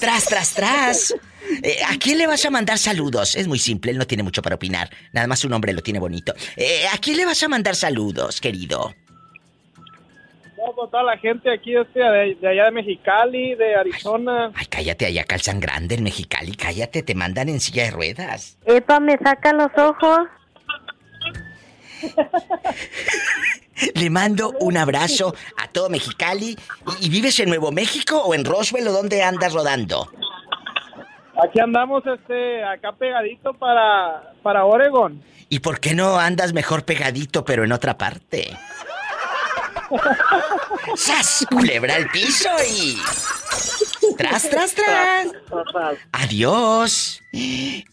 ¡Tras, 0.00 0.24
tras, 0.26 0.52
tras! 0.54 1.14
Eh, 1.62 1.78
¿A 1.88 1.96
quién 1.98 2.18
le 2.18 2.26
vas 2.26 2.44
a 2.44 2.50
mandar 2.50 2.78
saludos? 2.78 3.36
Es 3.36 3.48
muy 3.48 3.58
simple, 3.58 3.92
él 3.92 3.98
no 3.98 4.06
tiene 4.06 4.22
mucho 4.22 4.42
para 4.42 4.56
opinar. 4.56 4.90
Nada 5.12 5.26
más 5.26 5.40
su 5.40 5.48
nombre 5.48 5.72
lo 5.72 5.82
tiene 5.82 5.98
bonito. 5.98 6.34
Eh, 6.56 6.84
¿A 6.92 6.98
quién 6.98 7.16
le 7.16 7.24
vas 7.24 7.42
a 7.42 7.48
mandar 7.48 7.76
saludos, 7.76 8.40
querido? 8.40 8.94
No, 10.56 10.72
pues 10.74 10.90
toda 10.90 11.02
la 11.02 11.18
gente 11.18 11.52
aquí 11.52 11.76
este, 11.76 11.98
de, 11.98 12.48
allá 12.48 12.66
de 12.66 12.70
Mexicali, 12.70 13.54
de 13.56 13.74
Arizona. 13.74 14.52
Ay, 14.54 14.66
cállate, 14.66 15.06
allá 15.06 15.24
calzan 15.24 15.58
grande 15.58 15.96
en 15.96 16.04
Mexicali, 16.04 16.54
cállate, 16.54 17.02
te 17.02 17.14
mandan 17.14 17.48
en 17.48 17.58
silla 17.58 17.84
de 17.84 17.90
ruedas. 17.90 18.58
Epa, 18.64 19.00
me 19.00 19.18
saca 19.18 19.52
los 19.52 19.70
ojos. 19.76 20.20
Le 23.94 24.10
mando 24.10 24.52
un 24.60 24.76
abrazo 24.76 25.34
a 25.56 25.68
todo 25.68 25.88
Mexicali. 25.88 26.56
¿Y, 27.00 27.08
vives 27.08 27.40
en 27.40 27.48
Nuevo 27.48 27.72
México 27.72 28.22
o 28.22 28.34
en 28.34 28.44
Roswell 28.44 28.86
o 28.86 28.92
dónde 28.92 29.22
andas 29.22 29.52
rodando? 29.52 30.08
Aquí 31.40 31.60
andamos, 31.60 32.02
este, 32.06 32.62
acá 32.64 32.92
pegadito 32.92 33.54
para, 33.54 34.34
para 34.42 34.64
Oregon. 34.64 35.22
¿Y 35.48 35.60
por 35.60 35.80
qué 35.80 35.94
no 35.94 36.18
andas 36.18 36.52
mejor 36.52 36.84
pegadito, 36.84 37.44
pero 37.44 37.64
en 37.64 37.72
otra 37.72 37.96
parte? 37.96 38.56
¡Sas! 40.96 41.46
Culebra 41.50 41.96
al 41.96 42.08
piso 42.10 42.48
y. 42.70 42.98
¡Tras, 44.16 44.48
tras, 44.48 44.74
tras! 44.74 45.28
¡Adiós! 46.12 47.22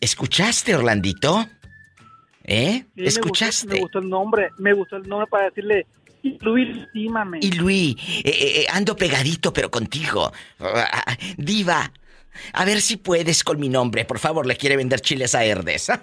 ¿Escuchaste, 0.01 0.75
Orlandito? 0.75 1.45
¿Eh? 2.43 2.85
¿Escuchaste? 2.95 3.75
Me 3.75 3.79
gustó, 3.81 3.99
el 3.99 4.09
nombre, 4.09 4.49
me 4.57 4.73
gustó 4.73 4.97
el 4.97 5.07
nombre 5.07 5.27
para 5.27 5.45
decirle 5.45 5.85
Luis, 6.41 6.77
estímame. 6.77 7.39
Y 7.41 7.51
Luis, 7.51 7.95
eh, 7.95 8.21
eh, 8.25 8.61
eh, 8.61 8.65
ando 8.71 8.95
pegadito, 8.95 9.53
pero 9.53 9.71
contigo. 9.71 10.31
Ah, 10.59 11.15
diva, 11.37 11.91
a 12.53 12.65
ver 12.65 12.81
si 12.81 12.97
puedes 12.97 13.43
con 13.43 13.59
mi 13.59 13.69
nombre. 13.69 14.05
Por 14.05 14.19
favor, 14.19 14.45
le 14.45 14.57
quiere 14.57 14.77
vender 14.77 15.01
chiles 15.01 15.35
a 15.35 15.43
Herdes. 15.43 15.91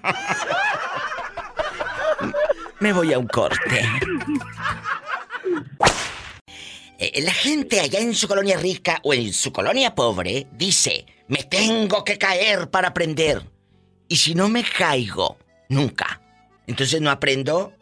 Me 2.80 2.92
voy 2.92 3.12
a 3.12 3.18
un 3.18 3.26
corte. 3.26 3.82
La 7.22 7.32
gente 7.32 7.80
allá 7.80 8.00
en 8.00 8.14
su 8.14 8.26
colonia 8.28 8.58
rica 8.58 9.00
o 9.02 9.12
en 9.12 9.32
su 9.32 9.52
colonia 9.52 9.94
pobre 9.94 10.46
dice, 10.52 11.06
me 11.28 11.42
tengo 11.42 12.04
que 12.04 12.18
caer 12.18 12.70
para 12.70 12.88
aprender. 12.88 13.42
Y 14.08 14.16
si 14.16 14.34
no 14.34 14.48
me 14.48 14.62
caigo, 14.62 15.38
nunca. 15.68 16.20
Entonces 16.66 17.00
no 17.00 17.10
aprendo. 17.10 17.72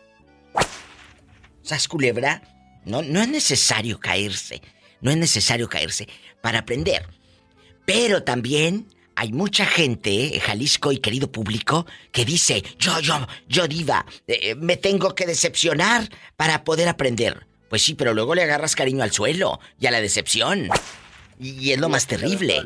¿Sabes, 1.62 1.88
culebra? 1.88 2.42
No, 2.84 3.02
no 3.02 3.20
es 3.20 3.28
necesario 3.28 4.00
caerse. 4.00 4.62
No 5.00 5.10
es 5.10 5.16
necesario 5.16 5.68
caerse 5.68 6.08
para 6.40 6.60
aprender. 6.60 7.06
Pero 7.84 8.22
también 8.22 8.86
hay 9.16 9.32
mucha 9.32 9.64
gente, 9.64 10.36
eh, 10.36 10.40
Jalisco 10.40 10.92
y 10.92 10.98
querido 10.98 11.30
público, 11.30 11.86
que 12.12 12.24
dice, 12.24 12.62
yo, 12.78 13.00
yo, 13.00 13.14
yo 13.48 13.68
diva, 13.68 14.04
eh, 14.26 14.54
me 14.56 14.76
tengo 14.76 15.14
que 15.14 15.26
decepcionar 15.26 16.02
para 16.36 16.64
poder 16.64 16.88
aprender. 16.88 17.46
Pues 17.68 17.82
sí, 17.82 17.94
pero 17.94 18.14
luego 18.14 18.34
le 18.34 18.42
agarras 18.42 18.76
cariño 18.76 19.02
al 19.02 19.10
suelo 19.10 19.60
y 19.78 19.86
a 19.86 19.90
la 19.90 20.00
decepción. 20.00 20.68
Y, 21.38 21.72
es 21.72 21.80
lo 21.80 21.88
más 21.88 22.06
terrible. 22.06 22.62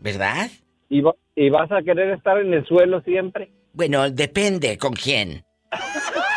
¿Verdad? 0.00 0.50
¿Y, 0.88 1.02
¿Y 1.34 1.50
vas 1.50 1.70
a 1.72 1.82
querer 1.82 2.10
estar 2.10 2.38
en 2.38 2.52
el 2.54 2.64
suelo 2.66 3.02
siempre? 3.02 3.50
Bueno, 3.72 4.10
depende 4.10 4.78
con 4.78 4.92
quién. 4.92 5.44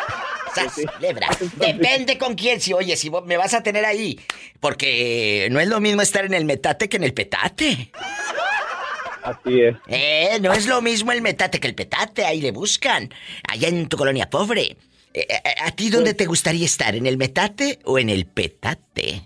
Depende 1.57 2.17
con 2.17 2.35
quién. 2.35 2.61
Si, 2.61 2.73
oye, 2.73 2.95
si 2.95 3.09
me 3.09 3.37
vas 3.37 3.53
a 3.53 3.63
tener 3.63 3.85
ahí. 3.85 4.19
Porque 4.59 5.47
no 5.51 5.59
es 5.59 5.67
lo 5.67 5.79
mismo 5.79 6.01
estar 6.01 6.25
en 6.25 6.33
el 6.33 6.45
metate 6.45 6.89
que 6.89 6.97
en 6.97 7.03
el 7.03 7.13
petate. 7.13 7.91
Así 9.23 9.61
es. 9.61 9.75
Eh, 9.87 10.37
no 10.41 10.51
es 10.51 10.67
lo 10.67 10.81
mismo 10.81 11.11
el 11.11 11.21
metate 11.21 11.59
que 11.59 11.67
el 11.67 11.75
petate. 11.75 12.25
Ahí 12.25 12.41
le 12.41 12.51
buscan. 12.51 13.13
Allá 13.47 13.69
en 13.69 13.87
tu 13.87 13.97
colonia 13.97 14.29
pobre. 14.29 14.77
Eh, 15.13 15.27
eh, 15.29 15.55
¿A 15.63 15.71
ti 15.71 15.89
dónde 15.89 16.13
te 16.13 16.25
gustaría 16.25 16.65
estar? 16.65 16.95
¿En 16.95 17.05
el 17.05 17.17
metate 17.17 17.79
o 17.85 17.99
en 17.99 18.09
el 18.09 18.25
petate? 18.25 19.21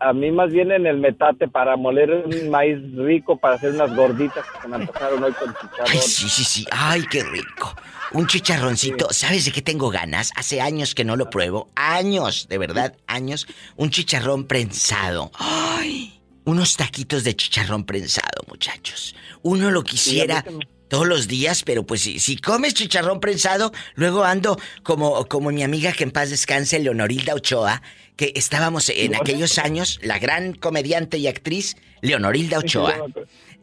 A 0.00 0.14
mí 0.14 0.30
más 0.30 0.50
bien 0.50 0.72
en 0.72 0.86
el 0.86 0.96
metate 0.96 1.46
para 1.46 1.76
moler 1.76 2.10
un 2.10 2.50
maíz 2.50 2.78
rico 2.96 3.36
para 3.36 3.56
hacer 3.56 3.72
unas 3.72 3.94
gorditas 3.94 4.44
que 4.60 4.68
me 4.68 4.76
antojaron 4.76 5.22
hoy 5.22 5.32
con 5.32 5.54
chicharrón. 5.54 6.02
sí, 6.02 6.28
sí, 6.28 6.44
sí. 6.44 6.66
Ay, 6.70 7.04
qué 7.10 7.22
rico. 7.22 7.74
Un 8.12 8.26
chicharroncito. 8.26 9.08
¿Sabes 9.12 9.44
de 9.44 9.52
qué 9.52 9.62
tengo 9.62 9.90
ganas? 9.90 10.32
Hace 10.34 10.60
años 10.60 10.94
que 10.94 11.04
no 11.04 11.16
lo 11.16 11.28
pruebo. 11.30 11.70
Años, 11.76 12.48
de 12.48 12.58
verdad, 12.58 12.96
años. 13.06 13.46
Un 13.76 13.90
chicharrón 13.90 14.44
prensado. 14.44 15.30
Ay. 15.34 16.18
Unos 16.44 16.76
taquitos 16.76 17.22
de 17.22 17.36
chicharrón 17.36 17.84
prensado, 17.84 18.42
muchachos. 18.48 19.14
Uno 19.42 19.70
lo 19.70 19.84
quisiera 19.84 20.44
todos 20.88 21.06
los 21.06 21.28
días, 21.28 21.62
pero 21.62 21.86
pues 21.86 22.00
si, 22.00 22.18
si 22.18 22.36
comes 22.36 22.74
chicharrón 22.74 23.20
prensado, 23.20 23.72
luego 23.94 24.24
ando 24.24 24.58
como, 24.82 25.26
como 25.28 25.50
mi 25.50 25.62
amiga 25.62 25.92
que 25.92 26.02
en 26.02 26.10
paz 26.10 26.30
descanse, 26.30 26.80
Leonorilda 26.80 27.34
Ochoa, 27.34 27.80
que 28.20 28.34
estábamos 28.36 28.90
en 28.90 29.14
aquellos 29.14 29.56
años, 29.56 29.98
la 30.02 30.18
gran 30.18 30.52
comediante 30.52 31.16
y 31.16 31.26
actriz 31.26 31.78
Leonorilda 32.02 32.58
Ochoa. 32.58 33.06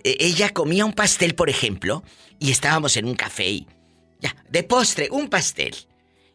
E, 0.04 0.18
ella 0.20 0.50
comía 0.50 0.84
un 0.84 0.94
pastel, 0.94 1.36
por 1.36 1.52
ejemplo, 1.52 2.04
y 2.40 2.50
estábamos 2.50 2.98
en 2.98 3.06
un 3.06 3.14
café 3.14 3.48
y 3.48 3.68
ya, 4.20 4.36
de 4.50 4.64
postre, 4.64 5.10
un 5.12 5.30
pastel. 5.30 5.76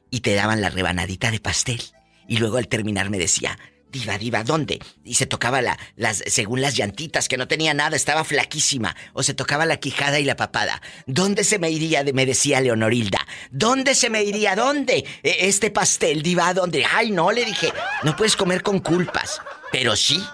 Y 0.08 0.20
te 0.20 0.34
daban 0.34 0.60
la 0.60 0.70
rebanadita 0.70 1.32
de 1.32 1.40
pastel. 1.40 1.82
Y 2.28 2.36
luego 2.36 2.58
al 2.58 2.68
terminar 2.68 3.10
me 3.10 3.18
decía, 3.18 3.58
Diva, 3.92 4.16
diva, 4.16 4.42
¿dónde? 4.42 4.78
Y 5.04 5.14
se 5.14 5.26
tocaba 5.26 5.60
la, 5.60 5.78
las, 5.96 6.24
según 6.26 6.62
las 6.62 6.74
llantitas, 6.74 7.28
que 7.28 7.36
no 7.36 7.46
tenía 7.46 7.74
nada, 7.74 7.94
estaba 7.94 8.24
flaquísima. 8.24 8.96
O 9.12 9.22
se 9.22 9.34
tocaba 9.34 9.66
la 9.66 9.76
quijada 9.76 10.18
y 10.18 10.24
la 10.24 10.34
papada. 10.34 10.80
¿Dónde 11.04 11.44
se 11.44 11.58
me 11.58 11.70
iría? 11.70 12.02
Me 12.14 12.24
decía 12.24 12.62
Leonorilda. 12.62 13.20
¿Dónde 13.50 13.94
se 13.94 14.08
me 14.08 14.24
iría? 14.24 14.56
¿Dónde? 14.56 15.04
E, 15.22 15.46
este 15.46 15.70
pastel, 15.70 16.22
diva, 16.22 16.54
¿dónde? 16.54 16.86
Ay, 16.90 17.10
no, 17.10 17.32
le 17.32 17.44
dije, 17.44 17.70
no 18.02 18.16
puedes 18.16 18.34
comer 18.34 18.62
con 18.62 18.78
culpas. 18.78 19.42
Pero 19.70 19.94
sí, 19.94 20.24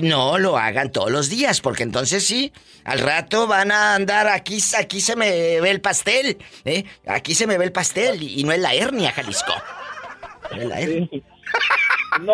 no 0.00 0.38
lo 0.38 0.56
hagan 0.56 0.92
todos 0.92 1.10
los 1.10 1.28
días, 1.28 1.60
porque 1.60 1.82
entonces 1.82 2.24
sí, 2.24 2.52
al 2.84 3.00
rato 3.00 3.48
van 3.48 3.72
a 3.72 3.96
andar 3.96 4.28
aquí, 4.28 4.60
aquí 4.78 5.00
se 5.00 5.16
me 5.16 5.60
ve 5.60 5.70
el 5.72 5.80
pastel, 5.80 6.38
¿eh? 6.64 6.84
Aquí 7.08 7.34
se 7.34 7.48
me 7.48 7.58
ve 7.58 7.64
el 7.64 7.72
pastel 7.72 8.22
y, 8.22 8.44
no 8.44 8.52
es 8.52 8.60
la 8.60 8.74
hernia, 8.74 9.10
Jalisco. 9.10 9.54
No 10.52 10.62
es 10.62 10.68
la 10.68 10.80
hernia. 10.80 11.22
No, 12.22 12.32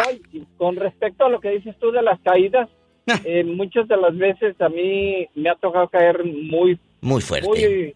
con 0.57 0.77
respecto 0.77 1.25
a 1.25 1.29
lo 1.29 1.41
que 1.41 1.51
dices 1.51 1.77
tú 1.81 1.91
de 1.91 2.03
las 2.03 2.21
caídas, 2.21 2.69
eh, 3.25 3.45
muchas 3.45 3.89
de 3.89 3.97
las 3.97 4.17
veces 4.17 4.61
a 4.61 4.69
mí 4.69 5.27
me 5.35 5.51
ha 5.51 5.55
tocado 5.57 5.89
caer 5.89 6.25
muy... 6.25 6.79
Muy 7.01 7.21
fuerte. 7.21 7.49
Muy, 7.49 7.95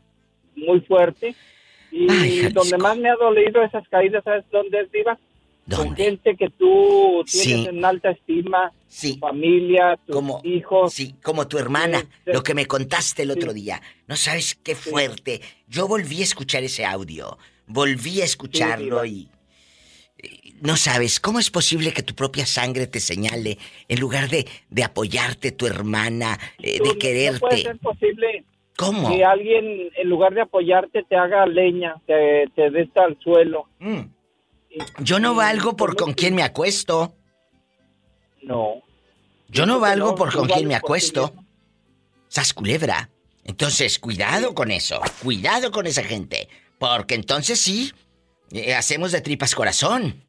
muy 0.57 0.81
fuerte. 0.81 1.35
Y 1.93 2.49
donde 2.49 2.77
más 2.79 2.99
me 2.99 3.09
ha 3.09 3.15
dolido 3.15 3.63
esas 3.63 3.87
caídas, 3.89 4.25
¿sabes 4.25 4.45
dónde 4.51 4.81
es, 4.81 4.93
Diva? 4.93 5.19
Con 5.75 5.97
gente 5.97 6.37
que 6.37 6.49
tú 6.51 7.25
tienes 7.31 7.69
en 7.69 7.85
alta 7.85 8.11
estima, 8.11 8.73
sí. 8.87 9.19
familia, 9.19 9.99
tus 10.07 10.15
como, 10.15 10.41
hijos. 10.45 10.93
Sí, 10.93 11.15
como 11.23 11.49
tu 11.49 11.59
hermana, 11.59 12.05
lo 12.25 12.43
que 12.43 12.55
me 12.55 12.67
contaste 12.67 13.23
el 13.23 13.33
otro 13.33 13.53
día. 13.53 13.81
No 14.07 14.15
sabes 14.15 14.55
qué 14.63 14.77
fuerte. 14.77 15.41
Yo 15.67 15.89
volví 15.89 16.21
a 16.21 16.25
escuchar 16.25 16.63
ese 16.63 16.85
audio, 16.85 17.37
volví 17.67 18.21
a 18.21 18.25
escucharlo 18.25 19.05
y 19.05 19.29
no 20.61 20.77
sabes, 20.77 21.21
¿cómo 21.21 21.39
es 21.39 21.51
posible 21.51 21.93
que 21.93 22.03
tu 22.03 22.15
propia 22.15 22.47
sangre 22.47 22.87
te 22.87 23.01
señale 23.01 23.59
en 23.89 24.01
lugar 24.01 24.29
de, 24.29 24.47
de 24.71 24.85
apoyarte 24.85 25.53
tu 25.53 25.67
hermana, 25.67 26.39
eh, 26.59 26.79
de 26.83 26.99
quererte? 26.99 27.41
No 27.41 27.49
puede 27.49 27.63
ser 27.63 27.79
posible 27.79 28.45
¿Cómo? 28.77 29.09
que 29.09 29.25
alguien 29.25 29.91
en 29.97 30.09
lugar 30.09 30.35
de 30.35 30.43
apoyarte 30.43 31.03
te 31.05 31.17
haga 31.17 31.47
leña, 31.47 31.97
te, 32.07 32.47
te 32.55 32.71
des 32.71 32.89
al 32.97 33.19
suelo. 33.21 33.69
Mm. 33.79 34.01
Yo 34.99 35.19
no 35.19 35.35
valgo 35.35 35.77
por 35.77 35.97
con 35.97 36.13
quién 36.13 36.35
me 36.35 36.43
acuesto. 36.43 37.15
No. 38.43 38.83
Yo 39.49 39.65
no 39.65 39.81
valgo 39.81 40.15
por 40.15 40.33
con 40.33 40.49
quién 40.49 40.69
me 40.69 40.75
acuesto. 40.75 41.33
Sas 42.29 42.53
culebra. 42.53 43.09
Entonces, 43.45 43.99
cuidado 43.99 44.55
con 44.55 44.71
eso. 44.71 45.01
Cuidado 45.23 45.71
con 45.71 45.87
esa 45.87 46.03
gente. 46.03 46.49
Porque 46.79 47.15
entonces 47.15 47.61
sí, 47.61 47.93
eh, 48.51 48.75
hacemos 48.75 49.13
de 49.13 49.21
tripas 49.21 49.55
corazón. 49.55 50.26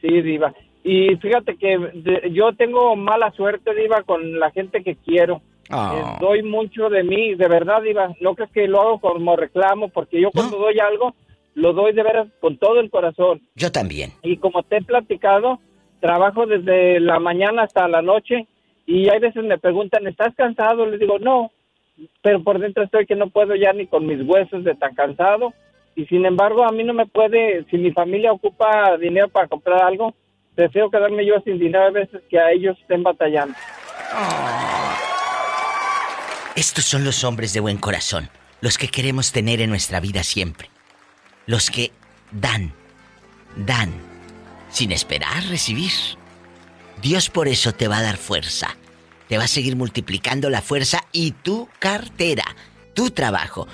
Sí, 0.00 0.22
Diva. 0.22 0.54
Y 0.84 1.16
fíjate 1.16 1.56
que 1.56 2.30
yo 2.32 2.52
tengo 2.54 2.96
mala 2.96 3.30
suerte, 3.32 3.74
Diva, 3.74 4.02
con 4.02 4.38
la 4.38 4.50
gente 4.50 4.82
que 4.82 4.96
quiero. 4.96 5.42
Ah. 5.70 6.16
Eh, 6.16 6.18
doy 6.20 6.42
mucho 6.42 6.88
de 6.88 7.02
mí, 7.02 7.34
de 7.34 7.48
verdad, 7.48 7.82
Diva. 7.82 8.14
No 8.20 8.34
crees 8.34 8.50
que 8.52 8.68
lo 8.68 8.80
hago 8.80 9.00
como 9.00 9.36
reclamo, 9.36 9.88
porque 9.88 10.20
yo 10.20 10.30
cuando 10.30 10.58
doy 10.58 10.78
algo, 10.78 11.14
lo 11.54 11.72
doy 11.72 11.92
de 11.92 12.02
veras 12.02 12.28
con 12.40 12.56
todo 12.56 12.80
el 12.80 12.90
corazón. 12.90 13.42
Yo 13.54 13.70
también. 13.70 14.12
Y 14.22 14.36
como 14.36 14.62
te 14.62 14.78
he 14.78 14.82
platicado, 14.82 15.58
trabajo 16.00 16.46
desde 16.46 17.00
la 17.00 17.18
mañana 17.18 17.64
hasta 17.64 17.88
la 17.88 18.02
noche 18.02 18.46
y 18.86 19.08
hay 19.10 19.18
veces 19.18 19.44
me 19.44 19.58
preguntan, 19.58 20.06
¿estás 20.06 20.34
cansado? 20.34 20.86
Les 20.86 21.00
digo, 21.00 21.18
no, 21.18 21.50
pero 22.22 22.42
por 22.42 22.58
dentro 22.58 22.84
estoy 22.84 23.06
que 23.06 23.16
no 23.16 23.28
puedo 23.28 23.54
ya 23.54 23.72
ni 23.72 23.86
con 23.86 24.06
mis 24.06 24.22
huesos 24.26 24.64
de 24.64 24.74
tan 24.74 24.94
cansado 24.94 25.52
y 25.98 26.06
sin 26.06 26.24
embargo 26.24 26.64
a 26.64 26.70
mí 26.70 26.84
no 26.84 26.94
me 26.94 27.06
puede, 27.06 27.66
si 27.68 27.76
mi 27.76 27.90
familia 27.90 28.30
ocupa 28.30 28.96
dinero 28.98 29.28
para 29.28 29.48
comprar 29.48 29.82
algo, 29.82 30.14
prefiero 30.54 30.92
quedarme 30.92 31.26
yo 31.26 31.34
sin 31.44 31.58
dinero 31.58 31.86
a 31.86 31.90
veces 31.90 32.22
que 32.30 32.38
a 32.38 32.52
ellos 32.52 32.78
estén 32.80 33.02
batallando. 33.02 33.56
Estos 36.54 36.84
son 36.84 37.04
los 37.04 37.24
hombres 37.24 37.52
de 37.52 37.58
buen 37.58 37.78
corazón, 37.78 38.30
los 38.60 38.78
que 38.78 38.86
queremos 38.86 39.32
tener 39.32 39.60
en 39.60 39.70
nuestra 39.70 39.98
vida 39.98 40.22
siempre. 40.22 40.70
Los 41.46 41.68
que 41.68 41.90
dan, 42.30 42.72
dan, 43.56 43.90
sin 44.68 44.92
esperar 44.92 45.42
recibir. 45.48 45.90
Dios 47.02 47.28
por 47.28 47.48
eso 47.48 47.72
te 47.72 47.88
va 47.88 47.98
a 47.98 48.02
dar 48.02 48.18
fuerza. 48.18 48.76
Te 49.26 49.36
va 49.36 49.44
a 49.44 49.48
seguir 49.48 49.74
multiplicando 49.74 50.48
la 50.48 50.62
fuerza 50.62 51.04
y 51.10 51.32
tu 51.32 51.68
cartera, 51.80 52.44
tu 52.94 53.10
trabajo. 53.10 53.66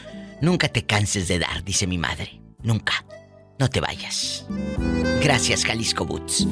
Nunca 0.45 0.69
te 0.69 0.85
canses 0.85 1.27
de 1.27 1.39
dar, 1.39 1.65
dice 1.65 1.87
mi 1.87 1.97
madre. 1.97 2.39
Nunca. 2.63 2.93
No 3.59 3.71
te 3.71 3.81
vayas. 3.81 4.47
Gracias, 5.23 5.65
Jalisco 5.65 6.05
Boots. 6.05 6.47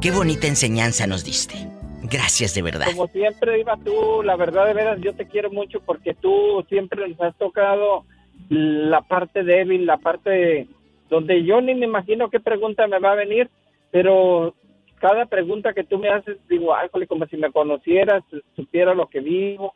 Qué 0.00 0.10
bonita 0.10 0.46
enseñanza 0.46 1.06
nos 1.06 1.22
diste. 1.22 1.56
Gracias 2.04 2.54
de 2.54 2.62
verdad. 2.62 2.86
Como 2.86 3.08
siempre, 3.08 3.60
Iba, 3.60 3.76
tú, 3.84 4.22
la 4.22 4.34
verdad 4.36 4.64
de 4.64 4.72
veras, 4.72 4.98
yo 5.02 5.12
te 5.12 5.26
quiero 5.28 5.50
mucho 5.50 5.80
porque 5.80 6.14
tú 6.14 6.64
siempre 6.70 7.06
nos 7.06 7.20
has 7.20 7.36
tocado 7.36 8.06
la 8.48 9.02
parte 9.02 9.44
débil, 9.44 9.84
la 9.84 9.98
parte 9.98 10.66
donde 11.10 11.44
yo 11.44 11.60
ni 11.60 11.74
me 11.74 11.84
imagino 11.84 12.30
qué 12.30 12.40
pregunta 12.40 12.86
me 12.86 12.98
va 12.98 13.12
a 13.12 13.16
venir, 13.16 13.50
pero 13.90 14.54
cada 15.00 15.26
pregunta 15.26 15.74
que 15.74 15.84
tú 15.84 15.98
me 15.98 16.08
haces, 16.08 16.38
digo, 16.48 16.74
ay, 16.74 16.88
como 17.06 17.26
si 17.26 17.36
me 17.36 17.52
conocieras, 17.52 18.24
supiera 18.56 18.94
lo 18.94 19.08
que 19.08 19.20
vivo, 19.20 19.74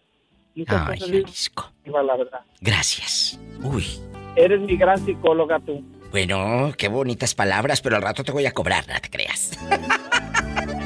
Ay, 0.67 0.99
Jalisco. 0.99 1.73
La 1.85 2.17
verdad. 2.17 2.41
Gracias. 2.61 3.39
Uy. 3.63 3.87
Eres 4.37 4.61
mi 4.61 4.77
gran 4.77 5.05
psicóloga 5.05 5.61
tú. 5.61 5.85
Bueno, 6.11 6.73
qué 6.77 6.89
bonitas 6.89 7.35
palabras, 7.35 7.81
pero 7.81 7.97
al 7.97 8.03
rato 8.03 8.25
te 8.25 8.33
voy 8.33 8.47
a 8.47 8.53
cobrar, 8.53 8.87
no 8.89 8.99
te 9.01 9.11
creas. 9.11 9.59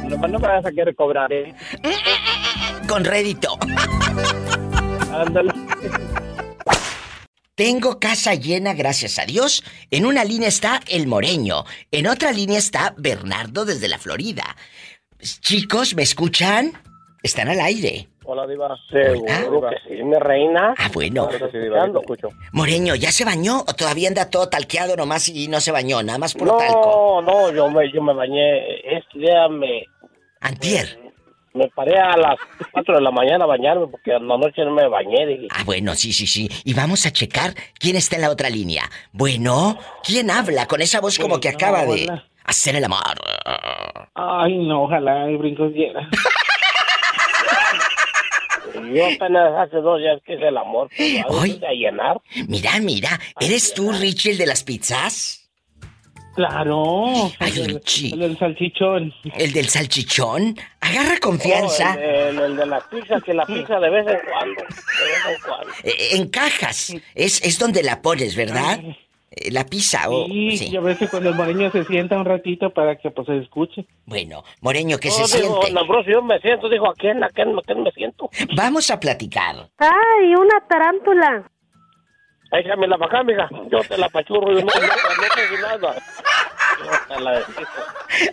No, 0.08 0.16
no 0.16 0.38
me 0.38 0.48
vas 0.48 0.66
a 0.66 0.72
querer 0.72 0.94
cobrar, 0.94 1.32
¿eh? 1.32 1.54
Con 2.88 3.04
rédito. 3.04 3.58
Ándale. 5.12 5.52
Tengo 7.54 8.00
casa 8.00 8.34
llena, 8.34 8.72
gracias 8.74 9.18
a 9.18 9.26
Dios. 9.26 9.62
En 9.90 10.06
una 10.06 10.24
línea 10.24 10.48
está 10.48 10.80
el 10.88 11.06
Moreño. 11.06 11.64
En 11.90 12.06
otra 12.06 12.32
línea 12.32 12.58
está 12.58 12.94
Bernardo 12.96 13.64
desde 13.64 13.86
la 13.86 13.98
Florida. 13.98 14.56
Chicos, 15.20 15.94
¿me 15.94 16.02
escuchan? 16.02 16.72
Están 17.22 17.48
al 17.48 17.60
aire. 17.60 18.08
Hola, 18.32 18.46
Diva. 18.46 18.78
Seguro 18.88 19.70
que 19.70 19.76
sí, 19.88 20.04
mi 20.04 20.14
reina. 20.16 20.72
Ah, 20.78 20.88
bueno. 20.94 21.28
Moreño, 22.52 22.94
¿ya 22.94 23.10
se 23.10 23.24
bañó 23.24 23.58
o 23.58 23.74
todavía 23.74 24.06
anda 24.06 24.30
todo 24.30 24.48
talqueado 24.48 24.94
nomás 24.94 25.28
y 25.28 25.48
no 25.48 25.58
se 25.58 25.72
bañó? 25.72 26.00
Nada 26.04 26.16
más 26.16 26.34
por 26.34 26.46
no, 26.46 26.56
talco. 26.56 27.22
No, 27.26 27.48
no, 27.48 27.52
yo 27.52 27.68
me, 27.68 27.92
yo 27.92 28.00
me 28.00 28.14
bañé. 28.14 28.98
Este 28.98 29.18
día 29.18 29.48
me... 29.48 29.82
Antier. 30.42 31.12
Me, 31.54 31.66
paré 31.70 31.98
a 31.98 32.16
las 32.16 32.38
4 32.70 32.94
de 32.94 33.02
la 33.02 33.10
mañana 33.10 33.42
a 33.42 33.48
bañarme 33.48 33.88
porque 33.88 34.14
anoche 34.14 34.64
no 34.64 34.70
me 34.70 34.86
bañé. 34.86 35.26
Dije. 35.26 35.48
Ah, 35.50 35.64
bueno, 35.66 35.96
sí, 35.96 36.12
sí, 36.12 36.28
sí. 36.28 36.48
Y 36.64 36.72
vamos 36.72 37.06
a 37.06 37.10
checar 37.10 37.54
quién 37.80 37.96
está 37.96 38.14
en 38.14 38.22
la 38.22 38.30
otra 38.30 38.48
línea. 38.48 38.84
Bueno, 39.10 39.76
¿quién 40.04 40.30
habla 40.30 40.68
con 40.68 40.80
esa 40.80 41.00
voz 41.00 41.18
como 41.18 41.40
que 41.40 41.48
acaba 41.48 41.84
de 41.84 42.06
hacer 42.44 42.76
el 42.76 42.84
amor? 42.84 43.00
Ay, 44.14 44.56
no, 44.56 44.84
ojalá 44.84 45.26
el 45.26 45.36
brinco 45.36 45.68
diera. 45.68 46.08
Yo 48.94 49.06
apenas 49.06 49.52
hace 49.58 49.76
dos 49.78 49.98
días 50.00 50.20
que 50.24 50.34
es 50.34 50.42
el 50.42 50.56
amor, 50.56 50.88
Hoy- 51.28 51.60
a 51.66 51.72
llenar. 51.72 52.20
Mira, 52.48 52.78
mira, 52.80 53.18
¿eres 53.40 53.74
tú, 53.74 53.92
Richie, 53.92 54.32
el 54.32 54.38
de 54.38 54.46
las 54.46 54.62
pizzas? 54.64 55.36
Claro. 56.34 57.04
Ay, 57.40 57.52
el, 57.60 58.18
del 58.20 58.38
salchichón. 58.38 59.12
¿El 59.36 59.52
del 59.52 59.68
salchichón? 59.68 60.56
Agarra 60.80 61.18
confianza. 61.18 61.96
Oh, 61.98 62.00
el, 62.00 62.36
de- 62.36 62.44
el 62.46 62.56
de 62.56 62.66
las 62.66 62.84
pizzas, 62.84 63.22
que 63.22 63.34
la 63.34 63.44
pizza 63.44 63.78
de 63.80 63.90
vez 63.90 64.06
en 64.06 64.18
cuando. 64.30 64.62
De 64.62 65.04
vez 65.04 65.20
en 65.36 65.42
cuando. 65.44 65.72
Eh, 65.82 66.08
en 66.12 66.28
cajas. 66.28 66.94
Es, 67.14 67.42
es 67.44 67.58
donde 67.58 67.82
la 67.82 68.00
pones, 68.00 68.36
¿verdad? 68.36 68.78
Eh, 68.82 68.96
La 69.50 69.64
pizza 69.64 70.08
o... 70.10 70.26
Sí, 70.26 70.56
sí. 70.58 70.68
y 70.72 70.76
a 70.76 70.80
veces 70.80 71.08
cuando 71.08 71.28
el 71.30 71.36
moreño 71.36 71.70
se 71.70 71.84
sienta 71.84 72.16
un 72.18 72.24
ratito 72.24 72.70
para 72.70 72.96
que 72.96 73.10
pues 73.12 73.28
se 73.28 73.38
escuche. 73.38 73.86
Bueno, 74.04 74.42
Moreño, 74.60 74.98
que 74.98 75.08
No, 75.08 75.14
se 75.26 75.40
digo, 75.40 75.62
siente. 75.62 75.72
no, 75.80 75.86
bro, 75.86 76.02
si 76.02 76.10
yo 76.10 76.20
me 76.20 76.40
siento, 76.40 76.68
dijo, 76.68 76.90
¿a 76.90 76.94
quién, 76.94 77.22
a 77.22 77.28
quién, 77.28 77.56
a 77.56 77.62
quién 77.62 77.82
me 77.84 77.92
siento? 77.92 78.28
Vamos 78.56 78.90
a 78.90 78.98
platicar. 78.98 79.68
¡Ay, 79.78 80.34
una 80.34 80.60
tarántula! 80.68 81.48
Échame 82.52 82.88
la 82.88 82.96
acá, 82.96 83.22
mija. 83.22 83.48
Yo 83.70 83.78
te 83.88 83.96
la 83.96 84.08
pachurro, 84.08 84.52
yo 84.52 84.60
no, 84.60 84.72
no, 84.74 84.80
no 84.80 85.68
nada. 85.78 85.96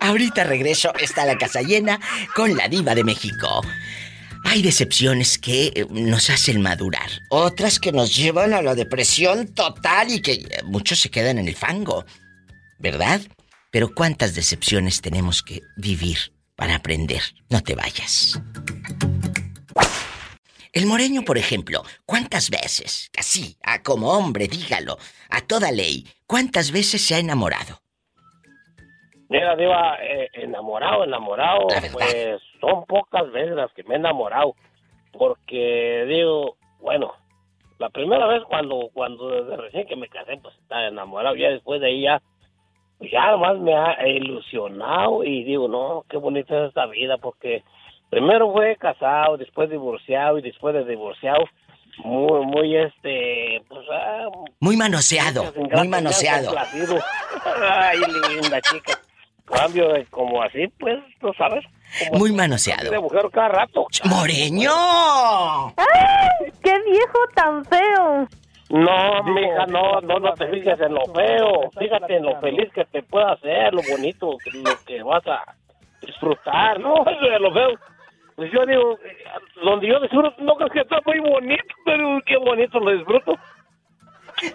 Ahorita 0.02 0.44
regreso, 0.44 0.92
está 1.00 1.26
la 1.26 1.38
casa 1.38 1.62
llena 1.62 2.00
con 2.36 2.56
la 2.56 2.68
diva 2.68 2.96
de 2.96 3.04
México. 3.04 3.62
Hay 4.50 4.62
decepciones 4.62 5.38
que 5.38 5.74
eh, 5.76 5.86
nos 5.90 6.30
hacen 6.30 6.62
madurar, 6.62 7.12
otras 7.30 7.82
que 7.82 7.92
nos 7.92 8.16
llevan 8.16 8.54
a 8.54 8.62
la 8.62 8.76
depresión 8.76 9.54
total 9.54 10.10
y 10.10 10.22
que 10.22 10.36
eh, 10.36 10.64
muchos 10.64 11.02
se 11.02 11.12
quedan 11.12 11.38
en 11.38 11.50
el 11.50 11.56
fango, 11.56 12.06
¿verdad? 12.80 13.20
Pero 13.72 13.94
¿cuántas 13.94 14.36
decepciones 14.36 15.02
tenemos 15.02 15.44
que 15.44 15.64
vivir 15.76 16.32
para 16.56 16.76
aprender? 16.76 17.22
No 17.50 17.62
te 17.62 17.76
vayas. 17.76 18.40
El 20.72 20.86
moreño, 20.86 21.24
por 21.24 21.38
ejemplo, 21.38 21.84
¿cuántas 22.06 22.50
veces, 22.50 23.12
así, 23.18 23.58
a 23.64 23.84
como 23.84 24.14
hombre, 24.14 24.48
dígalo, 24.48 24.98
a 25.30 25.42
toda 25.42 25.74
ley, 25.74 26.08
cuántas 26.26 26.72
veces 26.72 27.02
se 27.02 27.16
ha 27.16 27.20
enamorado? 27.20 27.82
Mira, 29.30 29.56
Diva, 29.56 29.98
eh, 30.02 30.30
enamorado, 30.34 31.04
enamorado, 31.04 31.68
pues 31.92 32.42
son 32.62 32.86
pocas 32.86 33.30
veces 33.32 33.56
las 33.56 33.72
que 33.74 33.84
me 33.84 33.96
he 33.96 33.98
enamorado. 33.98 34.56
Porque 35.12 36.06
digo, 36.08 36.56
bueno, 36.80 37.14
la 37.80 37.90
primera 37.90 38.26
vez 38.28 38.44
cuando, 38.44 38.90
cuando 38.94 39.30
desde 39.30 39.58
recién 39.58 39.88
que 39.88 39.96
me 39.96 40.08
casé, 40.08 40.38
pues 40.42 40.56
estaba 40.56 40.88
enamorado. 40.88 41.36
Ya 41.36 41.50
después 41.50 41.82
de 41.82 41.88
ahí 41.88 42.02
ya, 42.04 42.22
pues, 42.98 43.12
ya 43.12 43.36
más 43.38 43.58
me 43.60 43.76
ha 43.76 44.08
ilusionado 44.08 45.24
y 45.24 45.44
digo, 45.44 45.68
no, 45.68 46.06
qué 46.10 46.18
bonita 46.18 46.64
es 46.64 46.70
esta 46.70 46.86
vida. 46.86 47.18
Porque 47.18 47.64
primero 48.10 48.52
fue 48.54 48.78
casado, 48.78 49.38
después 49.38 49.70
divorciado 49.70 50.40
y 50.40 50.42
después 50.42 50.74
de 50.74 50.86
divorciado, 50.86 51.44
muy, 52.04 52.46
muy 52.46 52.78
este, 52.78 53.62
pues, 53.68 53.86
ah, 53.92 54.30
Muy 54.60 54.78
manoseado, 54.78 55.52
muy 55.72 55.88
manoseado. 55.88 56.56
Ay, 57.62 57.98
linda 58.30 58.62
chica. 58.62 59.00
Cambio 59.48 59.90
de 59.94 60.06
como 60.08 60.42
así, 60.42 60.68
pues, 60.80 60.98
tú 61.20 61.32
sabes. 61.38 61.64
como 62.10 62.20
Muy 62.20 62.32
de 62.32 62.38
manoseado. 62.38 63.02
mujer 63.02 63.30
cada 63.32 63.48
rato. 63.50 63.88
¡Moreño! 64.06 64.72
¡Ay, 65.78 66.52
qué 66.64 66.74
viejo 66.90 67.20
tan 67.34 67.64
feo! 67.66 68.28
No, 68.70 69.24
mija, 69.24 69.66
no, 69.68 70.02
no, 70.02 70.20
no 70.20 70.34
te 70.34 70.48
fijes 70.50 70.80
en 70.82 70.94
lo 70.94 71.06
feo. 71.14 71.70
Fíjate 71.80 72.18
en 72.18 72.24
lo 72.26 72.38
feliz 72.42 72.70
que 72.74 72.84
te 72.86 73.02
puede 73.04 73.32
hacer, 73.32 73.74
lo 73.74 73.82
bonito, 73.90 74.32
lo 74.54 74.72
que 74.86 75.02
vas 75.04 75.26
a 75.28 75.56
disfrutar. 76.02 76.78
No, 76.82 76.96
eso 77.06 77.26
de 77.32 77.40
lo 77.40 77.54
feo. 77.54 77.70
Pues 78.36 78.52
yo 78.52 78.66
digo, 78.66 79.00
eh, 79.06 79.18
donde 79.64 79.88
yo 79.88 80.00
disfruto, 80.02 80.34
no 80.40 80.56
crees 80.56 80.72
que 80.74 80.82
está 80.82 80.98
muy 81.06 81.20
bonito, 81.20 81.64
pero 81.86 82.20
qué 82.26 82.38
bonito 82.38 82.80
lo 82.80 82.92
disfruto. 82.92 83.34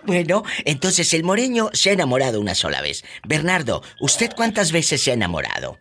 Bueno, 0.05 0.43
entonces 0.65 1.13
el 1.15 1.25
moreño 1.25 1.69
se 1.73 1.91
ha 1.91 1.93
enamorado 1.93 2.41
una 2.41 2.55
sola 2.55 2.81
vez. 2.81 3.05
Bernardo, 3.27 3.83
¿usted 4.01 4.31
cuántas 4.37 4.73
veces 4.73 5.03
se 5.03 5.11
ha 5.11 5.15
enamorado? 5.15 5.79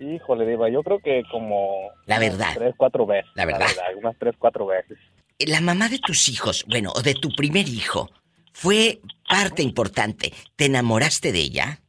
Híjole, 0.00 0.46
Diva, 0.46 0.68
yo 0.70 0.82
creo 0.82 0.98
que 0.98 1.22
como... 1.30 1.90
La 2.06 2.18
verdad. 2.18 2.54
Tres, 2.54 2.74
cuatro 2.76 3.06
veces. 3.06 3.30
La 3.34 3.46
verdad. 3.46 3.66
unas 3.96 4.16
tres, 4.18 4.34
cuatro 4.38 4.66
veces. 4.66 4.98
La 5.38 5.60
mamá 5.60 5.88
de 5.88 5.98
tus 5.98 6.28
hijos, 6.28 6.64
bueno, 6.68 6.92
o 6.94 7.02
de 7.02 7.14
tu 7.14 7.30
primer 7.30 7.68
hijo, 7.68 8.10
fue 8.52 9.00
parte 9.28 9.62
importante. 9.62 10.32
¿Te 10.56 10.66
enamoraste 10.66 11.32
de 11.32 11.40
ella? 11.40 11.80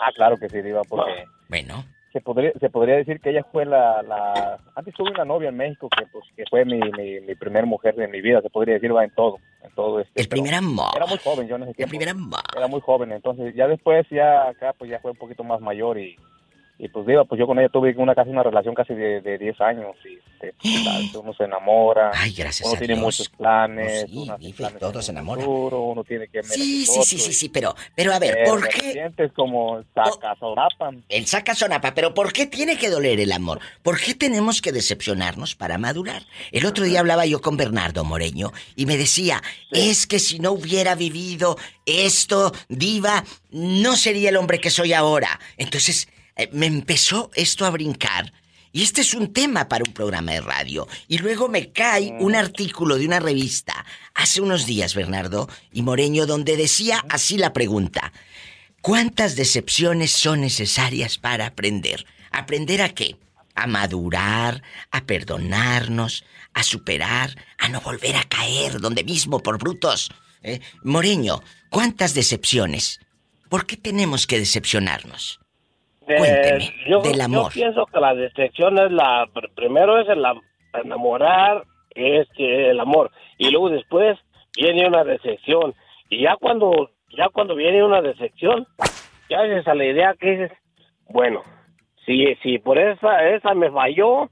Ah, 0.00 0.10
claro 0.14 0.36
que 0.38 0.48
sí, 0.48 0.60
Diva, 0.62 0.82
porque... 0.82 1.24
Bueno. 1.48 1.84
Se 2.12 2.20
podría, 2.20 2.52
se 2.60 2.68
podría 2.68 2.96
decir 2.96 3.20
que 3.20 3.30
ella 3.30 3.44
fue 3.50 3.64
la, 3.64 4.02
la... 4.02 4.58
Antes 4.74 4.94
tuve 4.94 5.10
una 5.10 5.24
novia 5.24 5.48
en 5.48 5.56
México 5.56 5.88
que, 5.96 6.04
pues, 6.12 6.24
que 6.36 6.44
fue 6.50 6.64
mi, 6.64 6.78
mi, 6.78 7.20
mi 7.20 7.34
primer 7.34 7.64
mujer 7.64 7.94
de 7.94 8.06
mi 8.06 8.20
vida, 8.20 8.42
se 8.42 8.50
podría 8.50 8.74
decir, 8.74 8.94
va 8.94 9.04
en 9.04 9.14
todo. 9.14 9.38
En 9.62 9.70
todo 9.74 10.00
este, 10.00 10.20
El 10.20 10.28
primer 10.28 10.54
amor. 10.54 10.90
Era 10.94 11.06
muy 11.06 11.18
joven 11.18 11.48
yo 11.48 11.56
en 11.56 11.62
ese 11.62 11.82
El 11.82 11.88
primer 11.88 12.10
amor. 12.10 12.40
Era 12.54 12.66
muy 12.66 12.80
joven, 12.80 13.12
entonces 13.12 13.54
ya 13.54 13.66
después, 13.66 14.06
ya 14.10 14.48
acá, 14.48 14.74
pues 14.76 14.90
ya 14.90 15.00
fue 15.00 15.12
un 15.12 15.16
poquito 15.16 15.42
más 15.42 15.60
mayor 15.60 15.98
y... 15.98 16.16
Y 16.84 16.88
pues 16.88 17.06
digo, 17.06 17.24
pues 17.26 17.38
yo 17.38 17.46
con 17.46 17.60
ella 17.60 17.68
tuve 17.68 17.94
una 17.96 18.12
casi 18.12 18.30
una 18.30 18.42
relación 18.42 18.74
casi 18.74 18.92
de, 18.92 19.20
de 19.20 19.38
10 19.38 19.60
años 19.60 19.94
y 20.04 20.14
este, 20.16 20.52
pues, 20.60 20.84
tal, 20.84 21.22
uno 21.22 21.32
se 21.32 21.44
enamora, 21.44 22.10
Ay, 22.12 22.32
gracias 22.32 22.66
uno 22.68 22.74
a 22.74 22.78
tiene 22.78 22.94
Dios. 22.94 23.04
muchos 23.04 23.28
planes, 23.28 24.02
Oh, 24.02 24.06
sí, 24.08 24.18
uno 24.18 24.38
vive, 24.38 24.52
planes 24.54 24.78
todos 24.80 25.04
se 25.04 25.12
enamoran. 25.12 25.46
uno 25.46 26.02
tiene 26.02 26.26
que 26.26 26.42
Sí, 26.42 26.84
sí, 26.84 27.02
sí, 27.04 27.18
sí, 27.20 27.32
sí, 27.32 27.48
pero, 27.50 27.76
pero 27.94 28.12
a 28.12 28.18
ver, 28.18 28.38
¿por 28.44 28.68
qué? 28.68 28.90
Sientes 28.94 29.30
como 29.32 29.80
sacazorapan. 29.94 31.04
El 31.08 31.26
saca 31.26 31.54
sonapa, 31.54 31.94
pero 31.94 32.14
¿por 32.14 32.32
qué 32.32 32.46
tiene 32.46 32.76
que 32.76 32.90
doler 32.90 33.20
el 33.20 33.30
amor? 33.30 33.60
¿Por 33.84 34.00
qué 34.00 34.14
tenemos 34.16 34.60
que 34.60 34.72
decepcionarnos 34.72 35.54
para 35.54 35.78
madurar? 35.78 36.22
El 36.50 36.66
otro 36.66 36.84
día 36.84 36.98
hablaba 36.98 37.26
yo 37.26 37.40
con 37.40 37.56
Bernardo 37.56 38.02
Moreño 38.02 38.50
y 38.74 38.86
me 38.86 38.96
decía, 38.96 39.40
es 39.70 40.08
que 40.08 40.18
si 40.18 40.40
no 40.40 40.50
hubiera 40.50 40.96
vivido 40.96 41.56
esto, 41.86 42.52
diva, 42.68 43.22
no 43.52 43.94
sería 43.96 44.30
el 44.30 44.36
hombre 44.36 44.58
que 44.58 44.70
soy 44.70 44.92
ahora. 44.94 45.38
Entonces, 45.56 46.08
eh, 46.36 46.48
me 46.52 46.66
empezó 46.66 47.30
esto 47.34 47.64
a 47.66 47.70
brincar. 47.70 48.32
Y 48.74 48.82
este 48.82 49.02
es 49.02 49.12
un 49.12 49.34
tema 49.34 49.68
para 49.68 49.84
un 49.86 49.92
programa 49.92 50.32
de 50.32 50.40
radio. 50.40 50.88
Y 51.06 51.18
luego 51.18 51.48
me 51.48 51.72
cae 51.72 52.16
un 52.20 52.34
artículo 52.34 52.96
de 52.96 53.04
una 53.06 53.20
revista 53.20 53.84
hace 54.14 54.40
unos 54.40 54.64
días, 54.64 54.94
Bernardo 54.94 55.48
y 55.72 55.82
Moreño, 55.82 56.24
donde 56.24 56.56
decía 56.56 57.04
así 57.10 57.36
la 57.36 57.52
pregunta. 57.52 58.12
¿Cuántas 58.80 59.36
decepciones 59.36 60.10
son 60.10 60.40
necesarias 60.40 61.18
para 61.18 61.46
aprender? 61.46 62.06
¿Aprender 62.30 62.80
a 62.80 62.88
qué? 62.88 63.16
A 63.54 63.66
madurar, 63.66 64.62
a 64.90 65.04
perdonarnos, 65.04 66.24
a 66.54 66.62
superar, 66.62 67.36
a 67.58 67.68
no 67.68 67.82
volver 67.82 68.16
a 68.16 68.24
caer 68.24 68.80
donde 68.80 69.04
mismo 69.04 69.40
por 69.40 69.58
brutos. 69.58 70.10
¿Eh? 70.42 70.60
Moreño, 70.82 71.42
¿cuántas 71.68 72.14
decepciones? 72.14 73.00
¿Por 73.50 73.66
qué 73.66 73.76
tenemos 73.76 74.26
que 74.26 74.38
decepcionarnos? 74.38 75.41
Eh, 76.16 76.58
yo, 76.88 77.00
del 77.02 77.16
yo 77.18 77.24
amor. 77.24 77.52
pienso 77.52 77.86
que 77.86 78.00
la 78.00 78.14
decepción 78.14 78.78
es 78.78 78.90
la... 78.92 79.26
pr- 79.26 79.50
Primero 79.54 79.98
es 79.98 80.08
el 80.08 80.24
am- 80.24 80.40
enamorar, 80.74 81.64
es 81.94 82.28
que 82.36 82.70
el 82.70 82.80
amor. 82.80 83.10
Y 83.38 83.50
luego 83.50 83.70
después 83.70 84.18
viene 84.56 84.86
una 84.86 85.04
decepción. 85.04 85.74
Y 86.08 86.22
ya 86.22 86.36
cuando, 86.36 86.90
ya 87.16 87.28
cuando 87.32 87.54
viene 87.54 87.82
una 87.84 88.00
decepción, 88.02 88.66
ya 89.30 89.40
haces 89.40 89.66
a 89.66 89.74
la 89.74 89.84
idea 89.84 90.14
que 90.18 90.30
dices, 90.30 90.52
bueno, 91.08 91.42
si, 92.06 92.34
si 92.42 92.58
por 92.58 92.78
esa, 92.78 93.28
esa 93.30 93.54
me 93.54 93.70
falló, 93.70 94.28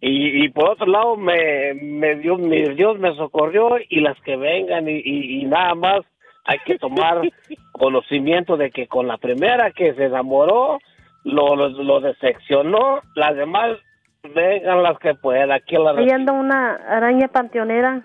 y, 0.00 0.44
y 0.44 0.48
por 0.50 0.70
otro 0.70 0.86
lado 0.86 1.16
me, 1.16 1.72
me 1.74 2.16
dio, 2.16 2.36
mi 2.36 2.62
Dios 2.74 2.98
me 2.98 3.14
socorrió, 3.16 3.70
y 3.88 4.00
las 4.00 4.20
que 4.20 4.36
vengan, 4.36 4.88
y, 4.88 4.96
y- 5.02 5.40
y 5.40 5.44
nada 5.44 5.74
más 5.74 6.00
hay 6.44 6.58
que 6.66 6.78
tomar 6.78 7.22
conocimiento 7.72 8.56
de 8.56 8.70
que 8.70 8.86
con 8.86 9.06
la 9.08 9.16
primera 9.18 9.70
que 9.70 9.94
se 9.94 10.04
enamoró, 10.04 10.78
lo, 11.24 11.56
lo, 11.56 11.68
lo 11.68 12.00
decepcionó, 12.00 13.00
las 13.14 13.34
demás 13.36 13.78
vengan 14.34 14.82
las 14.82 14.98
que 14.98 15.14
puedan, 15.14 15.52
aquí 15.52 15.76
la 15.76 15.90
Ahí 15.90 16.10
anda 16.10 16.32
una 16.32 16.74
araña 16.88 17.28
panteonera. 17.28 18.02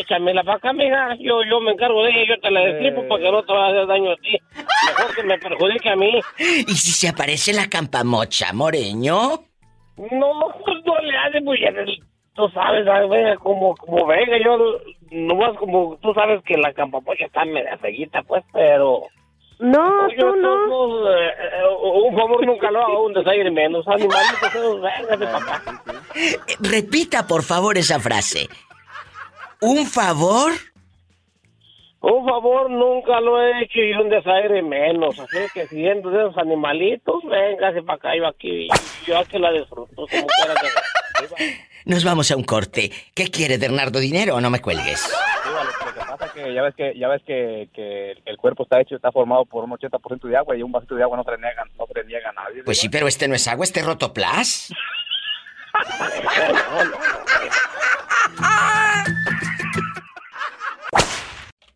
Échamela 0.00 0.42
para 0.44 0.58
acá, 0.58 0.72
mija. 0.72 1.14
Yo, 1.18 1.42
yo 1.44 1.60
me 1.60 1.72
encargo 1.72 2.04
de 2.04 2.10
ella, 2.10 2.34
yo 2.34 2.40
te 2.40 2.50
la 2.50 2.60
destripo 2.60 3.06
para 3.08 3.22
que 3.22 3.32
no 3.32 3.42
te 3.42 3.52
vaya 3.52 3.64
a 3.64 3.68
hacer 3.68 3.86
daño 3.86 4.10
a 4.12 4.16
ti. 4.16 4.38
Mejor 4.86 5.14
que 5.14 5.22
me 5.22 5.38
perjudique 5.38 5.90
a 5.90 5.96
mí. 5.96 6.20
¿Y 6.38 6.74
si 6.74 6.92
se 6.92 7.08
aparece 7.08 7.52
la 7.52 7.68
campamocha, 7.68 8.52
Moreño? 8.52 9.44
No, 9.96 10.54
pues 10.64 10.76
no 10.84 10.98
le 11.00 11.16
hace 11.16 11.40
muy 11.40 11.58
bien. 11.58 11.74
Tú 12.34 12.48
sabes, 12.50 12.84
venga, 12.84 13.36
como, 13.36 13.74
como 13.76 14.06
venga, 14.06 14.38
yo 14.42 14.80
nomás 15.10 15.56
como 15.56 15.96
tú 16.00 16.12
sabes 16.14 16.42
que 16.44 16.56
la 16.56 16.72
campapocha 16.72 17.26
está 17.26 17.44
media 17.44 17.76
feguita, 17.78 18.22
pues, 18.22 18.44
pero... 18.52 19.02
No, 19.60 20.08
yo, 20.16 20.30
tú 20.30 20.36
no. 20.36 20.66
no, 20.66 21.10
eh, 21.10 21.28
eh, 21.28 22.08
un 22.08 22.16
favor 22.16 22.46
nunca 22.46 22.70
lo 22.70 22.80
hago, 22.80 23.06
un 23.06 23.12
desaire 23.12 23.50
menos. 23.50 23.86
Animalitos, 23.86 24.80
véngase 24.80 25.26
para 25.26 25.36
acá. 25.36 25.82
Eh, 26.14 26.36
Repita, 26.60 27.26
por 27.26 27.42
favor, 27.42 27.76
esa 27.76 28.00
frase. 28.00 28.48
¿Un 29.60 29.86
favor? 29.86 30.52
Un 32.00 32.26
favor 32.26 32.70
nunca 32.70 33.20
lo 33.20 33.42
he 33.42 33.62
hecho 33.62 33.80
y 33.80 33.92
un 33.92 34.08
desaire 34.08 34.62
menos. 34.62 35.18
Así 35.18 35.38
que 35.52 35.66
siendo 35.66 36.08
de 36.08 36.20
esos 36.20 36.38
animalitos, 36.38 37.22
véngase 37.24 37.82
para 37.82 37.96
acá, 37.96 38.16
yo 38.16 38.26
aquí, 38.26 38.68
yo 39.06 39.18
aquí 39.18 39.38
la 39.38 39.52
disfruto 39.52 39.94
como 39.94 40.06
quiera 40.08 40.54
que 40.60 41.26
sea. 41.28 41.46
Nos 41.84 42.02
vamos 42.04 42.30
a 42.30 42.36
un 42.36 42.44
corte. 42.44 42.90
¿Qué 43.14 43.28
quiere, 43.28 43.58
Bernardo? 43.58 43.98
¿Dinero 44.00 44.36
o 44.36 44.40
no 44.40 44.48
me 44.48 44.60
cuelgues? 44.60 45.06
lo 45.44 45.60
que 45.68 45.79
ya 46.36 46.62
ves 46.62 46.74
que 46.74 46.98
ya 46.98 47.08
ves 47.08 47.22
que, 47.24 48.16
el 48.24 48.36
cuerpo 48.36 48.64
está 48.64 48.80
hecho, 48.80 48.96
está 48.96 49.12
formado 49.12 49.44
por 49.44 49.64
un 49.64 49.70
80% 49.70 50.28
de 50.28 50.36
agua 50.36 50.56
y 50.56 50.62
un 50.62 50.72
vasito 50.72 50.94
de 50.94 51.02
agua 51.02 51.16
no 51.16 51.24
te 51.24 51.36
niega, 51.38 52.32
nadie. 52.32 52.64
Pues 52.64 52.78
sí, 52.78 52.88
pero 52.88 53.08
este 53.08 53.28
no 53.28 53.34
es 53.34 53.46
agua, 53.48 53.64
este 53.64 53.80
es 53.80 53.86
rotoplas. 53.86 54.72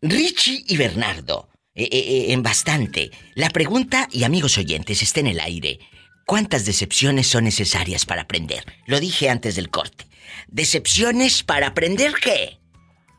Richie 0.01 0.63
y 0.67 0.77
Bernardo, 0.77 1.49
eh, 1.73 1.83
eh, 1.83 1.89
eh, 1.91 2.33
en 2.33 2.43
bastante. 2.43 3.11
La 3.33 3.49
pregunta, 3.49 4.07
y 4.11 4.23
amigos 4.23 4.57
oyentes, 4.57 5.01
está 5.01 5.19
en 5.19 5.27
el 5.27 5.39
aire. 5.39 5.79
¿Cuántas 6.25 6.65
decepciones 6.65 7.27
son 7.27 7.43
necesarias 7.43 8.05
para 8.05 8.23
aprender? 8.23 8.63
Lo 8.85 8.99
dije 8.99 9.29
antes 9.29 9.55
del 9.55 9.69
corte. 9.69 10.05
¿Decepciones 10.47 11.43
para 11.43 11.67
aprender 11.67 12.13
qué? 12.21 12.59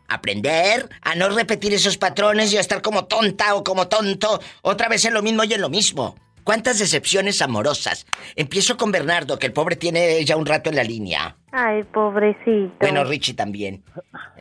Aprender 0.09 0.89
a 1.03 1.15
no 1.15 1.29
repetir 1.29 1.75
esos 1.75 1.97
patrones 1.97 2.53
y 2.53 2.57
a 2.57 2.61
estar 2.61 2.83
como 2.83 3.07
tonta 3.07 3.55
o 3.55 3.65
como 3.65 3.89
tonto 3.89 4.41
otra 4.63 4.89
vez 4.89 5.05
en 5.05 5.15
lo 5.15 5.23
mismo 5.23 5.45
y 5.45 5.55
en 5.55 5.61
lo 5.61 5.69
mismo. 5.69 6.17
¿Cuántas 6.47 6.79
decepciones 6.79 7.43
amorosas? 7.43 8.07
Empiezo 8.37 8.77
con 8.77 8.93
Bernardo, 8.93 9.37
que 9.37 9.47
el 9.47 9.53
pobre 9.53 9.75
tiene 9.75 10.25
ya 10.25 10.37
un 10.37 10.47
rato 10.47 10.71
en 10.71 10.77
la 10.77 10.85
línea. 10.85 11.37
Ay, 11.51 11.83
pobrecito. 11.83 12.77
Bueno, 12.79 13.03
Richie 13.03 13.35
también. 13.35 13.83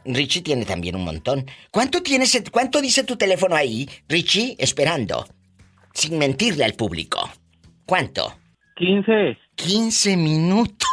Richie 0.05 0.43
tiene 0.43 0.65
también 0.65 0.95
un 0.95 1.03
montón. 1.03 1.47
¿Cuánto 1.71 2.03
tienes, 2.03 2.43
cuánto 2.51 2.79
dice 2.79 3.03
tu 3.05 3.17
teléfono 3.17 3.55
ahí, 3.55 3.89
Richie, 4.07 4.55
esperando? 4.59 5.25
Sin 5.93 6.19
mentirle 6.19 6.63
al 6.63 6.73
público. 6.73 7.27
¿Cuánto? 7.87 8.37
15. 8.75 9.37
15 9.55 10.17
minutos. 10.17 10.87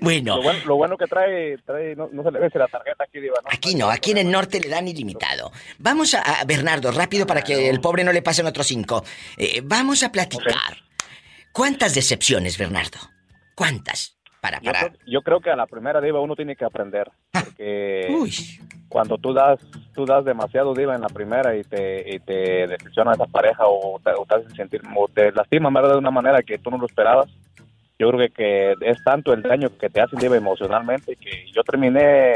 Bueno. 0.00 0.40
Lo 0.66 0.76
bueno, 0.76 0.96
que 0.96 1.06
trae, 1.06 1.58
trae 1.58 1.94
no, 1.96 2.08
se 2.08 2.30
le 2.30 2.38
vence 2.38 2.58
la 2.58 2.68
tarjeta 2.68 3.04
aquí, 3.04 3.20
Diva. 3.20 3.36
Aquí 3.50 3.74
no, 3.74 3.90
aquí 3.90 4.12
en 4.12 4.18
el 4.18 4.30
norte 4.30 4.60
le 4.60 4.68
dan 4.68 4.86
ilimitado. 4.88 5.52
Vamos 5.78 6.14
a, 6.14 6.44
Bernardo, 6.46 6.90
rápido 6.92 7.26
para 7.26 7.42
que 7.42 7.68
el 7.68 7.80
pobre 7.80 8.04
no 8.04 8.12
le 8.12 8.22
pasen 8.22 8.46
otros 8.46 8.66
cinco. 8.66 9.04
Eh, 9.36 9.60
vamos 9.64 10.02
a 10.02 10.12
platicar. 10.12 10.76
¿Cuántas 11.52 11.94
decepciones, 11.94 12.56
Bernardo? 12.58 12.98
¿Cuántas? 13.54 14.18
Para, 14.40 14.60
para... 14.60 14.92
Yo, 15.06 15.22
creo, 15.22 15.40
que 15.40 15.50
a 15.50 15.56
la 15.56 15.66
primera 15.66 16.00
diva 16.00 16.20
uno 16.20 16.34
tiene 16.34 16.56
que 16.56 16.64
aprender. 16.64 17.10
Ah. 17.32 17.44
Porque 17.44 18.08
cuando 18.88 19.16
tú 19.16 19.32
das, 19.32 19.60
tú 19.94 20.04
das 20.04 20.24
demasiado 20.24 20.74
diva 20.74 20.94
en 20.94 21.00
la 21.00 21.08
primera 21.08 21.56
y 21.56 21.62
te, 21.62 22.14
y 22.14 22.18
te 22.20 22.66
decepciona 22.66 23.12
esa 23.12 23.26
pareja 23.26 23.64
o 23.66 24.00
te, 24.04 24.10
o 24.10 24.26
te 24.26 24.54
sentir, 24.54 24.82
o 24.96 25.08
te 25.08 25.32
lastima 25.32 25.70
de 25.80 25.96
una 25.96 26.10
manera 26.10 26.42
que 26.42 26.58
tú 26.58 26.70
no 26.70 26.78
lo 26.78 26.86
esperabas, 26.86 27.30
yo 28.02 28.10
creo 28.10 28.28
que, 28.34 28.74
es 28.80 29.04
tanto 29.04 29.32
el 29.32 29.42
daño 29.42 29.70
que 29.78 29.88
te 29.88 30.00
hacen 30.00 30.18
diva 30.18 30.36
emocionalmente 30.36 31.16
que 31.16 31.46
yo 31.52 31.62
terminé 31.62 32.34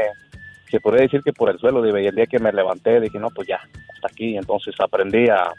se 0.69 0.79
podría 0.79 1.03
decir 1.03 1.21
que 1.23 1.33
por 1.33 1.49
el 1.49 1.59
suelo 1.59 1.81
diva 1.81 2.01
y 2.01 2.07
el 2.07 2.15
día 2.15 2.25
que 2.25 2.39
me 2.39 2.53
levanté 2.53 2.99
dije 3.01 3.19
no 3.19 3.29
pues 3.29 3.47
ya 3.47 3.59
hasta 3.93 4.07
aquí 4.07 4.37
entonces 4.37 4.73
aprendí 4.79 5.27
a, 5.29 5.51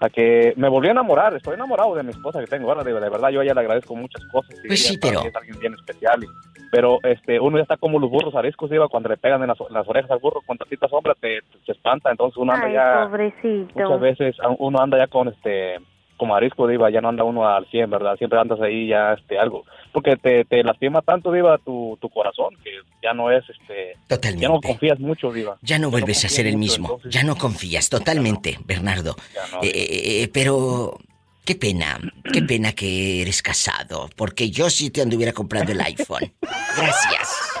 a 0.00 0.08
que 0.08 0.54
me 0.56 0.68
volví 0.68 0.88
a 0.88 0.92
enamorar 0.92 1.34
estoy 1.34 1.54
enamorado 1.54 1.94
de 1.94 2.02
mi 2.02 2.10
esposa 2.10 2.40
que 2.40 2.46
tengo 2.46 2.70
ahora 2.70 2.84
de, 2.84 2.92
verdad 2.92 3.28
yo 3.28 3.40
a 3.40 3.44
ella 3.44 3.54
le 3.54 3.60
agradezco 3.60 3.94
muchas 3.94 4.24
cosas 4.32 4.54
pues 4.66 4.86
sí 4.86 4.98
pero 4.98 5.22
es 5.22 5.36
alguien 5.36 5.58
bien 5.60 5.74
especial 5.74 6.24
pero 6.70 6.98
este 7.02 7.38
uno 7.38 7.58
ya 7.58 7.62
está 7.62 7.76
como 7.76 7.98
los 7.98 8.10
burros 8.10 8.34
ariscos 8.34 8.70
diva 8.70 8.88
cuando 8.88 9.10
le 9.10 9.18
pegan 9.18 9.42
en 9.42 9.48
las, 9.48 9.88
orejas 9.88 10.10
al 10.10 10.20
burro 10.20 10.40
con 10.46 10.56
tantita 10.56 10.88
sombra 10.88 11.14
te, 11.20 11.40
te, 11.66 11.72
espanta 11.72 12.10
entonces 12.10 12.38
uno 12.38 12.54
anda 12.54 12.66
Ay, 12.66 12.72
ya 12.72 13.08
pobrecito. 13.08 13.72
muchas 13.74 14.00
veces 14.00 14.36
uno 14.58 14.80
anda 14.80 14.96
ya 14.96 15.06
con 15.06 15.28
este 15.28 15.78
como 16.18 16.34
arisco, 16.34 16.66
Diva, 16.66 16.90
ya 16.90 17.00
no 17.00 17.08
anda 17.08 17.24
uno 17.24 17.48
al 17.48 17.66
100, 17.70 17.88
¿verdad? 17.88 18.16
Siempre 18.16 18.38
andas 18.38 18.60
ahí 18.60 18.88
ya, 18.88 19.14
este, 19.14 19.38
algo. 19.38 19.64
Porque 19.92 20.16
te, 20.16 20.44
te 20.44 20.62
lastima 20.62 21.00
tanto, 21.00 21.32
Diva, 21.32 21.56
tu, 21.58 21.96
tu 22.00 22.10
corazón, 22.10 22.54
que 22.62 22.70
ya 23.02 23.14
no 23.14 23.30
es, 23.30 23.44
este... 23.48 23.96
Totalmente. 24.06 24.42
Ya 24.42 24.48
no 24.48 24.60
confías 24.60 25.00
mucho, 25.00 25.32
Diva. 25.32 25.56
Ya 25.62 25.78
no 25.78 25.90
vuelves 25.90 26.24
a 26.26 26.28
ser 26.28 26.46
el 26.46 26.58
mismo. 26.58 27.00
Ya 27.08 27.22
no 27.22 27.36
confías, 27.36 27.88
totalmente, 27.88 28.58
Bernardo. 28.66 29.16
Eh, 29.62 29.68
eh, 29.74 30.22
eh, 30.22 30.30
pero... 30.32 30.98
Qué 31.44 31.54
pena, 31.54 31.98
qué 32.30 32.42
pena 32.42 32.72
que 32.72 33.22
eres 33.22 33.40
casado, 33.40 34.10
porque 34.16 34.50
yo 34.50 34.68
sí 34.68 34.90
te 34.90 35.00
anduviera 35.00 35.32
comprando 35.32 35.72
el 35.72 35.80
iPhone. 35.80 36.30
Gracias. 36.76 37.54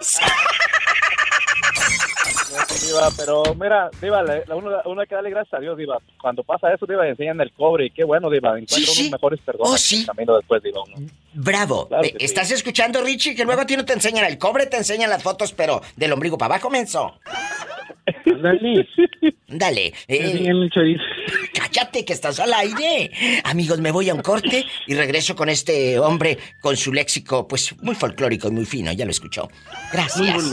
Diva, 2.86 3.08
pero 3.16 3.42
mira, 3.54 3.90
Diva, 4.00 4.24
uno, 4.54 4.70
uno, 4.84 5.00
hay 5.00 5.06
que 5.06 5.14
darle 5.14 5.30
gracias 5.30 5.54
a 5.54 5.60
Dios, 5.60 5.76
Diva. 5.76 5.98
Cuando 6.20 6.42
pasa 6.42 6.72
eso, 6.72 6.86
Diva, 6.86 7.06
enseñan 7.06 7.40
el 7.40 7.52
cobre 7.52 7.86
y 7.86 7.90
qué 7.90 8.04
bueno, 8.04 8.30
Diva. 8.30 8.58
Encuentran 8.58 8.96
unos 8.98 9.10
mejores 9.10 9.40
personas 9.40 9.72
oh, 9.72 9.76
sí. 9.78 10.06
camino 10.06 10.36
después, 10.36 10.62
Diva. 10.62 10.82
Bravo. 11.36 11.88
¿Estás 12.18 12.50
escuchando, 12.50 13.02
Richie? 13.02 13.34
Que 13.34 13.44
luego 13.44 13.60
a 13.60 13.66
ti 13.66 13.76
no 13.76 13.84
te 13.84 13.92
enseñan 13.92 14.24
el 14.24 14.38
cobre, 14.38 14.66
te 14.66 14.78
enseñan 14.78 15.10
las 15.10 15.22
fotos, 15.22 15.52
pero 15.52 15.82
del 15.94 16.12
ombligo 16.12 16.38
para 16.38 16.54
abajo, 16.54 16.70
menso. 16.70 17.20
Dale. 18.24 18.88
Dale. 19.48 19.92
Eh, 20.08 20.48
cállate 21.54 22.04
que 22.04 22.12
estás 22.14 22.40
al 22.40 22.54
aire. 22.54 23.10
Amigos, 23.44 23.80
me 23.80 23.90
voy 23.90 24.08
a 24.08 24.14
un 24.14 24.22
corte 24.22 24.64
y 24.86 24.94
regreso 24.94 25.36
con 25.36 25.50
este 25.50 25.98
hombre 25.98 26.38
con 26.60 26.76
su 26.76 26.92
léxico, 26.92 27.46
pues 27.46 27.74
muy 27.82 27.94
folclórico 27.94 28.48
y 28.48 28.52
muy 28.52 28.64
fino, 28.64 28.92
ya 28.92 29.04
lo 29.04 29.10
escuchó. 29.10 29.48
Gracias. 29.92 30.52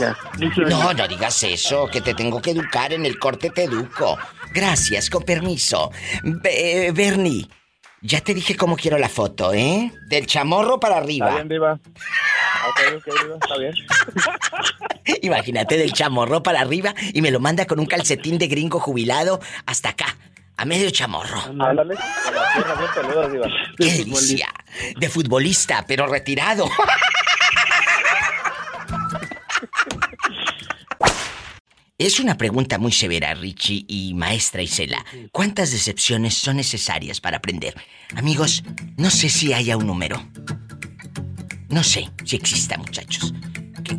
no, 0.68 0.92
no 0.92 1.08
digas 1.08 1.42
eso, 1.44 1.86
que 1.86 2.02
te 2.02 2.12
tengo 2.12 2.42
que 2.42 2.50
educar, 2.50 2.92
en 2.92 3.06
el 3.06 3.18
corte 3.18 3.50
te 3.50 3.64
educo. 3.64 4.18
Gracias, 4.52 5.08
con 5.08 5.22
permiso. 5.22 5.90
Bernie, 6.92 7.48
ya 8.04 8.20
te 8.20 8.34
dije 8.34 8.54
cómo 8.54 8.76
quiero 8.76 8.98
la 8.98 9.08
foto, 9.08 9.54
¿eh? 9.54 9.90
Del 10.08 10.26
chamorro 10.26 10.78
para 10.78 10.98
arriba. 10.98 11.28
Está 11.28 11.36
bien, 11.36 11.48
Diva. 11.48 11.72
Ok, 11.72 12.80
ok, 12.98 13.22
Diva, 13.22 13.34
está 13.40 13.58
bien. 13.58 13.74
Imagínate 15.22 15.78
del 15.78 15.94
chamorro 15.94 16.42
para 16.42 16.60
arriba 16.60 16.94
y 17.14 17.22
me 17.22 17.30
lo 17.30 17.40
manda 17.40 17.64
con 17.64 17.80
un 17.80 17.86
calcetín 17.86 18.36
de 18.36 18.46
gringo 18.46 18.78
jubilado 18.78 19.40
hasta 19.64 19.88
acá. 19.88 20.18
A 20.58 20.66
medio 20.66 20.90
chamorro. 20.90 21.40
Ándale. 21.48 21.96
¡Qué 23.78 23.90
delicia! 23.90 24.48
De 24.96 25.08
futbolista, 25.08 25.84
pero 25.88 26.06
retirado. 26.06 26.68
Es 31.96 32.18
una 32.18 32.36
pregunta 32.36 32.76
muy 32.76 32.90
severa, 32.90 33.34
Richie 33.34 33.84
y 33.86 34.14
maestra 34.14 34.62
Isela. 34.62 35.04
¿Cuántas 35.30 35.70
decepciones 35.70 36.34
son 36.34 36.56
necesarias 36.56 37.20
para 37.20 37.36
aprender? 37.36 37.74
Amigos, 38.16 38.64
no 38.96 39.10
sé 39.10 39.28
si 39.28 39.52
haya 39.52 39.76
un 39.76 39.86
número. 39.86 40.20
No 41.68 41.84
sé 41.84 42.08
si 42.24 42.34
exista, 42.34 42.76
muchachos. 42.78 43.32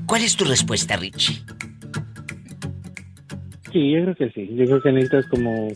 ¿Cuál 0.07 0.23
es 0.23 0.35
tu 0.35 0.43
respuesta, 0.43 0.97
Richie? 0.97 1.41
Sí, 3.71 3.91
yo 3.91 4.01
creo 4.01 4.15
que 4.15 4.29
sí. 4.31 4.49
Yo 4.55 4.65
creo 4.65 4.81
que 4.81 4.91
necesitas 4.91 5.27
como... 5.27 5.69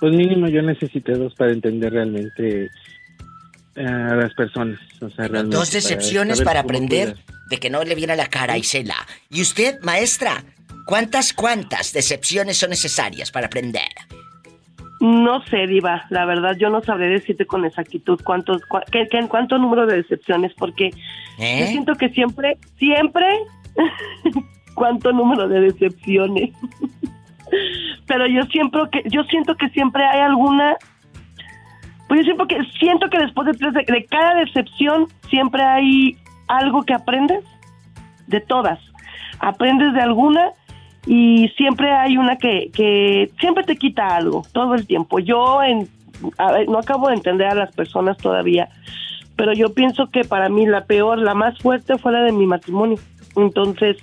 Pues 0.00 0.12
mínimo 0.12 0.48
yo 0.48 0.62
necesité 0.62 1.12
dos 1.12 1.34
para 1.36 1.52
entender 1.52 1.92
realmente 1.92 2.68
eh, 3.76 3.86
a 3.86 4.16
las 4.16 4.34
personas. 4.34 4.80
O 5.00 5.10
sea, 5.10 5.28
dos 5.28 5.70
decepciones 5.70 6.42
para, 6.42 6.60
aprender 6.60 7.16
de 7.48 7.58
que 7.58 7.70
no 7.70 7.84
le 7.84 7.94
viene 7.94 8.16
la 8.16 8.26
cara 8.26 8.54
a 8.54 8.58
Isela. 8.58 8.96
¿Y 9.30 9.42
usted, 9.42 9.78
maestra? 9.82 10.42
¿Cuántas, 10.90 11.32
cuántas 11.32 11.92
decepciones 11.92 12.58
son 12.58 12.70
necesarias 12.70 13.30
para 13.30 13.46
aprender? 13.46 13.92
No 14.98 15.40
sé, 15.44 15.68
Diva. 15.68 16.04
La 16.10 16.24
verdad, 16.24 16.56
yo 16.58 16.68
no 16.68 16.82
sabré 16.82 17.06
decirte 17.10 17.46
con 17.46 17.64
exactitud 17.64 18.20
cuántos, 18.24 18.60
qué, 18.90 19.06
cuánto 19.28 19.56
número 19.56 19.86
de 19.86 19.98
decepciones, 19.98 20.52
porque 20.58 20.90
yo 20.90 21.44
¿Eh? 21.44 21.68
siento 21.68 21.94
que 21.94 22.08
siempre, 22.08 22.58
siempre, 22.76 23.24
cuánto 24.74 25.12
número 25.12 25.46
de 25.46 25.60
decepciones. 25.60 26.50
Pero 28.08 28.26
yo 28.26 28.42
siempre 28.46 28.82
que, 28.90 29.08
yo 29.10 29.22
siento 29.30 29.54
que 29.54 29.68
siempre 29.68 30.04
hay 30.04 30.22
alguna, 30.22 30.76
pues 32.08 32.18
yo 32.18 32.24
siempre 32.24 32.48
que 32.48 32.64
siento 32.80 33.08
que 33.08 33.18
después 33.20 33.46
de, 33.46 33.52
tres 33.52 33.74
de 33.74 34.06
cada 34.06 34.34
decepción 34.40 35.06
siempre 35.28 35.62
hay 35.62 36.18
algo 36.48 36.82
que 36.82 36.94
aprendes 36.94 37.44
de 38.26 38.40
todas. 38.40 38.80
Aprendes 39.38 39.94
de 39.94 40.00
alguna 40.02 40.50
y 41.06 41.48
siempre 41.56 41.90
hay 41.90 42.16
una 42.16 42.36
que, 42.36 42.70
que 42.72 43.30
siempre 43.40 43.64
te 43.64 43.76
quita 43.76 44.16
algo, 44.16 44.44
todo 44.52 44.74
el 44.74 44.86
tiempo. 44.86 45.18
Yo 45.18 45.62
en, 45.62 45.88
no 46.68 46.78
acabo 46.78 47.08
de 47.08 47.14
entender 47.14 47.48
a 47.48 47.54
las 47.54 47.72
personas 47.74 48.18
todavía, 48.18 48.68
pero 49.36 49.52
yo 49.52 49.72
pienso 49.72 50.08
que 50.08 50.24
para 50.24 50.48
mí 50.48 50.66
la 50.66 50.84
peor, 50.84 51.18
la 51.18 51.34
más 51.34 51.58
fuerte 51.58 51.96
fue 51.98 52.12
la 52.12 52.22
de 52.22 52.32
mi 52.32 52.46
matrimonio. 52.46 52.98
Entonces, 53.36 53.96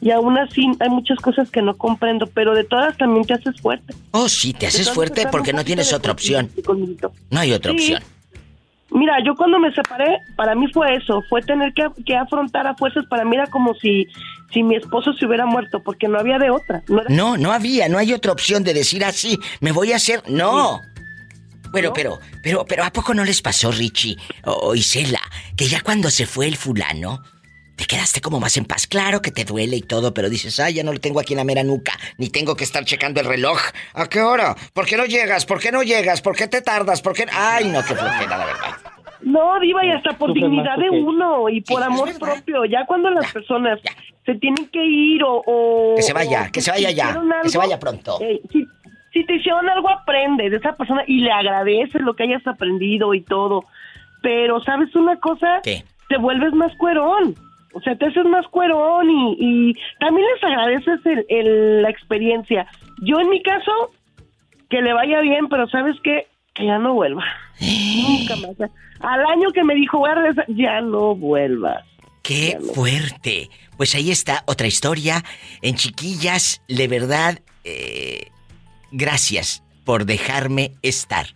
y 0.00 0.10
aún 0.10 0.38
así 0.38 0.66
hay 0.80 0.88
muchas 0.88 1.18
cosas 1.18 1.50
que 1.50 1.62
no 1.62 1.76
comprendo, 1.76 2.26
pero 2.26 2.54
de 2.54 2.64
todas 2.64 2.96
también 2.96 3.24
te 3.24 3.34
haces 3.34 3.60
fuerte. 3.60 3.94
Oh, 4.10 4.28
sí, 4.28 4.52
te 4.52 4.66
haces 4.66 4.90
fuerte 4.90 5.26
porque 5.30 5.52
no 5.52 5.64
tienes 5.64 5.92
otra 5.92 6.12
opción. 6.12 6.50
No 7.30 7.40
hay 7.40 7.52
otra 7.52 7.72
opción. 7.72 8.02
Mira, 8.92 9.18
yo 9.24 9.34
cuando 9.36 9.58
me 9.58 9.72
separé, 9.72 10.18
para 10.36 10.54
mí 10.54 10.66
fue 10.72 10.96
eso, 10.96 11.22
fue 11.28 11.42
tener 11.42 11.72
que, 11.74 11.86
que, 12.04 12.16
afrontar 12.16 12.66
a 12.66 12.74
fuerzas, 12.74 13.04
para 13.06 13.24
mí 13.24 13.36
era 13.36 13.46
como 13.46 13.74
si, 13.74 14.08
si 14.52 14.62
mi 14.62 14.76
esposo 14.76 15.12
se 15.12 15.26
hubiera 15.26 15.46
muerto, 15.46 15.82
porque 15.82 16.08
no 16.08 16.18
había 16.18 16.38
de 16.38 16.50
otra. 16.50 16.82
No, 17.08 17.36
no, 17.36 17.52
había, 17.52 17.88
no 17.88 17.98
hay 17.98 18.12
otra 18.12 18.32
opción 18.32 18.64
de 18.64 18.74
decir 18.74 19.04
así, 19.04 19.38
me 19.60 19.72
voy 19.72 19.92
a 19.92 19.96
hacer, 19.96 20.22
no. 20.28 20.80
Bueno, 21.70 21.92
pero, 21.94 22.18
pero, 22.42 22.64
pero 22.66 22.84
¿a 22.84 22.92
poco 22.92 23.14
no 23.14 23.24
les 23.24 23.42
pasó, 23.42 23.70
Richie 23.70 24.16
o, 24.44 24.74
Isela, 24.74 25.20
que 25.56 25.66
ya 25.66 25.80
cuando 25.82 26.10
se 26.10 26.26
fue 26.26 26.46
el 26.46 26.56
fulano, 26.56 27.22
te 27.80 27.86
quedaste 27.86 28.20
como 28.20 28.40
más 28.40 28.58
en 28.58 28.66
paz? 28.66 28.86
Claro 28.86 29.22
que 29.22 29.30
te 29.30 29.46
duele 29.46 29.74
y 29.74 29.80
todo, 29.80 30.12
pero 30.12 30.28
dices, 30.28 30.60
ay, 30.60 30.74
ya 30.74 30.84
no 30.84 30.92
lo 30.92 31.00
tengo 31.00 31.18
aquí 31.18 31.32
en 31.32 31.38
la 31.38 31.44
mera 31.44 31.64
nuca, 31.64 31.92
ni 32.18 32.28
tengo 32.28 32.54
que 32.54 32.64
estar 32.64 32.84
checando 32.84 33.20
el 33.20 33.26
reloj. 33.26 33.58
¿A 33.94 34.06
qué 34.06 34.20
hora? 34.20 34.54
¿Por 34.74 34.84
qué 34.84 34.98
no 34.98 35.06
llegas? 35.06 35.46
¿Por 35.46 35.60
qué 35.60 35.72
no 35.72 35.82
llegas? 35.82 36.20
¿Por 36.20 36.36
qué 36.36 36.46
te 36.46 36.60
tardas? 36.60 37.00
¿Por 37.00 37.14
qué...? 37.14 37.24
Ay, 37.32 37.70
no, 37.70 37.80
qué 37.82 37.94
flojera, 37.94 38.36
la 38.36 38.44
verdad. 38.44 38.76
No, 39.22 39.58
Diva, 39.60 39.82
y 39.86 39.92
hasta 39.92 40.12
por 40.12 40.34
dignidad 40.34 40.76
de 40.76 40.90
uno 40.90 41.48
y 41.48 41.62
por 41.62 41.82
amor 41.82 42.10
propio. 42.18 42.66
Ya 42.66 42.84
cuando 42.84 43.08
las 43.08 43.32
personas 43.32 43.80
se 44.26 44.34
tienen 44.34 44.68
que 44.68 44.84
ir 44.84 45.22
o, 45.24 45.94
Que 45.96 46.02
se 46.02 46.12
vaya, 46.12 46.50
que 46.52 46.60
se 46.60 46.70
vaya 46.70 46.90
ya, 46.90 47.18
que 47.42 47.48
se 47.48 47.56
vaya 47.56 47.78
pronto. 47.78 48.18
si, 48.50 49.24
te 49.24 49.34
hicieron 49.36 49.66
algo, 49.70 49.88
aprende 49.88 50.50
de 50.50 50.56
esa 50.58 50.76
persona 50.76 51.02
y 51.06 51.20
le 51.20 51.32
agradeces 51.32 52.02
lo 52.02 52.14
que 52.14 52.24
hayas 52.24 52.46
aprendido 52.46 53.14
y 53.14 53.22
todo. 53.22 53.64
Pero, 54.20 54.62
¿sabes 54.64 54.94
una 54.94 55.18
cosa? 55.18 55.60
¿Qué? 55.62 55.82
Te 56.10 56.18
vuelves 56.18 56.52
más 56.52 56.76
cuerón. 56.76 57.36
O 57.72 57.80
sea, 57.80 57.96
te 57.96 58.06
haces 58.06 58.24
más 58.24 58.46
cuerón 58.48 59.08
y, 59.10 59.74
también 59.98 60.26
les 60.34 60.44
agradeces 60.44 61.00
el, 61.28 61.82
la 61.82 61.90
experiencia. 61.90 62.66
Yo 63.02 63.18
en 63.20 63.28
mi 63.28 63.42
caso, 63.42 63.92
que 64.68 64.82
le 64.82 64.92
vaya 64.92 65.20
bien, 65.20 65.48
pero 65.48 65.68
¿sabes 65.68 65.96
qué? 66.02 66.26
Que 66.54 66.66
ya 66.66 66.78
no 66.78 66.94
vuelva. 66.94 67.24
Nunca 67.60 68.36
más. 68.36 68.70
Al 69.00 69.26
año 69.26 69.50
que 69.52 69.64
me 69.64 69.74
dijo, 69.74 69.98
voy 69.98 70.10
ya 70.48 70.80
no 70.80 71.14
vuelvas. 71.14 71.84
¡Qué 72.22 72.58
fuerte! 72.74 73.48
Pues 73.76 73.94
ahí 73.94 74.10
está 74.10 74.44
otra 74.46 74.66
historia. 74.66 75.22
En 75.62 75.74
chiquillas, 75.74 76.62
de 76.68 76.86
verdad, 76.86 77.38
eh, 77.64 78.28
gracias 78.92 79.62
por 79.84 80.04
dejarme 80.04 80.72
estar 80.82 81.26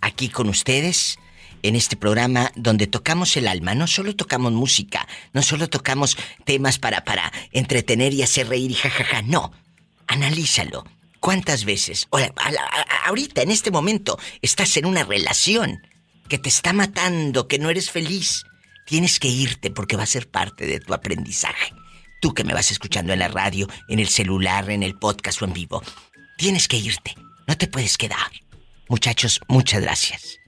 aquí 0.00 0.28
con 0.28 0.48
ustedes 0.48 1.18
en 1.64 1.76
este 1.76 1.96
programa 1.96 2.52
donde 2.54 2.86
tocamos 2.86 3.36
el 3.36 3.48
alma. 3.48 3.74
No 3.74 3.86
solo 3.86 4.14
tocamos 4.14 4.52
música, 4.52 5.08
no 5.32 5.42
solo 5.42 5.68
tocamos 5.68 6.16
temas 6.44 6.78
para, 6.78 7.04
para 7.04 7.32
entretener 7.52 8.12
y 8.12 8.22
hacer 8.22 8.48
reír 8.48 8.70
y 8.70 8.74
jajaja. 8.74 9.22
No, 9.22 9.50
analízalo. 10.06 10.84
¿Cuántas 11.20 11.64
veces, 11.64 12.06
ahorita, 13.06 13.40
en 13.40 13.50
este 13.50 13.70
momento, 13.70 14.18
estás 14.42 14.76
en 14.76 14.84
una 14.84 15.04
relación 15.04 15.80
que 16.28 16.36
te 16.36 16.50
está 16.50 16.74
matando, 16.74 17.48
que 17.48 17.58
no 17.58 17.70
eres 17.70 17.90
feliz, 17.90 18.44
tienes 18.84 19.18
que 19.18 19.28
irte 19.28 19.70
porque 19.70 19.96
va 19.96 20.02
a 20.02 20.06
ser 20.06 20.28
parte 20.28 20.66
de 20.66 20.80
tu 20.80 20.92
aprendizaje. 20.92 21.72
Tú 22.20 22.34
que 22.34 22.44
me 22.44 22.52
vas 22.52 22.70
escuchando 22.70 23.14
en 23.14 23.20
la 23.20 23.28
radio, 23.28 23.68
en 23.88 24.00
el 24.00 24.08
celular, 24.08 24.70
en 24.70 24.82
el 24.82 24.98
podcast 24.98 25.40
o 25.40 25.46
en 25.46 25.54
vivo, 25.54 25.82
tienes 26.36 26.68
que 26.68 26.76
irte. 26.76 27.14
No 27.46 27.56
te 27.56 27.68
puedes 27.68 27.96
quedar. 27.96 28.30
Muchachos, 28.88 29.40
muchas 29.48 29.80
gracias. 29.80 30.43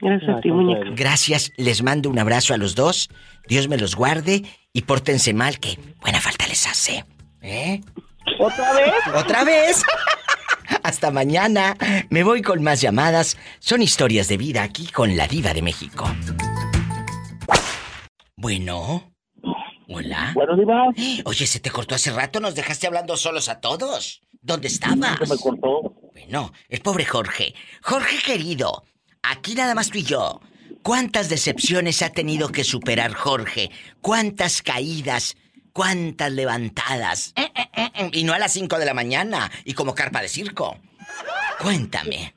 Gracias 0.00 0.36
a 0.36 0.40
ti, 0.40 0.50
muñeca. 0.50 0.90
Gracias, 0.94 1.52
les 1.56 1.82
mando 1.82 2.08
un 2.10 2.18
abrazo 2.18 2.54
a 2.54 2.56
los 2.56 2.74
dos. 2.74 3.08
Dios 3.48 3.68
me 3.68 3.76
los 3.76 3.96
guarde 3.96 4.42
y 4.72 4.82
pórtense 4.82 5.34
mal, 5.34 5.58
que 5.58 5.78
buena 6.00 6.20
falta 6.20 6.46
les 6.46 6.66
hace. 6.66 7.04
¿Eh? 7.42 7.80
¿Otra 8.38 8.72
vez? 8.74 8.94
¿Otra 9.14 9.44
vez? 9.44 9.82
Hasta 10.82 11.10
mañana. 11.10 11.76
Me 12.10 12.22
voy 12.22 12.42
con 12.42 12.62
más 12.62 12.80
llamadas. 12.80 13.36
Son 13.58 13.82
historias 13.82 14.28
de 14.28 14.36
vida 14.36 14.62
aquí 14.62 14.86
con 14.86 15.16
la 15.16 15.26
diva 15.26 15.52
de 15.54 15.62
México. 15.62 16.08
Bueno. 18.36 19.12
Hola. 19.88 20.32
Bueno, 20.34 20.56
diva. 20.56 20.88
Oye, 21.24 21.46
se 21.46 21.60
te 21.60 21.70
cortó 21.70 21.94
hace 21.94 22.12
rato. 22.12 22.40
Nos 22.40 22.54
dejaste 22.54 22.86
hablando 22.86 23.16
solos 23.16 23.48
a 23.48 23.60
todos. 23.60 24.20
¿Dónde 24.40 24.68
estabas? 24.68 25.18
Se 25.18 25.34
me 25.34 25.40
cortó. 25.40 25.94
Bueno, 26.12 26.52
el 26.68 26.80
pobre 26.80 27.04
Jorge. 27.04 27.54
Jorge 27.82 28.18
querido. 28.24 28.84
Aquí 29.22 29.54
nada 29.54 29.74
más 29.74 29.90
tú 29.90 29.98
y 29.98 30.04
yo. 30.04 30.40
¿Cuántas 30.82 31.28
decepciones 31.28 32.02
ha 32.02 32.10
tenido 32.10 32.48
que 32.48 32.64
superar 32.64 33.12
Jorge? 33.12 33.70
¿Cuántas 34.00 34.62
caídas? 34.62 35.36
¿Cuántas 35.72 36.32
levantadas? 36.32 37.32
Eh, 37.36 37.50
eh, 37.54 37.90
eh, 37.94 38.10
y 38.12 38.24
no 38.24 38.32
a 38.32 38.38
las 38.38 38.52
5 38.52 38.78
de 38.78 38.86
la 38.86 38.94
mañana 38.94 39.50
y 39.64 39.74
como 39.74 39.94
carpa 39.94 40.22
de 40.22 40.28
circo. 40.28 40.76
Cuéntame. 41.60 42.34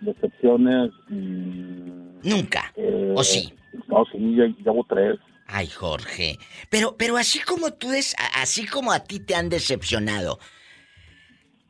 Decepciones. 0.00 0.90
Mm, 1.08 2.20
Nunca. 2.22 2.72
¿O 3.14 3.24
sí? 3.24 3.52
No, 3.88 4.04
sí, 4.12 4.18
llevo 4.18 4.86
tres. 4.88 5.18
Ay, 5.46 5.68
Jorge. 5.68 6.38
Pero, 6.70 6.96
pero 6.96 7.16
así 7.16 7.40
como 7.40 7.72
tú 7.72 7.92
es, 7.92 8.16
así 8.34 8.66
como 8.66 8.92
a 8.92 9.00
ti 9.00 9.20
te 9.20 9.34
han 9.34 9.48
decepcionado, 9.48 10.38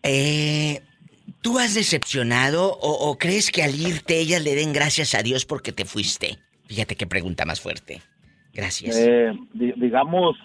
eh, 0.02 0.82
¿tú 1.46 1.60
has 1.60 1.74
decepcionado 1.74 2.72
o, 2.72 3.08
o, 3.08 3.18
crees 3.18 3.52
que 3.52 3.62
al 3.62 3.72
irte 3.72 4.18
ellas 4.18 4.42
le 4.42 4.56
den 4.56 4.72
gracias 4.72 5.14
a 5.14 5.22
Dios 5.22 5.46
porque 5.46 5.70
te 5.70 5.84
fuiste? 5.84 6.38
Fíjate 6.66 6.96
qué 6.96 7.06
pregunta 7.06 7.44
más 7.44 7.60
fuerte. 7.60 8.02
Gracias. 8.52 8.96
Eh, 8.98 9.32
digamos, 9.54 10.36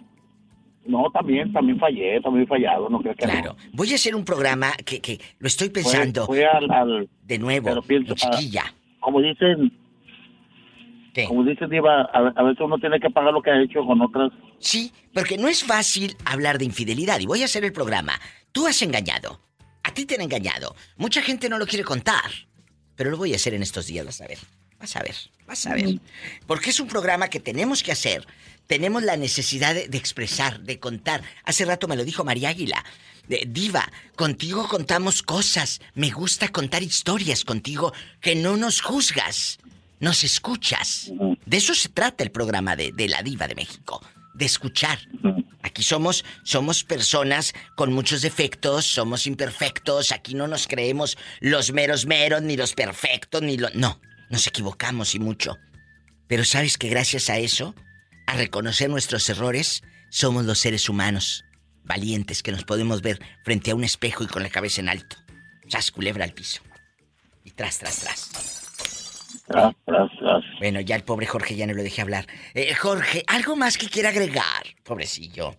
no, 0.86 1.10
también, 1.12 1.52
también 1.52 1.80
fallé, 1.80 2.22
también 2.22 2.44
he 2.44 2.48
fallado, 2.48 2.88
no 2.88 3.00
creo 3.00 3.16
que 3.16 3.24
Claro, 3.24 3.56
voy 3.74 3.92
a 3.92 3.96
hacer 3.96 4.14
un 4.16 4.24
programa 4.24 4.74
que, 4.86 5.02
que 5.02 5.20
lo 5.40 5.48
estoy 5.48 5.70
pensando. 5.70 6.28
Fue, 6.28 6.46
al, 6.46 7.10
de 7.24 7.40
nuevo, 7.40 7.82
pienso, 7.82 8.14
chiquilla. 8.14 8.72
como 9.00 9.22
dicen, 9.22 9.72
¿Qué? 11.16 11.26
como 11.26 11.44
dicen, 11.44 11.68
Diva, 11.72 12.04
a, 12.14 12.44
veces 12.44 12.62
uno 12.62 12.78
tiene 12.78 13.00
que 13.00 13.10
pagar 13.10 13.34
lo 13.34 13.42
que 13.42 13.50
ha 13.50 13.60
hecho 13.60 13.84
con 13.88 14.00
otras. 14.02 14.32
Sí, 14.60 14.92
porque 15.16 15.40
no 15.40 15.48
es 15.48 15.64
fácil 15.64 16.16
hablar 16.26 16.60
de 16.60 16.66
infidelidad 16.66 17.20
y 17.20 17.26
voy 17.26 17.42
a 17.42 17.46
hacer 17.46 17.66
el 17.66 17.74
programa. 17.74 18.14
Tú 18.52 18.68
has 18.68 18.84
engañado, 18.84 19.40
a 19.92 19.94
ti 19.94 20.06
te 20.06 20.16
han 20.16 20.22
engañado. 20.22 20.76
Mucha 20.98 21.22
gente 21.22 21.50
no 21.50 21.60
lo 21.60 21.68
quiere 21.68 21.84
contar, 21.84 22.32
pero 22.96 23.12
lo 23.12 23.18
voy 23.18 23.34
a 23.34 23.36
hacer 23.36 23.54
en 23.54 23.62
estos 23.62 23.88
días, 23.88 24.06
vas 24.06 24.22
a 24.22 24.28
ver. 24.28 24.40
Vas 24.80 24.96
a 24.96 25.04
ver, 25.04 25.16
vas 25.46 25.68
a 25.68 25.76
ver. 25.76 26.00
Porque 26.48 26.72
es 26.72 26.80
un 26.80 26.88
programa 26.88 27.28
que 27.30 27.40
tenemos 27.40 27.84
que 27.84 27.92
hacer 27.92 28.26
tenemos 28.72 29.04
la 29.04 29.18
necesidad 29.18 29.76
de, 29.76 29.98
expresar, 29.98 30.62
de 30.62 30.80
contar. 30.80 31.22
Hace 31.44 31.66
rato 31.66 31.90
me 31.90 31.98
lo 31.98 32.06
dijo 32.06 32.24
María 32.24 32.48
Águila. 32.48 32.86
Diva, 33.28 33.92
contigo 34.16 34.66
contamos 34.70 35.24
cosas. 35.24 35.82
Me 35.94 36.10
gusta 36.10 36.48
contar 36.48 36.82
historias 36.82 37.44
contigo 37.44 37.92
que 38.22 38.34
no 38.34 38.56
nos 38.56 38.80
juzgas, 38.80 39.60
nos 40.00 40.24
escuchas. 40.24 41.12
De 41.46 41.58
eso 41.58 41.76
se 41.76 41.90
trata 41.90 42.24
el 42.24 42.32
programa 42.32 42.78
de, 42.78 42.94
de 42.94 43.10
la 43.10 43.22
Diva 43.22 43.46
de 43.46 43.56
México, 43.56 44.02
de 44.42 44.48
escuchar. 44.48 44.98
Aquí 45.62 45.84
somos, 45.84 46.26
somos 46.44 46.84
personas 46.84 47.54
con 47.76 47.94
muchos 47.94 48.24
defectos, 48.24 48.88
somos 48.88 49.28
imperfectos, 49.28 50.12
aquí 50.12 50.34
no 50.34 50.48
nos 50.48 50.68
creemos 50.68 51.16
los 51.42 51.72
meros 51.72 52.08
meros, 52.08 52.42
ni 52.42 52.58
los 52.58 52.74
perfectos, 52.74 53.44
ni 53.44 53.58
los... 53.58 53.76
No, 53.76 54.02
nos 54.32 54.48
equivocamos 54.48 55.14
y 55.14 55.20
mucho. 55.20 55.60
Pero 56.28 56.44
sabes 56.44 56.80
que 56.80 56.90
gracias 56.90 57.30
a 57.30 57.38
eso 57.38 57.76
a 58.26 58.34
reconocer 58.34 58.90
nuestros 58.90 59.30
errores, 59.30 59.84
somos 60.10 60.46
los 60.46 60.58
seres 60.58 60.90
humanos, 60.90 61.46
valientes 61.84 62.42
que 62.42 62.52
nos 62.52 62.64
podemos 62.64 63.04
ver 63.04 63.22
frente 63.46 63.70
a 63.70 63.76
un 63.76 63.84
espejo 63.84 64.24
y 64.24 64.28
con 64.28 64.42
la 64.42 64.50
cabeza 64.50 64.82
en 64.82 64.90
alto. 64.90 65.18
Chas, 65.68 65.92
culebra 65.92 66.24
al 66.24 66.34
piso. 66.34 66.64
Y 67.44 67.52
tras, 67.52 67.78
tras, 67.78 68.00
tras. 68.00 68.61
Bueno, 70.60 70.82
ya 70.82 70.96
el 70.96 71.04
pobre 71.04 71.26
Jorge 71.26 71.56
ya 71.56 71.68
no 71.68 71.74
lo 71.74 71.84
dejé 71.84 72.02
hablar. 72.02 72.26
Eh, 72.54 72.74
Jorge, 72.74 73.24
¿algo 73.28 73.56
más 73.56 73.78
que 73.78 73.88
quiera 73.88 74.10
agregar? 74.10 74.64
Pobrecillo. 74.84 75.56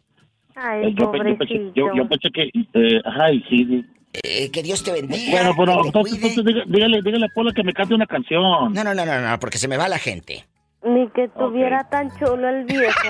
Ay, 0.55 0.87
eh, 0.87 0.95
yo, 0.99 1.11
pobrecillo. 1.11 1.73
Yo, 1.75 1.95
yo, 1.95 2.09
pensé 2.09 2.31
que... 2.31 2.51
Eh, 2.75 3.01
ay, 3.05 3.45
sí, 3.49 3.85
eh, 4.13 4.51
que 4.51 4.63
Dios 4.63 4.85
te 4.85 4.93
bendiga. 4.93 5.31
Bueno, 5.31 5.55
bueno, 5.55 5.87
entonces, 5.87 6.23
entonces, 6.23 6.65
dígale, 6.67 7.01
dígale 7.03 7.27
a 7.27 7.29
Paula 7.35 7.53
que 7.55 7.65
me 7.65 7.73
cante 7.73 7.95
una 7.95 8.07
canción. 8.07 8.43
No, 8.43 8.85
no, 8.85 8.95
no, 8.95 9.07
no, 9.07 9.21
no, 9.21 9.39
porque 9.39 9.57
se 9.57 9.69
me 9.69 9.79
va 9.79 9.89
la 9.89 9.99
gente. 9.99 10.45
Ni 10.85 11.09
que 11.09 11.29
tuviera 11.29 11.89
tan 11.89 12.11
chulo 12.19 12.49
el 12.49 12.65
viejo. 12.65 13.09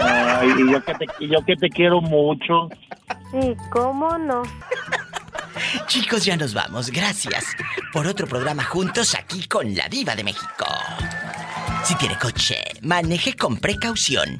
Ay, 0.00 0.48
y 0.56 0.72
yo 0.72 0.84
que 0.84 0.94
te, 0.94 1.06
yo 1.26 1.44
que 1.44 1.56
te 1.56 1.68
quiero 1.68 2.00
mucho. 2.00 2.68
Sí, 3.32 3.56
¿cómo 3.70 4.16
no? 4.18 4.42
Chicos, 5.86 6.24
ya 6.24 6.36
nos 6.36 6.54
vamos. 6.54 6.90
Gracias 6.90 7.44
por 7.92 8.06
otro 8.06 8.26
programa 8.26 8.64
juntos 8.64 9.14
aquí 9.14 9.46
con 9.46 9.74
la 9.74 9.88
Diva 9.88 10.14
de 10.14 10.24
México. 10.24 10.66
Si 11.84 11.94
tiene 11.96 12.16
coche, 12.18 12.56
maneje 12.82 13.34
con 13.34 13.56
precaución. 13.56 14.38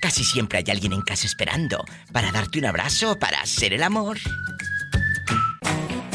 Casi 0.00 0.24
siempre 0.24 0.58
hay 0.58 0.64
alguien 0.70 0.92
en 0.92 1.02
casa 1.02 1.26
esperando 1.26 1.84
para 2.12 2.32
darte 2.32 2.58
un 2.58 2.66
abrazo, 2.66 3.18
para 3.18 3.40
hacer 3.40 3.74
el 3.74 3.82
amor. 3.82 4.18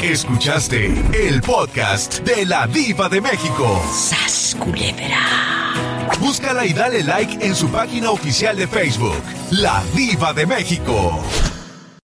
Escuchaste 0.02 0.86
el 1.14 1.40
podcast 1.40 2.20
de 2.20 2.44
la 2.46 2.66
Diva 2.66 3.08
de 3.08 3.20
México. 3.20 3.82
¡Sas 3.92 4.56
Búscala 6.20 6.66
y 6.66 6.72
dale 6.72 7.02
like 7.02 7.44
en 7.44 7.54
su 7.54 7.68
página 7.68 8.10
oficial 8.10 8.56
de 8.56 8.66
Facebook, 8.68 9.22
La 9.50 9.82
Diva 9.94 10.32
de 10.32 10.46
México. 10.46 11.22